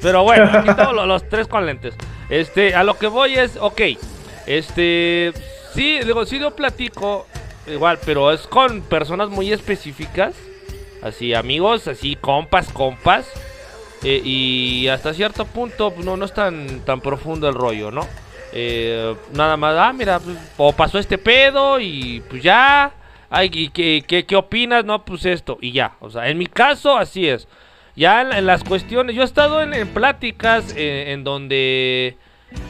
Pero 0.02 0.24
bueno, 0.24 0.50
aquí 0.52 0.70
los, 0.93 1.28
tres 1.30 1.47
con 1.47 1.66
lentes. 1.66 1.93
Este, 2.30 2.76
a 2.76 2.84
lo 2.84 2.97
que 2.97 3.08
voy 3.08 3.36
es, 3.36 3.58
ok, 3.60 3.82
este, 4.45 5.34
sí, 5.74 6.00
digo, 6.06 6.26
sí 6.26 6.39
lo 6.39 6.56
platico, 6.56 7.28
igual, 7.68 8.00
pero 8.06 8.32
es 8.32 8.41
con 8.47 8.82
personas 8.82 9.30
muy 9.30 9.52
específicas. 9.52 10.36
Así, 11.02 11.34
amigos, 11.34 11.88
así, 11.88 12.16
compas, 12.16 12.72
compas. 12.72 13.28
Eh, 14.04 14.22
y 14.24 14.88
hasta 14.88 15.14
cierto 15.14 15.45
punto 15.45 15.91
pues, 15.91 16.06
no, 16.06 16.16
no 16.16 16.24
es 16.24 16.34
tan, 16.34 16.82
tan 16.82 17.02
profundo 17.02 17.50
el 17.50 17.56
rollo, 17.56 17.91
¿no? 17.91 18.08
Eh, 18.54 19.16
nada 19.34 19.57
más, 19.57 19.76
ah, 19.78 19.94
mira, 19.94 20.19
pues, 20.19 20.38
o 20.57 20.72
pasó 20.74 20.99
este 20.99 21.18
pedo 21.18 21.80
y 21.80 22.24
pues 22.30 22.41
ya. 22.41 22.94
Ay, 23.30 23.49
¿qué, 23.49 24.03
qué, 24.27 24.35
opinas? 24.35 24.85
No, 24.85 25.06
pues 25.06 25.26
esto, 25.26 25.57
y 25.61 25.72
ya. 25.72 25.93
O 25.99 26.10
sea, 26.10 26.30
en 26.30 26.38
mi 26.38 26.47
caso, 26.47 26.97
así 26.97 27.27
es. 27.27 27.47
Ya 27.95 28.22
en, 28.22 28.45
las 28.45 28.64
cuestiones, 28.64 29.15
yo 29.15 29.22
he 29.22 29.26
estado 29.26 29.61
en, 29.61 29.88
pláticas 29.89 30.73
eh, 30.76 31.11
en 31.11 31.23
donde, 31.23 32.18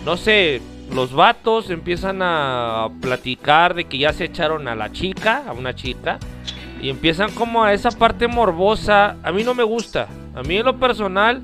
no 0.05 0.17
sé, 0.17 0.61
los 0.93 1.13
vatos 1.13 1.69
empiezan 1.69 2.19
a 2.21 2.89
platicar 3.01 3.73
de 3.73 3.85
que 3.85 3.99
ya 3.99 4.11
se 4.11 4.25
echaron 4.25 4.67
a 4.67 4.75
la 4.75 4.91
chica, 4.91 5.43
a 5.47 5.53
una 5.53 5.75
chica, 5.75 6.19
y 6.81 6.89
empiezan 6.89 7.31
como 7.31 7.63
a 7.63 7.73
esa 7.73 7.91
parte 7.91 8.27
morbosa. 8.27 9.15
A 9.23 9.31
mí 9.31 9.43
no 9.43 9.53
me 9.53 9.63
gusta. 9.63 10.07
A 10.35 10.41
mí 10.41 10.57
en 10.57 10.65
lo 10.65 10.77
personal, 10.77 11.41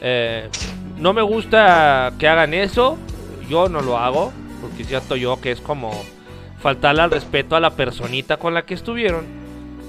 eh, 0.00 0.48
no 0.96 1.12
me 1.12 1.22
gusta 1.22 2.12
que 2.18 2.28
hagan 2.28 2.54
eso. 2.54 2.96
Yo 3.48 3.68
no 3.68 3.82
lo 3.82 3.98
hago, 3.98 4.32
porque 4.62 4.84
siento 4.84 5.16
yo 5.16 5.40
que 5.40 5.50
es 5.50 5.60
como 5.60 5.90
faltarle 6.64 7.02
al 7.02 7.10
respeto 7.10 7.56
a 7.56 7.60
la 7.60 7.76
personita 7.76 8.38
con 8.38 8.54
la 8.54 8.64
que 8.64 8.72
estuvieron. 8.72 9.26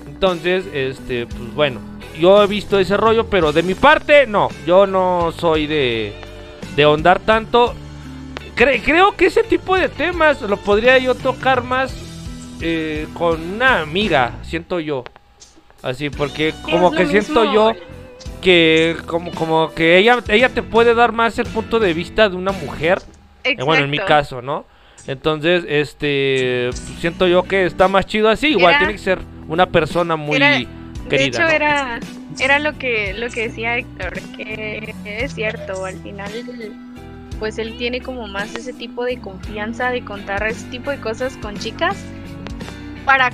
Entonces, 0.06 0.65
este, 0.73 1.26
pues 1.26 1.53
bueno, 1.56 1.80
yo 2.19 2.43
he 2.43 2.47
visto 2.47 2.77
ese 2.77 2.97
rollo, 2.97 3.30
pero 3.30 3.53
de 3.53 3.64
mi 3.64 3.76
parte, 3.76 4.27
no. 4.27 4.49
Yo 4.68 4.85
no 4.85 5.31
soy 5.31 5.68
de, 5.68 6.14
de 6.76 6.85
ondar 6.85 7.19
tanto 7.22 7.73
creo 8.56 9.15
que 9.15 9.27
ese 9.27 9.43
tipo 9.43 9.77
de 9.77 9.89
temas 9.89 10.41
lo 10.41 10.57
podría 10.57 10.97
yo 10.97 11.15
tocar 11.15 11.64
más 11.64 11.95
eh, 12.61 13.07
con 13.14 13.41
una 13.56 13.81
amiga, 13.81 14.34
siento 14.43 14.80
yo. 14.80 15.03
Así, 15.81 16.10
porque 16.10 16.53
como 16.64 16.91
que 16.91 17.06
siento 17.06 17.53
yo 17.53 17.73
que 18.41 18.97
como, 19.06 19.31
como 19.31 19.73
que 19.73 19.97
ella, 19.97 20.19
ella 20.27 20.49
te 20.49 20.64
puede 20.64 20.93
dar 20.93 21.11
más 21.11 21.38
el 21.38 21.47
punto 21.47 21.80
de 21.80 21.93
vista 21.93 22.27
de 22.27 22.35
una 22.35 22.52
mujer. 22.52 23.02
Eh, 23.43 23.56
bueno, 23.64 23.85
en 23.85 23.91
mi 23.91 23.99
caso, 23.99 24.41
¿no? 24.41 24.65
Entonces, 25.07 25.64
este, 25.68 26.69
siento 26.99 27.27
yo 27.27 27.44
que 27.44 27.65
está 27.65 27.88
más 27.88 28.06
chido 28.06 28.30
así. 28.30 28.48
Igual 28.48 28.77
tiene 28.80 28.94
que 28.94 28.99
ser 28.99 29.19
una 29.48 29.68
persona 29.68 30.15
muy 30.15 30.40
querida. 30.40 30.69
De 31.10 31.23
hecho, 31.26 31.44
era, 31.44 31.99
era 32.40 32.60
lo 32.60 32.73
que, 32.77 33.14
lo 33.14 33.30
que 33.30 33.48
decía 33.48 33.77
Héctor, 33.77 34.14
que 34.36 34.95
es 35.06 35.34
cierto, 35.34 35.86
al 35.86 35.98
final 36.02 36.32
pues 37.40 37.57
él 37.57 37.76
tiene 37.77 38.02
como 38.02 38.27
más 38.27 38.56
ese 38.56 38.73
tipo 38.73 39.03
de 39.03 39.19
confianza 39.19 39.90
de 39.90 40.03
contar 40.03 40.48
ese 40.48 40.65
tipo 40.68 40.90
de 40.90 40.98
cosas 40.98 41.36
con 41.38 41.57
chicas 41.57 41.98
para 43.03 43.30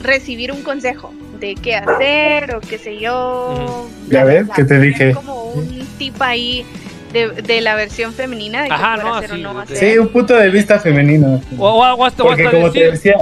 recibir 0.00 0.50
un 0.50 0.62
consejo. 0.62 1.12
de 1.38 1.54
qué 1.56 1.74
hacer 1.74 2.54
o 2.54 2.60
qué 2.60 2.78
sé 2.78 3.00
yo. 3.00 3.88
Ya 4.08 4.24
ves, 4.24 4.48
que 4.54 4.64
te 4.64 4.78
dije. 4.78 5.12
Como 5.12 5.44
un 5.46 5.86
tip 5.98 6.20
ahí 6.22 6.64
de, 7.12 7.28
de 7.42 7.60
la 7.60 7.74
versión 7.74 8.12
femenina 8.12 8.62
de 8.62 8.68
qué 8.68 8.74
Ajá, 8.74 8.96
no, 8.96 9.14
hacer 9.16 9.32
o 9.32 9.34
sí, 9.36 9.42
no 9.42 9.54
de- 9.54 9.62
hacer. 9.62 9.76
Sí, 9.76 9.98
un 9.98 10.08
punto 10.08 10.34
de 10.34 10.50
vista 10.50 10.78
femenino. 10.80 11.40
O, 11.58 11.68
o, 11.68 11.94
o 11.94 12.04
hasta, 12.04 12.22
o 12.22 12.26
Porque 12.26 12.46
hasta 12.46 12.56
como 12.56 12.70
te 12.70 12.78
decir- 12.80 12.92
decía, 12.92 13.16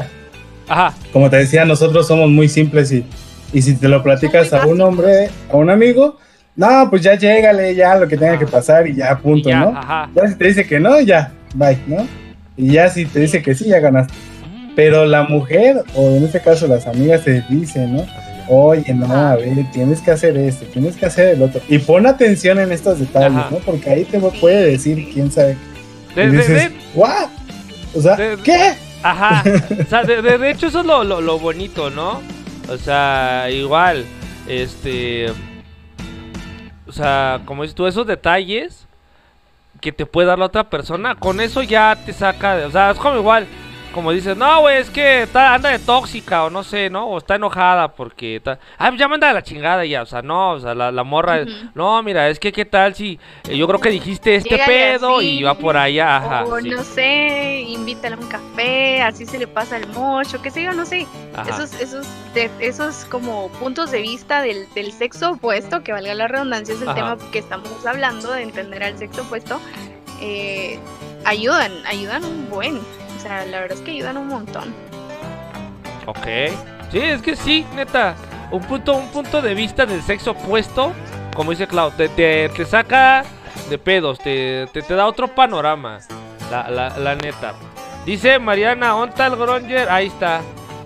Ajá, 0.69 0.95
como 1.13 1.29
te 1.29 1.37
decía, 1.39 1.65
nosotros 1.65 2.07
somos 2.07 2.29
muy 2.31 2.49
simples 2.49 2.93
y, 2.93 3.05
y 3.53 3.63
si 3.63 3.75
te 3.75 3.89
lo 3.89 4.03
platicas 4.03 4.53
a 4.53 4.67
un 4.67 4.81
hombre, 4.81 5.29
a 5.53 5.57
un 5.57 5.69
amigo, 5.71 6.17
no, 6.57 6.89
pues 6.91 7.03
ya 7.03 7.15
llégale, 7.17 7.75
ya 7.75 7.97
lo 7.97 8.07
que 8.07 8.17
tenga 8.17 8.35
Ah. 8.35 8.39
que 8.39 8.47
pasar 8.47 8.87
y 8.87 8.95
ya, 8.95 9.17
punto, 9.19 9.49
y 9.49 9.53
ya, 9.53 9.61
¿no? 9.61 9.79
ajá. 9.79 10.11
Ya 10.15 10.29
si 10.29 10.35
te 10.37 10.45
dice 10.47 10.67
que 10.67 10.79
no, 10.79 11.01
ya, 11.01 11.33
bye, 11.55 11.79
¿no? 11.87 12.07
Y 12.57 12.73
ya 12.73 12.89
si 12.89 13.05
te 13.07 13.21
dice 13.21 13.43
que 13.43 13.55
sí, 13.55 13.67
ya 13.69 13.81
ganaste. 13.81 14.13
Pero 14.77 15.05
la 15.07 15.25
mujer, 15.25 15.83
o 15.95 16.17
en 16.17 16.25
este 16.25 16.41
caso 16.41 16.67
las 16.69 16.87
amigas, 16.87 17.25
te 17.25 17.43
dicen, 17.49 17.97
¿no? 17.97 18.07
Oye, 18.53 18.93
no, 18.93 19.07
a 19.15 19.37
ver, 19.37 19.71
tienes 19.73 20.01
que 20.01 20.11
hacer 20.11 20.37
esto, 20.37 20.67
tienes 20.67 20.97
que 20.97 21.07
hacer 21.07 21.35
el 21.37 21.43
otro. 21.43 21.61
Y 21.69 21.79
pon 21.79 22.05
atención 22.05 22.59
en 22.59 22.73
estos 22.73 22.99
detalles, 22.99 23.39
Ajá. 23.39 23.49
¿no? 23.51 23.59
Porque 23.59 23.89
ahí 23.89 24.05
te 24.05 24.19
puede 24.19 24.73
decir 24.73 25.09
quién 25.13 25.31
sabe. 25.31 25.57
De- 26.17 26.25
y 26.25 26.27
de- 26.27 26.37
dices, 26.37 26.49
de- 26.49 26.73
¿what? 26.95 27.29
O 27.95 28.03
sea, 28.03 28.17
¿qué? 28.43 28.75
Ajá, 29.05 29.45
o 29.81 29.89
sea, 29.89 30.03
de, 30.03 30.51
hecho 30.51 30.67
eso 30.67 30.81
es 30.81 30.87
lo, 30.87 31.05
lo, 31.05 31.21
lo 31.21 31.39
bonito, 31.39 31.91
¿no? 31.91 32.21
O 32.69 32.77
sea, 32.77 33.49
igual, 33.51 34.05
este, 34.49 35.31
o 36.87 36.93
sea, 36.93 37.41
como 37.45 37.63
dices 37.63 37.77
tú, 37.77 37.87
esos 37.87 38.07
detalles 38.07 38.87
que 39.81 39.93
te 39.93 40.07
puede 40.07 40.27
dar 40.29 40.39
la 40.39 40.47
otra 40.47 40.69
persona, 40.69 41.15
con 41.15 41.41
eso 41.41 41.63
ya 41.63 41.97
te 42.05 42.13
saca, 42.13 42.67
o 42.67 42.71
sea, 42.71 42.91
es 42.91 42.99
como 42.99 43.17
igual, 43.17 43.47
como 43.93 44.13
dices, 44.13 44.37
no, 44.37 44.61
güey, 44.61 44.79
es 44.79 44.89
que 44.91 45.23
está, 45.23 45.55
anda 45.55 45.71
de 45.71 45.79
tóxica 45.79 46.45
o 46.45 46.51
no 46.51 46.63
sé, 46.63 46.91
¿no? 46.91 47.07
O 47.07 47.19
está 47.19 47.35
enojada 47.35 47.89
porque, 47.89 48.37
está, 48.37 48.59
ah, 48.79 48.91
ya 48.97 49.09
manda 49.09 49.29
de 49.29 49.35
la 49.35 49.43
chingada 49.43 49.85
ya, 49.85 50.03
o 50.03 50.07
sea, 50.07 50.23
no, 50.23 50.53
o 50.53 50.61
sea, 50.61 50.75
la, 50.75 50.93
la 50.93 51.03
morra, 51.05 51.45
no, 51.75 52.03
mira, 52.03 52.29
es 52.29 52.39
que 52.39 52.53
qué 52.53 52.65
tal 52.65 52.95
si, 52.95 53.19
eh, 53.49 53.57
yo 53.57 53.67
creo 53.67 53.81
que 53.81 53.91
dijiste 53.91 54.35
este 54.37 54.59
pedo 54.67 55.19
así, 55.19 55.39
y 55.39 55.43
va 55.43 55.55
por 55.55 55.77
allá, 55.77 56.17
ajá. 56.19 56.45
o 56.45 56.59
sí, 56.61 56.71
no 56.71 56.83
sé, 56.85 57.65
invítala 57.69 58.17
a 58.17 58.19
un 58.19 58.27
café, 58.29 59.03
así 59.03 59.27
se 59.27 59.39
le 59.39 59.47
pasa 59.47 59.77
el 59.77 59.87
mocho, 59.89 60.41
qué 60.41 60.51
sé 60.51 60.63
yo, 60.63 60.73
no 60.73 60.87
sé. 60.87 61.07
ajá. 61.35 61.51
Esos, 61.51 61.81
esos, 61.81 62.07
de- 62.35 62.51
esos 62.61 63.05
como 63.07 63.49
puntos 63.59 63.91
de 63.91 64.01
vista 64.03 64.43
del, 64.43 64.67
del 64.75 64.93
sexo 64.93 65.33
opuesto, 65.33 65.83
que 65.83 65.93
valga 65.93 66.15
la 66.15 66.29
redundancia, 66.29 66.75
es 66.75 66.83
el 66.83 66.89
Ajá. 66.89 66.95
tema 67.17 67.31
que 67.33 67.39
estamos 67.41 67.85
hablando, 67.87 68.31
de 68.33 68.43
entender 68.43 68.83
al 68.85 68.97
sexo 68.99 69.23
opuesto, 69.23 69.61
eh, 70.21 70.79
ayudan, 71.25 71.73
ayudan 71.87 72.25
un 72.25 72.49
buen. 72.51 72.81
O 73.21 73.23
sea, 73.23 73.45
la 73.45 73.61
verdad 73.61 73.77
es 73.77 73.85
que 73.85 73.91
ayudan 73.91 74.17
un 74.17 74.29
montón. 74.29 74.75
Ok. 76.07 76.27
Sí, 76.91 76.99
es 76.99 77.21
que 77.21 77.37
sí, 77.37 77.67
neta. 77.75 78.15
Un 78.51 78.63
punto, 78.63 78.95
un 78.95 79.09
punto 79.09 79.43
de 79.43 79.53
vista 79.53 79.85
del 79.85 80.03
sexo 80.03 80.31
opuesto, 80.31 80.93
como 81.37 81.51
dice 81.51 81.67
Clau, 81.67 81.91
te, 81.91 82.09
te, 82.09 82.49
te 82.49 82.65
saca 82.65 83.25
de 83.69 83.77
pedos, 83.77 84.19
te, 84.21 84.67
te, 84.73 84.81
te 84.81 84.95
da 84.95 85.07
otro 85.07 85.29
panorama. 85.29 85.99
La, 86.51 86.71
la, 86.71 86.99
la 86.99 87.15
neta. 87.15 87.53
Dice 88.07 88.39
Mariana, 88.39 88.97
¿onta 88.97 89.27
el 89.27 89.37
Gronger? 89.37 89.91
Ahí 89.91 90.07
está. 90.07 90.41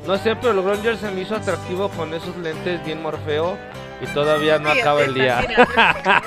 No 0.05 0.19
sé, 0.19 0.35
pero 0.35 0.51
el 0.51 0.61
Gronger 0.63 0.97
se 0.97 1.13
me 1.13 1.21
hizo 1.21 1.37
atractivo 1.37 1.89
con 1.91 2.13
esos 2.15 2.37
lentes 2.39 2.85
bien 2.85 3.01
morfeo. 3.01 3.57
Y 4.03 4.07
todavía 4.09 4.59
no 4.59 4.73
Sí, 4.73 4.81
acaba 4.81 5.03
el 5.03 5.15
día. 5.15 5.39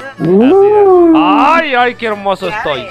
Ay, 1.13 1.75
ay, 1.75 1.95
qué 1.95 2.07
hermoso 2.07 2.47
estoy. 2.47 2.87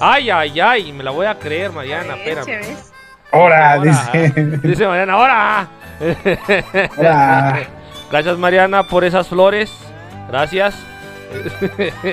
Ay, 0.00 0.30
ay, 0.30 0.60
ay, 0.60 0.92
me 0.92 1.02
la 1.04 1.10
voy 1.10 1.26
a 1.26 1.38
creer, 1.38 1.72
Mariana, 1.72 2.14
espérame. 2.16 2.46
ya 2.46 2.58
ves. 2.58 2.92
Ahora, 3.32 3.74
Ahora, 3.74 3.90
dice. 3.90 4.32
Dice 4.62 4.86
Mariana, 4.86 5.12
ahora. 5.14 5.68
Ahora. 6.96 7.58
Gracias 8.10 8.38
Mariana 8.38 8.82
por 8.84 9.04
esas 9.04 9.28
flores. 9.28 9.70
Gracias. 10.28 10.74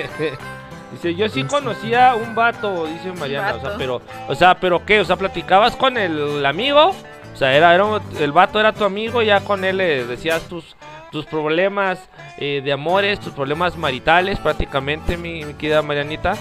Dice, 0.92 1.14
yo 1.14 1.28
sí 1.28 1.42
conocía 1.44 2.14
un 2.14 2.34
vato, 2.34 2.86
dice 2.86 3.12
Mariana, 3.18 3.54
o 3.56 3.60
sea, 3.60 3.74
pero, 3.76 4.00
o 4.28 4.34
sea, 4.34 4.54
pero 4.54 4.84
qué, 4.86 5.00
o 5.00 5.04
sea, 5.04 5.16
platicabas 5.16 5.74
con 5.74 5.98
el, 5.98 6.46
amigo, 6.46 6.90
o 7.34 7.36
sea, 7.36 7.54
era, 7.54 7.74
era 7.74 7.84
un- 7.84 8.00
el 8.20 8.32
vato 8.32 8.60
era 8.60 8.72
tu 8.72 8.84
amigo, 8.84 9.20
ya 9.20 9.40
con 9.40 9.64
él 9.64 9.78
le 9.78 10.04
decías 10.06 10.42
tus, 10.44 10.76
tus 11.10 11.26
problemas 11.26 11.98
eh, 12.38 12.62
de 12.64 12.72
amores, 12.72 13.18
tus 13.20 13.32
problemas 13.32 13.76
maritales, 13.76 14.38
prácticamente, 14.38 15.16
mi, 15.16 15.44
mi 15.44 15.54
querida 15.54 15.82
Marianita. 15.82 16.34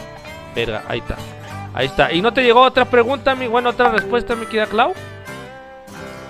Verga, 0.55 0.83
ahí 0.87 0.99
está, 0.99 1.15
ahí 1.73 1.85
está. 1.87 2.11
¿Y 2.13 2.21
no 2.21 2.33
te 2.33 2.41
llegó 2.43 2.61
otra 2.61 2.85
pregunta, 2.85 3.35
mi, 3.35 3.47
bueno, 3.47 3.69
otra 3.71 3.89
respuesta, 3.89 4.35
mi 4.35 4.45
querida 4.45 4.67
Clau? 4.67 4.93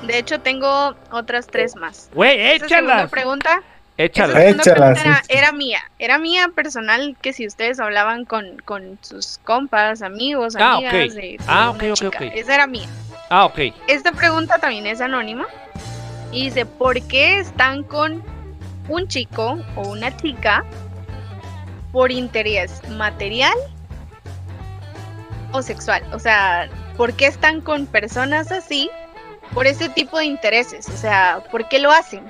De 0.03 0.17
hecho, 0.19 0.39
tengo 0.39 0.95
otras 1.11 1.47
tres 1.47 1.75
más. 1.75 2.09
Güey, 2.13 2.39
Esa 2.39 2.65
échalas, 2.65 3.09
pregunta 3.09 3.61
Esa 3.97 4.03
échalas. 4.05 4.35
segunda 4.37 4.63
Échalas, 4.63 4.73
pregunta 4.73 5.01
era, 5.01 5.11
échalas. 5.19 5.25
era 5.29 5.51
mía, 5.51 5.79
era 5.99 6.17
mía 6.19 6.49
personal 6.53 7.15
que 7.21 7.33
si 7.33 7.47
ustedes 7.47 7.79
hablaban 7.79 8.25
con, 8.25 8.57
con 8.65 8.99
sus 9.01 9.39
compas, 9.43 10.01
amigos, 10.01 10.55
Ah, 10.57 10.73
amigas 10.75 10.93
ok. 10.93 10.99
de, 11.01 11.21
de 11.21 11.37
Ah, 11.47 11.69
ok, 11.71 11.83
ok, 11.89 11.93
chica. 11.95 12.17
ok. 12.19 12.31
Esa 12.35 12.55
era 12.55 12.67
mía. 12.67 12.87
Ah, 13.29 13.45
ok. 13.45 13.59
Esta 13.87 14.11
pregunta 14.11 14.57
también 14.59 14.85
es 14.85 15.01
anónima 15.01 15.45
y 16.31 16.45
dice, 16.45 16.65
¿por 16.67 17.01
qué 17.07 17.39
están 17.39 17.83
con 17.83 18.21
un 18.87 19.07
chico 19.07 19.57
o 19.75 19.87
una 19.87 20.15
chica 20.17 20.63
por 21.91 22.11
interés 22.11 22.87
material 22.89 23.55
o 25.55 25.61
sexual? 25.61 26.03
O 26.13 26.19
sea, 26.19 26.69
¿por 26.97 27.13
qué 27.13 27.27
están 27.27 27.61
con 27.61 27.85
personas 27.85 28.51
así 28.51 28.89
por 29.53 29.67
ese 29.67 29.89
tipo 29.89 30.17
de 30.17 30.25
intereses? 30.25 30.87
O 30.89 30.97
sea, 30.97 31.43
¿por 31.51 31.67
qué 31.67 31.79
lo 31.79 31.91
hacen? 31.91 32.23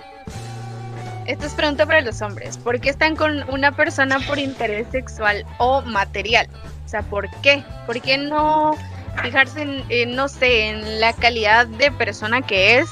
Esta 1.26 1.48
es 1.48 1.54
pregunta 1.54 1.86
para 1.86 2.02
los 2.02 2.22
hombres. 2.22 2.58
¿Por 2.58 2.80
qué 2.80 2.90
están 2.90 3.16
con 3.16 3.50
una 3.50 3.72
persona 3.72 4.20
por 4.28 4.38
interés 4.38 4.88
sexual 4.92 5.46
o 5.58 5.82
material? 5.82 6.48
O 6.86 6.88
sea, 6.88 7.02
¿por 7.02 7.30
qué? 7.42 7.64
¿Por 7.88 8.00
qué 8.00 8.18
no 8.18 8.76
fijarse 9.24 9.62
en, 9.64 9.84
en, 9.90 10.16
no 10.16 10.28
sé, 10.28 10.68
en 10.68 11.00
la 11.00 11.14
calidad 11.14 11.66
de 11.66 11.92
persona 11.92 12.42
que 12.42 12.78
es 12.78 12.90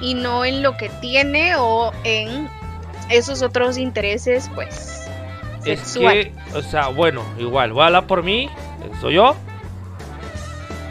y 0.00 0.14
no 0.14 0.44
en 0.44 0.62
lo 0.62 0.76
que 0.76 0.88
tiene 1.00 1.56
o 1.56 1.92
en 2.04 2.48
esos 3.10 3.42
otros 3.42 3.76
intereses, 3.76 4.50
pues, 4.54 5.06
Es 5.64 5.80
sexuales? 5.80 6.28
que, 6.28 6.58
o 6.58 6.62
sea, 6.62 6.88
bueno, 6.88 7.22
igual, 7.38 7.72
voy 7.72 7.82
a 7.82 7.86
hablar 7.86 8.06
por 8.06 8.22
mí, 8.22 8.48
soy 9.00 9.14
yo. 9.14 9.36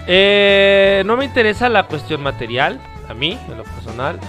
Eh, 0.07 1.03
no 1.05 1.15
me 1.17 1.25
interesa 1.25 1.69
la 1.69 1.83
cuestión 1.83 2.21
material, 2.21 2.79
a 3.09 3.13
mí, 3.13 3.37
en 3.49 3.57
lo 3.57 3.63
personal. 3.63 4.19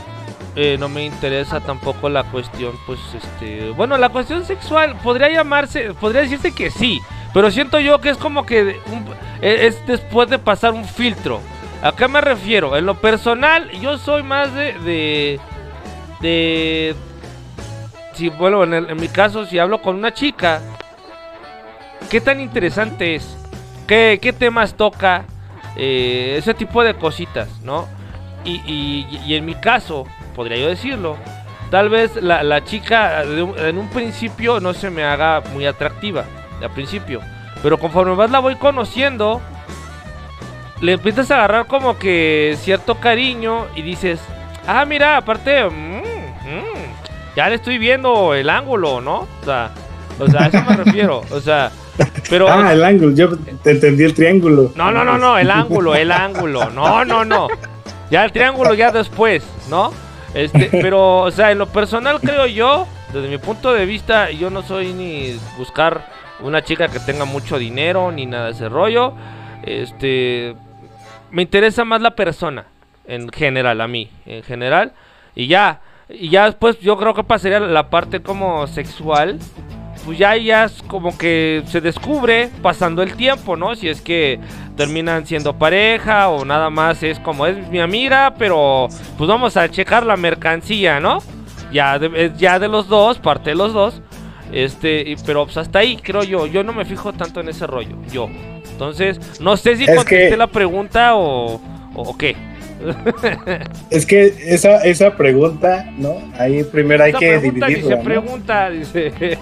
Eh, 0.57 0.77
no 0.79 0.89
me 0.89 1.05
interesa 1.05 1.61
tampoco 1.61 2.09
la 2.09 2.23
cuestión, 2.25 2.73
pues, 2.87 3.01
este, 3.15 3.71
bueno, 3.71 3.99
la 3.99 4.11
cuestión 4.11 4.45
sexual 4.45 4.95
podría 5.03 5.29
llamarse, 5.29 5.95
podría 5.95 6.21
decirse 6.23 6.53
que 6.55 6.71
sí, 6.71 7.01
pero 7.33 7.51
siento 7.51 7.81
yo 7.81 8.01
que 8.01 8.11
es 8.11 8.17
como 8.17 8.47
que 8.47 8.81
e- 9.43 9.67
es 9.67 9.85
después 9.85 10.31
de 10.31 10.39
pasar 10.39 10.73
un 10.73 10.85
filtro. 10.85 11.41
¿A 11.83 11.91
qué 11.91 12.07
me 12.07 12.21
refiero? 12.21 12.77
En 12.77 12.87
lo 12.87 12.95
personal, 12.95 13.69
yo 13.73 13.99
soy 13.99 14.23
más 14.23 14.55
de, 14.55 14.75
de, 14.85 15.41
de, 16.21 16.95
si 18.13 18.29
bueno, 18.29 18.63
en, 18.63 18.75
en 18.75 18.97
mi 18.97 19.09
caso, 19.09 19.45
si 19.47 19.59
hablo 19.59 19.83
con 19.83 19.97
una 19.97 20.15
chica, 20.15 20.61
¿qué 22.09 22.21
tan 22.21 22.39
interesante 22.41 23.17
es? 23.17 23.37
¿Qué, 23.89 24.21
qué 24.23 24.33
temas 24.33 24.75
toca? 24.75 25.25
Eh, 25.77 26.37
ese 26.39 26.55
tipo 26.55 26.83
de 26.85 26.95
cositas, 26.95 27.49
¿no? 27.63 27.89
Y, 28.45 28.61
y- 28.67 29.21
y 29.27 29.35
en 29.35 29.45
mi 29.45 29.55
caso, 29.55 30.07
podría 30.37 30.59
yo 30.59 30.69
decirlo, 30.69 31.17
tal 31.71 31.89
vez 31.89 32.17
la, 32.23 32.43
la 32.43 32.63
chica 32.65 33.23
en 33.23 33.79
un 33.79 33.89
principio 33.91 34.61
no 34.61 34.75
se 34.75 34.91
me 34.91 35.03
haga 35.05 35.43
muy 35.53 35.67
atractiva, 35.67 36.25
al 36.63 36.71
principio, 36.71 37.21
pero 37.63 37.79
conforme 37.79 38.15
más 38.15 38.31
la 38.31 38.39
voy 38.39 38.55
conociendo, 38.57 39.41
le 40.81 40.93
empiezas 40.93 41.31
a 41.31 41.37
agarrar 41.37 41.67
como 41.67 41.99
que 41.99 42.57
cierto 42.61 42.97
cariño 42.97 43.67
y 43.75 43.83
dices, 43.83 44.21
ah, 44.67 44.85
mira, 44.85 45.17
aparte, 45.17 45.65
mm, 45.65 46.03
mm, 46.03 47.35
ya 47.37 47.49
le 47.49 47.55
estoy 47.57 47.79
viendo 47.79 48.35
el 48.35 48.51
ángulo, 48.51 49.01
¿no? 49.01 49.21
O 49.41 49.45
sea, 49.45 49.71
o 50.19 50.29
sea, 50.29 50.45
a 50.45 50.47
eso 50.49 50.63
me 50.63 50.77
refiero, 50.77 51.23
o 51.31 51.41
sea, 51.41 51.71
pero... 52.31 52.49
Ah, 52.49 52.73
el 52.73 52.85
ángulo, 52.85 53.15
yo 53.15 53.37
te 53.63 53.71
entendí 53.73 54.05
el 54.05 54.15
triángulo. 54.15 54.73
No, 54.75 54.91
no, 54.91 55.05
no, 55.05 55.19
no, 55.19 55.39
el 55.39 55.51
ángulo, 55.51 55.95
el 55.95 56.11
ángulo. 56.11 56.71
No, 56.71 57.05
no, 57.05 57.25
no. 57.25 57.49
Ya 58.11 58.25
el 58.25 58.33
triángulo 58.33 58.75
ya 58.75 58.91
después, 58.93 59.45
¿no? 59.69 59.93
Este, 60.35 60.69
pero, 60.73 61.19
o 61.19 61.31
sea, 61.31 61.53
en 61.53 61.59
lo 61.59 61.67
personal 61.67 62.21
creo 62.21 62.47
yo, 62.47 62.87
desde 63.13 63.29
mi 63.29 63.39
punto 63.39 63.73
de 63.73 63.87
vista, 63.87 64.31
yo 64.31 64.51
no 64.51 64.63
soy 64.63 64.93
ni 64.93 65.39
buscar 65.57 66.07
una 66.41 66.63
chica 66.63 66.89
que 66.89 66.99
tenga 67.01 67.25
mucho 67.25 67.59
dinero 67.59 68.11
ni 68.11 68.27
nada 68.27 68.47
de 68.47 68.53
ese 68.53 68.69
rollo. 68.69 69.15
Este, 69.63 70.55
me 71.31 71.43
interesa 71.43 71.85
más 71.85 72.01
la 72.01 72.15
persona 72.15 72.67
en 73.07 73.29
general 73.31 73.81
a 73.81 73.89
mí, 73.89 74.11
en 74.27 74.43
general. 74.43 74.93
Y 75.35 75.47
ya, 75.47 75.81
y 76.09 76.29
ya 76.29 76.47
después 76.47 76.79
yo 76.81 76.97
creo 76.97 77.15
que 77.15 77.25
pasaría 77.25 77.61
la 77.61 77.89
parte 77.91 78.21
como 78.21 78.67
sexual 78.67 79.39
pues 80.05 80.19
ya 80.19 80.37
ya 80.37 80.65
es 80.65 80.83
como 80.87 81.17
que 81.17 81.63
se 81.67 81.81
descubre 81.81 82.51
pasando 82.63 83.03
el 83.03 83.17
tiempo, 83.17 83.57
¿no? 83.57 83.75
Si 83.75 83.89
es 83.89 84.01
que 84.01 84.39
terminan 84.77 85.27
siendo 85.27 85.57
pareja 85.57 86.29
o 86.29 86.45
nada 86.45 86.71
más 86.71 87.03
es 87.03 87.19
como 87.21 87.47
es 87.47 87.69
mi 87.69 87.81
amiga, 87.81 88.35
pero 88.39 88.89
pues 89.17 89.29
vamos 89.29 89.57
a 89.57 89.69
checar 89.69 90.05
la 90.05 90.17
mercancía, 90.17 91.01
¿no? 91.01 91.21
ya 91.75 91.99
de, 91.99 92.33
ya 92.39 92.59
de 92.59 92.69
los 92.69 92.89
dos, 92.89 93.19
parte 93.19 93.51
de 93.51 93.57
los 93.57 93.75
dos. 93.75 94.01
Este, 94.53 95.17
pero 95.27 95.45
pues 95.45 95.57
hasta 95.57 95.81
ahí 95.81 95.97
creo 95.97 96.23
yo, 96.23 96.47
yo 96.47 96.63
no 96.63 96.73
me 96.73 96.85
fijo 96.85 97.13
tanto 97.13 97.41
en 97.41 97.49
ese 97.49 97.67
rollo, 97.67 97.97
yo. 98.11 98.29
Entonces, 98.71 99.41
no 99.41 99.57
sé 99.57 99.77
si 99.77 99.87
contesté 99.87 100.37
la 100.37 100.47
pregunta 100.47 101.17
o, 101.17 101.61
o, 101.95 102.17
qué. 102.17 102.37
es 103.91 104.07
que 104.07 104.35
esa, 104.47 104.83
esa 104.85 105.17
pregunta, 105.17 105.91
¿no? 105.99 106.17
Ahí 106.39 106.65
primero 106.65 107.05
hay 107.05 107.13
que 107.13 107.39
dividirla. 107.39 108.01
pregunta, 108.03 108.71
dice. 108.71 109.13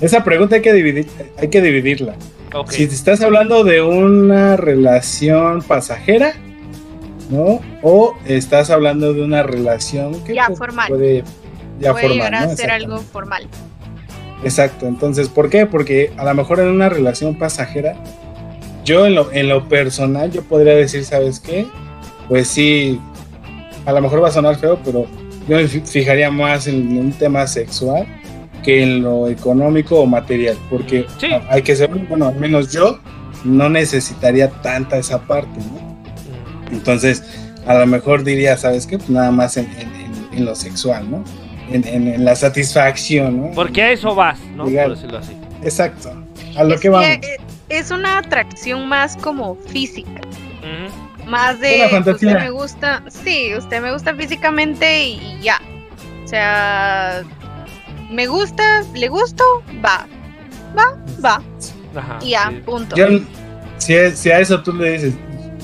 esa 0.00 0.24
pregunta 0.24 0.56
hay 0.56 0.62
que 0.62 0.72
dividir, 0.72 1.06
hay 1.38 1.48
que 1.48 1.60
dividirla. 1.60 2.14
Si 2.68 2.84
estás 2.84 3.20
hablando 3.20 3.62
de 3.64 3.82
una 3.82 4.56
relación 4.56 5.62
pasajera, 5.62 6.32
¿no? 7.30 7.60
O 7.82 8.16
estás 8.26 8.70
hablando 8.70 9.12
de 9.12 9.22
una 9.22 9.42
relación 9.42 10.24
que 10.24 10.34
ya 10.34 10.46
pues, 10.46 10.58
formal. 10.58 10.88
puede 10.88 11.24
ya 11.78 11.92
puede 11.92 12.08
llegar 12.08 12.34
a 12.34 12.56
ser 12.56 12.70
algo 12.70 12.98
formal. 12.98 13.46
Exacto, 14.44 14.86
entonces, 14.86 15.28
¿por 15.28 15.50
qué? 15.50 15.66
Porque 15.66 16.12
a 16.16 16.24
lo 16.24 16.34
mejor 16.34 16.60
en 16.60 16.68
una 16.68 16.88
relación 16.88 17.36
pasajera, 17.36 17.96
yo 18.84 19.06
en 19.06 19.14
lo, 19.14 19.32
en 19.32 19.48
lo 19.48 19.68
personal, 19.68 20.30
yo 20.30 20.42
podría 20.42 20.74
decir, 20.74 21.04
¿sabes 21.04 21.40
qué? 21.40 21.66
Pues 22.28 22.48
sí, 22.48 23.00
a 23.86 23.92
lo 23.92 24.00
mejor 24.00 24.22
va 24.22 24.28
a 24.28 24.32
sonar 24.32 24.56
feo, 24.56 24.78
pero 24.84 25.06
yo 25.48 25.56
me 25.56 25.66
fijaría 25.66 26.30
más 26.30 26.66
en 26.66 26.98
un 26.98 27.12
tema 27.12 27.46
sexual 27.46 28.06
que 28.62 28.82
en 28.82 29.02
lo 29.02 29.28
económico 29.28 30.00
o 30.00 30.06
material, 30.06 30.56
porque 30.68 31.06
hay 31.48 31.62
que 31.62 31.74
ser, 31.74 31.88
bueno, 31.88 32.28
al 32.28 32.36
menos 32.36 32.72
yo 32.72 32.98
no 33.44 33.68
necesitaría 33.68 34.50
tanta 34.50 34.98
esa 34.98 35.20
parte, 35.20 35.58
¿no? 35.58 35.96
Entonces, 36.70 37.22
a 37.66 37.74
lo 37.78 37.86
mejor 37.86 38.24
diría, 38.24 38.56
¿sabes 38.56 38.86
qué? 38.86 38.98
Pues 38.98 39.10
nada 39.10 39.30
más 39.30 39.56
en, 39.56 39.68
lo 40.36 40.54
sexual, 40.54 41.10
¿no? 41.10 41.24
En, 41.70 42.24
la 42.24 42.36
satisfacción, 42.36 43.40
¿no? 43.40 43.50
Porque 43.54 43.82
a 43.82 43.92
eso 43.92 44.14
vas, 44.14 44.38
¿no? 44.54 44.64
Por 44.64 44.90
decirlo 44.90 45.18
así. 45.18 45.32
Exacto. 45.62 46.12
A 46.56 46.64
lo 46.64 46.78
que, 46.78 46.88
vamos. 46.88 47.18
Es 47.68 47.90
una 47.90 48.18
atracción 48.18 48.88
más 48.88 49.16
como 49.16 49.56
física. 49.56 50.20
Más 51.26 51.60
de 51.60 52.02
usted 52.06 52.38
me 52.38 52.50
gusta, 52.50 53.02
sí, 53.08 53.54
usted 53.54 53.82
me 53.82 53.92
gusta 53.92 54.14
físicamente 54.14 55.04
y 55.04 55.38
ya. 55.42 55.60
O 56.24 56.28
sea, 56.28 57.22
me 58.10 58.26
gusta, 58.26 58.82
le 58.94 59.08
gusto, 59.08 59.44
va. 59.84 60.06
Va, 60.76 60.96
va. 61.22 61.42
Ajá, 61.94 62.18
y 62.22 62.30
ya, 62.30 62.52
punto. 62.64 62.96
si, 63.78 63.94
si 64.14 64.30
a 64.30 64.40
eso 64.40 64.62
tú 64.62 64.72
le 64.72 64.92
dices, 64.92 65.14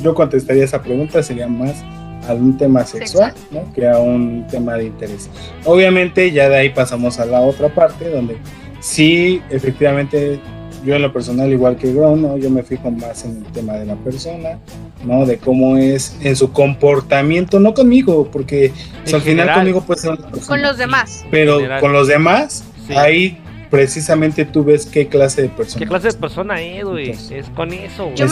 yo 0.02 0.14
contestaría 0.14 0.64
esa 0.64 0.82
pregunta, 0.82 1.22
sería 1.22 1.48
más 1.48 1.82
a 2.28 2.34
un 2.34 2.56
tema 2.56 2.84
sexual, 2.84 3.34
¿no? 3.50 3.70
que 3.74 3.88
a 3.88 3.98
un 3.98 4.46
tema 4.48 4.74
de 4.74 4.84
interés. 4.86 5.28
Obviamente 5.64 6.30
ya 6.30 6.48
de 6.48 6.56
ahí 6.56 6.70
pasamos 6.70 7.18
a 7.18 7.26
la 7.26 7.40
otra 7.40 7.68
parte 7.68 8.10
donde 8.10 8.38
sí, 8.80 9.42
efectivamente, 9.50 10.40
yo 10.84 10.94
en 10.94 11.02
lo 11.02 11.12
personal, 11.12 11.50
igual 11.50 11.76
que 11.76 11.92
Gron, 11.92 12.22
¿no? 12.22 12.36
yo 12.36 12.50
me 12.50 12.62
fijo 12.62 12.90
más 12.90 13.24
en 13.24 13.44
el 13.44 13.52
tema 13.52 13.74
de 13.74 13.86
la 13.86 13.96
persona, 13.96 14.58
¿no? 15.04 15.24
de 15.24 15.38
cómo 15.38 15.76
es 15.76 16.16
en 16.20 16.36
su 16.36 16.52
comportamiento, 16.52 17.58
no 17.58 17.74
conmigo, 17.74 18.28
porque 18.30 18.72
al 19.12 19.20
final 19.20 19.54
conmigo 19.54 19.80
puede 19.82 20.00
ser 20.00 20.18
Con 20.46 20.62
los 20.62 20.76
demás. 20.76 21.24
Pero 21.30 21.60
con 21.80 21.92
los 21.92 22.08
demás, 22.08 22.64
ahí 22.90 23.38
precisamente 23.70 24.44
tú 24.44 24.62
ves 24.62 24.86
qué 24.86 25.08
clase 25.08 25.42
de 25.42 25.48
persona. 25.48 25.80
¿Qué 25.80 25.88
clase 25.88 26.08
de 26.08 26.14
persona 26.14 26.60
es, 26.60 26.84
güey? 26.84 27.10
Es 27.10 27.48
con 27.54 27.72
eso, 27.72 28.12
Yo, 28.14 28.26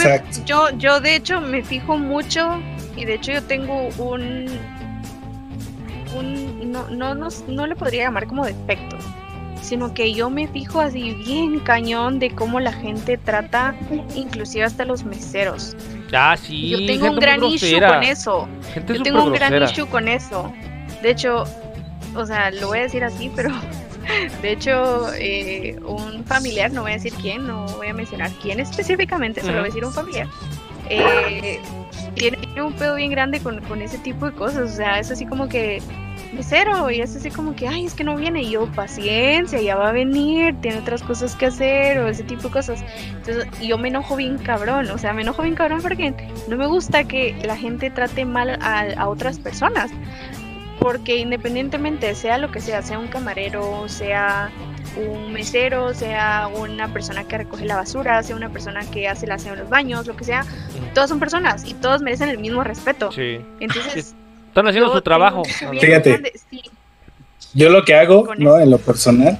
yo, 0.44 0.68
yo, 0.78 1.00
de 1.00 1.16
hecho, 1.16 1.40
me 1.40 1.62
fijo 1.62 1.96
mucho 1.96 2.60
y 2.96 3.04
de 3.04 3.14
hecho 3.14 3.32
yo 3.32 3.42
tengo 3.42 3.88
un... 3.98 4.46
un 6.16 6.70
no, 6.70 6.88
no, 6.90 7.14
no, 7.14 7.28
no 7.48 7.66
le 7.66 7.76
podría 7.76 8.04
llamar 8.04 8.26
como 8.26 8.46
defecto, 8.46 8.96
sino 9.62 9.94
que 9.94 10.12
yo 10.12 10.28
me 10.28 10.48
fijo 10.48 10.80
así 10.80 11.14
bien 11.14 11.60
cañón 11.60 12.18
de 12.18 12.30
cómo 12.30 12.60
la 12.60 12.72
gente 12.72 13.16
trata 13.16 13.74
inclusive 14.14 14.64
hasta 14.64 14.84
los 14.84 15.04
meseros. 15.04 15.76
Ah, 16.12 16.36
sí. 16.36 16.68
Yo 16.68 16.86
tengo 16.86 17.10
un 17.10 17.16
gran 17.16 17.42
issue 17.44 17.80
con 17.80 18.02
eso. 18.02 18.48
yo 18.86 19.02
tengo 19.02 19.24
un 19.24 19.32
gran 19.32 19.62
issue 19.62 19.86
con 19.86 20.08
eso. 20.08 20.52
De 21.00 21.10
hecho, 21.10 21.44
o 22.14 22.26
sea, 22.26 22.50
lo 22.50 22.68
voy 22.68 22.80
a 22.80 22.82
decir 22.82 23.04
así, 23.04 23.30
pero 23.34 23.50
de 24.42 24.52
hecho, 24.52 25.12
eh, 25.14 25.78
un 25.84 26.24
familiar, 26.24 26.70
no 26.72 26.82
voy 26.82 26.92
a 26.92 26.94
decir 26.94 27.14
quién, 27.20 27.46
no 27.46 27.66
voy 27.76 27.88
a 27.88 27.94
mencionar 27.94 28.30
quién 28.42 28.60
específicamente, 28.60 29.40
solo 29.40 29.54
voy 29.54 29.62
a 29.62 29.66
decir 29.66 29.84
un 29.84 29.92
familiar, 29.92 30.28
eh, 30.88 31.60
tiene 32.14 32.38
un 32.62 32.72
pedo 32.74 32.96
bien 32.96 33.10
grande 33.10 33.40
con, 33.40 33.82
ese 33.82 33.98
tipo 33.98 34.26
de 34.26 34.32
cosas. 34.32 34.70
O 34.70 34.74
sea, 34.74 34.98
es 34.98 35.10
así 35.10 35.26
como 35.26 35.48
que 35.48 35.82
cero 36.40 36.90
y 36.90 37.00
es 37.00 37.14
así 37.14 37.30
como 37.30 37.54
que, 37.54 37.68
ay, 37.68 37.84
es 37.84 37.94
que 37.94 38.04
no 38.04 38.16
viene. 38.16 38.42
Y 38.42 38.50
yo, 38.50 38.66
paciencia, 38.72 39.60
ya 39.60 39.76
va 39.76 39.90
a 39.90 39.92
venir, 39.92 40.54
tiene 40.60 40.78
otras 40.78 41.02
cosas 41.02 41.36
que 41.36 41.46
hacer 41.46 41.98
o 41.98 42.08
ese 42.08 42.24
tipo 42.24 42.44
de 42.44 42.50
cosas. 42.50 42.82
Entonces, 43.08 43.46
yo 43.60 43.78
me 43.78 43.88
enojo 43.88 44.16
bien 44.16 44.38
cabrón. 44.38 44.90
O 44.90 44.98
sea, 44.98 45.12
me 45.12 45.22
enojo 45.22 45.42
bien 45.42 45.54
cabrón 45.54 45.80
porque 45.82 46.14
no 46.48 46.56
me 46.56 46.66
gusta 46.66 47.04
que 47.04 47.36
la 47.44 47.56
gente 47.56 47.90
trate 47.90 48.24
mal 48.24 48.50
a, 48.62 48.86
a 48.96 49.08
otras 49.08 49.38
personas 49.38 49.90
porque 50.78 51.18
independientemente 51.18 52.12
sea 52.16 52.38
lo 52.38 52.50
que 52.50 52.60
sea, 52.60 52.82
sea 52.82 52.98
un 52.98 53.06
camarero, 53.06 53.88
sea 53.88 54.50
un 54.96 55.32
mesero, 55.32 55.94
sea 55.94 56.48
una 56.48 56.92
persona 56.92 57.24
que 57.24 57.38
recoge 57.38 57.64
la 57.64 57.76
basura, 57.76 58.20
sea 58.22 58.34
una 58.34 58.50
persona 58.50 58.80
que 58.90 59.08
hace 59.08 59.26
la 59.26 59.36
aseo 59.36 59.52
en 59.52 59.60
los 59.60 59.68
baños, 59.68 60.06
lo 60.08 60.16
que 60.16 60.24
sea, 60.24 60.44
todas 60.92 61.08
son 61.08 61.20
personas 61.20 61.64
y 61.64 61.74
todos 61.74 62.02
merecen 62.02 62.28
el 62.28 62.38
mismo 62.38 62.64
respeto. 62.64 63.12
Sí. 63.12 63.40
Entonces, 63.60 64.16
están 64.52 64.68
haciendo 64.68 64.92
su 64.92 65.00
trabajo. 65.00 65.42
Fíjate. 65.80 66.32
Yo 67.54 67.70
lo 67.70 67.84
que 67.84 67.94
hago, 67.94 68.28
¿no? 68.38 68.60
En 68.60 68.70
lo 68.70 68.78
personal, 68.78 69.38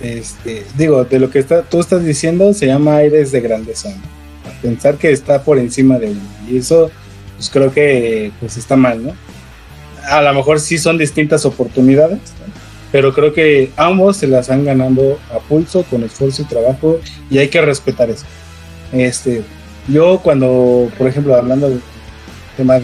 este, 0.00 0.64
digo, 0.76 1.04
de 1.04 1.18
lo 1.18 1.30
que 1.30 1.38
está, 1.38 1.62
tú 1.62 1.80
estás 1.80 2.04
diciendo, 2.04 2.52
se 2.52 2.66
llama 2.66 2.96
aires 2.96 3.32
de 3.32 3.40
grandeza. 3.40 3.90
Pensar 4.60 4.96
que 4.96 5.10
está 5.10 5.42
por 5.42 5.58
encima 5.58 5.98
de 5.98 6.10
uno. 6.10 6.20
Y 6.48 6.58
eso, 6.58 6.90
pues 7.36 7.48
creo 7.50 7.72
que 7.72 8.32
pues 8.40 8.56
está 8.56 8.76
mal, 8.76 9.04
¿no? 9.04 9.12
a 10.08 10.22
lo 10.22 10.34
mejor 10.34 10.60
sí 10.60 10.78
son 10.78 10.98
distintas 10.98 11.44
oportunidades, 11.44 12.20
pero 12.92 13.12
creo 13.12 13.32
que 13.32 13.70
ambos 13.76 14.18
se 14.18 14.26
las 14.26 14.50
han 14.50 14.64
ganando 14.64 15.18
a 15.34 15.38
pulso, 15.40 15.84
con 15.84 16.04
esfuerzo 16.04 16.42
y 16.42 16.44
trabajo, 16.46 17.00
y 17.30 17.38
hay 17.38 17.48
que 17.48 17.60
respetar 17.60 18.10
eso. 18.10 18.24
Este, 18.92 19.42
yo 19.88 20.20
cuando, 20.22 20.90
por 20.96 21.08
ejemplo, 21.08 21.34
hablando 21.34 21.68
del 21.68 21.80
tema 22.56 22.78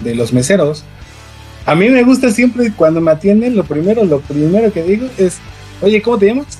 de, 0.00 0.14
los 0.14 0.32
meseros, 0.32 0.84
a 1.64 1.74
mí 1.74 1.88
me 1.88 2.02
gusta 2.04 2.30
siempre 2.30 2.72
cuando 2.72 3.00
me 3.00 3.10
atienden, 3.10 3.56
lo 3.56 3.64
primero, 3.64 4.04
lo 4.04 4.20
primero 4.20 4.72
que 4.72 4.82
digo 4.82 5.08
es, 5.18 5.38
oye, 5.80 6.00
¿cómo 6.02 6.18
te 6.18 6.26
llamas? 6.26 6.58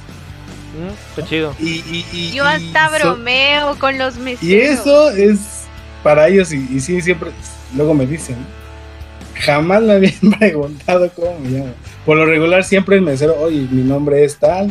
Mm, 0.76 1.22
chido. 1.22 1.54
Y, 1.60 2.32
yo 2.32 2.44
hasta 2.44 2.88
bromeo 2.90 3.78
con 3.78 3.98
los 3.98 4.18
meseros. 4.18 4.42
Y 4.42 4.56
eso 4.56 5.10
es 5.10 5.64
para 6.02 6.28
ellos, 6.28 6.52
y, 6.52 6.68
y 6.70 6.80
sí, 6.80 7.00
siempre, 7.00 7.30
luego 7.74 7.94
me 7.94 8.06
dicen, 8.06 8.36
jamás 9.40 9.82
me 9.82 9.92
habían 9.92 10.14
preguntado 10.38 11.10
cómo 11.14 11.38
me 11.40 11.50
llamo. 11.50 11.74
Por 12.04 12.16
lo 12.16 12.26
regular 12.26 12.64
siempre 12.64 12.96
el 12.96 13.02
mesero, 13.02 13.36
oye, 13.40 13.66
mi 13.70 13.82
nombre 13.82 14.24
es 14.24 14.38
tal, 14.38 14.70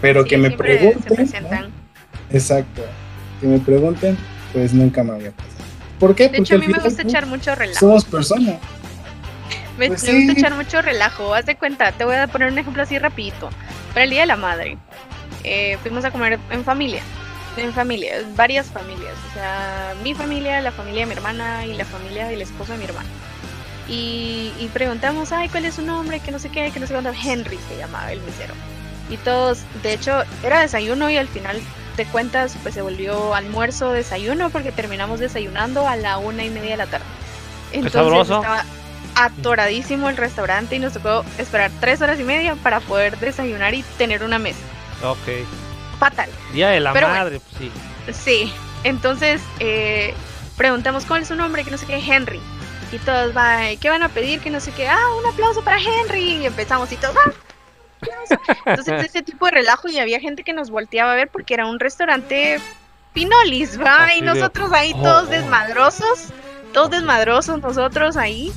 pero 0.00 0.24
que 0.24 0.38
me 0.38 0.50
pregunten. 0.50 1.28
Exacto, 2.30 2.82
que 3.40 3.46
me 3.46 3.58
pregunten, 3.58 4.16
pues 4.52 4.72
nunca 4.72 5.02
me 5.02 5.12
había 5.12 5.30
pasado. 5.32 5.57
¿Por 5.98 6.14
qué? 6.14 6.24
De 6.24 6.38
Porque 6.38 6.42
hecho, 6.42 6.54
a 6.56 6.58
mí 6.58 6.68
me 6.68 6.78
gusta 6.78 7.02
echar 7.02 7.26
mucho 7.26 7.54
relajo. 7.54 7.80
Somos 7.80 8.04
personas. 8.04 8.56
Me, 9.76 9.88
pues 9.88 10.02
gusta 10.02 10.32
echar 10.32 10.54
mucho 10.54 10.82
relajo. 10.82 11.34
Haz 11.34 11.46
de 11.46 11.56
cuenta, 11.56 11.92
te 11.92 12.04
voy 12.04 12.16
a 12.16 12.26
poner 12.26 12.52
un 12.52 12.58
ejemplo 12.58 12.82
así 12.82 12.98
rapidito. 12.98 13.50
Para 13.92 14.04
el 14.04 14.10
Día 14.10 14.20
de 14.20 14.26
la 14.26 14.36
Madre, 14.36 14.76
eh, 15.44 15.78
fuimos 15.82 16.04
a 16.04 16.10
comer 16.10 16.38
en 16.50 16.64
familia. 16.64 17.02
En 17.56 17.72
familia, 17.72 18.14
varias 18.36 18.66
familias. 18.66 19.14
O 19.30 19.34
sea, 19.34 19.94
mi 20.04 20.14
familia, 20.14 20.60
la 20.60 20.70
familia 20.70 21.00
de 21.00 21.06
mi 21.06 21.12
hermana 21.12 21.66
y 21.66 21.74
la 21.74 21.84
familia 21.84 22.28
del 22.28 22.42
esposo 22.42 22.72
de 22.72 22.78
mi 22.78 22.84
hermana 22.84 23.08
y, 23.88 24.70
preguntamos, 24.74 25.32
ay, 25.32 25.48
¿cuál 25.48 25.64
es 25.64 25.74
su 25.76 25.82
nombre? 25.82 26.20
Que 26.20 26.30
no 26.30 26.38
sé 26.38 26.50
qué, 26.50 26.70
que 26.70 26.80
no 26.80 26.86
sé 26.86 26.92
cuándo. 26.92 27.10
Henry 27.10 27.58
se 27.68 27.78
llamaba 27.78 28.12
el 28.12 28.20
mesero. 28.20 28.54
Y 29.08 29.16
todos, 29.16 29.60
de 29.82 29.94
hecho, 29.94 30.22
era 30.44 30.60
desayuno 30.60 31.08
y 31.08 31.16
al 31.16 31.28
final 31.28 31.58
de 31.98 32.06
cuentas, 32.06 32.56
pues 32.62 32.74
se 32.74 32.82
volvió 32.82 33.34
almuerzo, 33.34 33.92
desayuno, 33.92 34.48
porque 34.50 34.72
terminamos 34.72 35.20
desayunando 35.20 35.86
a 35.86 35.96
la 35.96 36.16
una 36.18 36.44
y 36.44 36.50
media 36.50 36.70
de 36.70 36.76
la 36.78 36.86
tarde. 36.86 37.04
Entonces 37.72 38.22
estaba 38.22 38.64
atoradísimo 39.14 40.08
el 40.08 40.16
restaurante 40.16 40.76
y 40.76 40.78
nos 40.78 40.94
tocó 40.94 41.24
esperar 41.36 41.70
tres 41.80 42.00
horas 42.00 42.18
y 42.18 42.24
media 42.24 42.54
para 42.54 42.80
poder 42.80 43.18
desayunar 43.18 43.74
y 43.74 43.82
tener 43.98 44.22
una 44.22 44.38
mesa. 44.38 44.60
Ok. 45.02 45.44
Fatal. 45.98 46.30
Día 46.52 46.70
de 46.70 46.80
la 46.80 46.94
madre, 46.94 47.40
pues 47.40 47.58
sí. 47.58 47.72
Sí. 48.12 48.52
Entonces, 48.84 49.42
eh, 49.58 50.14
preguntamos 50.56 51.04
cuál 51.04 51.22
es 51.22 51.28
su 51.28 51.34
nombre, 51.34 51.64
que 51.64 51.70
no 51.70 51.76
sé 51.78 51.86
qué, 51.86 51.96
Henry 51.98 52.40
y 52.92 52.98
todos 52.98 53.34
van, 53.34 53.76
¿qué 53.76 53.90
van 53.90 54.02
a 54.02 54.08
pedir? 54.08 54.40
Que 54.40 54.50
no 54.50 54.60
sé 54.60 54.72
qué, 54.72 54.88
ah, 54.88 55.14
un 55.18 55.26
aplauso 55.26 55.62
para 55.62 55.78
Henry, 55.78 56.38
y 56.38 56.46
empezamos 56.46 56.90
y 56.92 56.96
todos, 56.96 57.16
ah, 57.26 57.32
Entonces 58.66 59.04
ese 59.04 59.22
tipo 59.22 59.46
de 59.46 59.52
relajo 59.52 59.88
y 59.88 59.98
había 59.98 60.20
gente 60.20 60.44
que 60.44 60.52
nos 60.52 60.70
volteaba 60.70 61.12
a 61.12 61.16
ver 61.16 61.28
porque 61.28 61.54
era 61.54 61.66
un 61.66 61.80
restaurante 61.80 62.60
pinolis, 63.12 63.80
¿va? 63.80 64.14
y 64.14 64.20
nosotros 64.20 64.72
ahí 64.72 64.92
todos 64.92 65.28
oh. 65.28 65.30
desmadrosos, 65.30 66.28
todos 66.72 66.90
desmadrosos 66.90 67.60
nosotros 67.60 68.16
ahí. 68.16 68.52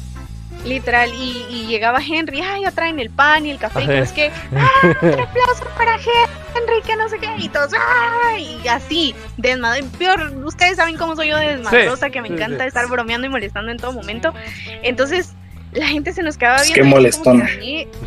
Literal, 0.65 1.11
y, 1.15 1.65
llegaba 1.65 1.99
Henry, 2.07 2.41
ay, 2.41 2.61
ya 2.61 2.71
traen 2.71 2.99
el 2.99 3.09
pan 3.09 3.47
y 3.47 3.51
el 3.51 3.57
café, 3.57 3.83
y 3.83 3.91
es 3.97 4.11
que, 4.11 4.31
¡ah! 4.55 4.95
Un 5.01 5.19
aplauso 5.19 5.65
para 5.75 5.95
Henry, 5.95 6.81
que 6.85 6.95
no 6.97 7.09
sé 7.09 7.17
qué, 7.17 7.33
y 7.39 7.49
todos, 7.49 7.71
¡ah! 7.73 8.37
Y 8.37 8.67
así, 8.67 9.15
desmadre. 9.37 9.83
Peor, 9.97 10.31
ustedes 10.45 10.75
saben 10.75 10.97
cómo 10.97 11.15
soy 11.15 11.29
yo 11.29 11.37
de 11.37 11.57
desmadrosa, 11.57 12.11
que 12.11 12.21
me 12.21 12.27
encanta 12.27 12.67
estar 12.67 12.87
bromeando 12.87 13.25
y 13.25 13.31
molestando 13.31 13.71
en 13.71 13.77
todo 13.77 13.91
momento. 13.91 14.35
Entonces, 14.83 15.33
la 15.71 15.87
gente 15.87 16.13
se 16.13 16.21
nos 16.21 16.37
quedaba 16.37 16.61
bien. 16.61 16.75
Qué 16.75 16.83
molestona. 16.83 17.49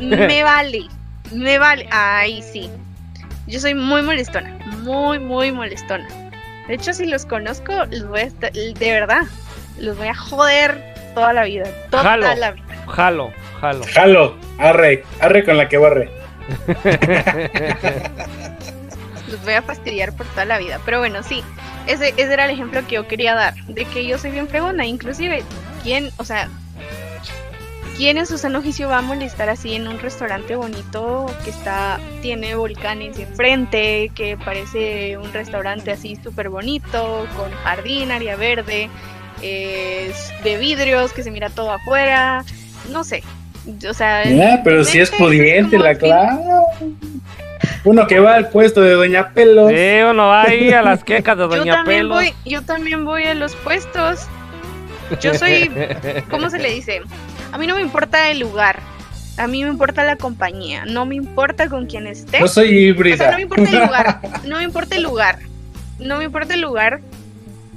me 0.01 0.43
vale, 0.45 0.87
me 1.35 1.59
vale. 1.59 1.89
Ay, 1.91 2.43
sí. 2.43 2.71
Yo 3.47 3.61
soy 3.61 3.75
muy 3.75 4.03
molestona, 4.03 4.57
muy, 4.83 5.19
muy 5.19 5.53
molestona. 5.53 6.09
De 6.67 6.75
hecho, 6.75 6.95
si 6.95 7.05
los 7.05 7.27
conozco, 7.27 7.73
los 7.91 8.09
voy 8.09 8.21
a 8.21 8.25
estar, 8.25 8.53
de 8.53 8.91
verdad, 8.91 9.25
los 9.79 9.99
voy 9.99 10.09
a 10.09 10.15
joder 10.15 10.95
toda 11.15 11.35
la 11.35 11.45
vida. 11.45 11.65
Toda 11.91 12.03
jalo, 12.03 12.35
la 12.37 12.53
vida. 12.53 12.65
Jalo, 12.87 13.33
jalo. 13.61 13.85
Jalo, 13.93 14.35
arre, 14.59 15.05
arre 15.21 15.45
con 15.45 15.59
la 15.59 15.69
que 15.69 15.77
barre. 15.77 16.11
los 19.29 19.43
voy 19.45 19.55
a 19.55 19.63
fastidiar 19.63 20.15
por 20.15 20.27
toda 20.29 20.47
la 20.47 20.59
vida. 20.59 20.81
Pero 20.87 21.01
bueno, 21.01 21.23
sí, 21.23 21.45
ese, 21.87 22.15
ese 22.17 22.33
era 22.33 22.47
el 22.47 22.53
ejemplo 22.53 22.87
que 22.87 22.95
yo 22.95 23.07
quería 23.07 23.35
dar, 23.35 23.55
de 23.67 23.85
que 23.85 24.07
yo 24.07 24.17
soy 24.17 24.31
bien 24.31 24.49
fregona. 24.49 24.87
Inclusive, 24.87 25.43
¿quién, 25.83 26.11
o 26.17 26.25
sea, 26.25 26.49
¿Quién 27.97 28.19
en 28.19 28.27
su 28.27 28.39
sano 28.39 28.61
juicio 28.61 28.89
va 28.89 28.99
a 28.99 29.03
molestar 29.03 29.49
así 29.49 29.75
en 29.75 29.87
un 29.87 30.01
restaurante 30.01 30.57
bonito 30.57 31.27
que 31.45 31.51
está 31.51 32.01
tiene 32.23 32.57
volcanes 32.57 33.19
enfrente, 33.19 34.11
que 34.17 34.37
parece 34.37 35.17
un 35.17 35.33
restaurante 35.33 35.93
así 35.93 36.17
súper 36.17 36.49
bonito, 36.49 37.27
con 37.37 37.53
jardín, 37.63 38.11
área 38.11 38.35
verde, 38.35 38.91
de 39.41 40.59
vidrios, 40.59 41.13
que 41.13 41.23
se 41.23 41.31
mira 41.31 41.51
todo 41.51 41.71
afuera, 41.71 42.45
no 42.91 43.05
sé. 43.05 43.23
O 43.89 43.95
sea, 43.95 44.25
pero 44.65 44.85
si 44.85 44.99
es 45.01 45.11
pudiente, 45.13 45.79
la 45.79 45.95
clave. 45.95 46.43
Uno 47.85 48.07
que 48.07 48.19
va 48.19 48.35
al 48.35 48.49
puesto 48.49 48.81
de 48.81 48.93
Doña 48.93 49.31
Pelos. 49.31 49.71
Sí, 49.71 50.01
uno 50.11 50.27
va 50.27 50.43
ahí 50.43 50.73
a 50.73 50.83
las 50.83 51.05
quecas 51.05 51.39
de 51.39 51.45
Doña 51.45 51.79
yo 51.79 51.85
Pelos. 51.85 52.17
Voy, 52.19 52.35
yo 52.45 52.63
también 52.63 53.05
voy 53.05 53.25
a 53.25 53.35
los 53.35 53.55
puestos. 53.57 54.27
Yo 55.21 55.35
soy, 55.35 55.71
¿cómo 56.31 56.51
se 56.51 56.59
le 56.59 56.71
dice? 56.71 57.03
A 57.55 57.57
mí 57.57 57.69
no 57.69 57.77
me 57.77 57.83
importa 57.83 58.33
el 58.33 58.41
lugar. 58.41 58.81
A 59.37 59.47
mí 59.47 59.63
me 59.63 59.71
importa 59.71 60.03
la 60.03 60.17
compañía. 60.17 60.87
No 60.87 61.07
me 61.07 61.15
importa 61.15 61.69
con 61.69 61.87
quién 61.87 62.09
esté. 62.09 62.41
Yo 62.41 62.49
soy 62.49 62.67
híbrida. 62.71 63.31
no 63.31 63.37
me 63.37 63.43
importa 63.43 63.71
el 63.71 63.79
lugar. 63.79 64.21
No 64.45 64.57
me 64.59 64.65
importa 64.65 64.97
el 64.97 65.03
lugar. 65.05 65.39
No 66.01 66.19
me 66.19 66.25
importa 66.25 66.55
el 66.55 66.63
lugar 66.63 67.01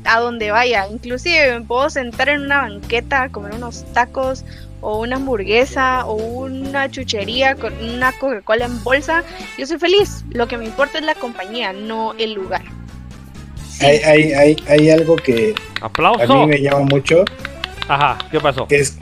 a 0.03 0.19
donde 0.19 0.49
vaya. 0.49 0.87
Inclusive 0.91 1.59
me 1.59 1.63
puedo 1.63 1.91
sentar 1.91 2.27
en 2.27 2.41
una 2.41 2.61
banqueta 2.61 3.21
a 3.21 3.29
comer 3.29 3.53
unos 3.53 3.85
tacos 3.93 4.45
o 4.81 4.99
una 4.99 5.17
hamburguesa 5.17 6.07
o 6.07 6.15
una 6.15 6.89
chuchería 6.89 7.53
con 7.53 7.71
una 7.77 8.13
Coca-Cola 8.13 8.65
en 8.65 8.83
bolsa. 8.83 9.23
Yo 9.59 9.67
soy 9.67 9.77
feliz. 9.77 10.25
Lo 10.31 10.47
que 10.47 10.57
me 10.57 10.65
importa 10.65 10.97
es 10.97 11.03
la 11.03 11.13
compañía, 11.13 11.71
no 11.71 12.15
el 12.17 12.33
lugar. 12.33 12.63
Hay, 13.81 13.97
hay, 13.97 14.33
hay, 14.33 14.57
hay, 14.67 14.89
algo 14.89 15.17
que 15.17 15.53
a 15.81 16.33
mí 16.33 16.47
me 16.47 16.61
llama 16.63 16.79
mucho. 16.79 17.25
Ajá, 17.87 18.17
¿qué 18.31 18.39
pasó? 18.39 18.67
Que 18.67 18.77
es, 18.77 18.97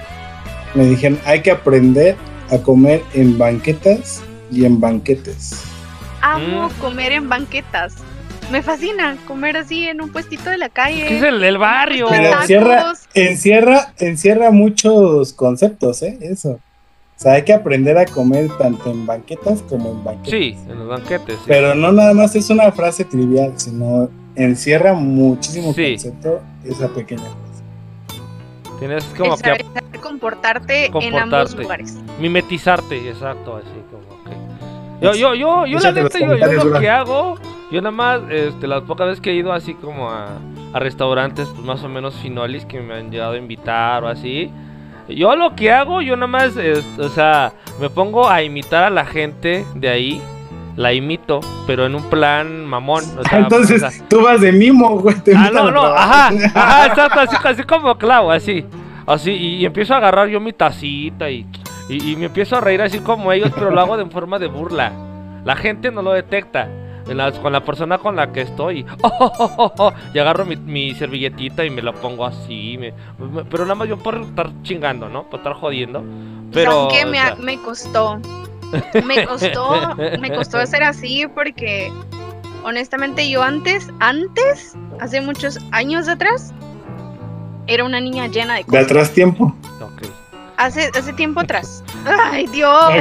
me 0.75 0.85
dijeron, 0.85 1.19
hay 1.25 1.41
que 1.41 1.51
aprender 1.51 2.15
a 2.51 2.57
comer 2.59 3.01
en 3.13 3.37
banquetas 3.37 4.21
y 4.51 4.65
en 4.65 4.79
banquetes. 4.79 5.63
Amo 6.21 6.69
mm. 6.69 6.81
comer 6.81 7.11
en 7.13 7.29
banquetas. 7.29 7.95
Me 8.51 8.61
fascina 8.61 9.17
comer 9.25 9.57
así 9.57 9.87
en 9.87 10.01
un 10.01 10.11
puestito 10.11 10.49
de 10.49 10.57
la 10.57 10.69
calle. 10.69 11.17
Es 11.17 11.23
el 11.23 11.39
del 11.39 11.57
barrio. 11.57 12.07
Pero 12.09 12.41
encierra, 12.41 12.93
encierra, 13.15 13.93
encierra 13.97 14.51
muchos 14.51 15.33
conceptos, 15.33 16.03
¿eh? 16.03 16.17
Eso. 16.21 16.51
O 17.17 17.19
sea, 17.19 17.33
hay 17.33 17.43
que 17.43 17.53
aprender 17.53 17.97
a 17.97 18.05
comer 18.05 18.49
tanto 18.59 18.91
en 18.91 19.05
banquetas 19.05 19.61
como 19.63 19.91
en 19.91 20.03
banquetes. 20.03 20.57
Sí, 20.57 20.69
en 20.69 20.79
los 20.79 20.87
banquetes. 20.89 21.39
Pero 21.47 21.73
no 21.73 21.91
nada 21.91 22.13
más 22.13 22.35
es 22.35 22.49
una 22.49 22.71
frase 22.71 23.05
trivial, 23.05 23.53
sino 23.55 24.09
encierra 24.35 24.93
muchísimo 24.93 25.73
concepto 25.73 26.41
esa 26.65 26.89
pequeña 26.89 27.23
frase. 27.23 27.63
Tienes 28.79 29.05
como 29.17 29.37
que 29.37 29.65
comportarte, 30.15 30.91
en 31.01 31.15
ambos 31.17 31.55
lugares. 31.55 31.97
Mimetizarte, 32.19 33.09
exacto, 33.09 33.57
así 33.57 33.67
como 33.91 34.23
que. 34.23 35.05
Yo, 35.05 35.13
yo, 35.13 35.35
yo, 35.35 35.65
yo, 35.65 35.79
la 35.79 35.91
neta, 35.91 36.19
yo, 36.19 36.37
yo, 36.37 36.63
lo 36.63 36.79
que 36.79 36.89
hago, 36.89 37.35
yo 37.69 37.81
nada 37.81 37.91
más, 37.91 38.21
este, 38.29 38.67
las 38.67 38.83
pocas 38.83 39.07
veces 39.07 39.21
que 39.21 39.31
he 39.31 39.35
ido 39.35 39.51
así 39.51 39.73
como 39.73 40.09
a, 40.09 40.29
a 40.73 40.79
restaurantes, 40.79 41.47
pues 41.49 41.65
más 41.65 41.83
o 41.83 41.89
menos 41.89 42.15
finolis 42.15 42.65
que 42.65 42.79
me 42.79 42.93
han 42.93 43.11
llegado 43.11 43.33
a 43.33 43.37
invitar 43.37 44.03
o 44.03 44.07
así. 44.07 44.49
Yo 45.09 45.35
lo 45.35 45.55
que 45.55 45.71
hago, 45.71 46.01
yo 46.01 46.15
nada 46.15 46.27
más, 46.27 46.53
o 46.97 47.09
sea, 47.09 47.53
me 47.79 47.89
pongo 47.89 48.29
a 48.29 48.41
imitar 48.41 48.83
a 48.83 48.89
la 48.89 49.05
gente 49.05 49.65
de 49.75 49.89
ahí 49.89 50.21
la 50.75 50.93
imito, 50.93 51.41
pero 51.67 51.85
en 51.85 51.95
un 51.95 52.03
plan 52.03 52.65
mamón. 52.65 53.03
Entonces, 53.31 54.03
tú 54.09 54.21
vas 54.23 54.41
de 54.41 54.51
mimo, 54.51 54.99
güey. 54.99 55.15
ah, 55.35 55.49
no, 55.53 55.71
no, 55.71 55.83
ajá, 55.85 56.31
ajá, 56.53 56.85
exacto, 56.87 57.19
así, 57.19 57.35
así 57.43 57.63
como 57.63 57.97
clavo, 57.97 58.31
así. 58.31 58.65
Así, 59.07 59.31
y, 59.31 59.65
empiezo 59.65 59.93
a 59.93 59.97
agarrar 59.97 60.27
yo 60.29 60.39
mi 60.39 60.53
tacita 60.53 61.29
y, 61.29 61.45
y, 61.89 62.15
me 62.15 62.25
empiezo 62.25 62.57
a 62.57 62.61
reír 62.61 62.81
así 62.81 62.99
como 62.99 63.31
ellos, 63.31 63.51
pero 63.53 63.69
lo 63.69 63.79
hago 63.79 63.97
de 63.97 64.05
forma 64.07 64.39
de 64.39 64.47
burla. 64.47 64.91
La 65.43 65.55
gente 65.55 65.91
no 65.91 66.01
lo 66.01 66.11
detecta. 66.13 66.67
con 67.41 67.53
la 67.53 67.63
persona 67.63 67.99
con 67.99 68.15
la 68.15 68.31
que 68.31 68.41
estoy. 68.41 68.83
y 70.13 70.19
agarro 70.19 70.45
mi, 70.45 70.95
servilletita 70.95 71.63
y 71.63 71.69
me 71.69 71.83
la 71.83 71.93
pongo 71.93 72.25
así. 72.25 72.79
pero 73.51 73.63
nada 73.63 73.75
más 73.75 73.87
yo 73.87 73.97
por 73.97 74.17
estar 74.21 74.49
chingando, 74.63 75.07
¿no? 75.07 75.29
Por 75.29 75.39
estar 75.39 75.53
jodiendo. 75.53 76.03
Pero. 76.51 76.71
Aunque 76.71 77.05
me, 77.05 77.19
me 77.39 77.61
costó. 77.61 78.19
Me 79.05 79.25
costó. 79.25 79.95
me 80.19 80.35
costó 80.35 80.57
hacer 80.57 80.81
así 80.83 81.27
porque. 81.33 81.93
Honestamente, 82.63 83.29
yo 83.29 83.43
antes, 83.43 83.87
antes, 83.99 84.75
hace 84.99 85.21
muchos 85.21 85.59
años 85.71 86.07
atrás, 86.07 86.51
era 87.67 87.83
una 87.83 87.99
niña 87.99 88.27
llena 88.27 88.55
de 88.55 88.63
cosas. 88.63 88.79
¿De 88.79 88.85
atrás 88.85 89.11
tiempo? 89.11 89.55
Ok. 89.81 90.03
Hace, 90.57 90.89
hace 90.97 91.11
tiempo 91.13 91.41
atrás. 91.41 91.83
¡Ay, 92.05 92.47
Dios! 92.47 92.71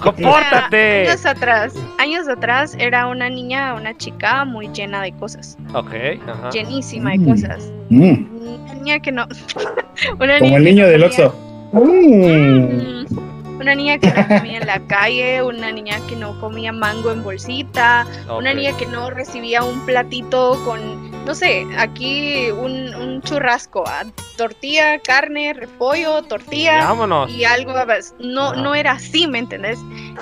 ¡Compórtate! 0.00 1.08
Años 1.08 1.24
atrás. 1.24 1.74
Años 1.98 2.28
atrás 2.28 2.74
era 2.78 3.06
una 3.06 3.30
niña, 3.30 3.74
una 3.74 3.96
chica 3.96 4.44
muy 4.44 4.68
llena 4.68 5.02
de 5.02 5.12
cosas. 5.12 5.56
Ok, 5.74 5.92
ajá. 6.26 6.50
Llenísima 6.50 7.12
de 7.12 7.18
mm. 7.18 7.28
cosas. 7.28 7.72
Mm. 7.90 8.26
Una 8.40 8.74
niña 8.74 8.98
que 9.00 9.12
no. 9.12 9.28
una 10.18 10.38
Como 10.40 10.56
el 10.56 10.64
niño 10.64 10.88
del 10.88 11.04
Oxxo. 11.04 11.32
Mm. 11.72 13.31
Una 13.58 13.74
niña 13.74 13.98
que 13.98 14.10
no 14.10 14.26
comía 14.26 14.58
en 14.58 14.66
la 14.66 14.80
calle, 14.86 15.42
una 15.42 15.70
niña 15.70 15.98
que 16.08 16.16
no 16.16 16.38
comía 16.40 16.72
mango 16.72 17.12
en 17.12 17.22
bolsita, 17.22 18.06
una 18.28 18.54
niña 18.54 18.76
que 18.76 18.86
no 18.86 19.10
recibía 19.10 19.62
un 19.62 19.84
platito 19.86 20.58
con 20.64 21.12
no 21.24 21.34
sé, 21.34 21.66
aquí 21.78 22.50
un, 22.50 23.22
churrasco, 23.22 23.84
ah, 23.86 24.04
tortilla, 24.36 24.98
carne, 24.98 25.52
repollo, 25.54 26.22
tortilla 26.22 26.92
y 27.28 27.44
algo, 27.44 27.74
no, 28.18 28.54
no 28.54 28.74
era 28.74 28.92
así, 28.92 29.28
¿me 29.28 29.38
entendés? 29.38 29.78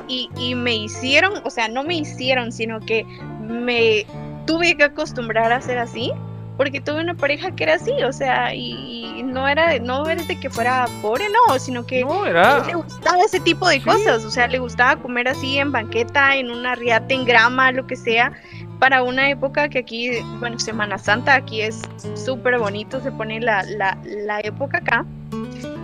Y, 0.08 0.28
y 0.36 0.54
me 0.54 0.74
hicieron, 0.74 1.40
o 1.44 1.50
sea, 1.50 1.68
no 1.68 1.82
me 1.82 1.94
hicieron, 1.94 2.52
sino 2.52 2.80
que 2.80 3.04
me 3.40 4.04
tuve 4.46 4.76
que 4.76 4.84
acostumbrar 4.84 5.52
a 5.52 5.60
ser 5.62 5.78
así 5.78 6.12
porque 6.60 6.78
tuve 6.78 7.00
una 7.00 7.14
pareja 7.14 7.52
que 7.52 7.64
era 7.64 7.76
así, 7.76 7.90
o 8.02 8.12
sea, 8.12 8.54
y, 8.54 9.22
no 9.24 9.48
era 9.48 9.78
no 9.78 10.06
era 10.06 10.22
de 10.24 10.38
que 10.38 10.50
fuera 10.50 10.84
pobre, 11.00 11.24
no, 11.30 11.58
sino 11.58 11.86
que 11.86 12.04
le 12.04 12.74
gustaba 12.74 13.22
ese 13.24 13.40
tipo 13.40 13.66
de 13.66 13.80
cosas, 13.80 14.26
o 14.26 14.30
sea, 14.30 14.46
le 14.46 14.58
gustaba 14.58 15.00
comer 15.00 15.28
así 15.28 15.56
en 15.56 15.72
banqueta, 15.72 16.36
en 16.36 16.50
una 16.50 16.74
riata, 16.74 17.14
en 17.14 17.24
grama, 17.24 17.72
lo 17.72 17.86
que 17.86 17.96
sea, 17.96 18.34
para 18.78 19.02
una 19.02 19.30
época 19.30 19.70
que 19.70 19.78
aquí, 19.78 20.10
bueno, 20.38 20.58
Semana 20.58 20.98
Santa 20.98 21.36
aquí 21.36 21.62
es 21.62 21.80
súper 22.14 22.58
bonito, 22.58 23.00
se 23.00 23.10
pone 23.10 23.40
la, 23.40 23.62
la, 23.62 23.96
la 24.04 24.40
época 24.40 24.78
acá. 24.78 25.06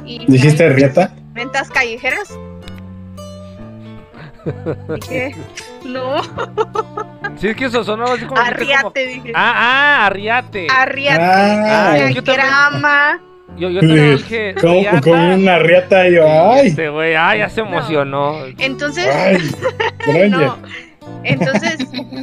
Y 0.05 0.27
¿Dijiste 0.27 0.69
riata? 0.69 1.11
Ventas 1.33 1.71
callejeras. 1.71 2.39
Dije, 5.01 5.35
no. 5.87 6.21
Sí, 7.39 7.49
es 7.49 7.57
que 7.57 7.67
eso 7.67 7.85
sonaba 7.85 8.15
así 8.15 8.25
como. 8.25 8.41
Arriate, 8.41 9.07
dije. 9.07 9.33
Ah, 9.35 9.53
ah, 9.57 10.07
arriate. 10.07 10.67
Arriate. 10.71 11.23
Ah, 11.23 12.11
yo 12.11 12.23
grama. 12.23 13.21
Yo, 13.57 13.71
yo 13.71 13.81
también 13.81 14.17
dije. 14.17 14.55
Como, 14.61 14.83
como 15.03 15.35
una 15.35 15.59
riata, 15.59 16.09
y 16.09 16.15
yo, 16.15 16.27
ay. 16.27 16.69
Este 16.69 16.89
güey, 16.89 17.15
ay, 17.15 17.39
ya 17.41 17.49
se 17.49 17.61
emocionó. 17.61 18.45
Entonces. 18.59 19.09
Ay, 19.09 20.31
no, 20.31 20.57
entonces 21.25 21.79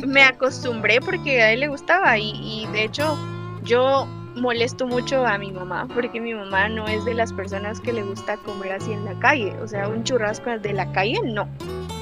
me 0.05 0.23
acostumbré 0.23 0.99
porque 1.01 1.41
a 1.41 1.51
él 1.51 1.61
le 1.61 1.67
gustaba 1.67 2.17
y, 2.17 2.67
de 2.71 2.83
hecho 2.83 3.17
yo 3.63 4.07
molesto 4.35 4.87
mucho 4.87 5.25
a 5.25 5.37
mi 5.37 5.51
mamá 5.51 5.87
porque 5.93 6.19
mi 6.19 6.33
mamá 6.33 6.69
no 6.69 6.87
es 6.87 7.05
de 7.05 7.13
las 7.13 7.33
personas 7.33 7.79
que 7.79 7.93
le 7.93 8.03
gusta 8.03 8.37
comer 8.37 8.73
así 8.73 8.91
en 8.91 9.05
la 9.05 9.17
calle, 9.19 9.53
o 9.61 9.67
sea, 9.67 9.87
un 9.87 10.03
churrasco 10.03 10.57
de 10.57 10.73
la 10.73 10.91
calle 10.91 11.19
no. 11.23 11.47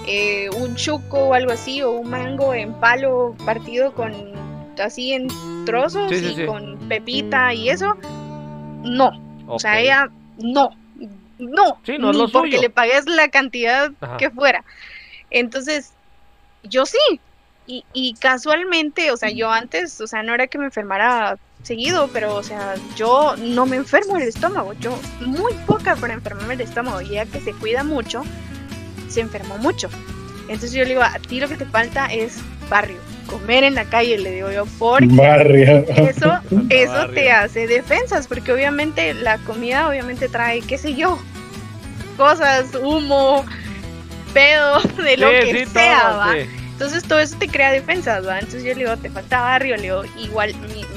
Eh, 0.07 0.49
un 0.57 0.75
chuco 0.75 1.17
o 1.27 1.33
algo 1.33 1.51
así 1.51 1.81
o 1.81 1.91
un 1.91 2.09
mango 2.09 2.53
en 2.53 2.73
palo 2.73 3.35
partido 3.45 3.93
con 3.93 4.13
así 4.81 5.13
en 5.13 5.27
trozos 5.65 6.11
y 6.11 6.45
con 6.45 6.77
pepita 6.89 7.53
y 7.53 7.69
eso, 7.69 7.95
no. 8.83 9.11
O 9.47 9.59
sea, 9.59 9.79
ella 9.79 10.09
no, 10.37 10.71
no, 11.37 11.79
no 11.99 12.13
ni 12.13 12.27
porque 12.27 12.57
le 12.57 12.69
pagues 12.69 13.05
la 13.05 13.29
cantidad 13.29 13.91
que 14.17 14.29
fuera. 14.29 14.63
Entonces, 15.29 15.93
yo 16.63 16.85
sí. 16.85 17.19
Y, 17.67 17.85
y 17.93 18.15
casualmente, 18.15 19.11
o 19.11 19.17
sea, 19.17 19.29
yo 19.29 19.51
antes, 19.51 20.01
o 20.01 20.07
sea, 20.07 20.23
no 20.23 20.33
era 20.33 20.47
que 20.47 20.57
me 20.57 20.65
enfermara 20.65 21.37
seguido, 21.63 22.09
pero, 22.11 22.35
o 22.35 22.43
sea, 22.43 22.75
yo 22.95 23.35
no 23.37 23.65
me 23.65 23.77
enfermo 23.77 24.17
el 24.17 24.23
estómago. 24.23 24.73
Yo, 24.73 24.97
muy 25.21 25.53
poca 25.65 25.95
para 25.95 26.13
enfermarme 26.13 26.55
el 26.55 26.61
estómago. 26.61 27.01
Y 27.01 27.11
ella 27.11 27.25
que 27.25 27.39
se 27.39 27.53
cuida 27.53 27.83
mucho, 27.83 28.23
se 29.11 29.21
enfermó 29.21 29.57
mucho. 29.57 29.89
Entonces 30.47 30.73
yo 30.73 30.83
le 30.83 30.89
digo, 30.89 31.03
a 31.03 31.19
ti 31.19 31.39
lo 31.39 31.47
que 31.47 31.55
te 31.55 31.65
falta 31.65 32.07
es 32.07 32.39
barrio, 32.69 32.97
comer 33.27 33.63
en 33.63 33.75
la 33.75 33.85
calle, 33.85 34.17
le 34.17 34.31
digo 34.31 34.51
yo, 34.51 34.65
porque 34.79 35.07
barrio. 35.07 35.85
eso, 35.88 36.39
eso 36.69 37.09
te 37.09 37.31
hace 37.31 37.67
defensas, 37.67 38.27
porque 38.27 38.51
obviamente 38.51 39.13
la 39.13 39.38
comida 39.39 39.88
obviamente 39.88 40.27
trae, 40.27 40.61
qué 40.61 40.77
sé 40.77 40.95
yo, 40.95 41.19
cosas, 42.17 42.75
humo, 42.81 43.45
pedo, 44.33 44.81
de 45.03 45.17
lo 45.17 45.29
que 45.29 45.65
sea, 45.65 46.11
¿va? 46.11 46.35
Entonces 46.38 47.03
todo 47.03 47.19
eso 47.19 47.38
te 47.38 47.47
crea 47.47 47.71
defensas, 47.71 48.27
¿va? 48.27 48.39
Entonces 48.39 48.63
yo 48.63 48.69
le 48.69 48.79
digo, 48.79 48.97
te 48.97 49.09
falta 49.09 49.41
barrio, 49.41 49.75
le 49.75 49.83
digo, 49.83 50.03
igual 50.17 50.53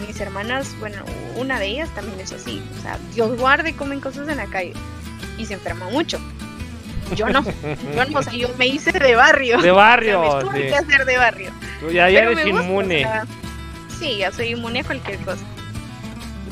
mis 0.07 0.19
hermanas, 0.21 0.75
bueno, 0.81 1.05
una 1.37 1.59
de 1.59 1.67
ellas 1.67 1.91
también 1.95 2.19
es 2.21 2.33
así, 2.33 2.63
o 2.79 2.83
sea, 2.83 2.99
Dios 3.15 3.39
guarde, 3.39 3.75
comen 3.75 4.01
cosas 4.01 4.29
en 4.29 4.39
la 4.39 4.47
calle 4.47 4.73
y 5.37 5.45
se 5.45 5.55
enferma 5.55 5.89
mucho. 5.91 6.19
Yo 7.15 7.29
no, 7.29 7.45
yo 7.45 8.05
no, 8.11 8.19
o 8.19 8.23
sea, 8.23 8.33
yo 8.33 8.49
me 8.59 8.67
hice 8.67 8.93
de 8.93 9.15
barrio. 9.15 9.61
De 9.61 9.71
barrio, 9.71 10.23
o 10.39 10.51
que 10.51 10.75
hacer 10.75 11.05
de 11.05 11.17
barrio. 11.17 11.51
Tú 11.81 11.91
ya, 11.91 12.09
eres 12.09 12.47
inmune. 12.47 13.07
sí, 13.99 14.19
ya 14.19 14.33
soy 14.33 14.49
inmune 14.49 14.81
a 14.81 14.85
cualquier 14.85 15.19
cosa. 15.19 15.45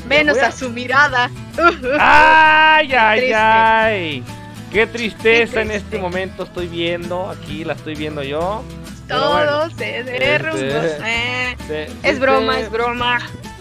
Menos 0.07 0.37
a... 0.37 0.51
su 0.51 0.69
mirada. 0.69 1.29
¡Ay, 1.99 2.93
ay, 2.93 3.31
ay! 3.33 4.23
Qué 4.71 4.87
tristeza 4.87 5.61
en 5.61 5.71
este 5.71 5.97
momento 5.99 6.43
estoy 6.43 6.67
viendo. 6.67 7.29
Aquí 7.29 7.63
la 7.63 7.73
estoy 7.73 7.95
viendo 7.95 8.23
yo. 8.23 8.63
Todo 9.07 9.69
se 9.71 10.03
derrumbó. 10.03 10.57
Este, 10.57 11.87
es 12.03 12.19
broma, 12.19 12.59
es 12.59 12.71
broma. 12.71 13.19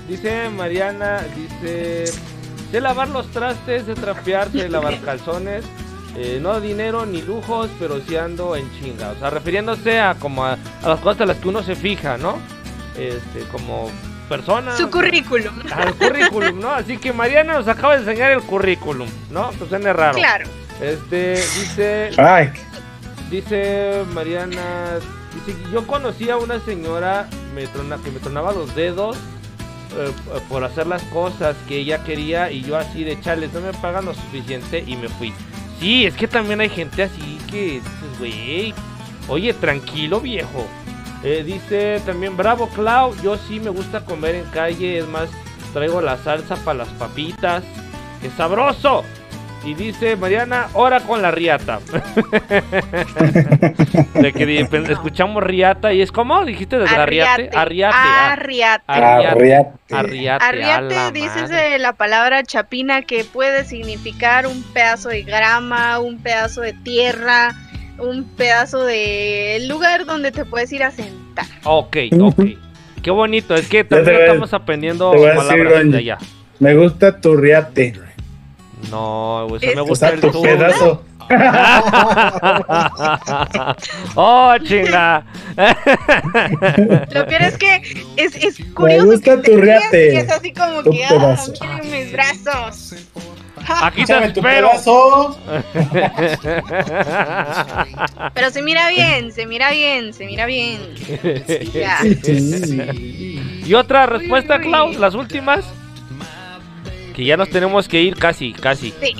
Dice 0.08 0.48
Mariana, 0.48 1.20
dice... 1.36 2.04
De 2.72 2.80
lavar 2.80 3.08
los 3.08 3.30
trastes, 3.30 3.86
de 3.86 3.94
trapearse, 3.94 4.62
de 4.62 4.68
lavar 4.70 4.98
calzones. 5.04 5.64
Eh, 6.16 6.38
no 6.40 6.60
dinero 6.60 7.06
ni 7.06 7.22
lujos, 7.22 7.70
pero 7.78 8.00
sí 8.00 8.16
ando 8.16 8.54
en 8.54 8.70
chinga. 8.78 9.10
O 9.10 9.18
sea, 9.18 9.30
refiriéndose 9.30 10.00
a 10.00 10.14
como 10.14 10.44
a, 10.44 10.58
las 10.84 11.00
cosas 11.00 11.22
a 11.22 11.26
las 11.26 11.38
que 11.38 11.48
uno 11.48 11.62
se 11.62 11.74
fija, 11.74 12.18
¿no? 12.18 12.38
Este, 12.96 13.40
como 13.50 13.90
persona. 14.28 14.76
Su 14.76 14.90
currículum. 14.90 15.54
Al 15.72 15.94
currículum, 15.94 16.60
¿no? 16.60 16.70
Así 16.70 16.98
que 16.98 17.12
Mariana 17.12 17.54
nos 17.54 17.68
acaba 17.68 17.94
de 17.94 18.00
enseñar 18.00 18.30
el 18.32 18.42
currículum, 18.42 19.08
¿no? 19.30 19.50
Pues 19.58 19.70
suena 19.70 19.92
raro. 19.92 20.18
Claro. 20.18 20.46
Este, 20.80 21.34
dice. 21.34 22.10
Ay. 22.18 22.52
Dice 23.30 24.04
Mariana. 24.12 24.98
Dice, 25.46 25.58
yo 25.72 25.86
conocí 25.86 26.28
a 26.28 26.36
una 26.36 26.60
señora 26.60 27.26
me 27.54 27.64
que 27.64 28.10
me 28.10 28.18
tronaba 28.20 28.52
los 28.52 28.74
dedos 28.74 29.16
eh, 29.96 30.10
por 30.48 30.64
hacer 30.64 30.86
las 30.86 31.02
cosas 31.04 31.56
que 31.68 31.78
ella 31.78 32.02
quería 32.04 32.50
y 32.50 32.62
yo 32.62 32.76
así 32.76 33.04
de 33.04 33.20
chales, 33.20 33.52
no 33.52 33.60
me 33.60 33.72
pagan 33.74 34.06
lo 34.06 34.14
suficiente 34.14 34.82
y 34.86 34.96
me 34.96 35.08
fui. 35.08 35.32
Sí, 35.82 36.06
es 36.06 36.14
que 36.14 36.28
también 36.28 36.60
hay 36.60 36.68
gente 36.68 37.02
así 37.02 37.40
que 37.50 37.80
dices, 37.80 38.18
güey, 38.20 38.72
oye, 39.26 39.52
tranquilo 39.52 40.20
viejo. 40.20 40.64
Eh, 41.24 41.42
dice 41.44 42.00
también, 42.06 42.36
bravo 42.36 42.68
Clau, 42.68 43.20
yo 43.20 43.36
sí 43.36 43.58
me 43.58 43.68
gusta 43.70 44.04
comer 44.04 44.36
en 44.36 44.44
calle, 44.52 44.98
es 44.98 45.08
más, 45.08 45.28
traigo 45.72 46.00
la 46.00 46.18
salsa 46.18 46.54
para 46.54 46.78
las 46.78 46.88
papitas. 46.90 47.64
¡Qué 48.20 48.30
sabroso! 48.30 49.02
Y 49.64 49.74
dice 49.74 50.16
Mariana, 50.16 50.68
ora 50.74 51.00
con 51.00 51.22
la 51.22 51.30
riata. 51.30 51.78
de 54.14 54.32
que 54.32 54.60
escuchamos 54.90 55.42
riata 55.42 55.92
y 55.92 56.02
es 56.02 56.10
como 56.10 56.44
dijiste 56.44 56.78
de 56.78 56.86
la 56.86 57.06
riate. 57.06 57.50
Arriate. 57.54 57.96
Arriate. 58.36 58.84
Arriate. 58.86 59.70
Arriate. 59.90 60.44
Arriate 60.44 61.12
dices 61.12 61.48
de 61.48 61.78
la 61.78 61.92
palabra 61.92 62.42
chapina 62.42 63.02
que 63.02 63.24
puede 63.24 63.64
significar 63.64 64.46
un 64.46 64.62
pedazo 64.72 65.10
de 65.10 65.22
grama, 65.22 65.98
un 66.00 66.18
pedazo 66.18 66.62
de 66.62 66.72
tierra, 66.72 67.54
un 67.98 68.24
pedazo 68.24 68.84
de 68.84 69.64
lugar 69.68 70.06
donde 70.06 70.32
te 70.32 70.44
puedes 70.44 70.72
ir 70.72 70.82
a 70.82 70.90
sentar. 70.90 71.46
Ok, 71.64 71.96
ok. 72.20 72.42
Qué 73.02 73.10
bonito, 73.10 73.54
es 73.54 73.68
que 73.68 73.84
también 73.84 74.20
estamos 74.20 74.52
aprendiendo 74.54 75.12
palabras 75.12 75.90
de 75.90 75.98
allá. 75.98 76.18
Me 76.60 76.74
gusta 76.74 77.20
tu 77.20 77.36
riate. 77.36 78.11
No, 78.90 79.46
güey, 79.48 79.74
me 79.74 79.80
gusta 79.82 80.10
el 80.10 80.20
tu 80.20 80.42
pedazo. 80.42 81.02
oh, 84.16 84.54
chinga. 84.64 85.24
Lo 87.10 87.26
peor 87.26 87.42
es 87.42 87.58
que 87.58 87.82
es, 88.16 88.34
es 88.36 88.56
curioso. 88.74 89.06
Me 89.06 89.12
gusta 89.12 89.40
que 89.40 89.50
tu 89.50 89.56
riate. 89.56 90.18
es 90.18 90.30
así 90.30 90.52
como 90.52 90.82
que, 90.82 91.04
ah, 91.04 91.36
quiero 91.58 91.84
mis 91.84 92.12
brazos. 92.12 92.94
Aquí 93.82 94.04
te 94.04 94.24
espero. 94.24 94.70
Pero 98.34 98.50
se 98.50 98.62
mira 98.62 98.88
bien, 98.88 99.30
se 99.32 99.46
mira 99.46 99.70
bien, 99.70 100.12
se 100.12 100.26
mira 100.26 100.46
bien. 100.46 100.80
Ya. 101.72 102.00
Y 103.64 103.74
otra 103.74 104.06
respuesta, 104.06 104.58
Klaus, 104.60 104.98
las 104.98 105.14
últimas. 105.14 105.64
Que 107.14 107.24
ya 107.24 107.36
nos 107.36 107.50
tenemos 107.50 107.88
que 107.88 108.00
ir 108.00 108.16
casi, 108.16 108.52
casi. 108.52 108.92
Sí, 109.00 109.14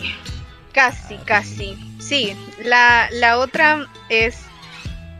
casi, 0.73 1.17
casi. 1.25 1.77
Sí, 1.99 2.35
la, 2.65 3.09
la 3.13 3.39
otra 3.39 3.87
es, 4.09 4.39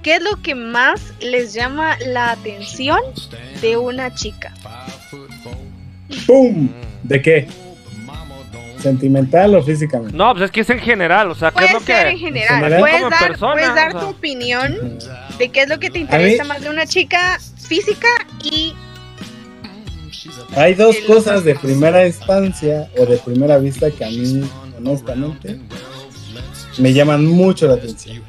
¿qué 0.03 0.17
es 0.17 0.23
lo 0.23 0.41
que 0.43 0.55
más 0.55 1.13
les 1.21 1.55
llama 1.55 1.97
la 2.07 2.33
atención 2.33 3.01
de 3.61 3.77
una 3.77 4.15
chica? 4.15 4.53
¡Pum! 6.27 6.69
¿De 7.03 7.21
qué? 7.21 7.49
¿Sentimental 8.79 9.55
o 9.55 9.63
físicamente? 9.63 10.17
No, 10.17 10.33
pues 10.33 10.47
es 10.47 10.51
que 10.51 10.63
es 10.63 10.71
en 10.71 10.81
general, 10.81 11.31
o 11.31 11.35
sea, 11.37 11.53
¿qué 11.53 11.67
es 11.67 11.73
lo 11.73 11.81
ser 11.81 12.09
en 12.09 12.19
general. 12.19 12.81
Puedes 12.81 13.11
dar, 13.11 13.39
puedes 13.39 13.75
dar 13.75 13.93
tu 13.93 14.07
opinión 14.07 14.99
de 15.39 15.49
qué 15.51 15.63
es 15.63 15.69
lo 15.69 15.79
que 15.79 15.89
te 15.89 16.01
interesa 16.01 16.43
más 16.45 16.63
de 16.63 16.69
una 16.69 16.85
chica 16.87 17.39
física 17.69 18.09
y 18.43 18.75
hay 20.57 20.75
dos 20.75 20.97
cosas 21.07 21.45
de 21.45 21.55
primera 21.55 22.07
instancia 22.07 22.89
o 22.99 23.07
de 23.07 23.17
primera 23.19 23.59
vista 23.59 23.91
que 23.91 24.05
a 24.05 24.09
mí, 24.09 24.43
honestamente, 24.77 25.59
me 26.79 26.93
llaman 26.93 27.27
mucho 27.27 27.67
la 27.67 27.75
atención. 27.75 28.23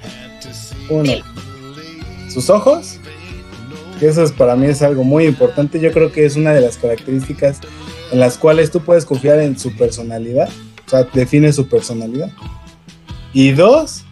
Uno, 0.90 1.14
sus 2.30 2.50
ojos, 2.50 3.00
que 4.00 4.08
eso 4.08 4.24
es, 4.24 4.32
para 4.32 4.56
mí 4.56 4.68
es 4.68 4.82
algo 4.82 5.04
muy 5.04 5.26
importante. 5.26 5.80
Yo 5.80 5.92
creo 5.92 6.12
que 6.12 6.26
es 6.26 6.36
una 6.36 6.54
de 6.54 6.62
las 6.62 6.78
características 6.78 7.60
en 8.12 8.20
las 8.20 8.38
cuales 8.38 8.72
tú 8.72 8.82
puedes 8.82 9.06
confiar 9.06 9.40
en 9.40 9.58
su 9.58 9.76
personalidad, 9.76 10.50
o 10.86 10.90
sea, 10.90 11.04
define 11.14 11.52
su 11.52 11.68
personalidad. 11.68 12.32
Y 13.34 13.52
dos, 13.52 14.04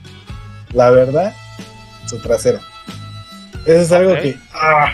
la 0.73 0.89
verdad, 0.89 1.33
su 2.07 2.17
trasero. 2.19 2.59
Eso 3.65 3.81
es 3.81 3.91
algo 3.91 4.15
que, 4.15 4.35
ah, 4.53 4.91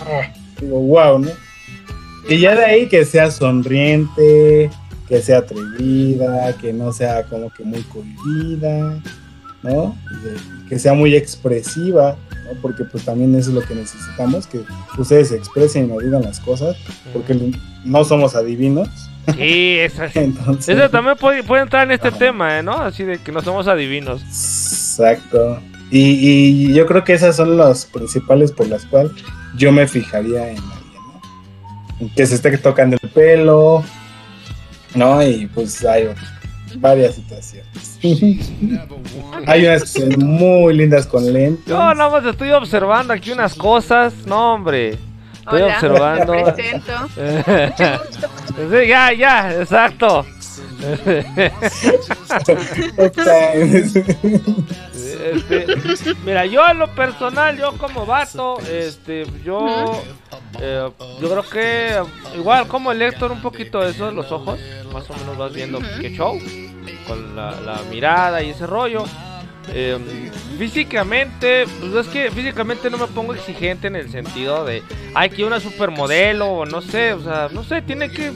ah, 0.00 0.32
digo, 0.60 0.78
wow, 0.78 1.18
¿no? 1.18 1.43
Y 2.28 2.38
ya 2.38 2.54
de 2.54 2.64
ahí 2.64 2.88
que 2.88 3.04
sea 3.04 3.30
sonriente, 3.30 4.70
que 5.08 5.20
sea 5.20 5.38
atrevida, 5.38 6.56
que 6.56 6.72
no 6.72 6.92
sea 6.92 7.24
como 7.24 7.50
que 7.50 7.64
muy 7.64 7.82
cohibida, 7.82 8.98
¿no? 9.62 9.96
Que 10.68 10.78
sea 10.78 10.94
muy 10.94 11.14
expresiva, 11.14 12.16
¿no? 12.44 12.60
Porque 12.62 12.84
pues 12.84 13.04
también 13.04 13.34
eso 13.34 13.50
es 13.50 13.54
lo 13.54 13.62
que 13.62 13.74
necesitamos, 13.74 14.46
que 14.46 14.62
ustedes 14.96 15.28
se 15.28 15.36
expresen 15.36 15.84
y 15.84 15.88
nos 15.88 16.02
digan 16.02 16.22
las 16.22 16.40
cosas, 16.40 16.76
porque 17.12 17.52
no 17.84 18.04
somos 18.04 18.34
adivinos. 18.34 18.88
Sí, 19.36 19.78
eso, 19.78 20.04
eso 20.66 20.90
también 20.90 21.16
puede, 21.16 21.40
entrar 21.60 21.86
en 21.86 21.92
este 21.92 22.10
tema, 22.10 22.58
¿eh? 22.58 22.62
¿no? 22.62 22.72
Así 22.72 23.04
de 23.04 23.18
que 23.18 23.32
no 23.32 23.42
somos 23.42 23.68
adivinos. 23.68 24.22
Exacto. 24.22 25.60
Y, 25.90 26.00
y 26.00 26.74
yo 26.74 26.86
creo 26.86 27.04
que 27.04 27.12
esas 27.12 27.36
son 27.36 27.56
las 27.56 27.84
principales 27.84 28.52
por 28.52 28.68
las 28.68 28.84
cuales 28.86 29.12
yo 29.56 29.70
me 29.70 29.86
fijaría 29.86 30.50
en 30.50 30.58
que 32.14 32.26
se 32.26 32.34
esté 32.34 32.56
tocando 32.58 32.96
el 33.00 33.10
pelo, 33.10 33.84
¿no? 34.94 35.22
Y 35.22 35.46
pues 35.46 35.84
hay 35.84 36.08
varias 36.76 37.14
situaciones. 37.14 37.98
hay 39.46 39.66
unas 39.66 39.98
muy 40.18 40.74
lindas 40.74 41.06
con 41.06 41.32
lentes. 41.32 41.66
Yo 41.66 41.94
nada 41.94 42.10
más 42.10 42.24
estoy 42.24 42.50
observando 42.50 43.12
aquí 43.12 43.32
unas 43.32 43.54
cosas, 43.54 44.12
no 44.26 44.54
hombre. 44.54 44.98
Estoy 45.38 45.62
observando. 45.62 46.32
Me 46.32 46.52
presento. 46.52 46.92
sí, 48.70 48.88
ya, 48.88 49.12
ya, 49.12 49.60
exacto. 49.60 50.24
Este, 55.24 56.14
mira, 56.24 56.44
yo 56.44 56.68
en 56.68 56.78
lo 56.78 56.94
personal, 56.94 57.56
yo 57.56 57.72
como 57.78 58.04
vato, 58.04 58.58
este, 58.60 59.26
yo, 59.42 60.02
eh, 60.60 60.90
yo 61.20 61.30
creo 61.30 61.48
que 61.48 62.02
igual 62.36 62.68
como 62.68 62.92
el 62.92 63.00
Héctor 63.00 63.32
un 63.32 63.40
poquito 63.40 63.82
eso, 63.82 64.10
los 64.10 64.30
ojos, 64.30 64.60
más 64.92 65.08
o 65.08 65.14
menos 65.14 65.38
vas 65.38 65.52
viendo 65.52 65.80
qué 66.00 66.10
show, 66.10 66.38
con 67.06 67.34
la, 67.34 67.52
la 67.60 67.80
mirada 67.90 68.42
y 68.42 68.50
ese 68.50 68.66
rollo. 68.66 69.04
Eh, 69.72 69.98
físicamente, 70.58 71.64
pues 71.80 72.06
es 72.06 72.12
que 72.12 72.30
físicamente 72.30 72.90
no 72.90 72.98
me 72.98 73.06
pongo 73.06 73.34
exigente 73.34 73.86
en 73.86 73.96
el 73.96 74.10
sentido 74.10 74.64
de, 74.64 74.82
ay, 75.14 75.30
que 75.30 75.44
una 75.44 75.58
supermodelo 75.58 76.48
o 76.48 76.66
no 76.66 76.82
sé, 76.82 77.14
o 77.14 77.22
sea, 77.22 77.48
no 77.50 77.64
sé, 77.64 77.80
tiene 77.80 78.10
que 78.10 78.32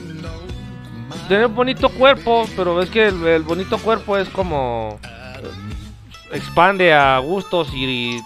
tener 1.27 1.47
bonito 1.47 1.89
cuerpo, 1.89 2.47
pero 2.55 2.81
es 2.81 2.89
que 2.89 3.07
el, 3.07 3.43
bonito 3.43 3.77
cuerpo 3.77 4.17
es 4.17 4.27
como 4.29 4.99
expande 6.31 6.93
a 6.93 7.17
gustos 7.19 7.69
y, 7.73 8.21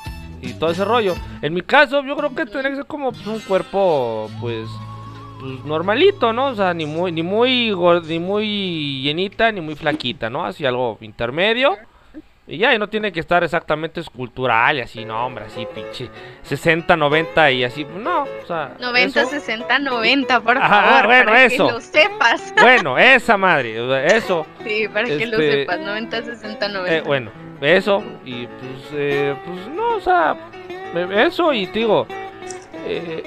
todo 0.59 0.71
ese 0.71 0.84
rollo. 0.84 1.15
En 1.41 1.53
mi 1.53 1.61
caso, 1.61 2.03
yo 2.03 2.17
creo 2.17 2.35
que 2.35 2.45
tiene 2.45 2.69
que 2.69 2.75
ser 2.75 2.85
como 2.85 3.11
pues, 3.11 3.25
un 3.27 3.39
cuerpo, 3.39 4.30
pues, 4.41 4.67
pues, 5.39 5.63
normalito, 5.63 6.34
¿no? 6.34 6.47
O 6.47 6.55
sea, 6.55 6.73
ni 6.73 6.85
muy, 6.85 7.11
ni 7.11 7.23
muy, 7.23 7.73
ni 8.05 8.19
muy 8.19 9.01
llenita, 9.01 9.51
ni 9.51 9.61
muy 9.61 9.75
flaquita, 9.75 10.30
¿no? 10.30 10.45
Así 10.45 10.65
algo 10.65 10.97
intermedio. 11.01 11.77
Y 12.45 12.57
ya, 12.57 12.75
y 12.75 12.77
no 12.77 12.89
tiene 12.89 13.13
que 13.13 13.21
estar 13.21 13.41
exactamente 13.41 14.01
escultural 14.01 14.77
y 14.77 14.81
así, 14.81 15.05
no, 15.05 15.25
hombre, 15.25 15.45
así, 15.45 15.65
pinche 15.73 16.09
60, 16.41 16.97
90 16.97 17.51
y 17.51 17.63
así, 17.63 17.85
no, 17.85 18.23
o 18.23 18.45
sea. 18.45 18.75
90, 18.81 19.25
60, 19.25 19.79
90, 19.79 20.41
por 20.41 20.59
favor. 20.59 21.05
bueno, 21.05 21.25
para 21.25 21.45
eso. 21.45 21.67
Que 21.67 21.73
lo 21.73 21.79
sepas. 21.79 22.53
Bueno, 22.59 22.97
esa 22.97 23.37
madre, 23.37 23.77
eso. 24.07 24.45
Sí, 24.63 24.87
para 24.89 25.07
que 25.07 25.25
lo 25.25 25.39
este, 25.39 25.51
sepas, 25.61 25.79
90, 25.79 26.23
60, 26.23 26.67
90. 26.67 26.95
Eh, 26.95 27.01
bueno, 27.01 27.31
eso, 27.61 28.03
y 28.25 28.45
pues, 28.47 28.89
eh, 28.93 29.35
pues 29.45 29.67
no, 29.69 29.95
o 29.95 30.01
sea, 30.01 30.35
eso, 31.25 31.53
y 31.53 31.65
digo, 31.67 32.07
eh, 32.85 33.23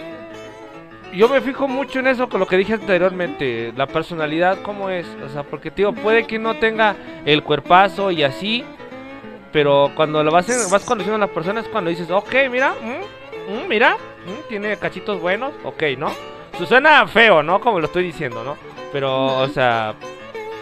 yo 1.15 1.29
me 1.31 1.41
fijo 1.41 1.67
mucho 1.69 2.01
en 2.01 2.09
eso 2.09 2.29
con 2.29 2.41
lo 2.41 2.47
que 2.47 2.59
dije 2.59 2.75
anteriormente, 2.75 3.73
la 3.77 3.87
personalidad, 3.87 4.59
cómo 4.63 4.91
es, 4.91 5.07
o 5.25 5.29
sea, 5.31 5.43
porque, 5.43 5.71
tío, 5.71 5.95
puede 5.95 6.27
que 6.27 6.39
no 6.39 6.57
tenga 6.57 6.97
el 7.25 7.43
cuerpazo 7.43 8.11
y 8.11 8.23
así 8.23 8.63
pero 9.53 9.91
cuando 9.95 10.23
lo 10.23 10.31
vas, 10.31 10.71
vas 10.71 10.85
conociendo 10.85 11.17
a 11.17 11.27
las 11.27 11.31
personas 11.31 11.65
es 11.65 11.71
cuando 11.71 11.91
dices, 11.91 12.11
ok, 12.11 12.35
mira, 12.51 12.75
mm, 12.81 13.53
mm, 13.53 13.69
mira, 13.69 13.97
mm, 13.97 14.49
tiene 14.49 14.77
cachitos 14.77 15.21
buenos, 15.21 15.53
ok, 15.65 15.83
¿no? 15.99 16.11
Suena 16.67 17.07
feo, 17.07 17.43
¿no? 17.43 17.61
Como 17.61 17.81
lo 17.81 17.87
estoy 17.87 18.05
diciendo, 18.05 18.43
¿no? 18.43 18.57
Pero, 18.93 19.39
o 19.39 19.49
sea, 19.49 19.95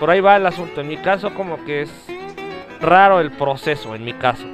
por 0.01 0.11
ahí 0.11 0.21
va 0.21 0.37
el 0.37 0.47
asunto. 0.47 0.81
En 0.81 0.89
mi 0.89 0.97
caso, 0.97 1.33
como 1.35 1.65
que 1.65 1.83
es 1.83 1.91
raro 2.81 3.21
el 3.21 3.31
proceso, 3.31 3.95
en 3.95 4.05
mi 4.05 4.13
caso. 4.13 4.45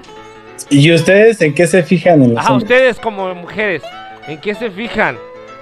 ¿Y 0.69 0.93
ustedes 0.93 1.41
en 1.41 1.55
qué 1.55 1.67
se 1.67 1.83
fijan 1.83 2.23
en 2.23 2.39
Ah, 2.39 2.53
ustedes 2.53 3.01
como 3.01 3.35
mujeres, 3.35 3.83
¿en 4.29 4.39
qué 4.41 4.55
se 4.55 4.71
fijan? 4.71 5.19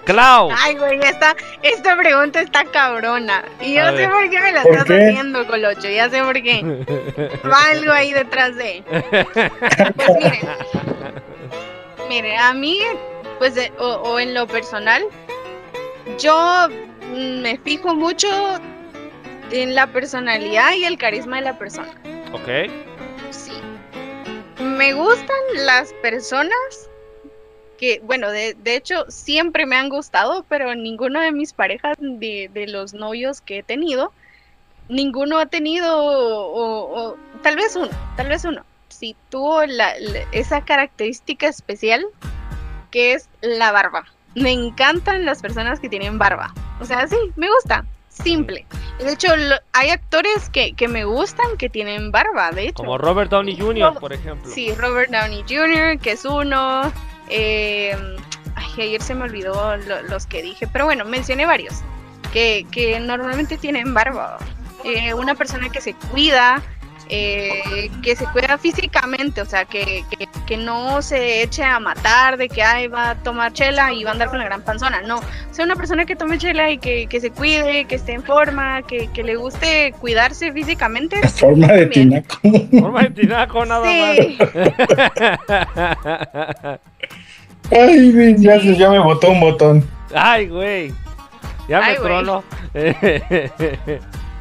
Clau. 0.08 0.50
Ay, 0.56 0.74
güey, 0.74 0.98
esta, 1.02 1.36
esta 1.62 1.94
pregunta 1.94 2.40
está 2.40 2.64
cabrona. 2.64 3.44
Y 3.60 3.74
yo 3.74 3.94
sé 3.94 4.08
por 4.08 4.30
qué 4.30 4.40
me 4.40 4.52
la 4.52 4.62
estás 4.62 4.84
haciendo, 4.84 5.46
Colocho. 5.46 5.86
Ya 5.86 6.08
sé 6.08 6.22
por 6.22 6.42
qué. 6.42 6.62
Va 7.44 7.62
algo 7.70 7.92
ahí 7.92 8.14
detrás 8.14 8.56
de. 8.56 8.82
Pues 8.88 10.08
miren. 10.18 10.48
Mire, 12.08 12.36
a 12.38 12.54
mí, 12.54 12.78
pues, 13.38 13.54
o, 13.78 13.86
o 13.86 14.18
en 14.18 14.32
lo 14.32 14.46
personal, 14.46 15.04
yo 16.18 16.68
me 17.14 17.58
fijo 17.58 17.94
mucho 17.94 18.28
en 19.50 19.74
la 19.74 19.88
personalidad 19.88 20.72
y 20.72 20.84
el 20.84 20.96
carisma 20.96 21.36
de 21.36 21.42
la 21.42 21.58
persona. 21.58 21.92
Ok. 22.32 22.70
Sí. 23.28 23.52
Me 24.58 24.94
gustan 24.94 25.36
las 25.66 25.92
personas 26.00 26.88
que, 27.78 28.00
bueno, 28.04 28.30
de, 28.30 28.54
de, 28.54 28.76
hecho 28.76 29.06
siempre 29.08 29.64
me 29.64 29.76
han 29.76 29.88
gustado, 29.88 30.44
pero 30.48 30.74
ninguno 30.74 31.20
de 31.20 31.32
mis 31.32 31.52
parejas, 31.52 31.96
de, 31.98 32.50
de 32.52 32.66
los 32.66 32.92
novios 32.92 33.40
que 33.40 33.58
he 33.58 33.62
tenido, 33.62 34.12
ninguno 34.88 35.38
ha 35.38 35.46
tenido, 35.46 35.96
o, 35.96 37.16
tal 37.42 37.56
vez 37.56 37.76
uno, 37.76 37.90
tal 38.16 38.28
vez 38.28 38.44
uno, 38.44 38.64
si 38.88 39.14
tuvo 39.30 39.64
la, 39.66 39.94
esa 40.32 40.64
característica 40.64 41.46
especial 41.46 42.04
que 42.90 43.12
es 43.12 43.28
la 43.40 43.70
barba. 43.72 44.06
Me 44.34 44.52
encantan 44.52 45.24
las 45.24 45.40
personas 45.42 45.80
que 45.80 45.88
tienen 45.88 46.18
barba. 46.18 46.54
O 46.80 46.84
sea, 46.84 47.06
sí, 47.06 47.16
me 47.36 47.48
gusta. 47.48 47.84
Simple. 48.08 48.66
De 48.98 49.12
hecho, 49.12 49.28
hay 49.72 49.90
actores 49.90 50.50
que, 50.50 50.74
que, 50.74 50.88
me 50.88 51.04
gustan 51.04 51.56
que 51.56 51.68
tienen 51.68 52.10
barba, 52.10 52.50
de 52.50 52.64
hecho. 52.64 52.74
Como 52.74 52.98
Robert 52.98 53.30
Downey 53.30 53.56
Jr., 53.56 53.94
por 53.98 54.12
ejemplo. 54.12 54.50
Sí, 54.50 54.74
Robert 54.74 55.10
Downey 55.10 55.44
Jr., 55.48 55.98
que 56.00 56.12
es 56.12 56.24
uno. 56.24 56.92
Eh, 57.30 57.96
ayer 58.78 59.02
se 59.02 59.14
me 59.14 59.24
olvidó 59.24 59.76
los 60.08 60.26
que 60.26 60.42
dije, 60.42 60.68
pero 60.72 60.84
bueno, 60.84 61.04
mencioné 61.04 61.46
varios 61.46 61.82
que, 62.32 62.66
que 62.70 63.00
normalmente 63.00 63.58
tienen 63.58 63.92
barba. 63.94 64.38
Eh, 64.84 65.12
una 65.14 65.34
persona 65.34 65.70
que 65.70 65.80
se 65.80 65.94
cuida, 65.94 66.62
eh, 67.08 67.90
que 68.02 68.14
se 68.14 68.26
cuida 68.26 68.56
físicamente, 68.58 69.40
o 69.40 69.46
sea, 69.46 69.64
que, 69.64 70.04
que, 70.46 70.56
no 70.56 71.02
se 71.02 71.42
eche 71.42 71.64
a 71.64 71.80
matar 71.80 72.36
de 72.36 72.48
que 72.48 72.62
ay, 72.62 72.86
va 72.86 73.10
a 73.10 73.16
tomar 73.16 73.52
chela 73.52 73.92
y 73.92 74.04
va 74.04 74.10
a 74.10 74.12
andar 74.12 74.28
con 74.28 74.38
la 74.38 74.44
gran 74.44 74.62
panzona. 74.62 75.02
No, 75.02 75.16
o 75.16 75.22
sea, 75.50 75.64
una 75.64 75.74
persona 75.74 76.06
que 76.06 76.14
tome 76.14 76.38
chela 76.38 76.70
y 76.70 76.78
que, 76.78 77.08
se 77.20 77.30
cuide, 77.30 77.86
que 77.86 77.96
esté 77.96 78.12
en 78.12 78.22
forma, 78.22 78.82
que, 78.82 79.10
le 79.16 79.34
guste 79.36 79.92
cuidarse 79.98 80.52
físicamente. 80.52 81.26
Forma 81.28 81.66
de 81.68 81.86
tinaco. 81.86 82.38
Forma 82.78 83.02
de 83.02 83.10
tinaco, 83.10 83.66
nada 83.66 83.90
sí. 83.90 84.38
más. 84.38 84.48
Ay, 87.70 88.12
güey, 88.12 88.36
ya, 88.38 88.58
ya, 88.58 88.90
me 88.90 88.98
botó 88.98 89.30
un 89.30 89.40
botón. 89.40 89.88
Ay, 90.14 90.48
güey. 90.48 90.92
Ya 91.68 91.80
me 91.80 91.94
trono. 91.96 92.42
y 92.74 92.88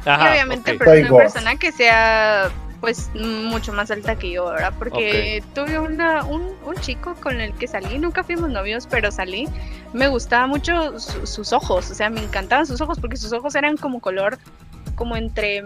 obviamente 0.06 0.78
una 0.80 1.16
persona 1.16 1.56
que 1.56 1.72
sea 1.72 2.50
pues 2.80 3.10
mucho 3.14 3.72
más 3.72 3.90
alta 3.90 4.16
que 4.16 4.30
yo, 4.30 4.46
¿verdad? 4.46 4.72
Porque 4.78 5.42
tuve 5.54 5.78
una, 5.78 6.24
un, 6.24 6.54
un, 6.64 6.74
chico 6.76 7.16
con 7.20 7.40
el 7.40 7.52
que 7.54 7.66
salí, 7.66 7.98
nunca 7.98 8.22
fuimos 8.22 8.50
novios, 8.50 8.86
pero 8.86 9.10
salí. 9.10 9.48
Me 9.92 10.06
gustaba 10.08 10.46
mucho 10.46 10.98
sus 11.00 11.52
ojos, 11.52 11.90
o 11.90 11.94
sea, 11.94 12.08
me 12.08 12.22
encantaban 12.22 12.66
sus 12.66 12.80
ojos 12.80 12.98
porque 13.00 13.16
sus 13.16 13.32
ojos 13.32 13.56
eran 13.56 13.76
como 13.76 14.00
color, 14.00 14.38
como 14.94 15.16
entre 15.16 15.64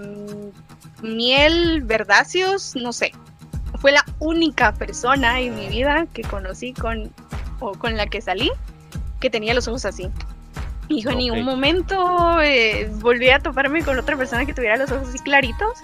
miel, 1.03 1.83
verdáceos, 1.83 2.75
no 2.77 2.93
sé. 2.93 3.13
Fue 3.79 3.93
la 3.93 4.05
única 4.19 4.73
persona 4.73 5.41
en 5.41 5.55
mi 5.57 5.69
vida 5.69 6.07
que 6.13 6.23
conocí 6.23 6.73
con, 6.73 7.13
o 7.63 7.79
con 7.79 7.97
la 7.97 8.07
que 8.07 8.21
salí 8.21 8.51
que 9.21 9.31
tenía 9.31 9.55
los 9.55 9.69
ojos 9.69 9.85
así. 9.85 10.11
Hijo, 10.89 11.11
en 11.11 11.19
ningún 11.19 11.45
momento 11.45 12.41
eh, 12.43 12.91
volví 12.97 13.31
a 13.31 13.39
toparme 13.39 13.83
con 13.83 13.99
otra 13.99 14.17
persona 14.17 14.45
que 14.45 14.53
tuviera 14.53 14.77
los 14.77 14.91
ojos 14.91 15.09
así 15.09 15.19
claritos. 15.21 15.79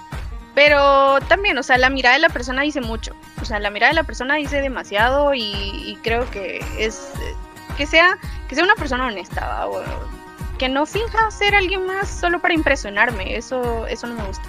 Pero 0.54 1.20
también, 1.28 1.56
o 1.56 1.62
sea, 1.62 1.78
la 1.78 1.88
mirada 1.88 2.16
de 2.16 2.20
la 2.20 2.30
persona 2.30 2.62
dice 2.62 2.80
mucho. 2.80 3.14
O 3.40 3.44
sea, 3.44 3.60
la 3.60 3.70
mirada 3.70 3.92
de 3.92 3.94
la 3.94 4.02
persona 4.02 4.34
dice 4.34 4.60
demasiado 4.60 5.32
y, 5.34 5.96
creo 6.02 6.28
que 6.30 6.64
es 6.76 7.12
que 7.76 7.86
sea 7.86 8.18
que 8.48 8.56
sea 8.56 8.64
una 8.64 8.74
persona 8.74 9.06
honesta, 9.06 9.68
o, 9.68 9.80
que 10.58 10.68
no 10.68 10.84
finja 10.84 11.30
ser 11.30 11.54
alguien 11.54 11.86
más 11.86 12.08
solo 12.08 12.40
para 12.40 12.54
impresionarme. 12.54 13.36
Eso 13.36 13.86
eso 13.86 14.08
no 14.08 14.16
me 14.16 14.24
gusta. 14.24 14.48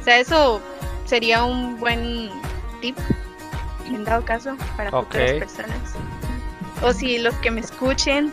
O 0.00 0.04
sea, 0.04 0.18
eso 0.18 0.62
sería 1.04 1.44
un 1.44 1.78
buen 1.78 2.30
tip 2.80 2.96
en 3.86 4.04
dado 4.04 4.24
caso 4.24 4.56
para 4.78 4.96
otras 4.96 5.32
personas. 5.32 5.94
O 6.82 6.92
si 6.92 7.18
los 7.18 7.34
que 7.36 7.50
me 7.50 7.60
escuchen 7.60 8.32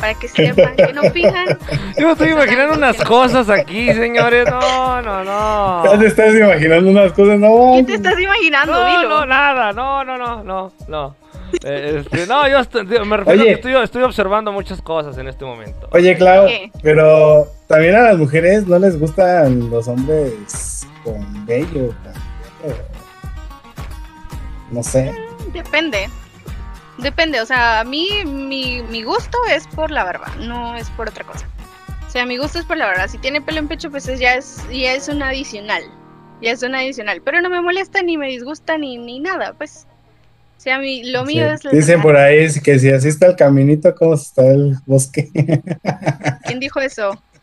para 0.00 0.14
que 0.14 0.28
sepan 0.28 0.76
que 0.76 0.92
no 0.92 1.02
fijan. 1.10 1.58
Yo 1.98 2.06
me 2.06 2.12
estoy 2.12 2.30
imaginando 2.30 2.74
unas 2.74 2.96
cosas 3.02 3.48
aquí, 3.48 3.92
señores. 3.92 4.46
No, 4.48 5.02
no, 5.02 5.24
no. 5.24 5.84
Ya 5.84 5.98
te 5.98 6.06
estás 6.06 6.34
imaginando 6.34 6.90
unas 6.90 7.12
cosas, 7.12 7.38
no. 7.38 7.74
¿Qué 7.76 7.84
te 7.84 7.94
estás 7.94 8.18
imaginando? 8.18 8.72
No, 8.72 9.08
no, 9.08 9.26
nada. 9.26 9.72
No, 9.72 10.04
no, 10.04 10.18
no, 10.18 10.44
no, 10.44 10.72
no. 10.88 11.16
Eh, 11.64 12.02
este, 12.04 12.26
no, 12.26 12.48
yo 12.48 13.04
me 13.04 13.16
refiero 13.16 13.42
a 13.42 13.44
que 13.44 13.52
estoy, 13.52 13.74
estoy, 13.76 14.02
observando 14.02 14.52
muchas 14.52 14.82
cosas 14.82 15.16
en 15.18 15.28
este 15.28 15.44
momento. 15.44 15.88
Oye, 15.92 16.16
Clau, 16.16 16.48
pero 16.82 17.46
también 17.68 17.94
a 17.94 18.02
las 18.02 18.18
mujeres 18.18 18.66
no 18.66 18.78
les 18.78 18.98
gustan 18.98 19.70
los 19.70 19.86
hombres 19.86 20.86
con 21.04 21.46
bello. 21.46 21.94
No 24.72 24.82
sé. 24.82 25.14
Depende. 25.52 26.08
Depende, 26.98 27.40
o 27.40 27.46
sea, 27.46 27.80
a 27.80 27.84
mí 27.84 28.24
mi, 28.24 28.82
mi 28.82 29.02
gusto 29.02 29.38
es 29.50 29.66
por 29.68 29.90
la 29.90 30.04
barba, 30.04 30.34
no 30.40 30.74
es 30.76 30.88
por 30.90 31.08
otra 31.08 31.24
cosa. 31.24 31.46
O 32.06 32.10
sea, 32.10 32.24
mi 32.24 32.38
gusto 32.38 32.58
es 32.58 32.64
por 32.64 32.76
la 32.76 32.86
barba. 32.86 33.08
Si 33.08 33.18
tiene 33.18 33.42
pelo 33.42 33.58
en 33.58 33.68
pecho, 33.68 33.90
pues 33.90 34.06
ya 34.18 34.34
es, 34.34 34.62
ya 34.70 34.94
es 34.94 35.08
un 35.08 35.22
adicional. 35.22 35.82
Ya 36.40 36.52
es 36.52 36.62
un 36.62 36.74
adicional. 36.74 37.20
Pero 37.22 37.40
no 37.40 37.50
me 37.50 37.60
molesta, 37.60 38.02
ni 38.02 38.16
me 38.16 38.28
disgusta, 38.28 38.78
ni, 38.78 38.96
ni 38.96 39.20
nada. 39.20 39.52
Pues, 39.52 39.86
o 40.56 40.60
sea, 40.60 40.78
mi, 40.78 41.04
lo 41.10 41.24
mío 41.24 41.46
es... 41.52 41.60
Dicen 41.70 42.00
por 42.00 42.16
ahí 42.16 42.48
que 42.60 42.78
si 42.78 42.90
así 42.90 43.08
está 43.08 43.26
el 43.26 43.36
caminito, 43.36 43.94
¿cómo 43.94 44.14
está 44.14 44.46
el 44.46 44.76
bosque? 44.86 45.28
¿Quién 46.46 46.60
dijo 46.60 46.80
eso? 46.80 47.10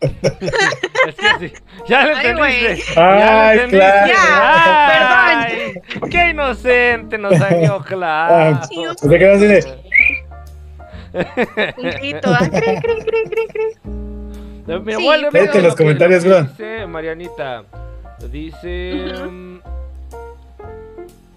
Ya 1.88 2.04
lo 2.06 2.16
entendiste. 2.18 3.00
Ay, 3.00 3.58
ya 3.58 3.66
claro. 3.68 4.06
Ya, 4.08 5.78
perdón. 5.90 6.10
Qué 6.10 6.30
inocente 6.30 7.18
nos 7.18 7.36
salió, 7.38 7.78
claro. 7.86 8.58
Ah, 8.62 8.68
¿Te 9.00 9.18
quedas 9.18 9.36
así 9.36 9.46
de... 9.46 9.86
Un 11.78 11.90
grito, 11.90 12.28
ah, 12.34 12.48
cre, 12.50 12.80
cre, 12.80 12.98
cre, 13.04 13.24
cre, 13.30 13.46
cre. 13.48 14.78
Mi 14.80 14.92
Sí, 14.92 15.00
abuelo 15.00 15.28
pero- 15.30 15.44
Vete 15.46 15.58
en 15.58 15.64
los 15.64 15.76
comentarios, 15.76 16.24
Gon. 16.24 16.48
Dice 16.48 16.86
Marianita. 16.86 17.62
Dice. 18.30 19.12
Ujú. 19.14 19.30
mm, 19.30 19.60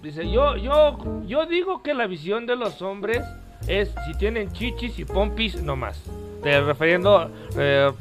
Dice, 0.02 0.30
yo, 0.30 0.56
yo, 0.56 0.98
yo 1.26 1.46
digo 1.46 1.82
que 1.82 1.92
la 1.94 2.06
visión 2.06 2.46
de 2.46 2.56
los 2.56 2.80
hombres 2.82 3.22
es 3.68 3.90
si 4.06 4.14
tienen 4.18 4.50
chichis 4.52 4.98
y 4.98 5.04
pompis, 5.04 5.62
no 5.62 5.76
más. 5.76 6.02
Te 6.42 6.58
refiriendo 6.62 7.30
eh, 7.58 7.92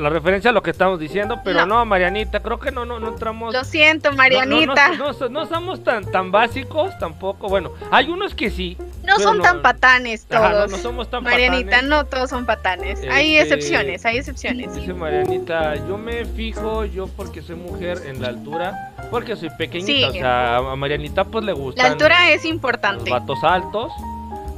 la 0.00 0.08
referencia 0.10 0.50
a 0.50 0.52
lo 0.52 0.62
que 0.62 0.70
estamos 0.70 0.98
diciendo, 0.98 1.40
pero 1.44 1.66
no, 1.66 1.76
No. 1.80 1.84
Marianita, 1.84 2.40
creo 2.40 2.58
que 2.58 2.70
no, 2.72 2.84
no, 2.84 2.98
no 2.98 3.08
entramos. 3.08 3.52
Lo 3.54 3.64
siento, 3.64 4.08
no- 4.10 4.12
no- 4.12 4.16
Marianita. 4.18 4.88
No, 4.96 5.12
no, 5.12 5.28
no 5.28 5.46
somos 5.46 5.84
tan, 5.84 6.04
tan 6.10 6.30
básicos 6.32 6.96
tampoco. 6.98 7.48
Bueno, 7.48 7.72
hay 7.90 8.08
unos 8.08 8.34
que 8.34 8.50
sí. 8.50 8.76
No 9.04 9.18
son 9.18 9.38
no- 9.38 9.42
tan 9.44 9.62
patanes 9.62 10.24
todos. 10.26 10.42
Ajá, 10.42 10.52
no, 10.54 10.66
no 10.66 10.76
somos 10.78 11.10
tan 11.10 11.22
Marianita, 11.24 11.70
patanes. 11.70 11.88
no 11.90 12.04
todos 12.06 12.30
son 12.30 12.46
patanes. 12.46 13.00
Hay 13.10 13.36
Este, 13.36 13.54
excepciones, 13.54 14.04
hay 14.06 14.18
excepciones. 14.18 14.74
Dice 14.74 14.92
Marianita, 14.92 15.76
yo 15.86 15.96
me 15.98 16.24
fijo 16.24 16.84
yo 16.84 17.06
porque 17.08 17.42
soy 17.42 17.56
mujer 17.56 17.98
en 18.06 18.20
la 18.22 18.28
altura, 18.28 18.92
porque 19.10 19.36
soy 19.36 19.50
pequeñita, 19.50 19.86
Sí. 19.92 20.04
o 20.04 20.12
sea, 20.12 20.56
a 20.58 20.76
Marianita 20.76 21.24
pues 21.24 21.44
le 21.44 21.52
gustan 21.52 21.84
La 21.86 21.92
altura 21.92 22.30
es 22.30 22.42
los 22.42 22.44
importante. 22.46 23.10
vatos 23.10 23.42
altos. 23.42 23.92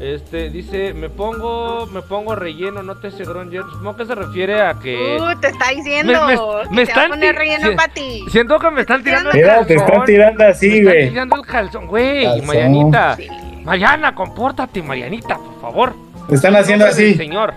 Este, 0.03 0.51
dice, 0.51 0.95
me 0.95 1.09
pongo, 1.09 1.87
me 1.87 2.03
pongo 2.03 2.35
relleno, 2.35 2.83
no 2.83 2.97
te 2.97 3.13
sé 3.13 3.25
Granger. 3.25 3.63
Supongo 3.71 3.97
que 3.97 4.05
se 4.07 4.15
refiere 4.17 4.61
a 4.61 4.75
que 4.75 5.17
Uh, 5.21 5.39
te 5.41 5.47
está 5.49 5.69
diciendo 5.69 6.13
Me- 6.27 6.35
me- 6.35 6.39
que 6.39 6.41
me 6.41 6.41
te 6.41 6.75
va 6.75 6.79
a 6.79 6.83
están 6.83 7.09
poner 7.11 7.35
relleno 7.37 7.69
sí. 7.71 7.77
para 7.77 7.93
ti. 7.95 8.25
siento 8.31 8.59
que 8.59 8.71
me 8.73 8.81
están 8.81 9.05
tirando 9.05 9.31
el 9.31 9.37
Mira, 9.37 9.65
te 9.65 9.75
están 9.75 9.87
calzón. 9.89 10.05
tirando 10.07 10.39
Me 10.45 10.51
así, 10.51 10.67
están 10.79 10.83
güey. 10.93 11.09
tirando 11.09 11.37
el 11.37 11.43
calzón, 11.47 11.87
güey. 11.87 12.25
Calzón. 12.25 12.47
Marianita. 12.49 13.17
Sí. 13.17 13.29
Mariana, 13.65 14.13
compórtate, 14.15 14.83
Marianita, 14.83 15.37
por 15.39 15.61
favor. 15.61 15.95
Te 16.29 16.35
están 16.35 16.57
haciendo 16.57 16.85
así. 16.87 17.15
Señor. 17.15 17.55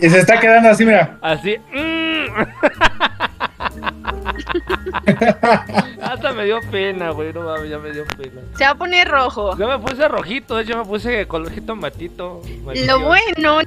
Y 0.00 0.08
se 0.08 0.18
está 0.18 0.40
quedando 0.40 0.70
así, 0.70 0.84
mira. 0.86 1.18
Así. 1.20 1.58
mm. 1.74 2.26
Hasta 6.02 6.32
me 6.32 6.44
dio 6.44 6.60
pena, 6.70 7.10
güey. 7.10 7.32
No 7.32 7.42
mames, 7.42 7.70
ya 7.70 7.78
me 7.78 7.92
dio 7.92 8.04
pena. 8.16 8.40
Se 8.56 8.64
va 8.64 8.70
a 8.70 8.74
poner 8.74 9.08
rojo. 9.08 9.56
Yo 9.56 9.68
me 9.68 9.78
puse 9.78 10.08
rojito, 10.08 10.58
hecho 10.58 10.76
me 10.78 10.84
puse 10.84 11.26
color 11.26 11.52
tomatito. 11.66 12.42
Lo 12.86 13.00
bueno 13.00 13.26
no 13.38 13.60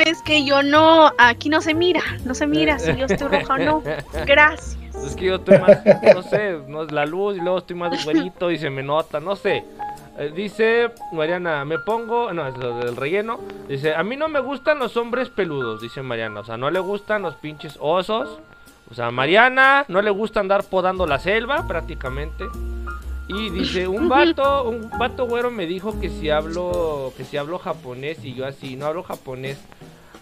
es 0.00 0.22
que 0.22 0.44
yo 0.44 0.62
no, 0.62 1.12
aquí 1.18 1.48
no 1.48 1.60
se 1.60 1.74
mira, 1.74 2.02
no 2.24 2.34
se 2.34 2.46
mira 2.46 2.78
si 2.78 2.94
yo 2.96 3.06
estoy 3.06 3.28
roja 3.28 3.54
o 3.54 3.58
no. 3.58 3.82
Gracias. 4.26 4.76
Es 5.04 5.14
que 5.14 5.26
yo 5.26 5.36
estoy 5.36 5.58
más, 5.58 5.78
no 6.14 6.22
sé, 6.22 6.58
no 6.66 6.82
es 6.82 6.90
la 6.90 7.04
luz 7.04 7.36
y 7.36 7.40
luego 7.40 7.58
estoy 7.58 7.76
más 7.76 8.02
güerito 8.04 8.50
y 8.50 8.58
se 8.58 8.70
me 8.70 8.82
nota, 8.82 9.20
no 9.20 9.36
sé. 9.36 9.62
Eh, 10.18 10.32
dice 10.34 10.90
Mariana, 11.12 11.64
me 11.66 11.78
pongo, 11.78 12.32
no, 12.32 12.46
es 12.46 12.56
lo 12.56 12.78
del 12.78 12.96
relleno. 12.96 13.38
Dice, 13.68 13.94
a 13.94 14.02
mí 14.02 14.16
no 14.16 14.28
me 14.28 14.40
gustan 14.40 14.78
los 14.78 14.96
hombres 14.96 15.28
peludos, 15.28 15.82
dice 15.82 16.02
Mariana. 16.02 16.40
O 16.40 16.44
sea, 16.44 16.56
no 16.56 16.70
le 16.70 16.80
gustan 16.80 17.22
los 17.22 17.36
pinches 17.36 17.76
osos. 17.80 18.38
O 18.90 18.94
sea, 18.94 19.10
Mariana 19.10 19.84
no 19.88 20.00
le 20.00 20.10
gusta 20.10 20.40
andar 20.40 20.64
podando 20.64 21.06
la 21.06 21.18
selva 21.18 21.66
prácticamente. 21.66 22.44
Y 23.28 23.50
dice, 23.50 23.88
un 23.88 24.08
vato, 24.08 24.68
un 24.68 24.88
vato 24.98 25.26
güero 25.26 25.50
me 25.50 25.66
dijo 25.66 25.98
que 26.00 26.08
si 26.08 26.30
hablo, 26.30 27.12
que 27.16 27.24
si 27.24 27.36
hablo 27.36 27.58
japonés 27.58 28.18
y 28.24 28.34
yo 28.34 28.46
así, 28.46 28.76
no 28.76 28.86
hablo 28.86 29.02
japonés. 29.02 29.58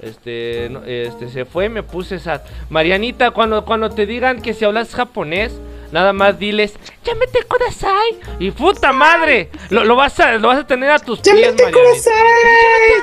Este, 0.01 0.69
no, 0.71 0.83
este, 0.85 1.29
se 1.29 1.45
fue, 1.45 1.69
me 1.69 1.83
puse 1.83 2.17
esa. 2.17 2.43
Marianita, 2.71 3.31
cuando, 3.33 3.65
cuando 3.65 3.91
te 3.91 4.07
digan 4.07 4.41
que 4.41 4.55
si 4.55 4.65
hablas 4.65 4.95
japonés, 4.95 5.53
nada 5.93 6.15
más 6.15 6.39
diles, 6.39 6.75
llámete 7.05 7.43
Kudasai. 7.43 8.21
Y 8.39 8.51
puta 8.51 8.93
madre, 8.95 9.51
lo, 9.69 9.85
lo 9.85 9.97
vas 9.97 10.19
a, 10.21 10.33
lo 10.39 10.49
vas 10.49 10.61
a 10.61 10.67
tener 10.67 10.91
a 10.91 10.99
tus 10.99 11.21
pies, 11.21 11.37
¡Llámate 11.37 11.63
Marianita. 11.65 12.11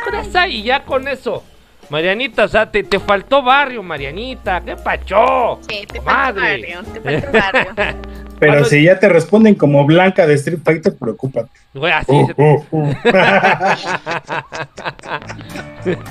Kudasai, 0.03 0.55
Y 0.55 0.63
ya 0.63 0.83
con 0.83 1.07
eso. 1.07 1.43
Marianita, 1.91 2.45
o 2.45 2.47
sea, 2.47 2.71
te, 2.71 2.83
te 2.83 2.99
faltó 2.99 3.43
barrio, 3.43 3.83
Marianita. 3.83 4.61
¿Qué 4.61 4.77
pacho? 4.77 5.59
Sí, 5.69 5.85
te 5.85 5.99
falta 5.99 6.31
Madre. 6.33 6.75
barrio, 6.75 6.83
te 6.93 7.01
falta 7.01 7.31
barrio. 7.51 7.71
Pero 8.39 8.53
Cuando- 8.53 8.69
si 8.69 8.83
ya 8.85 8.97
te 8.97 9.09
responden 9.09 9.53
como 9.55 9.85
Blanca 9.85 10.25
de 10.25 10.33
Street 10.35 10.59
Fighter, 10.63 10.95
preocúpate. 10.97 11.49
Güey, 11.75 11.91
así 11.93 12.11
Uh, 12.11 12.27
se- 12.27 12.33
uh, 12.41 12.65
uh. 12.71 12.93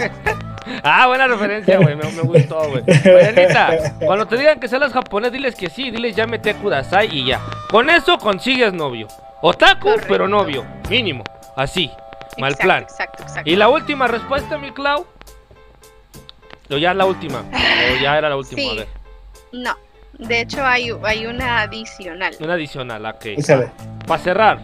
Ah, 0.85 1.07
buena 1.09 1.27
referencia, 1.27 1.79
güey. 1.79 1.97
Me, 1.97 2.05
me 2.05 2.23
gustó, 2.23 2.69
güey. 2.69 2.83
Marianita, 2.87 3.95
cuando 4.05 4.27
te 4.27 4.37
digan 4.37 4.61
que 4.61 4.69
seas 4.69 4.93
japonés, 4.93 5.33
diles 5.33 5.55
que 5.57 5.69
sí. 5.71 5.91
Diles 5.91 6.15
llámete 6.15 6.55
Kudasai 6.55 7.09
y 7.11 7.25
ya. 7.27 7.41
Con 7.71 7.91
eso 7.91 8.19
consigues 8.19 8.73
novio. 8.73 9.09
Otaku, 9.43 9.89
Correcto. 9.89 10.07
pero 10.09 10.29
novio. 10.29 10.65
Mínimo. 10.89 11.25
Así. 11.57 11.91
Mal 12.39 12.53
Exacto, 12.53 12.65
plan. 12.67 12.83
Exacto, 12.85 13.23
exacto. 13.25 13.51
Y 13.51 13.57
la 13.57 13.69
última 13.69 14.07
respuesta, 14.07 14.57
mi 14.59 14.71
Clau. 14.71 15.05
O 16.71 16.77
ya 16.79 16.95
la 16.95 17.07
última. 17.07 17.43
O 17.53 18.03
ya 18.03 18.19
era 18.19 18.29
la 18.29 18.37
última. 18.37 18.61
Sí. 18.61 18.69
A 18.71 18.75
ver. 18.75 18.89
No, 19.53 19.75
de 20.19 20.41
hecho 20.43 20.65
hay, 20.65 20.91
hay 21.03 21.27
una 21.27 21.63
adicional. 21.63 22.35
Una 22.41 22.55
adicional, 22.55 23.05
ok. 23.07 23.25
Échale. 23.27 23.71
Para 24.07 24.23
cerrar. 24.23 24.63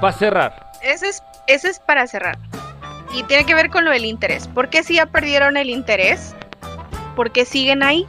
Para 0.00 0.12
cerrar. 0.12 0.70
Ese 0.82 1.08
es, 1.08 1.22
ese 1.46 1.68
es 1.70 1.80
para 1.80 2.06
cerrar. 2.06 2.38
Y 3.14 3.22
tiene 3.24 3.44
que 3.46 3.54
ver 3.54 3.70
con 3.70 3.84
lo 3.84 3.90
del 3.90 4.04
interés. 4.04 4.46
¿Por 4.48 4.68
qué 4.68 4.82
si 4.82 4.94
ya 4.96 5.06
perdieron 5.06 5.56
el 5.56 5.70
interés? 5.70 6.36
¿Por 7.16 7.32
qué 7.32 7.44
siguen 7.44 7.82
ahí? 7.82 8.06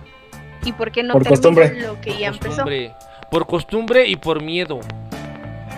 ¿Y 0.63 0.73
por 0.73 0.91
qué 0.91 1.03
no 1.03 1.13
Por 1.13 1.23
terminan 1.23 1.41
costumbre. 1.41 1.81
lo 1.81 2.01
que 2.01 2.17
ya 2.17 2.27
empezó? 2.27 2.65
Por 3.31 3.47
costumbre 3.47 4.07
y 4.07 4.17
por 4.17 4.41
miedo. 4.43 4.81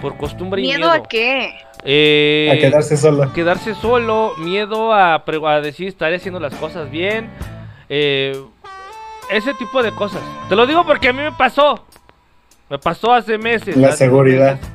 Por 0.01 0.17
costumbre 0.17 0.61
y 0.61 0.65
¿Miedo 0.65 0.79
miedo. 0.79 0.91
a 0.91 1.07
qué? 1.07 1.53
Eh, 1.83 2.49
A 2.51 2.57
quedarse 2.59 2.97
solo. 2.97 3.31
quedarse 3.33 3.75
solo, 3.75 4.33
miedo 4.37 4.91
a, 4.93 5.15
a 5.23 5.61
decir 5.61 5.87
estaré 5.87 6.15
haciendo 6.17 6.39
las 6.39 6.53
cosas 6.55 6.89
bien, 6.89 7.29
eh, 7.93 8.41
ese 9.29 9.53
tipo 9.55 9.83
de 9.83 9.91
cosas. 9.91 10.21
Te 10.47 10.55
lo 10.55 10.65
digo 10.65 10.85
porque 10.85 11.09
a 11.09 11.13
mí 11.13 11.21
me 11.21 11.31
pasó, 11.33 11.85
me 12.69 12.79
pasó 12.79 13.13
hace 13.13 13.37
meses. 13.37 13.75
La 13.75 13.91
seguridad. 13.91 14.55
meses. 14.55 14.69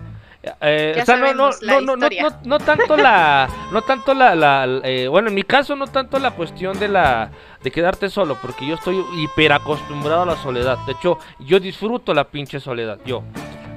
Eh, 0.60 0.92
Ya 0.96 1.02
o 1.02 1.06
sea, 1.06 1.16
no, 1.16 1.32
no, 1.34 1.50
no, 1.62 1.80
no, 1.80 1.96
no, 1.96 2.08
no, 2.08 2.28
no 2.44 2.58
tanto 2.60 2.96
la, 2.96 3.48
no 3.72 3.82
tanto 3.82 4.14
la, 4.14 4.34
la- 4.36 4.80
eh, 4.84 5.08
bueno, 5.08 5.28
en 5.28 5.34
mi 5.34 5.42
caso 5.42 5.74
no 5.74 5.88
tanto 5.88 6.18
la 6.20 6.30
cuestión 6.32 6.78
de 6.78 6.86
la, 6.88 7.30
de 7.64 7.70
quedarte 7.72 8.08
solo, 8.10 8.36
porque 8.40 8.64
yo 8.66 8.74
estoy 8.76 9.02
hiper 9.16 9.52
acostumbrado 9.52 10.22
a 10.22 10.26
la 10.26 10.36
soledad. 10.36 10.78
De 10.86 10.92
hecho, 10.92 11.18
yo 11.40 11.58
disfruto 11.58 12.14
la 12.14 12.24
pinche 12.24 12.60
soledad, 12.60 12.98
yo. 13.04 13.22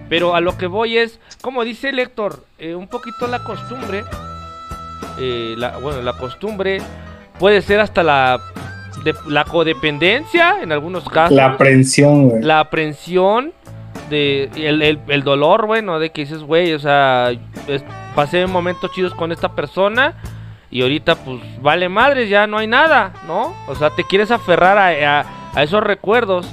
Pero 0.09 0.35
a 0.35 0.41
lo 0.41 0.57
que 0.57 0.67
voy 0.67 0.97
es, 0.97 1.19
como 1.41 1.63
dice 1.63 1.89
el 1.89 1.97
Héctor, 1.99 2.43
eh, 2.59 2.75
un 2.75 2.87
poquito 2.87 3.25
la 3.27 3.43
costumbre, 3.43 4.03
eh, 5.19 5.55
la, 5.57 5.77
bueno, 5.77 6.01
la 6.03 6.13
costumbre 6.13 6.81
puede 7.39 7.61
ser 7.63 7.79
hasta 7.79 8.03
la, 8.03 8.39
de- 9.03 9.15
la 9.27 9.43
codependencia 9.45 10.61
en 10.61 10.71
algunos 10.71 11.07
casos 11.09 11.35
La 11.35 11.45
aprensión, 11.47 12.29
güey. 12.29 12.43
la 12.43 12.59
aprensión 12.59 13.53
de 14.09 14.49
el, 14.55 14.81
el- 14.81 14.99
el 15.07 15.23
dolor, 15.23 15.67
bueno, 15.67 15.99
de 15.99 16.11
que 16.11 16.21
dices, 16.21 16.41
güey, 16.43 16.73
o 16.73 16.79
sea, 16.79 17.31
es- 17.67 17.83
pasé 18.15 18.45
momentos 18.47 18.91
chidos 18.91 19.13
con 19.13 19.31
esta 19.31 19.49
persona 19.53 20.15
y 20.71 20.81
ahorita 20.81 21.15
pues 21.15 21.39
vale 21.61 21.89
madre, 21.89 22.27
ya 22.27 22.47
no 22.47 22.57
hay 22.57 22.67
nada, 22.67 23.13
¿no? 23.27 23.53
O 23.67 23.75
sea, 23.75 23.89
te 23.91 24.03
quieres 24.03 24.31
aferrar 24.31 24.77
a, 24.77 25.19
a- 25.21 25.25
a 25.55 25.63
esos 25.63 25.81
recuerdos, 25.83 26.47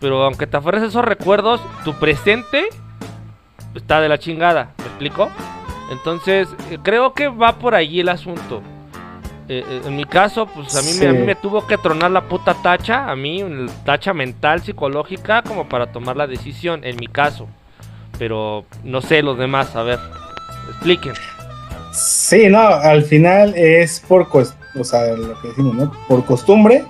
pero 0.00 0.22
aunque 0.24 0.46
te 0.46 0.56
aferres 0.56 0.82
a 0.82 0.86
esos 0.86 1.04
recuerdos, 1.04 1.60
tu 1.84 1.94
presente 1.94 2.68
está 3.74 4.00
de 4.00 4.08
la 4.08 4.18
chingada, 4.18 4.70
¿me 4.78 4.84
explico? 4.86 5.30
Entonces, 5.92 6.48
creo 6.82 7.14
que 7.14 7.28
va 7.28 7.58
por 7.58 7.74
allí 7.74 8.00
el 8.00 8.08
asunto. 8.08 8.62
Eh, 9.52 9.64
eh, 9.68 9.80
en 9.84 9.96
mi 9.96 10.04
caso, 10.04 10.46
pues 10.46 10.76
a 10.76 10.82
mí, 10.82 10.92
me, 11.00 11.08
a 11.08 11.12
mí 11.12 11.26
me 11.26 11.34
tuvo 11.34 11.66
que 11.66 11.76
tronar 11.76 12.12
la 12.12 12.28
puta 12.28 12.54
tacha, 12.54 13.10
a 13.10 13.16
mí, 13.16 13.44
tacha 13.84 14.14
mental, 14.14 14.62
psicológica, 14.62 15.42
como 15.42 15.68
para 15.68 15.90
tomar 15.90 16.16
la 16.16 16.28
decisión, 16.28 16.84
en 16.84 16.94
mi 16.98 17.08
caso. 17.08 17.48
Pero 18.16 18.64
no 18.84 19.00
sé 19.00 19.22
los 19.22 19.36
demás, 19.36 19.74
a 19.74 19.82
ver, 19.82 19.98
expliquen. 20.68 21.14
Sí, 21.92 22.48
no, 22.48 22.60
al 22.60 23.02
final 23.02 23.52
es 23.56 23.98
por, 24.06 24.28
o 24.32 24.84
sea, 24.84 25.16
lo 25.16 25.40
que 25.40 25.48
decimos, 25.48 25.74
¿no? 25.74 25.92
Por 26.06 26.24
costumbre, 26.24 26.84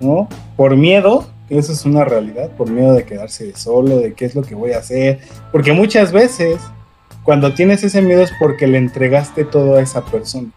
¿no? 0.00 0.30
Por 0.56 0.74
miedo, 0.78 1.26
que 1.46 1.58
eso 1.58 1.72
es 1.72 1.84
una 1.84 2.06
realidad, 2.06 2.48
por 2.52 2.70
miedo 2.70 2.94
de 2.94 3.04
quedarse 3.04 3.54
solo, 3.54 3.98
de 3.98 4.14
qué 4.14 4.24
es 4.24 4.34
lo 4.34 4.40
que 4.40 4.54
voy 4.54 4.72
a 4.72 4.78
hacer, 4.78 5.18
porque 5.50 5.74
muchas 5.74 6.10
veces 6.10 6.58
cuando 7.24 7.54
tienes 7.54 7.84
ese 7.84 8.02
miedo 8.02 8.22
es 8.22 8.32
porque 8.38 8.66
le 8.66 8.78
entregaste 8.78 9.44
todo 9.44 9.76
a 9.76 9.80
esa 9.82 10.04
persona. 10.04 10.48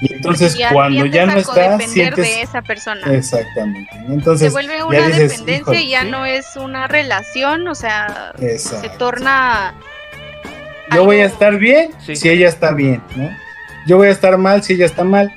Y 0.00 0.14
entonces 0.14 0.54
Ya 0.56 0.72
cuando 0.72 1.04
ya 1.06 1.26
no 1.26 1.32
a 1.32 1.38
está, 1.38 1.78
sientes 1.80 2.16
de 2.24 2.42
esa 2.42 2.62
persona. 2.62 3.00
exactamente. 3.12 3.90
¿no? 4.00 4.06
Se 4.08 4.12
Entonces, 4.14 4.52
vuelve 4.52 4.82
una 4.82 5.06
dices, 5.08 5.30
dependencia 5.30 5.56
"Híjole, 5.60 5.80
y 5.82 5.90
ya 5.90 6.02
sí". 6.02 6.10
no 6.10 6.24
es 6.26 6.56
una 6.56 6.86
relación, 6.88 7.68
o 7.68 7.74
sea, 7.74 8.32
se 8.38 8.88
torna... 8.98 9.74
Yo 10.94 11.04
voy 11.04 11.20
a 11.20 11.26
estar 11.26 11.56
bien 11.58 11.90
Sí. 12.04 12.16
si 12.16 12.28
ella 12.30 12.48
está 12.48 12.72
bien, 12.72 13.02
¿no? 13.16 13.28
Yo 13.86 13.96
voy 13.96 14.08
a 14.08 14.10
estar 14.10 14.36
mal 14.38 14.62
si 14.62 14.72
ella 14.74 14.86
está 14.86 15.04
mal 15.04 15.32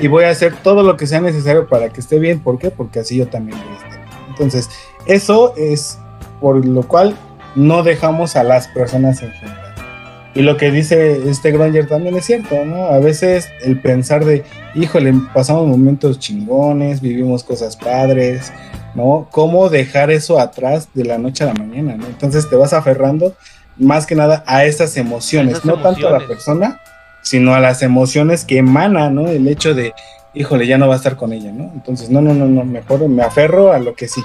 y 0.00 0.06
voy 0.06 0.24
a 0.24 0.30
hacer 0.30 0.54
todo 0.62 0.82
lo 0.82 0.96
que 0.96 1.06
sea 1.06 1.20
necesario 1.20 1.66
para 1.66 1.88
que 1.88 2.00
esté 2.00 2.18
bien. 2.18 2.40
¿Por 2.40 2.58
qué? 2.58 2.70
Porque 2.70 3.00
así 3.00 3.16
yo 3.16 3.26
también 3.28 3.58
voy 3.58 3.68
a 3.72 3.76
estar. 3.76 3.90
bien. 3.90 4.02
Entonces, 4.28 4.68
eso 5.06 5.54
es 5.56 5.98
por 6.40 6.64
lo 6.66 6.82
cual 6.82 7.16
no 7.54 7.82
dejamos 7.82 8.36
a 8.36 8.42
las 8.42 8.68
personas 8.68 9.22
en 9.22 9.32
general. 9.32 9.67
Y 10.34 10.42
lo 10.42 10.56
que 10.56 10.70
dice 10.70 11.28
este 11.28 11.50
Granger 11.50 11.88
también 11.88 12.16
es 12.16 12.26
cierto, 12.26 12.64
¿no? 12.64 12.86
A 12.86 12.98
veces 12.98 13.48
el 13.62 13.80
pensar 13.80 14.24
de, 14.24 14.44
híjole, 14.74 15.12
pasamos 15.34 15.66
momentos 15.66 16.18
chingones, 16.18 17.00
vivimos 17.00 17.42
cosas 17.42 17.76
padres, 17.76 18.52
¿no? 18.94 19.28
¿Cómo 19.30 19.68
dejar 19.68 20.10
eso 20.10 20.38
atrás 20.38 20.88
de 20.94 21.04
la 21.04 21.18
noche 21.18 21.44
a 21.44 21.48
la 21.48 21.54
mañana, 21.54 21.96
¿no? 21.96 22.06
Entonces 22.06 22.48
te 22.48 22.56
vas 22.56 22.72
aferrando 22.72 23.34
más 23.78 24.06
que 24.06 24.14
nada 24.14 24.44
a 24.46 24.64
esas 24.64 24.96
emociones, 24.96 25.64
no 25.64 25.80
tanto 25.80 26.08
a 26.08 26.12
la 26.12 26.26
persona, 26.26 26.80
sino 27.22 27.54
a 27.54 27.60
las 27.60 27.82
emociones 27.82 28.44
que 28.44 28.58
emana, 28.58 29.10
¿no? 29.10 29.28
El 29.28 29.48
hecho 29.48 29.74
de, 29.74 29.94
híjole, 30.34 30.66
ya 30.66 30.78
no 30.78 30.88
va 30.88 30.94
a 30.94 30.98
estar 30.98 31.16
con 31.16 31.32
ella, 31.32 31.52
¿no? 31.52 31.70
Entonces, 31.74 32.10
no, 32.10 32.20
no, 32.20 32.34
no, 32.34 32.46
no, 32.46 32.64
mejor 32.64 33.08
me 33.08 33.22
aferro 33.22 33.72
a 33.72 33.78
lo 33.78 33.94
que 33.94 34.08
sí. 34.08 34.22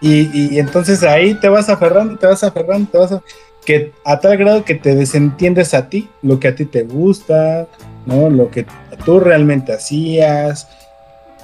Y, 0.00 0.54
y 0.54 0.58
entonces 0.58 1.02
ahí 1.02 1.34
te 1.34 1.48
vas 1.48 1.68
aferrando, 1.68 2.16
te 2.18 2.26
vas 2.26 2.44
aferrando, 2.44 2.90
te 2.90 2.98
vas 2.98 3.12
a, 3.12 3.22
que 3.64 3.92
a 4.04 4.20
tal 4.20 4.36
grado 4.36 4.64
que 4.64 4.74
te 4.74 4.94
desentiendes 4.94 5.74
a 5.74 5.88
ti, 5.88 6.08
lo 6.22 6.38
que 6.38 6.48
a 6.48 6.54
ti 6.54 6.64
te 6.64 6.82
gusta, 6.82 7.66
¿no? 8.06 8.30
Lo 8.30 8.50
que 8.50 8.66
tú 9.04 9.20
realmente 9.20 9.72
hacías, 9.72 10.68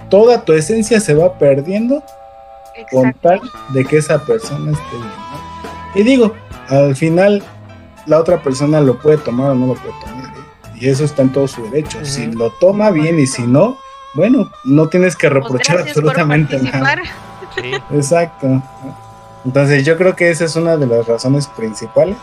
toda 0.08 0.44
tu 0.44 0.52
esencia 0.52 1.00
se 1.00 1.14
va 1.14 1.38
perdiendo 1.38 2.02
con 2.90 3.12
tal 3.14 3.40
de 3.70 3.84
que 3.84 3.98
esa 3.98 4.24
persona 4.24 4.72
esté 4.72 4.96
bien. 4.96 5.08
¿no? 5.08 6.00
Y 6.00 6.02
digo, 6.02 6.34
al 6.68 6.94
final 6.96 7.42
la 8.06 8.18
otra 8.18 8.42
persona 8.42 8.80
lo 8.80 8.98
puede 8.98 9.18
tomar 9.18 9.50
o 9.50 9.54
no 9.54 9.66
lo 9.68 9.74
puede 9.74 9.94
tomar. 10.00 10.24
¿eh? 10.24 10.78
Y 10.80 10.88
eso 10.88 11.04
está 11.04 11.22
en 11.22 11.32
todo 11.32 11.46
su 11.46 11.62
derecho. 11.70 11.98
Si 12.04 12.26
lo 12.26 12.50
toma 12.60 12.90
bien 12.90 13.18
y 13.18 13.26
si 13.26 13.42
no, 13.42 13.76
bueno, 14.14 14.50
no 14.64 14.88
tienes 14.88 15.16
que 15.16 15.28
pues 15.28 15.42
reprochar 15.42 15.78
absolutamente 15.80 16.58
nada. 16.58 17.02
Exacto. 17.92 18.62
Entonces 19.44 19.84
yo 19.84 19.96
creo 19.96 20.16
que 20.16 20.30
esa 20.30 20.44
es 20.44 20.56
una 20.56 20.76
de 20.76 20.86
las 20.86 21.06
razones 21.06 21.46
principales 21.46 22.16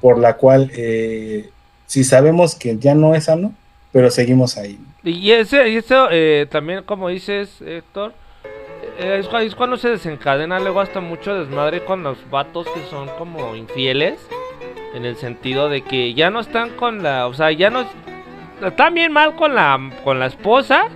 por 0.00 0.18
la 0.18 0.36
cual 0.36 0.70
eh, 0.74 1.50
si 1.86 2.04
sabemos 2.04 2.54
que 2.54 2.76
ya 2.78 2.94
no 2.94 3.14
es 3.14 3.24
sano, 3.24 3.52
pero 3.92 4.10
seguimos 4.10 4.56
ahí. 4.56 4.78
Y, 5.02 5.32
ese, 5.32 5.68
y 5.68 5.76
eso 5.76 6.08
eh, 6.10 6.46
también, 6.50 6.84
como 6.84 7.08
dices, 7.08 7.60
Héctor, 7.62 8.12
eh, 8.98 9.22
es, 9.22 9.54
cuando 9.54 9.76
se 9.76 9.88
desencadena 9.88 10.60
luego 10.60 10.80
hasta 10.80 11.00
mucho 11.00 11.34
desmadre 11.34 11.84
con 11.84 12.02
los 12.02 12.18
vatos 12.30 12.66
que 12.68 12.82
son 12.90 13.08
como 13.18 13.56
infieles. 13.56 14.20
En 14.94 15.04
el 15.04 15.16
sentido 15.16 15.68
de 15.68 15.82
que 15.82 16.14
ya 16.14 16.30
no 16.30 16.40
están 16.40 16.70
con 16.70 17.02
la. 17.02 17.26
O 17.28 17.34
sea, 17.34 17.52
ya 17.52 17.70
no. 17.70 17.86
Están 18.60 18.94
bien 18.94 19.12
mal 19.12 19.36
con 19.36 19.54
la, 19.54 19.78
con 20.04 20.18
la 20.18 20.26
esposa. 20.26 20.88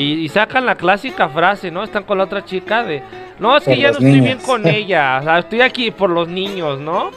Y, 0.00 0.28
sacan 0.28 0.66
la 0.66 0.76
clásica 0.76 1.28
frase, 1.28 1.70
¿no? 1.70 1.82
Están 1.82 2.04
con 2.04 2.18
la 2.18 2.24
otra 2.24 2.44
chica 2.44 2.84
de. 2.84 3.02
No, 3.38 3.56
es 3.56 3.64
que 3.64 3.76
ya 3.76 3.88
no 3.88 3.98
estoy 3.98 4.20
bien 4.20 4.38
con 4.38 4.66
ella. 4.68 5.18
O 5.20 5.24
sea, 5.24 5.38
estoy 5.38 5.60
aquí 5.60 5.90
por 5.90 6.10
los 6.10 6.28
niños, 6.28 6.80
¿no? 6.80 7.10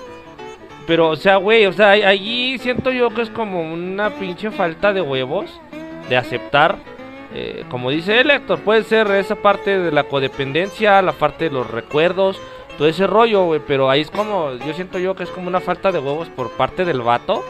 Pero, 0.85 1.09
o 1.09 1.15
sea, 1.15 1.37
güey, 1.37 1.65
o 1.65 1.73
sea, 1.73 1.91
allí 1.91 2.57
siento 2.57 2.91
yo 2.91 3.09
que 3.09 3.21
es 3.21 3.29
como 3.29 3.61
una 3.61 4.09
pinche 4.09 4.51
falta 4.51 4.91
de 4.91 5.01
huevos 5.01 5.61
de 6.09 6.17
aceptar 6.17 6.77
eh, 7.35 7.65
como 7.69 7.89
dice 7.89 8.19
el 8.19 8.29
Héctor, 8.29 8.59
puede 8.59 8.83
ser 8.83 9.09
esa 9.11 9.35
parte 9.35 9.79
de 9.79 9.91
la 9.91 10.03
codependencia, 10.03 11.01
la 11.01 11.13
parte 11.13 11.45
de 11.45 11.49
los 11.49 11.69
recuerdos, 11.69 12.39
todo 12.77 12.87
ese 12.87 13.07
rollo, 13.07 13.45
güey. 13.45 13.61
Pero 13.65 13.89
ahí 13.89 14.01
es 14.01 14.11
como, 14.11 14.51
yo 14.65 14.73
siento 14.73 14.99
yo 14.99 15.15
que 15.15 15.23
es 15.23 15.29
como 15.31 15.47
una 15.47 15.59
falta 15.59 15.91
de 15.91 15.99
huevos 15.99 16.29
por 16.29 16.51
parte 16.51 16.85
del 16.85 17.01
vato. 17.01 17.43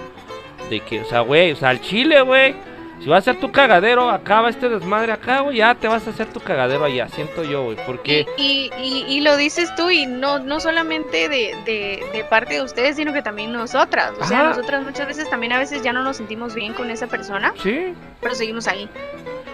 De 0.70 0.80
que, 0.80 1.02
o 1.02 1.06
sea, 1.06 1.20
güey, 1.20 1.52
o 1.52 1.56
sea, 1.58 1.70
al 1.70 1.82
chile, 1.82 2.22
güey. 2.22 2.56
Si 3.04 3.10
vas 3.10 3.28
a 3.28 3.32
hacer 3.32 3.42
tu 3.42 3.52
cagadero, 3.52 4.10
acaba 4.10 4.50
este 4.50 4.70
desmadre 4.70 5.12
acá, 5.12 5.42
güey, 5.42 5.58
ya 5.58 5.76
te 5.76 5.88
vas 5.88 6.08
a 6.08 6.12
hacer 6.12 6.28
tu 6.28 6.40
cagadero 6.40 6.86
allá, 6.86 7.10
siento 7.10 7.44
yo, 7.44 7.66
güey, 7.66 7.78
porque... 7.86 8.26
Y, 8.38 8.72
y, 8.80 9.06
y, 9.08 9.22
lo 9.22 9.36
dices 9.36 9.76
tú, 9.76 9.90
y 9.90 10.06
no, 10.06 10.40
no 10.40 10.62
solamente 10.62 11.28
de, 11.28 11.54
de, 11.66 12.26
parte 12.30 12.56
de 12.56 12.62
ustedes, 12.62 12.96
sino 12.96 13.12
que 13.12 13.22
también 13.22 13.52
nosotras. 13.52 14.14
O 14.22 14.24
sea, 14.24 14.44
nosotras 14.44 14.84
muchas 14.84 15.08
veces 15.08 15.30
también 15.30 15.52
a 15.52 15.60
veces 15.60 15.84
ya 15.84 15.92
no 15.92 16.02
nos 16.02 16.18
sentimos 16.18 16.56
bien 16.56 16.74
con 16.74 16.90
esa 16.90 17.08
persona. 17.08 17.54
Sí. 17.62 17.94
Pero 18.22 18.36
seguimos 18.36 18.68
ahí 18.68 18.90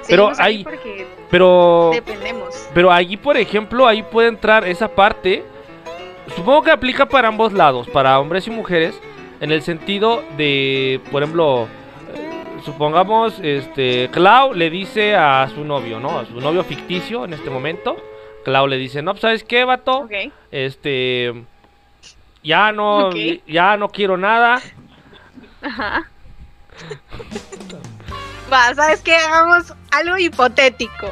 pero 0.09 0.31
ahí, 0.37 0.65
pero 1.29 1.91
dependemos. 1.93 2.67
Pero 2.73 2.91
allí, 2.91 3.17
por 3.17 3.37
ejemplo, 3.37 3.87
ahí 3.87 4.03
puede 4.03 4.29
entrar 4.29 4.67
esa 4.67 4.87
parte. 4.87 5.43
Supongo 6.35 6.63
que 6.63 6.71
aplica 6.71 7.07
para 7.07 7.27
ambos 7.27 7.53
lados, 7.53 7.87
para 7.89 8.19
hombres 8.19 8.47
y 8.47 8.51
mujeres, 8.51 8.99
en 9.39 9.51
el 9.51 9.61
sentido 9.61 10.23
de, 10.37 11.01
por 11.11 11.23
ejemplo, 11.23 11.67
supongamos, 12.63 13.39
este, 13.41 14.09
Clau 14.11 14.53
le 14.53 14.69
dice 14.69 15.15
a 15.15 15.49
su 15.53 15.63
novio, 15.63 15.99
¿no? 15.99 16.19
A 16.19 16.25
su 16.25 16.39
novio 16.39 16.63
ficticio 16.63 17.25
en 17.25 17.33
este 17.33 17.49
momento. 17.49 17.97
Clau 18.43 18.67
le 18.67 18.77
dice, 18.77 19.01
no, 19.01 19.11
pues, 19.11 19.21
¿sabes 19.21 19.43
qué, 19.43 19.63
vato? 19.63 20.07
Este, 20.51 21.33
ya 22.43 22.71
no, 22.71 23.11
ya 23.47 23.77
no 23.77 23.89
quiero 23.89 24.17
nada. 24.17 24.61
Ajá. 25.61 26.09
Va, 28.51 28.73
¿sabes 28.73 29.01
qué? 29.01 29.15
Hagamos 29.15 29.73
algo 29.91 30.17
hipotético. 30.17 31.11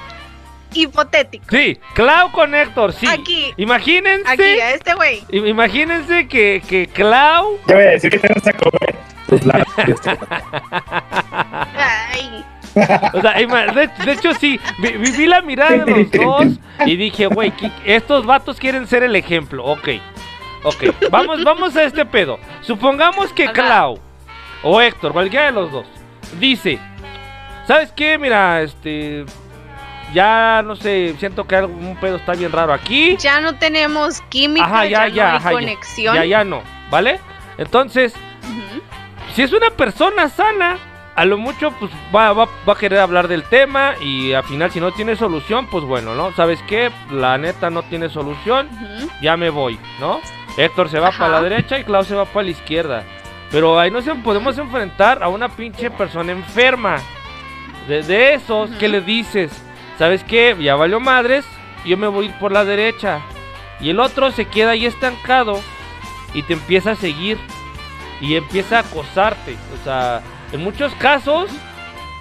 Hipotético. 0.73 1.45
Sí, 1.49 1.79
Clau 1.93 2.31
con 2.31 2.53
Héctor, 2.55 2.93
sí. 2.93 3.07
Aquí. 3.07 3.53
Imagínense. 3.57 4.29
Aquí, 4.29 4.43
a 4.43 4.73
este 4.73 4.93
güey. 4.95 5.23
Imagínense 5.31 6.27
que, 6.27 6.61
que 6.67 6.87
Clau. 6.87 7.59
Yo 7.67 7.75
voy 7.75 7.83
a 7.83 7.89
decir 7.91 8.11
que 8.11 8.19
tenemos 8.19 8.45
a 8.47 8.53
comer. 8.53 8.95
Ay. 11.77 12.45
O 13.13 13.21
sea, 13.21 13.33
de, 13.33 14.11
hecho 14.11 14.33
sí, 14.35 14.59
vi, 14.79 15.25
la 15.25 15.41
mirada 15.41 15.83
de 15.83 16.03
los 16.03 16.11
dos 16.11 16.45
y 16.85 16.95
dije, 16.95 17.25
güey, 17.25 17.51
estos 17.85 18.25
vatos 18.25 18.59
quieren 18.59 18.85
ser 18.85 19.03
el 19.03 19.15
ejemplo. 19.15 19.65
Ok, 19.65 19.89
ok, 20.63 21.09
vamos, 21.09 21.43
vamos 21.43 21.75
a 21.75 21.83
este 21.83 22.05
pedo. 22.05 22.37
Supongamos 22.61 23.33
que 23.33 23.51
Clau 23.51 23.99
o 24.61 24.79
Héctor, 24.79 25.11
cualquiera 25.13 25.47
de 25.47 25.53
los 25.53 25.71
dos, 25.71 25.87
dice, 26.39 26.79
¿Sabes 27.67 27.91
qué? 27.91 28.17
Mira, 28.17 28.61
este. 28.61 29.25
Ya 30.13 30.63
no 30.65 30.77
sé, 30.77 31.15
siento 31.19 31.45
que 31.45 31.57
algún 31.57 31.97
pedo 31.97 32.15
está 32.15 32.31
bien 32.31 32.49
raro 32.49 32.71
aquí. 32.71 33.17
Ya 33.17 33.41
no 33.41 33.55
tenemos 33.55 34.21
química, 34.29 34.85
ya, 34.85 35.09
ya, 35.09 35.37
no 35.37 35.47
hay 35.49 35.53
conexión. 35.53 36.15
Ya, 36.15 36.23
ya, 36.23 36.43
no, 36.45 36.61
¿vale? 36.89 37.19
Entonces, 37.57 38.13
si 39.33 39.41
es 39.43 39.53
una 39.53 39.69
persona 39.69 40.29
sana, 40.29 40.77
a 41.15 41.25
lo 41.25 41.37
mucho 41.37 41.71
pues 41.79 41.91
va, 42.15 42.31
va, 42.33 42.45
va, 42.67 42.73
a 42.73 42.77
querer 42.77 42.99
hablar 42.99 43.27
del 43.27 43.43
tema 43.43 43.95
y 43.99 44.33
al 44.33 44.43
final 44.43 44.71
si 44.71 44.79
no 44.79 44.91
tiene 44.91 45.15
solución, 45.15 45.67
pues 45.67 45.83
bueno, 45.83 46.13
¿no? 46.13 46.31
¿Sabes 46.33 46.59
qué? 46.67 46.91
La 47.11 47.37
neta 47.37 47.69
no 47.69 47.83
tiene 47.83 48.09
solución, 48.09 48.69
ya 49.21 49.35
me 49.35 49.49
voy, 49.49 49.79
¿no? 49.99 50.21
Héctor 50.57 50.89
se 50.89 50.99
va 50.99 51.11
para 51.11 51.29
la 51.29 51.41
derecha 51.41 51.79
y 51.79 51.83
Klaus 51.83 52.07
se 52.07 52.15
va 52.15 52.25
para 52.25 52.45
la 52.45 52.51
izquierda. 52.51 53.03
Pero 53.51 53.79
ahí 53.79 53.91
no 53.91 54.01
se 54.01 54.13
podemos 54.15 54.57
enfrentar 54.57 55.23
a 55.23 55.29
una 55.29 55.49
pinche 55.49 55.89
persona 55.89 56.31
enferma. 56.31 56.97
De, 57.87 58.33
esos, 58.33 58.69
¿qué 58.71 58.89
le 58.89 59.01
dices? 59.01 59.51
¿Sabes 59.97 60.23
qué? 60.23 60.55
Ya 60.59 60.75
valió 60.75 60.99
madres, 60.99 61.45
yo 61.85 61.95
me 61.95 62.07
voy 62.07 62.29
por 62.29 62.51
la 62.51 62.65
derecha. 62.65 63.21
Y 63.79 63.91
el 63.91 63.99
otro 63.99 64.31
se 64.31 64.45
queda 64.45 64.71
ahí 64.71 64.85
estancado 64.85 65.61
y 66.33 66.43
te 66.43 66.53
empieza 66.53 66.91
a 66.91 66.95
seguir 66.95 67.37
y 68.21 68.35
empieza 68.35 68.77
a 68.77 68.81
acosarte. 68.81 69.55
O 69.79 69.83
sea, 69.83 70.21
en 70.51 70.63
muchos 70.63 70.93
casos 70.95 71.49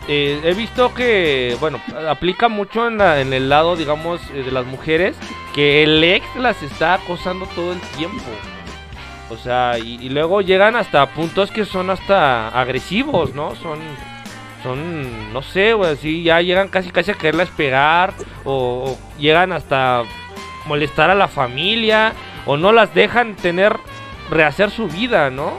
eh, 0.09 0.41
he 0.45 0.55
visto 0.55 0.95
que, 0.95 1.57
bueno, 1.61 1.81
aplica 2.09 2.49
mucho 2.49 2.87
en, 2.87 3.01
en 3.01 3.33
el 3.33 3.49
lado, 3.49 3.77
digamos, 3.77 4.21
eh, 4.33 4.43
de 4.45 4.53
las 4.53 4.67
mujeres, 4.67 5.17
que 5.55 5.83
el 5.83 6.03
ex 6.05 6.25
las 6.37 6.63
está 6.63 6.95
acosando 6.95 7.47
todo 7.47 7.73
el 7.73 7.81
tiempo. 7.97 8.25
O 9.31 9.37
sea, 9.37 9.79
y, 9.79 10.09
luego 10.09 10.41
llegan 10.41 10.77
hasta 10.77 11.07
puntos 11.07 11.51
que 11.51 11.65
son 11.65 11.91
hasta 11.91 12.49
agresivos, 12.49 13.35
¿no? 13.35 13.57
Son 13.57 13.81
son, 14.63 15.33
no 15.33 15.43
sé, 15.43 15.75
güey, 15.75 15.93
así 15.93 16.23
ya 16.23 16.41
llegan 16.41 16.69
casi 16.69 16.91
casi 16.91 17.13
a 17.13 17.15
quererlas 17.15 17.51
pegar 17.51 18.15
o, 18.45 18.97
llegan 19.19 19.53
hasta 19.53 20.03
molestar 20.67 21.11
a 21.11 21.15
la 21.15 21.29
familia 21.29 22.15
o 22.47 22.57
no 22.57 22.73
las 22.73 22.93
dejan 22.95 23.37
tener, 23.37 23.77
rehacer 24.31 24.71
su 24.71 24.89
vida, 24.89 25.31
¿no? 25.31 25.53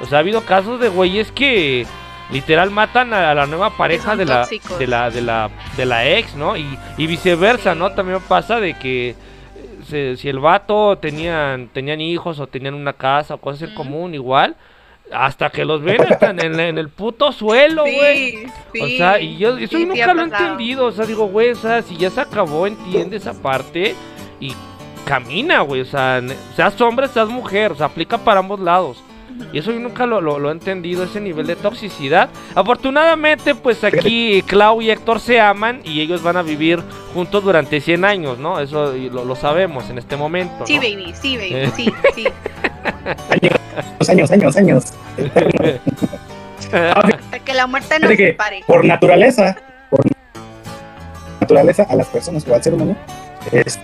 O 0.00 0.06
sea, 0.06 0.18
ha 0.18 0.20
habido 0.20 0.42
casos 0.42 0.80
de 0.80 0.88
güeyes 0.88 1.32
que 1.32 1.86
literal 2.30 2.70
matan 2.70 3.14
a 3.14 3.34
la 3.34 3.46
nueva 3.46 3.70
pareja 3.76 4.16
de 4.16 4.24
la, 4.24 4.46
de 4.78 4.86
la, 4.86 5.10
de 5.10 5.22
la 5.22 5.50
de 5.76 5.86
la 5.86 6.08
ex, 6.08 6.34
¿no? 6.34 6.56
Y, 6.56 6.66
viceversa, 6.96 7.74
¿no? 7.74 7.92
También 7.92 8.20
pasa 8.28 8.60
de 8.60 8.74
que 8.74 9.14
eh, 9.92 10.16
si 10.18 10.28
el 10.28 10.38
vato 10.38 10.98
tenían 10.98 11.68
tenían 11.68 12.00
hijos 12.00 12.40
o 12.40 12.46
tenían 12.46 12.74
una 12.74 12.92
casa 12.92 13.34
o 13.34 13.38
cosas 13.38 13.68
en 13.68 13.74
común 13.74 14.14
igual, 14.14 14.56
hasta 15.12 15.50
que 15.50 15.64
los 15.64 15.82
ven 15.82 16.02
están 16.10 16.40
en, 16.40 16.58
el 16.58 16.88
puto 16.88 17.32
suelo, 17.32 17.82
güey. 17.82 18.46
o 18.80 18.86
sea, 18.96 19.20
y 19.20 19.36
yo 19.36 19.56
eso 19.56 19.78
nunca 19.78 20.12
lo 20.12 20.22
he 20.22 20.24
entendido. 20.24 20.86
O 20.86 20.92
sea, 20.92 21.06
digo, 21.06 21.28
güey, 21.28 21.50
o 21.50 21.56
sea, 21.56 21.82
si 21.82 21.96
ya 21.96 22.10
se 22.10 22.20
acabó, 22.20 22.66
entiende 22.66 23.16
esa 23.16 23.32
parte 23.32 23.94
y 24.40 24.52
camina, 25.04 25.60
güey. 25.60 25.82
O 25.82 25.84
sea, 25.84 26.20
seas 26.54 26.80
hombre, 26.80 27.08
seas 27.08 27.28
mujer. 27.28 27.72
O 27.72 27.76
sea, 27.76 27.86
aplica 27.86 28.18
para 28.18 28.40
ambos 28.40 28.58
lados. 28.60 29.02
Y 29.52 29.58
eso 29.58 29.70
yo 29.72 29.78
nunca 29.80 30.06
lo, 30.06 30.20
lo, 30.20 30.48
he 30.48 30.52
entendido, 30.52 31.04
ese 31.04 31.20
nivel 31.20 31.46
de 31.46 31.56
toxicidad. 31.56 32.28
Afortunadamente, 32.54 33.54
pues 33.54 33.84
aquí 33.84 34.42
Clau 34.46 34.82
y 34.82 34.90
Héctor 34.90 35.20
se 35.20 35.40
aman 35.40 35.80
y 35.84 36.00
ellos 36.00 36.22
van 36.22 36.36
a 36.36 36.42
vivir 36.42 36.82
juntos 37.14 37.42
durante 37.44 37.80
100 37.80 38.04
años, 38.04 38.38
¿no? 38.38 38.60
Eso 38.60 38.92
lo, 38.92 39.24
lo 39.24 39.36
sabemos 39.36 39.88
en 39.90 39.98
este 39.98 40.16
momento. 40.16 40.66
Sí, 40.66 40.78
baby, 40.78 41.14
sí, 41.20 41.36
baby, 41.36 41.70
sí, 41.74 41.92
sí. 42.14 42.26
años, 44.08 44.30
años, 44.30 44.56
años. 44.56 44.84
Hasta 46.72 47.38
que 47.44 47.54
la 47.54 47.66
muerte 47.66 47.98
nos 48.00 48.10
separe. 48.16 48.62
por 48.66 48.84
naturaleza, 48.84 49.56
por 49.90 50.00
naturaleza 51.40 51.84
a 51.88 51.94
las 51.96 52.08
personas 52.08 52.46
o 52.48 52.54
al 52.54 52.62
ser 52.62 52.74
humano, 52.74 52.96
es- 53.52 53.78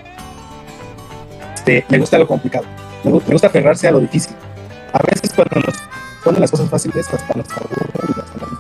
este, 1.55 1.85
le 1.89 1.99
gusta 1.99 2.19
lo 2.19 2.27
complicado, 2.27 2.65
le 3.05 3.11
gusta 3.13 3.47
aferrarse 3.47 3.87
a 3.87 3.93
lo 3.93 4.01
difícil. 4.01 4.35
A 4.93 4.99
veces 5.07 5.31
cuando 5.35 5.61
nos 5.61 5.77
ponen 6.25 6.41
las 6.41 6.51
cosas 6.51 6.69
fáciles 6.71 7.07
hasta 7.13 7.35
nos 7.35 7.51
aburren 7.53 7.91
y 8.17 8.21
hasta 8.21 8.39
nos- 8.47 8.59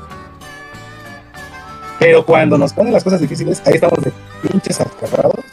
Pero 1.99 2.25
cuando 2.27 2.59
nos 2.59 2.73
ponen 2.73 2.93
las 2.93 3.05
cosas 3.05 3.21
difíciles, 3.21 3.63
ahí 3.67 3.75
estamos 3.75 4.01
de 4.03 4.13
pinches 4.43 4.81
aferrados, 4.81 5.45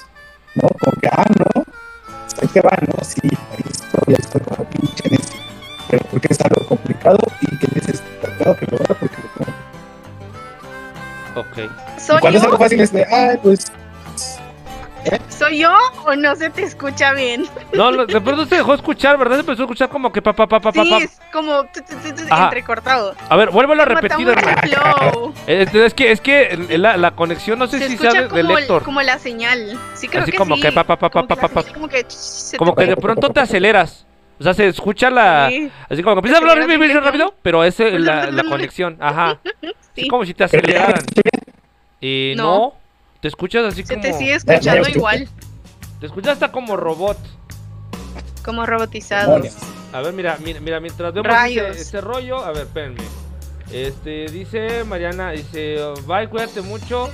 ¿no? 0.56 0.68
Como 0.80 1.00
que, 1.02 1.08
ah, 1.12 1.26
no, 1.38 1.64
ahí 2.42 2.48
te 2.48 2.62
va, 2.62 2.72
¿no? 2.88 3.04
Sí, 3.04 3.20
ahí 3.24 3.64
estoy, 3.70 4.14
ahí 4.14 4.16
estoy 4.18 4.42
como 4.42 4.64
pinche 4.70 5.10
necio. 5.10 5.40
Pero 5.90 6.06
porque 6.12 6.28
es 6.32 6.40
algo 6.42 6.66
complicado 6.68 7.18
y 7.42 7.58
que 7.58 7.68
dices, 7.76 8.02
tengo 8.38 8.56
que 8.56 8.66
lograr 8.68 8.98
porque 9.00 9.16
lo 9.18 9.46
tengo 9.46 9.58
Ok. 11.36 11.58
y 11.98 12.00
¿Soy 12.02 12.20
cuando 12.20 12.40
es 12.40 12.46
algo 12.46 12.58
fácil 12.58 12.80
es 12.82 12.92
de, 12.92 13.06
ay, 13.06 13.38
pues, 13.44 13.72
¿Soy 15.30 15.60
yo 15.60 15.74
o 16.06 16.16
no 16.16 16.36
se 16.36 16.50
te 16.50 16.64
escucha 16.64 17.14
bien? 17.14 17.46
No, 17.74 17.92
de 18.06 18.20
pronto 18.22 18.46
se 18.46 18.56
dejó 18.56 18.74
escuchar, 18.74 19.18
¿verdad? 19.18 19.36
Se 19.36 19.40
empezó 19.42 19.62
a 19.62 19.66
escuchar 19.66 19.90
como 19.90 20.12
que 20.12 20.22
pa, 20.22 20.34
pa, 20.34 20.48
pa, 20.48 20.60
pa, 20.60 20.72
pa, 20.72 20.84
Sí, 20.84 20.90
pa. 20.90 20.98
es 20.98 21.20
como 21.32 21.66
Ajá. 22.30 22.44
entrecortado. 22.46 23.16
A 23.30 23.36
ver, 23.38 23.50
vuélvelo 23.52 23.84
a 23.84 23.86
Como 23.86 24.00
repetir. 24.02 24.28
Este, 25.48 25.86
Es 25.86 25.94
que, 25.94 26.12
es 26.12 26.22
que 26.22 26.58
la, 26.78 26.98
la 26.98 27.12
conexión, 27.12 27.58
no 27.60 27.68
sé 27.68 27.80
Se 27.80 27.88
si 27.88 27.98
sea 27.98 28.10
escucha 28.10 28.22
de, 28.22 28.28
de 28.28 28.42
como, 28.42 28.58
el- 28.58 28.62
Lector. 28.64 28.84
como 28.84 29.02
la 29.02 29.20
señal. 29.20 29.80
Sí, 29.96 30.08
creo 30.08 30.24
Así 30.24 30.32
que 30.32 30.38
como 30.38 30.56
sí. 30.56 30.62
que 30.62 30.72
pa, 30.72 30.84
pa, 30.84 30.98
pa, 30.98 31.10
Como 31.10 31.28
pa, 31.28 31.36
que 31.36 31.74
Como 31.74 31.88
que, 31.88 32.06
Como 32.58 32.74
de 32.76 32.98
pronto 32.98 33.30
te 33.30 33.40
aceleras. 33.40 34.06
O 34.40 34.44
sea, 34.44 34.54
se 34.54 34.68
escucha 34.68 35.10
la... 35.10 35.48
Sí, 35.50 35.70
Así 35.90 36.02
como 36.02 36.16
que 36.16 36.20
empieza 36.20 36.38
a 36.38 36.42
hablar 36.42 36.58
rápido, 36.60 36.80
bien 36.80 37.04
rápido, 37.04 37.34
pero 37.42 37.64
es 37.64 37.78
la, 37.80 38.32
la 38.32 38.44
conexión. 38.50 38.98
Ajá. 39.00 39.38
sí. 39.96 40.02
Es 40.04 40.10
como 40.10 40.26
si 40.26 40.34
te 40.34 40.44
aceleraran. 40.44 41.04
Y 42.02 42.34
no. 42.38 42.44
No. 42.44 42.74
Te 43.22 43.28
escuchas 43.28 43.66
así 43.66 43.84
Se 43.84 43.96
como... 43.96 44.02
te 44.04 44.14
sigue 44.14 44.34
escuchando 44.36 44.88
ya. 44.88 44.90
igual. 44.92 45.30
Te 46.00 46.06
escuchas 46.06 46.34
hasta 46.34 46.52
como 46.52 46.78
robot. 46.78 47.18
Como 48.44 48.66
robotizado. 48.66 49.42
A 49.92 50.02
ver, 50.02 50.14
mira, 50.14 50.38
mira, 50.44 50.60
mira 50.60 50.80
mientras 50.80 51.14
vemos 51.14 51.34
este, 51.48 51.70
este 51.70 52.02
rollo, 52.02 52.44
a 52.44 52.52
ver, 52.52 52.64
espérenme. 52.64 53.04
Este, 53.72 54.26
dice 54.28 54.84
Mariana, 54.84 55.32
dice, 55.32 55.78
bye, 56.06 56.28
cuídate 56.30 56.62
mucho. 56.62 57.10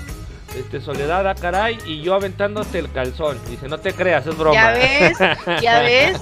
Este, 0.56 0.80
Soledad, 0.80 1.27
ah, 1.27 1.36
caray, 1.36 1.77
y 1.86 2.02
yo 2.02 2.14
aventándote 2.14 2.80
el 2.80 2.90
calzón. 2.91 3.38
Dice, 3.49 3.68
no 3.68 3.77
te 3.77 3.94
creas, 3.94 4.26
es 4.26 4.38
broma. 4.38 4.56
Ya 4.56 4.72
ves, 4.72 5.18
ya 5.61 5.80
ves. 5.82 6.18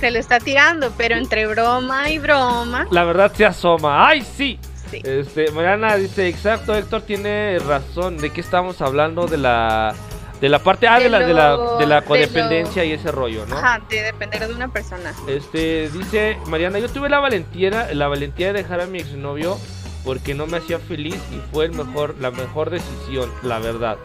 Se 0.00 0.10
lo 0.10 0.18
está 0.18 0.38
tirando, 0.40 0.90
pero 0.96 1.16
entre 1.16 1.46
broma 1.46 2.08
y 2.08 2.18
broma. 2.18 2.86
La 2.90 3.04
verdad 3.04 3.30
se 3.34 3.44
asoma. 3.44 4.08
¡Ay, 4.08 4.22
sí! 4.22 4.58
Sí. 4.90 5.02
Este, 5.04 5.50
Mariana 5.52 5.96
dice, 5.96 6.28
exacto, 6.28 6.74
Héctor 6.74 7.02
tiene 7.02 7.58
razón. 7.58 8.16
¿De 8.18 8.30
qué 8.30 8.40
estamos 8.40 8.80
hablando? 8.80 9.26
De 9.26 9.36
la 9.38 9.94
de 10.40 10.48
la 10.48 10.60
parte 10.60 10.86
ah, 10.86 10.98
de, 10.98 11.04
De 11.04 11.10
la, 11.10 11.18
de 11.18 11.34
la 11.34 11.50
lo- 11.56 11.78
de 11.78 11.86
la 11.86 11.96
de 11.96 12.00
lo- 12.02 12.06
codependencia 12.06 12.84
y 12.84 12.92
ese 12.92 13.10
rollo, 13.10 13.44
¿no? 13.46 13.56
Ajá, 13.58 13.80
de 13.90 14.02
depender 14.04 14.46
de 14.46 14.54
una 14.54 14.68
persona. 14.68 15.12
Este, 15.26 15.88
dice 15.90 16.38
Mariana, 16.46 16.78
yo 16.78 16.88
tuve 16.88 17.08
la 17.08 17.18
valentía, 17.18 17.88
la 17.92 18.06
valentía 18.08 18.48
de 18.48 18.62
dejar 18.62 18.80
a 18.80 18.86
mi 18.86 18.98
exnovio 19.00 19.58
porque 20.04 20.34
no 20.34 20.46
me 20.46 20.58
hacía 20.58 20.78
feliz 20.78 21.16
y 21.32 21.40
fue 21.52 21.64
el 21.66 21.72
mejor, 21.72 22.14
la 22.20 22.30
mejor 22.30 22.70
decisión, 22.70 23.28
la 23.42 23.58
verdad. 23.58 23.96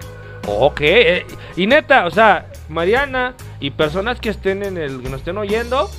Ok, 0.48 0.82
eh, 0.82 1.26
y 1.56 1.68
neta, 1.68 2.06
o 2.08 2.12
sea, 2.12 2.48
Mariana 2.68 3.36
y 3.60 3.70
personas 3.70 4.20
que 4.20 4.30
estén 4.30 4.64
en 4.64 4.78
el, 4.78 5.02
que 5.04 5.10
nos 5.10 5.20
estén 5.20 5.38
oyendo, 5.38 5.90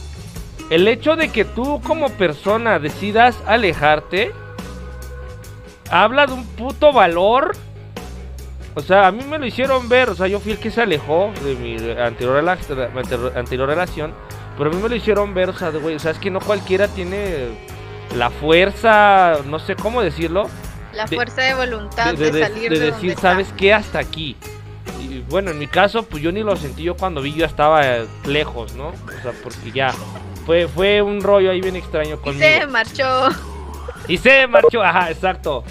el 0.69 0.89
hecho 0.89 1.15
de 1.16 1.28
que 1.28 1.44
tú 1.44 1.81
como 1.82 2.09
persona 2.11 2.78
decidas 2.81 3.36
alejarte, 3.47 4.32
habla 6.02 6.26
de 6.26 6.32
un 6.32 6.44
puto 6.46 6.92
valor. 6.92 7.56
O 8.74 8.80
sea, 8.80 9.06
a 9.06 9.12
mí 9.12 9.22
me 9.24 9.38
lo 9.38 9.46
hicieron 9.46 9.88
ver, 9.88 10.10
o 10.10 10.16
sea, 10.16 10.26
yo 10.26 10.40
fui 10.40 10.50
el 10.52 10.58
que 10.58 10.70
se 10.72 10.82
alejó 10.82 11.30
de 11.44 11.54
mi 11.54 11.74
anterior, 11.92 12.42
rela- 12.42 12.58
anterior- 13.36 13.68
relación, 13.68 14.12
pero 14.58 14.70
a 14.70 14.72
mí 14.72 14.82
me 14.82 14.88
lo 14.88 14.96
hicieron 14.96 15.32
ver, 15.32 15.50
o 15.50 15.56
sea, 15.56 15.70
güey, 15.70 15.94
o 15.94 15.98
sea, 16.00 16.10
es 16.10 16.18
que 16.18 16.28
no 16.30 16.40
cualquiera 16.40 16.88
tiene 16.88 17.50
la 18.16 18.30
fuerza, 18.30 19.34
no 19.46 19.60
sé 19.60 19.76
cómo 19.76 20.02
decirlo, 20.02 20.48
La 20.92 21.06
De- 21.06 21.14
fuerza 21.16 21.42
de 21.42 21.54
voluntad 21.54 22.14
de, 22.14 22.24
de, 22.26 22.30
de- 22.32 22.46
salir 22.46 22.70
de 22.72 22.78
de, 22.80 22.86
decir, 22.86 23.10
donde 23.10 23.20
¿sabes 23.22 23.46
está. 23.46 23.56
qué? 23.56 23.74
Hasta 23.74 23.98
aquí. 24.00 24.36
Y 25.00 25.20
bueno, 25.28 25.50
en 25.52 25.58
mi 25.60 25.66
caso, 25.68 26.02
pues 26.04 26.20
yo 26.22 26.32
ni 26.32 26.42
lo 26.42 26.56
sentí 26.56 26.82
yo 26.84 26.96
cuando 26.96 27.20
vi, 27.20 27.32
yo 27.34 27.46
estaba 27.46 27.84
eh, 27.86 28.06
lejos, 28.26 28.74
¿no? 28.74 28.88
O 28.88 29.22
sea, 29.22 29.32
porque 29.42 29.70
ya 29.72 29.92
fue, 30.46 30.66
fue 30.68 31.00
un 31.02 31.20
rollo 31.22 31.50
ahí 31.52 31.60
bien 31.60 31.76
extraño 31.76 32.14
Y 32.14 32.18
conmigo. 32.18 32.44
se 32.44 32.66
marchó. 32.66 33.28
Y 34.08 34.18
se 34.18 34.46
marchó, 34.48 34.82
ajá, 34.82 35.10
exacto. 35.10 35.62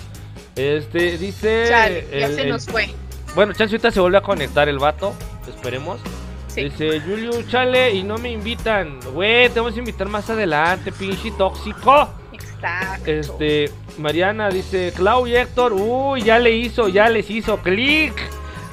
Este, 0.56 1.18
dice... 1.18 1.66
Chale, 1.68 2.08
ya 2.12 2.26
el- 2.28 2.36
se 2.36 2.42
el- 2.44 2.50
nos 2.50 2.66
fue. 2.68 2.90
Bueno, 3.36 3.54
chance 3.54 3.74
ahorita 3.76 3.90
se 3.92 4.00
vuelve 4.00 4.18
a 4.18 4.22
conectar 4.22 4.70
el 4.70 4.78
vato, 4.78 5.14
esperemos. 5.48 6.00
Sí. 6.48 6.66
Dice, 6.66 7.00
Julio, 7.02 7.32
chale, 7.50 7.92
y 7.94 8.04
no 8.04 8.20
me 8.20 8.30
invitan. 8.32 9.00
Güey, 9.14 9.50
te 9.50 9.60
vamos 9.60 9.76
a 9.76 9.80
invitar 9.80 10.08
más 10.08 10.30
adelante, 10.30 10.92
pinche 10.92 11.32
tóxico. 11.32 12.10
Exacto. 12.32 13.10
Este, 13.10 13.72
Mariana 13.98 14.50
dice, 14.50 14.94
Clau 14.96 15.26
y 15.26 15.36
Héctor, 15.36 15.74
uy, 15.74 16.22
ya 16.22 16.38
le 16.38 16.52
hizo, 16.52 16.90
ya 16.90 17.10
les 17.10 17.28
hizo 17.32 17.58
clic. 17.58 18.14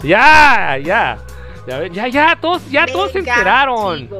Ya, 0.02 0.76
ya. 0.76 1.18
Ya, 1.66 1.86
ya, 1.86 2.08
ya, 2.08 2.38
todos, 2.40 2.70
ya 2.70 2.84
todos 2.86 3.12
se 3.12 3.20
enteraron. 3.20 4.10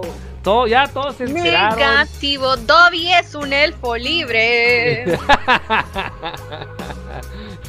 Todo, 0.43 0.67
ya 0.67 0.87
todos 0.89 1.17
se 1.17 1.25
enteraron. 1.25 1.79
Negativo. 1.79 2.57
Dobby 2.57 3.13
es 3.13 3.35
un 3.35 3.53
elfo 3.53 3.95
libre. 3.97 5.05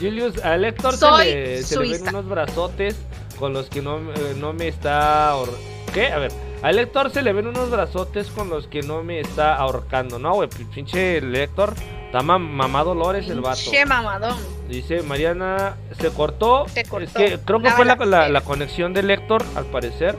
Julius, 0.02 0.44
al 0.44 0.66
Héctor 0.66 0.96
se 0.98 1.06
le, 1.24 1.64
se 1.64 1.80
le 1.80 1.90
ven 1.98 2.08
unos 2.10 2.28
brazotes 2.28 2.96
con 3.40 3.54
los 3.54 3.70
que 3.70 3.82
no, 3.82 3.98
eh, 4.00 4.36
no 4.38 4.54
me 4.54 4.68
está... 4.68 5.34
ahor- 5.34 5.50
¿Qué? 5.94 6.08
A 6.08 6.18
ver, 6.20 6.32
al 6.64 6.80
Héctor 6.80 7.12
se 7.12 7.22
le 7.22 7.34
ven 7.34 7.48
unos 7.48 7.70
brazotes 7.70 8.28
con 8.28 8.50
los 8.50 8.68
que 8.68 8.82
no 8.82 9.04
me 9.04 9.20
está 9.20 9.56
ahorcando. 9.56 10.20
No, 10.20 10.34
güey, 10.36 10.48
pinche 10.74 11.18
el 11.18 11.36
Héctor. 11.36 11.74
Está 12.06 12.20
mam- 12.22 12.50
mamado 12.50 12.94
Lores 12.96 13.30
el 13.30 13.42
vato. 13.42 13.60
Che 13.70 13.86
mamadón. 13.86 14.38
Dice 14.68 15.02
Mariana, 15.02 15.76
se 16.00 16.10
cortó. 16.10 16.66
Se 16.70 16.84
cortó. 16.84 17.06
Es 17.20 17.32
que 17.32 17.40
creo 17.40 17.60
que 17.60 17.70
La 17.70 17.76
fue 17.76 17.86
la, 17.86 18.30
la, 18.30 18.42
conexión 18.42 18.94
del 18.94 19.10
Héctor, 19.12 19.44
al 19.56 19.66
parecer. 19.66 20.18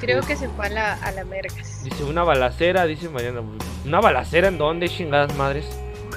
Creo 0.00 0.22
que 0.22 0.36
se 0.36 0.48
fue 0.48 0.66
a 0.66 0.70
la, 0.70 0.92
a 0.94 1.10
la 1.12 1.24
vergas. 1.24 1.82
Dice 1.84 2.04
una 2.04 2.22
balacera, 2.24 2.84
dice 2.86 3.08
Mariana. 3.08 3.42
¿Una 3.84 4.00
balacera 4.00 4.48
en 4.48 4.58
dónde, 4.58 4.88
chingadas 4.88 5.34
madres? 5.36 5.64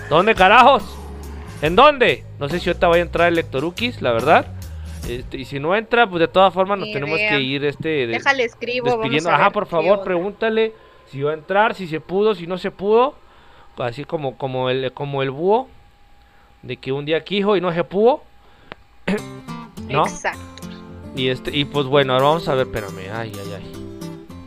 ¿Dónde 0.09 0.35
carajos? 0.35 0.83
¿En 1.61 1.75
dónde? 1.75 2.23
No 2.39 2.47
sé 2.49 2.59
si 2.59 2.69
ahorita 2.69 2.87
vaya 2.87 3.03
a 3.03 3.05
entrar 3.05 3.27
el 3.27 3.35
Lectorukis, 3.35 4.01
la 4.01 4.11
verdad. 4.11 4.47
Este, 5.07 5.37
y 5.37 5.45
si 5.45 5.59
no 5.59 5.75
entra, 5.75 6.07
pues 6.09 6.19
de 6.19 6.27
todas 6.27 6.53
formas 6.53 6.77
nos 6.79 6.87
Ni 6.87 6.93
tenemos 6.93 7.17
idea. 7.19 7.31
que 7.31 7.41
ir 7.41 7.65
este 7.65 7.89
de- 7.89 8.07
Déjale 8.07 8.43
escribo. 8.43 8.85
vamos 8.85 8.99
despidiendo. 9.01 9.29
a 9.31 9.35
Ajá, 9.35 9.49
por 9.51 9.65
favor, 9.65 10.03
pregúntale 10.03 10.73
si 11.11 11.21
va 11.21 11.31
a 11.31 11.33
entrar, 11.33 11.73
si 11.75 11.87
se 11.87 11.99
pudo, 11.99 12.35
si 12.35 12.47
no 12.47 12.57
se 12.57 12.71
pudo. 12.71 13.15
Así 13.77 14.03
como, 14.03 14.37
como 14.37 14.69
el 14.69 14.91
como 14.93 15.23
el 15.23 15.31
búho. 15.31 15.67
De 16.61 16.75
que 16.77 16.91
un 16.91 17.05
día 17.05 17.23
quijo 17.23 17.55
y 17.55 17.61
no 17.61 17.73
se 17.73 17.83
pudo. 17.85 18.21
¿No? 19.89 20.05
Exacto. 20.05 20.39
Y 21.15 21.29
este, 21.29 21.55
y 21.55 21.65
pues 21.65 21.85
bueno, 21.87 22.13
ahora 22.13 22.25
vamos 22.25 22.47
a 22.49 22.53
ver, 22.55 22.67
espérame, 22.67 23.09
ay, 23.13 23.31
ay, 23.33 23.53
ay. 23.55 23.78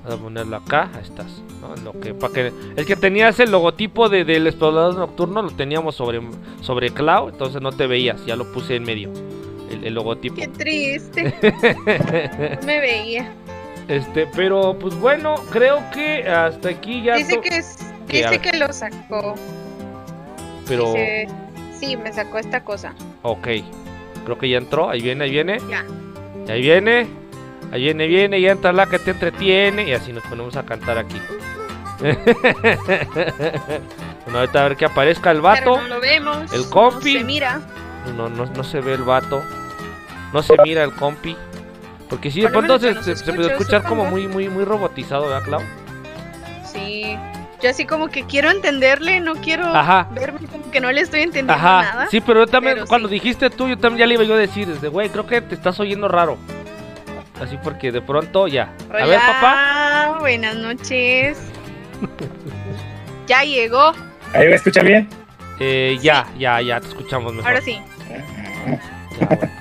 Vamos 0.04 0.18
a 0.18 0.22
ponerlo 0.22 0.56
acá, 0.56 0.90
ahí 0.94 1.02
estás. 1.02 1.42
Lo 1.84 1.92
que, 2.00 2.12
para 2.12 2.32
que, 2.32 2.52
es 2.76 2.86
que 2.86 2.96
tenías 2.96 3.38
el 3.38 3.52
logotipo 3.52 4.08
de, 4.08 4.24
del 4.24 4.46
explorador 4.48 4.96
nocturno, 4.96 5.42
lo 5.42 5.50
teníamos 5.50 5.94
sobre, 5.94 6.20
sobre 6.60 6.90
Cloud, 6.90 7.30
entonces 7.32 7.62
no 7.62 7.70
te 7.70 7.86
veías, 7.86 8.24
ya 8.26 8.34
lo 8.34 8.50
puse 8.52 8.74
en 8.76 8.82
medio. 8.82 9.10
El, 9.70 9.84
el 9.84 9.94
logotipo. 9.94 10.36
Qué 10.36 10.48
triste. 10.48 11.34
No 12.60 12.66
me 12.66 12.80
veía. 12.80 13.32
Este, 13.88 14.26
pero 14.34 14.76
pues 14.78 14.94
bueno, 14.96 15.34
creo 15.50 15.82
que 15.92 16.24
hasta 16.28 16.70
aquí 16.70 17.02
ya. 17.02 17.16
Dice 17.16 17.40
que 17.40 17.56
es, 17.56 17.78
dice 18.08 18.38
que 18.40 18.56
lo 18.56 18.72
sacó. 18.72 19.34
Pero, 20.68 20.86
Dice, 20.92 21.28
sí, 21.78 21.96
me 21.96 22.12
sacó 22.12 22.38
esta 22.38 22.62
cosa. 22.64 22.94
ok. 23.22 23.48
Creo 24.24 24.38
que 24.38 24.48
ya 24.48 24.58
entró, 24.58 24.88
ahí 24.88 25.00
viene, 25.00 25.24
ahí 25.24 25.30
viene. 25.30 25.58
Ya. 25.68 25.84
Ahí 26.48 26.60
viene. 26.62 27.06
Ahí 27.72 27.84
viene, 27.84 28.06
viene, 28.06 28.38
y 28.38 28.46
entra 28.46 28.72
la 28.72 28.86
que 28.86 28.98
te 28.98 29.12
entretiene. 29.12 29.88
Y 29.88 29.94
así 29.94 30.12
nos 30.12 30.22
ponemos 30.24 30.56
a 30.56 30.64
cantar 30.64 30.98
aquí. 30.98 31.18
bueno, 34.24 34.40
ahorita 34.40 34.60
a 34.60 34.68
ver 34.68 34.76
que 34.76 34.84
aparezca 34.84 35.30
el 35.30 35.40
vato. 35.40 35.74
Pero 35.74 35.80
no 35.80 35.88
lo 35.88 36.00
vemos. 36.00 36.52
el 36.52 36.68
compi. 36.68 37.14
No 37.14 37.20
se 37.20 37.24
mira. 37.24 37.60
No, 38.14 38.28
no, 38.28 38.44
no 38.44 38.62
se 38.64 38.80
ve 38.80 38.92
el 38.92 39.04
vato. 39.04 39.42
No 40.34 40.42
se 40.42 40.54
mira 40.62 40.84
el 40.84 40.92
compi. 40.92 41.34
Porque 42.10 42.30
sí, 42.30 42.42
de 42.42 42.50
pronto 42.50 42.78
se, 42.78 42.92
puede 42.92 43.12
escucha, 43.12 43.52
escuchar 43.52 43.82
como 43.84 44.04
muy, 44.04 44.28
muy, 44.28 44.50
muy 44.50 44.64
robotizado, 44.64 45.28
¿verdad, 45.28 45.42
Clau? 45.42 45.62
Sí. 46.70 47.16
Yo 47.62 47.70
así 47.70 47.86
como 47.86 48.08
que 48.08 48.24
quiero 48.24 48.50
entenderle, 48.50 49.20
no 49.20 49.34
quiero 49.36 49.64
Ajá. 49.64 50.08
verme 50.10 50.40
como 50.50 50.70
que 50.70 50.80
no 50.80 50.92
le 50.92 51.00
estoy 51.00 51.20
entendiendo 51.20 51.54
Ajá. 51.54 51.82
nada. 51.82 52.08
Sí, 52.10 52.20
pero 52.20 52.40
yo 52.40 52.46
también, 52.48 52.74
pero 52.74 52.86
cuando 52.86 53.08
sí. 53.08 53.14
dijiste 53.14 53.48
tú, 53.48 53.66
yo 53.66 53.78
también 53.78 54.00
ya 54.00 54.06
le 54.06 54.14
iba 54.14 54.24
yo 54.24 54.34
a 54.34 54.38
decir, 54.38 54.66
desde, 54.66 54.88
güey, 54.88 55.08
creo 55.08 55.26
que 55.26 55.40
te 55.40 55.54
estás 55.54 55.80
oyendo 55.80 56.06
raro. 56.06 56.36
Así 57.42 57.58
porque 57.60 57.90
de 57.90 58.00
pronto 58.00 58.46
ya. 58.46 58.72
A 58.88 59.04
ver, 59.04 59.18
papá. 59.18 60.06
Hola, 60.10 60.18
buenas 60.20 60.54
noches. 60.54 61.38
ya 63.26 63.42
llegó. 63.42 63.92
¿Ahí 64.32 64.46
me 64.46 64.54
escucha 64.54 64.80
bien? 64.82 65.08
Eh, 65.58 65.98
ya, 66.00 66.24
ya, 66.38 66.60
ya, 66.60 66.80
te 66.80 66.86
escuchamos 66.86 67.34
mejor. 67.34 67.48
Ahora 67.50 67.60
sí. 67.60 67.80
Ya, 69.18 69.26
bueno. 69.26 69.52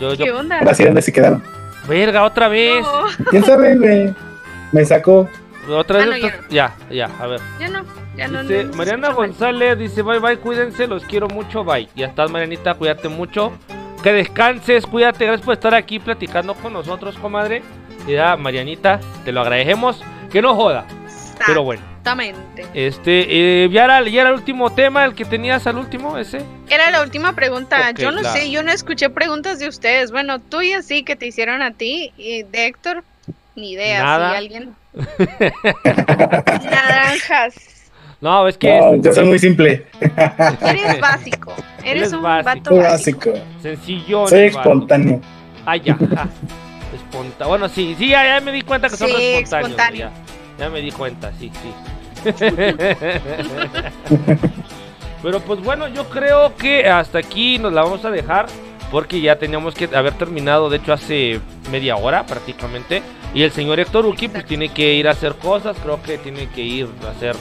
Yo, 0.00 0.14
yo, 0.14 0.24
¿Qué 0.24 0.32
onda? 0.32 0.58
Ahora 0.58 0.74
sí, 0.74 0.84
¿dónde 0.84 1.02
se 1.02 1.12
quedaron? 1.12 1.44
verga, 1.86 2.24
otra 2.24 2.48
vez. 2.48 2.82
No, 2.82 3.04
¿Quién 3.30 3.44
sabe, 3.44 3.76
güey? 3.76 4.14
Me 4.72 4.84
sacó. 4.84 5.28
Otra 5.68 5.98
vez. 5.98 6.06
Ah, 6.06 6.18
no, 6.18 6.26
otra- 6.26 6.48
ya, 6.50 6.74
ya, 6.90 7.08
a 7.20 7.26
ver. 7.28 7.40
ya 7.60 7.68
no, 7.68 7.84
ya 8.16 8.26
no. 8.28 8.42
Dice, 8.42 8.54
no, 8.56 8.62
no 8.64 8.72
se 8.72 8.76
Mariana. 8.78 9.08
González 9.12 9.78
dice, 9.78 10.02
bye 10.02 10.18
bye, 10.18 10.38
cuídense, 10.38 10.88
los 10.88 11.04
quiero 11.04 11.28
mucho, 11.28 11.62
bye. 11.62 11.88
Ya 11.94 12.06
estás, 12.06 12.30
Marianita, 12.32 12.74
cuídate 12.74 13.08
mucho. 13.08 13.52
Que 14.02 14.12
descanses, 14.12 14.86
cuídate, 14.86 15.26
gracias 15.26 15.44
por 15.44 15.54
estar 15.54 15.74
aquí 15.74 15.98
platicando 15.98 16.54
con 16.54 16.72
nosotros, 16.72 17.16
comadre. 17.18 17.62
Y 18.06 18.12
ya, 18.12 18.36
Marianita, 18.36 19.00
te 19.24 19.32
lo 19.32 19.42
agradecemos. 19.42 20.02
Que 20.30 20.42
no 20.42 20.54
joda, 20.54 20.86
pero 21.46 21.62
bueno. 21.62 21.82
Exactamente. 22.02 22.66
Este, 22.74 23.26
eh, 23.28 23.68
ya, 23.70 23.84
era, 23.84 24.02
ya 24.08 24.22
era 24.22 24.30
el 24.30 24.36
último 24.36 24.72
tema, 24.72 25.04
el 25.04 25.14
que 25.14 25.24
tenías 25.24 25.66
al 25.68 25.76
último, 25.76 26.18
ese. 26.18 26.42
Era 26.68 26.90
la 26.90 27.02
última 27.02 27.34
pregunta. 27.34 27.92
Yo 27.92 28.10
no 28.10 28.24
sé, 28.24 28.50
yo 28.50 28.62
no 28.62 28.72
escuché 28.72 29.08
preguntas 29.10 29.60
de 29.60 29.68
ustedes. 29.68 30.10
Bueno, 30.10 30.40
tuyas 30.40 30.84
sí 30.86 31.04
que 31.04 31.14
te 31.14 31.26
hicieron 31.26 31.62
a 31.62 31.70
ti 31.72 32.12
y 32.16 32.42
de 32.42 32.66
Héctor, 32.66 33.04
ni 33.54 33.72
idea. 33.72 34.02
Nada. 34.02 34.30
Si 34.30 34.36
alguien. 34.36 34.74
Naranjas. 36.64 37.81
No, 38.22 38.46
es 38.48 38.56
que 38.56 38.78
No, 38.78 38.94
es 38.94 39.02
yo 39.02 39.12
soy 39.12 39.24
muy 39.26 39.38
simple. 39.38 39.84
Eres 40.00 41.00
básico. 41.00 41.52
Eres 41.84 42.04
es 42.08 42.12
un 42.14 42.22
básico. 42.22 42.44
vato 42.54 42.76
básico. 42.76 43.30
básico. 43.32 43.44
sencillo. 43.60 44.26
Soy 44.28 44.44
espontáneo. 44.46 45.20
Ah, 45.66 45.76
ya. 45.76 45.98
Esponta- 46.94 47.46
Bueno, 47.46 47.68
sí, 47.68 47.94
sí, 47.98 48.08
ya, 48.08 48.24
ya 48.24 48.40
me 48.40 48.52
di 48.52 48.62
cuenta 48.62 48.88
que 48.88 48.96
son 48.96 49.08
Sí, 49.08 49.14
espontáneos. 49.16 49.70
espontáneo. 49.72 50.10
Ya, 50.58 50.64
ya 50.64 50.70
me 50.70 50.80
di 50.80 50.90
cuenta, 50.92 51.32
sí, 51.38 51.50
sí. 51.62 51.72
Pero 55.22 55.40
pues 55.40 55.60
bueno, 55.60 55.88
yo 55.88 56.08
creo 56.08 56.54
que 56.56 56.88
hasta 56.88 57.18
aquí 57.18 57.58
nos 57.58 57.72
la 57.72 57.82
vamos 57.82 58.04
a 58.04 58.10
dejar. 58.10 58.46
Porque 58.90 59.22
ya 59.22 59.36
teníamos 59.38 59.74
que 59.74 59.88
haber 59.96 60.12
terminado, 60.12 60.68
de 60.68 60.76
hecho, 60.76 60.92
hace 60.92 61.40
media 61.70 61.96
hora 61.96 62.26
prácticamente. 62.26 63.02
Y 63.32 63.42
el 63.42 63.50
señor 63.50 63.80
Héctor 63.80 64.04
Uki 64.04 64.28
pues 64.28 64.44
tiene 64.44 64.68
que 64.68 64.92
ir 64.92 65.08
a 65.08 65.12
hacer 65.12 65.34
cosas. 65.36 65.76
Creo 65.82 66.02
que 66.02 66.18
tiene 66.18 66.46
que 66.50 66.60
ir 66.60 66.88
a 67.06 67.10
hacer, 67.12 67.34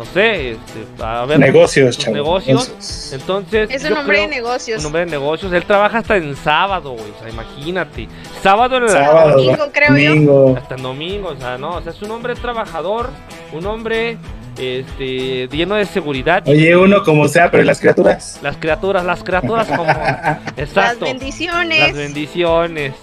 no 0.00 0.06
sé, 0.06 0.52
este, 0.52 0.86
a 1.04 1.26
ver 1.26 1.38
Negocios, 1.38 1.94
sus 1.94 2.04
chavos. 2.04 2.16
negocios. 2.46 3.12
Entonces, 3.12 3.68
Es 3.70 3.84
un 3.84 3.98
hombre 3.98 4.20
de 4.20 4.28
negocios. 4.28 4.80
un 4.80 4.86
hombre 4.86 5.04
de 5.04 5.10
negocios. 5.10 5.52
Él 5.52 5.62
trabaja 5.66 5.98
hasta 5.98 6.16
en 6.16 6.34
sábado, 6.36 6.92
güey. 6.92 7.10
O 7.10 7.20
sea, 7.20 7.28
imagínate. 7.28 8.08
Sábado 8.42 8.78
en 8.78 8.88
Sábado, 8.88 9.32
Domingo, 9.32 9.66
creo 9.70 9.98
yo. 9.98 10.56
hasta 10.56 10.76
en 10.76 10.82
domingo. 10.84 11.28
O 11.28 11.36
sea, 11.36 11.58
no. 11.58 11.72
O 11.76 11.82
sea, 11.82 11.92
es 11.92 12.00
un 12.00 12.12
hombre 12.12 12.34
trabajador. 12.34 13.10
Un 13.52 13.66
hombre 13.66 14.16
este, 14.58 15.48
lleno 15.48 15.74
de 15.74 15.84
seguridad. 15.84 16.44
Oye, 16.48 16.74
uno 16.74 17.02
como 17.04 17.28
sea, 17.28 17.50
pero 17.50 17.62
las 17.64 17.78
criaturas. 17.78 18.38
Las 18.42 18.56
criaturas, 18.56 19.04
las 19.04 19.22
criaturas 19.22 19.68
como. 19.68 19.84
Las 19.84 20.38
Exacto. 20.56 21.04
bendiciones. 21.04 21.78
Las 21.88 21.92
bendiciones. 21.94 22.94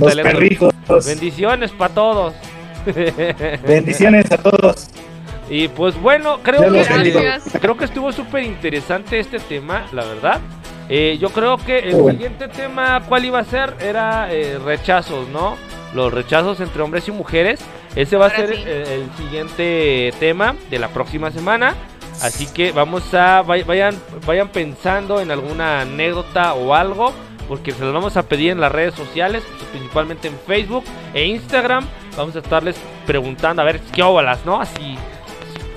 Los 0.00 0.14
perrijos. 0.16 0.74
Bendiciones 1.06 1.70
para 1.70 1.94
todos. 1.94 2.34
Bendiciones 3.64 4.32
a 4.32 4.36
todos. 4.38 4.88
Y 5.50 5.68
pues 5.68 6.00
bueno, 6.00 6.38
creo 6.42 6.72
que, 6.72 7.40
creo 7.60 7.76
que 7.76 7.84
estuvo 7.84 8.12
súper 8.12 8.44
interesante 8.44 9.18
este 9.18 9.38
tema, 9.40 9.84
la 9.92 10.04
verdad. 10.04 10.40
Eh, 10.88 11.18
yo 11.20 11.30
creo 11.30 11.56
que 11.58 11.80
el 11.80 11.96
bueno. 11.96 12.12
siguiente 12.12 12.48
tema, 12.48 13.02
¿cuál 13.08 13.24
iba 13.24 13.40
a 13.40 13.44
ser? 13.44 13.74
Era 13.80 14.32
eh, 14.32 14.58
rechazos, 14.64 15.28
¿no? 15.28 15.56
Los 15.94 16.12
rechazos 16.14 16.60
entre 16.60 16.82
hombres 16.82 17.08
y 17.08 17.12
mujeres. 17.12 17.60
Ese 17.96 18.16
va 18.16 18.26
a 18.26 18.28
Ahora 18.28 18.46
ser 18.46 18.56
sí. 18.56 18.62
eh, 18.64 19.02
el 19.02 19.16
siguiente 19.16 20.14
tema 20.20 20.54
de 20.70 20.78
la 20.78 20.88
próxima 20.88 21.30
semana. 21.32 21.74
Así 22.22 22.46
que 22.46 22.70
vamos 22.70 23.12
a, 23.14 23.42
vay- 23.42 23.64
vayan, 23.64 23.96
vayan 24.26 24.48
pensando 24.48 25.20
en 25.20 25.30
alguna 25.32 25.80
anécdota 25.80 26.54
o 26.54 26.74
algo. 26.74 27.12
Porque 27.48 27.72
se 27.72 27.80
los 27.84 27.92
vamos 27.92 28.16
a 28.16 28.22
pedir 28.22 28.52
en 28.52 28.60
las 28.60 28.70
redes 28.70 28.94
sociales, 28.94 29.42
principalmente 29.72 30.28
en 30.28 30.38
Facebook 30.46 30.84
e 31.12 31.24
Instagram. 31.26 31.84
Vamos 32.16 32.36
a 32.36 32.38
estarles 32.38 32.76
preguntando 33.06 33.62
a 33.62 33.64
ver 33.64 33.80
qué 33.92 34.04
óvalas, 34.04 34.44
¿no? 34.46 34.60
Así, 34.60 34.96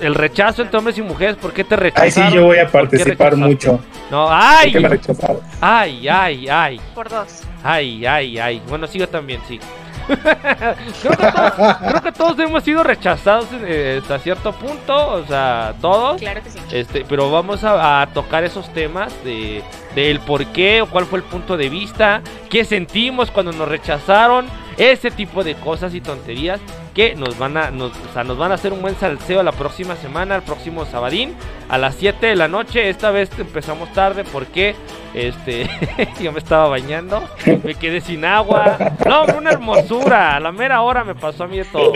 el 0.00 0.14
rechazo 0.14 0.62
entre 0.62 0.78
hombres 0.78 0.98
y 0.98 1.02
mujeres, 1.02 1.36
¿por 1.36 1.52
qué 1.52 1.64
te 1.64 1.74
Ahí 1.74 1.80
rechazaron? 1.80 2.30
sí 2.30 2.36
yo 2.36 2.44
voy 2.44 2.58
a 2.58 2.68
¿Por 2.68 2.88
qué 2.88 2.96
participar 2.98 3.36
mucho. 3.36 3.80
No, 4.10 4.24
¿Por 4.26 4.32
ay, 4.34 4.72
qué 4.72 4.80
me 4.80 4.88
rechazaron? 4.88 5.40
ay, 5.60 6.08
ay, 6.08 6.48
ay, 6.48 6.80
Por 6.94 7.08
dos. 7.08 7.42
ay, 7.62 8.04
ay, 8.06 8.38
ay. 8.38 8.62
Bueno, 8.68 8.86
sí, 8.86 8.98
yo 8.98 9.08
también, 9.08 9.40
sí. 9.48 9.58
creo, 10.06 11.16
que 11.16 11.32
todos, 11.32 11.76
creo 11.78 12.02
que 12.02 12.12
todos 12.12 12.38
hemos 12.38 12.62
sido 12.62 12.82
rechazados 12.82 13.46
eh, 13.62 14.00
hasta 14.02 14.18
cierto 14.18 14.52
punto, 14.52 14.94
o 15.14 15.24
sea, 15.26 15.74
todos. 15.80 16.20
Claro 16.20 16.42
que 16.42 16.50
sí. 16.50 16.58
Este, 16.72 17.06
pero 17.08 17.30
vamos 17.30 17.64
a, 17.64 18.02
a 18.02 18.06
tocar 18.08 18.44
esos 18.44 18.70
temas 18.74 19.12
de 19.24 19.62
del 19.94 20.20
por 20.20 20.44
qué 20.46 20.82
o 20.82 20.86
cuál 20.86 21.06
fue 21.06 21.20
el 21.20 21.24
punto 21.24 21.56
de 21.56 21.68
vista, 21.70 22.20
qué 22.50 22.64
sentimos 22.66 23.30
cuando 23.30 23.52
nos 23.52 23.66
rechazaron, 23.68 24.46
ese 24.78 25.10
tipo 25.10 25.44
de 25.44 25.54
cosas 25.54 25.94
y 25.94 26.00
tonterías 26.00 26.60
que 26.94 27.14
nos 27.14 27.38
van 27.38 27.56
a 27.56 27.70
o 27.70 27.90
sea, 28.12 28.24
nos 28.24 28.38
van 28.38 28.52
a 28.52 28.54
hacer 28.54 28.72
un 28.72 28.80
buen 28.80 28.94
salseo 28.96 29.42
la 29.42 29.52
próxima 29.52 29.96
semana, 29.96 30.36
el 30.36 30.42
próximo 30.42 30.84
sabadín 30.84 31.34
a 31.68 31.78
las 31.78 31.96
7 31.96 32.26
de 32.26 32.36
la 32.36 32.48
noche. 32.48 32.88
Esta 32.88 33.10
vez 33.10 33.30
empezamos 33.38 33.92
tarde 33.92 34.24
porque 34.24 34.74
este 35.12 35.68
yo 36.20 36.32
me 36.32 36.38
estaba 36.38 36.68
bañando, 36.68 37.22
me 37.62 37.74
quedé 37.74 38.00
sin 38.00 38.24
agua. 38.24 38.76
No, 39.06 39.24
una 39.36 39.50
hermosura, 39.50 40.36
a 40.36 40.40
la 40.40 40.52
mera 40.52 40.82
hora 40.82 41.04
me 41.04 41.14
pasó 41.14 41.44
a 41.44 41.48
mí 41.48 41.58
de 41.58 41.64
todo. 41.64 41.92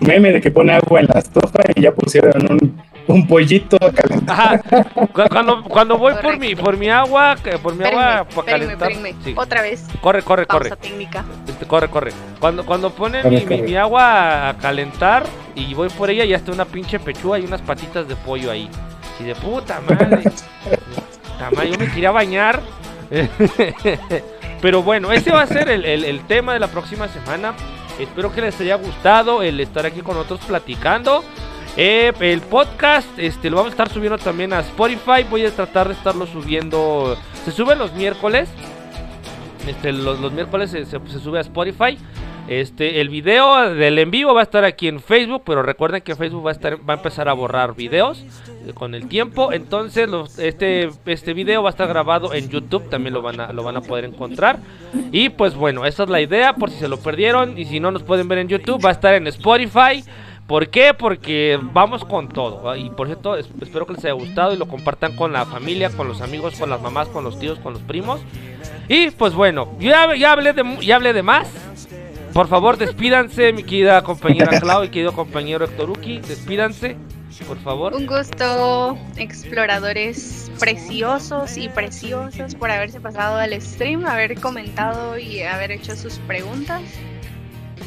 meme 0.00 0.32
de 0.32 0.40
que 0.40 0.50
pone 0.50 0.72
agua 0.72 1.00
en 1.00 1.06
la 1.06 1.20
estufa 1.20 1.60
y 1.74 1.82
ya 1.82 1.92
pusieron 1.92 2.50
un, 2.50 2.82
un 3.08 3.26
pollito 3.26 3.76
a 3.80 3.90
calentar. 3.92 4.62
Ajá. 4.68 4.84
Cu- 5.12 5.22
Cuando, 5.28 5.64
cuando 5.64 5.98
voy 5.98 6.14
por 6.22 6.38
mi 6.38 6.54
por 6.54 6.76
mi 6.76 6.88
agua, 6.90 7.36
que- 7.42 7.58
por 7.58 7.74
mi 7.74 7.84
agua 7.84 8.26
para 8.34 8.46
calentar. 8.46 8.90
espérenme. 8.92 9.14
Sí. 9.24 9.34
Otra 9.36 9.62
vez. 9.62 9.84
Corre, 10.00 10.22
corre, 10.22 10.46
corre. 10.46 10.68
Pausa 10.70 10.80
técnica. 10.82 11.24
Este, 11.48 11.66
corre, 11.66 11.88
corre. 11.88 12.12
Cuando, 12.38 12.64
cuando 12.64 12.90
pone 12.90 13.22
Corre, 13.22 13.30
mi, 13.30 13.36
mi- 13.40 13.44
corre. 13.46 13.62
mi 13.62 13.76
agua 13.76 14.50
a 14.50 14.58
calentar 14.58 15.24
y 15.54 15.74
voy 15.74 15.88
por 15.88 16.10
ella, 16.10 16.24
ya 16.24 16.36
está 16.36 16.52
una 16.52 16.64
pinche 16.64 16.98
pechuga 17.00 17.38
y 17.38 17.44
unas 17.44 17.60
patitas 17.62 18.06
de 18.06 18.14
pollo 18.16 18.50
ahí. 18.50 18.68
Y 19.20 19.24
de 19.24 19.34
puta 19.34 19.80
madre. 19.80 20.22
Puta 20.22 21.50
madre, 21.54 21.70
yo 21.72 21.78
me 21.78 21.86
quería 21.90 22.10
bañar. 22.10 22.60
Pero 24.60 24.82
bueno, 24.82 25.12
ese 25.12 25.30
va 25.30 25.42
a 25.42 25.46
ser 25.46 25.68
el, 25.68 25.84
el- 25.84 26.04
el 26.04 26.20
tema 26.26 26.52
de 26.52 26.60
la 26.60 26.66
próxima 26.68 27.08
semana. 27.08 27.54
Espero 27.98 28.32
que 28.32 28.40
les 28.40 28.60
haya 28.60 28.76
gustado 28.76 29.42
el 29.42 29.60
estar 29.60 29.86
aquí 29.86 30.00
con 30.00 30.14
nosotros 30.16 30.40
platicando. 30.46 31.24
Eh, 31.80 32.12
el 32.20 32.40
podcast 32.40 33.06
este, 33.18 33.50
lo 33.50 33.56
vamos 33.56 33.70
a 33.70 33.74
estar 33.74 33.88
subiendo 33.88 34.18
también 34.18 34.52
a 34.52 34.58
Spotify. 34.60 35.24
Voy 35.30 35.46
a 35.46 35.50
tratar 35.52 35.86
de 35.86 35.94
estarlo 35.94 36.26
subiendo. 36.26 37.16
Se 37.44 37.52
sube 37.52 37.76
los 37.76 37.92
miércoles. 37.92 38.48
Este, 39.64 39.92
los, 39.92 40.18
los 40.18 40.32
miércoles 40.32 40.70
se, 40.72 40.84
se- 40.86 40.98
sube 41.20 41.38
a 41.38 41.42
Spotify. 41.42 41.96
Este, 42.48 43.00
el 43.00 43.10
video 43.10 43.74
del 43.74 43.98
en 43.98 44.10
vivo 44.10 44.34
va 44.34 44.40
a 44.40 44.42
estar 44.42 44.64
aquí 44.64 44.88
en 44.88 45.00
Facebook, 45.00 45.42
pero 45.44 45.62
recuerden 45.62 46.00
que 46.00 46.16
Facebook 46.16 46.44
va 46.46 46.50
a 46.50 46.54
estar, 46.54 46.78
va 46.78 46.94
a 46.94 46.96
empezar 46.96 47.28
a 47.28 47.34
borrar 47.34 47.76
videos 47.76 48.24
eh, 48.66 48.72
con 48.74 48.94
el 48.96 49.06
tiempo. 49.06 49.52
Entonces, 49.52 50.08
este, 50.38 50.88
este 51.06 51.32
video 51.32 51.62
va 51.62 51.68
a 51.68 51.72
estar 51.72 51.86
grabado 51.86 52.34
en 52.34 52.48
YouTube, 52.48 52.88
también 52.88 53.14
lo 53.14 53.22
van 53.22 53.38
a, 53.38 53.52
lo 53.52 53.62
van 53.62 53.76
a 53.76 53.82
poder 53.82 54.04
encontrar. 54.06 54.58
Y 55.12 55.28
pues 55.28 55.54
bueno, 55.54 55.84
esa 55.84 56.02
es 56.04 56.08
la 56.08 56.20
idea, 56.22 56.54
por 56.54 56.70
si 56.70 56.78
se 56.78 56.88
lo 56.88 56.96
perdieron 56.98 57.56
y 57.56 57.66
si 57.66 57.78
no 57.78 57.90
nos 57.92 58.02
pueden 58.02 58.26
ver 58.26 58.38
en 58.38 58.48
YouTube, 58.48 58.84
va 58.84 58.88
a 58.88 58.92
estar 58.92 59.14
en 59.14 59.26
Spotify. 59.28 60.02
¿Por 60.48 60.70
qué? 60.70 60.94
Porque 60.94 61.60
vamos 61.62 62.04
con 62.04 62.28
todo. 62.28 62.74
Y 62.74 62.88
por 62.90 63.06
cierto, 63.06 63.36
es- 63.36 63.48
espero 63.60 63.86
que 63.86 63.92
les 63.92 64.04
haya 64.06 64.14
gustado 64.14 64.52
y 64.54 64.56
lo 64.56 64.66
compartan 64.66 65.14
con 65.14 65.32
la 65.32 65.44
familia, 65.46 65.90
con 65.90 66.08
los 66.08 66.22
amigos, 66.22 66.58
con 66.58 66.70
las 66.70 66.80
mamás, 66.80 67.06
con 67.08 67.22
los 67.22 67.38
tíos, 67.38 67.58
con 67.60 67.74
los 67.74 67.82
primos. 67.82 68.20
Y 68.88 69.10
pues 69.10 69.34
bueno, 69.34 69.76
ya, 69.78 70.14
ya 70.16 70.32
hablé, 70.32 70.54
de, 70.54 70.64
ya 70.80 70.96
hablé 70.96 71.12
de 71.12 71.22
más. 71.22 71.48
Por 72.32 72.48
favor, 72.48 72.78
despídanse, 72.78 73.52
mi 73.52 73.62
querida 73.62 74.02
compañera 74.02 74.58
Clau 74.60 74.84
y 74.84 74.88
querido 74.88 75.12
compañero 75.12 75.64
Héctor 75.66 75.90
Uki. 75.90 76.20
Despídanse, 76.20 76.96
por 77.46 77.58
favor. 77.58 77.92
Un 77.94 78.06
gusto, 78.06 78.96
exploradores 79.16 80.50
preciosos 80.58 81.58
y 81.58 81.68
preciosas, 81.68 82.54
por 82.54 82.70
haberse 82.70 83.00
pasado 83.00 83.36
al 83.36 83.60
stream, 83.60 84.06
haber 84.06 84.40
comentado 84.40 85.18
y 85.18 85.42
haber 85.42 85.72
hecho 85.72 85.94
sus 85.94 86.14
preguntas. 86.20 86.80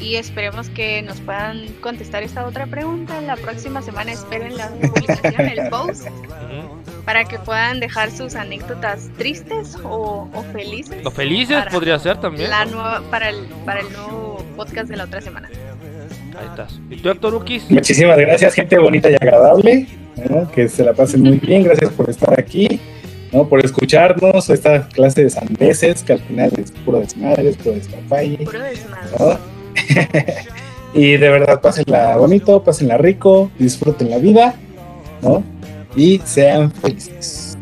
Y 0.02 0.16
esperemos 0.16 0.68
que 0.68 1.00
nos 1.02 1.20
puedan 1.20 1.66
contestar 1.80 2.24
esta 2.24 2.44
otra 2.44 2.66
pregunta. 2.66 3.20
La 3.20 3.36
próxima 3.36 3.82
semana 3.82 4.12
esperen 4.12 4.56
la 4.56 4.68
publicación, 4.82 5.48
el 5.48 5.68
post, 5.68 6.08
para 7.04 7.24
que 7.24 7.38
puedan 7.38 7.78
dejar 7.78 8.10
sus 8.10 8.34
anécdotas 8.34 9.10
tristes 9.16 9.76
o, 9.84 10.28
o 10.34 10.42
felices. 10.52 11.04
Los 11.04 11.14
felices 11.14 11.64
podría 11.70 11.98
ser 12.00 12.20
también. 12.20 12.50
La 12.50 12.64
nueva, 12.64 13.00
para, 13.10 13.30
el, 13.30 13.46
para 13.64 13.80
el 13.80 13.92
nuevo 13.92 14.44
podcast 14.56 14.88
de 14.88 14.96
la 14.96 15.04
otra 15.04 15.20
semana. 15.20 15.48
Ahí 16.36 16.48
estás. 16.48 16.80
¿Y 16.90 16.96
tú, 16.96 17.10
Héctor 17.10 17.36
Ukis? 17.36 17.70
Muchísimas 17.70 18.18
gracias, 18.18 18.54
gente 18.54 18.76
bonita 18.78 19.08
y 19.08 19.14
agradable. 19.14 19.86
¿no? 20.28 20.50
Que 20.50 20.68
se 20.68 20.84
la 20.84 20.94
pasen 20.94 21.22
muy 21.22 21.38
bien. 21.38 21.62
Gracias 21.62 21.92
por 21.92 22.10
estar 22.10 22.38
aquí. 22.38 22.80
¿no? 23.30 23.48
Por 23.48 23.64
escucharnos. 23.64 24.50
Esta 24.50 24.88
clase 24.88 25.22
de 25.22 25.30
sandeces 25.30 26.02
que 26.02 26.14
al 26.14 26.20
final 26.20 26.50
es 26.58 26.72
puro 26.72 26.98
desmadre, 26.98 27.50
es 27.50 27.56
puro 27.56 27.76
despapalle. 27.76 28.38
Puro 28.38 28.60
desmadre. 28.60 29.10
¿no? 29.18 29.61
Y 30.94 31.16
de 31.16 31.30
verdad, 31.30 31.60
pásenla 31.62 32.16
bonito, 32.18 32.62
pásenla 32.62 32.98
rico, 32.98 33.50
disfruten 33.58 34.10
la 34.10 34.18
vida, 34.18 34.54
¿no? 35.22 35.42
Y 35.96 36.18
sean 36.18 36.70
felices. 36.70 37.56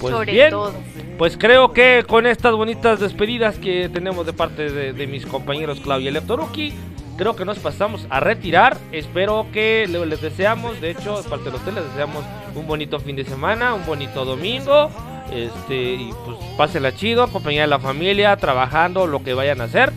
Pues 0.00 0.12
Sobre 0.12 0.32
bien, 0.32 0.50
todo. 0.50 0.72
pues 1.16 1.36
creo 1.36 1.72
que 1.72 2.04
con 2.08 2.26
estas 2.26 2.54
bonitas 2.54 2.98
despedidas 2.98 3.54
que 3.56 3.88
tenemos 3.88 4.26
de 4.26 4.32
parte 4.32 4.68
de, 4.68 4.92
de 4.92 5.06
mis 5.06 5.26
compañeros 5.26 5.78
Claudia 5.78 6.10
y 6.10 6.12
Leptoruki, 6.12 6.72
creo 7.16 7.36
que 7.36 7.44
nos 7.44 7.60
pasamos 7.60 8.04
a 8.10 8.18
retirar. 8.18 8.76
Espero 8.90 9.46
que 9.52 9.86
le- 9.88 10.06
les 10.06 10.20
deseamos, 10.20 10.80
de 10.80 10.90
hecho, 10.90 11.22
de 11.22 11.28
parte 11.28 11.44
de 11.44 11.50
los 11.52 11.60
tres, 11.62 11.76
les 11.76 11.84
deseamos 11.84 12.24
un 12.56 12.66
bonito 12.66 12.98
fin 12.98 13.14
de 13.14 13.24
semana, 13.24 13.74
un 13.74 13.86
bonito 13.86 14.24
domingo. 14.24 14.90
Este, 15.32 15.92
y 15.94 16.10
pues 16.24 16.36
pásenla 16.56 16.92
chido, 16.96 17.28
compañía 17.28 17.60
de 17.60 17.68
la 17.68 17.78
familia, 17.78 18.36
trabajando, 18.38 19.06
lo 19.06 19.22
que 19.22 19.34
vayan 19.34 19.60
a 19.60 19.64
hacer. 19.64 19.92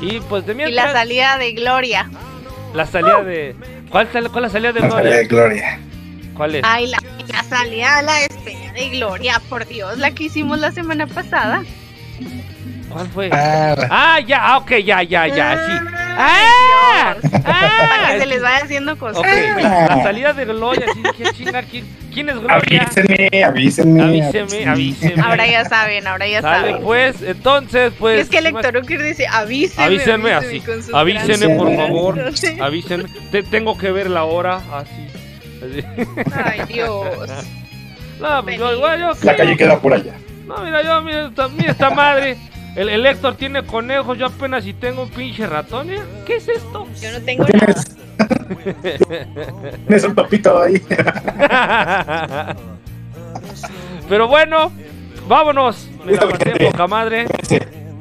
Y 0.00 0.20
pues 0.20 0.46
de 0.46 0.52
Y 0.52 0.56
mientras, 0.56 0.86
la 0.86 0.92
salida 0.92 1.38
de 1.38 1.52
Gloria. 1.52 2.10
la 2.74 2.86
salida 2.86 3.22
de. 3.22 3.54
¿Cuál, 3.90 4.10
sal- 4.12 4.30
cuál 4.30 4.44
es 4.44 4.52
la 4.52 4.58
salida 4.60 4.72
de 4.72 4.80
La 4.80 4.90
salida 4.90 5.16
de 5.16 5.24
Gloria? 5.26 5.78
Gloria. 5.78 6.32
¿Cuál 6.34 6.54
es? 6.54 6.62
Ay, 6.64 6.86
la, 6.86 6.98
la 7.28 7.42
salida, 7.44 8.02
la 8.02 8.14
despedida 8.14 8.72
de 8.72 8.88
Gloria, 8.90 9.40
por 9.48 9.66
Dios, 9.66 9.98
la 9.98 10.12
que 10.12 10.24
hicimos 10.24 10.58
la 10.58 10.70
semana 10.72 11.06
pasada. 11.06 11.64
¿Cuál 12.90 13.06
fue? 13.08 13.30
Ah, 13.32 13.76
Ah, 13.90 14.20
ya, 14.20 14.38
ah, 14.42 14.58
ok, 14.58 14.70
ya, 14.84 15.02
ya, 15.02 15.26
ya, 15.28 15.54
sí. 15.66 15.72
Ay, 16.22 16.44
¡Ah! 16.46 17.14
Dios. 17.22 17.32
¡Ah! 17.44 17.86
Para 17.88 18.12
que 18.12 18.20
se 18.20 18.26
les 18.26 18.42
vaya 18.42 18.64
haciendo 18.64 18.98
cosas. 18.98 19.18
Ok, 19.18 19.26
la, 19.62 19.86
la 19.86 20.02
salida 20.02 20.32
de 20.32 20.44
Gloria, 20.44 20.86
sí, 20.92 21.22
chinga, 21.34 21.62
¿quién, 21.62 21.86
quién 22.12 22.28
es 22.28 22.38
Gloria? 22.38 22.82
avísenme, 22.82 23.44
avísenme. 23.44 24.02
Avíseme, 24.02 24.66
avíseme. 24.68 25.22
Ahora 25.22 25.46
ya 25.46 25.64
saben, 25.64 26.06
ahora 26.06 26.26
ya 26.26 26.42
Sale 26.42 26.68
saben. 26.72 26.82
pues, 26.84 27.22
entonces, 27.22 27.92
pues. 27.98 28.20
es 28.22 28.28
que 28.28 28.38
el 28.38 28.46
Héctor 28.46 28.76
Ucker 28.78 29.02
dice, 29.02 29.26
avísenme. 29.28 29.84
Avísenme 29.84 30.32
así. 30.34 30.62
Avísenme, 30.92 31.56
por 31.56 31.66
Avísenme. 31.68 31.76
favor. 31.76 32.30
Sí. 32.36 32.58
Avísenme. 32.60 33.08
Te- 33.30 33.42
tengo 33.44 33.78
que 33.78 33.90
ver 33.92 34.10
la 34.10 34.24
hora, 34.24 34.60
así. 34.74 35.08
así. 35.62 35.84
Ay, 36.44 36.60
Dios. 36.68 37.06
No, 38.20 38.42
pues 38.44 38.58
yo, 38.58 38.70
igual, 38.74 39.00
yo. 39.00 39.12
La 39.22 39.34
calle 39.34 39.56
queda 39.56 39.78
por 39.80 39.94
allá. 39.94 40.12
No, 40.46 40.58
mira, 40.58 40.82
yo, 40.82 41.00
mira 41.00 41.28
esta, 41.28 41.48
mira 41.48 41.70
esta 41.70 41.88
madre. 41.88 42.36
El, 42.76 42.88
el 42.88 43.04
Héctor 43.06 43.34
tiene 43.36 43.64
conejos, 43.64 44.16
yo 44.16 44.26
apenas 44.26 44.64
si 44.64 44.72
tengo 44.72 45.02
un 45.02 45.10
pinche 45.10 45.46
ratón, 45.46 45.88
mira. 45.88 46.04
¿Qué 46.24 46.36
es 46.36 46.48
esto? 46.48 46.86
Yo 47.00 47.12
no 47.12 47.20
tengo 47.24 47.44
nada. 47.44 47.74
Tienes, 49.86 50.04
un 50.04 50.14
topito 50.14 50.60
ahí. 50.60 50.80
Pero 54.08 54.28
bueno, 54.28 54.70
vámonos. 55.28 55.88
Me 56.04 56.12
la 56.12 56.28
pasé 56.28 56.52
poca 56.70 56.86
madre. 56.86 57.26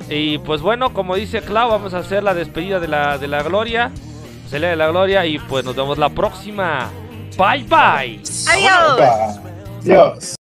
Y 0.09 0.37
pues 0.39 0.61
bueno, 0.61 0.93
como 0.93 1.15
dice 1.15 1.41
Clau, 1.41 1.69
vamos 1.69 1.93
a 1.93 1.99
hacer 1.99 2.23
la 2.23 2.33
despedida 2.33 2.79
de 2.79 2.87
la, 2.87 3.17
de 3.17 3.27
la 3.27 3.43
gloria. 3.43 3.91
Salida 4.49 4.69
de 4.69 4.75
la 4.75 4.87
gloria. 4.89 5.25
Y 5.25 5.39
pues 5.39 5.63
nos 5.63 5.75
vemos 5.75 5.97
la 5.97 6.09
próxima. 6.09 6.89
Bye 7.37 7.63
bye. 7.63 8.21
Adiós. 8.47 9.39
Adiós. 9.81 10.35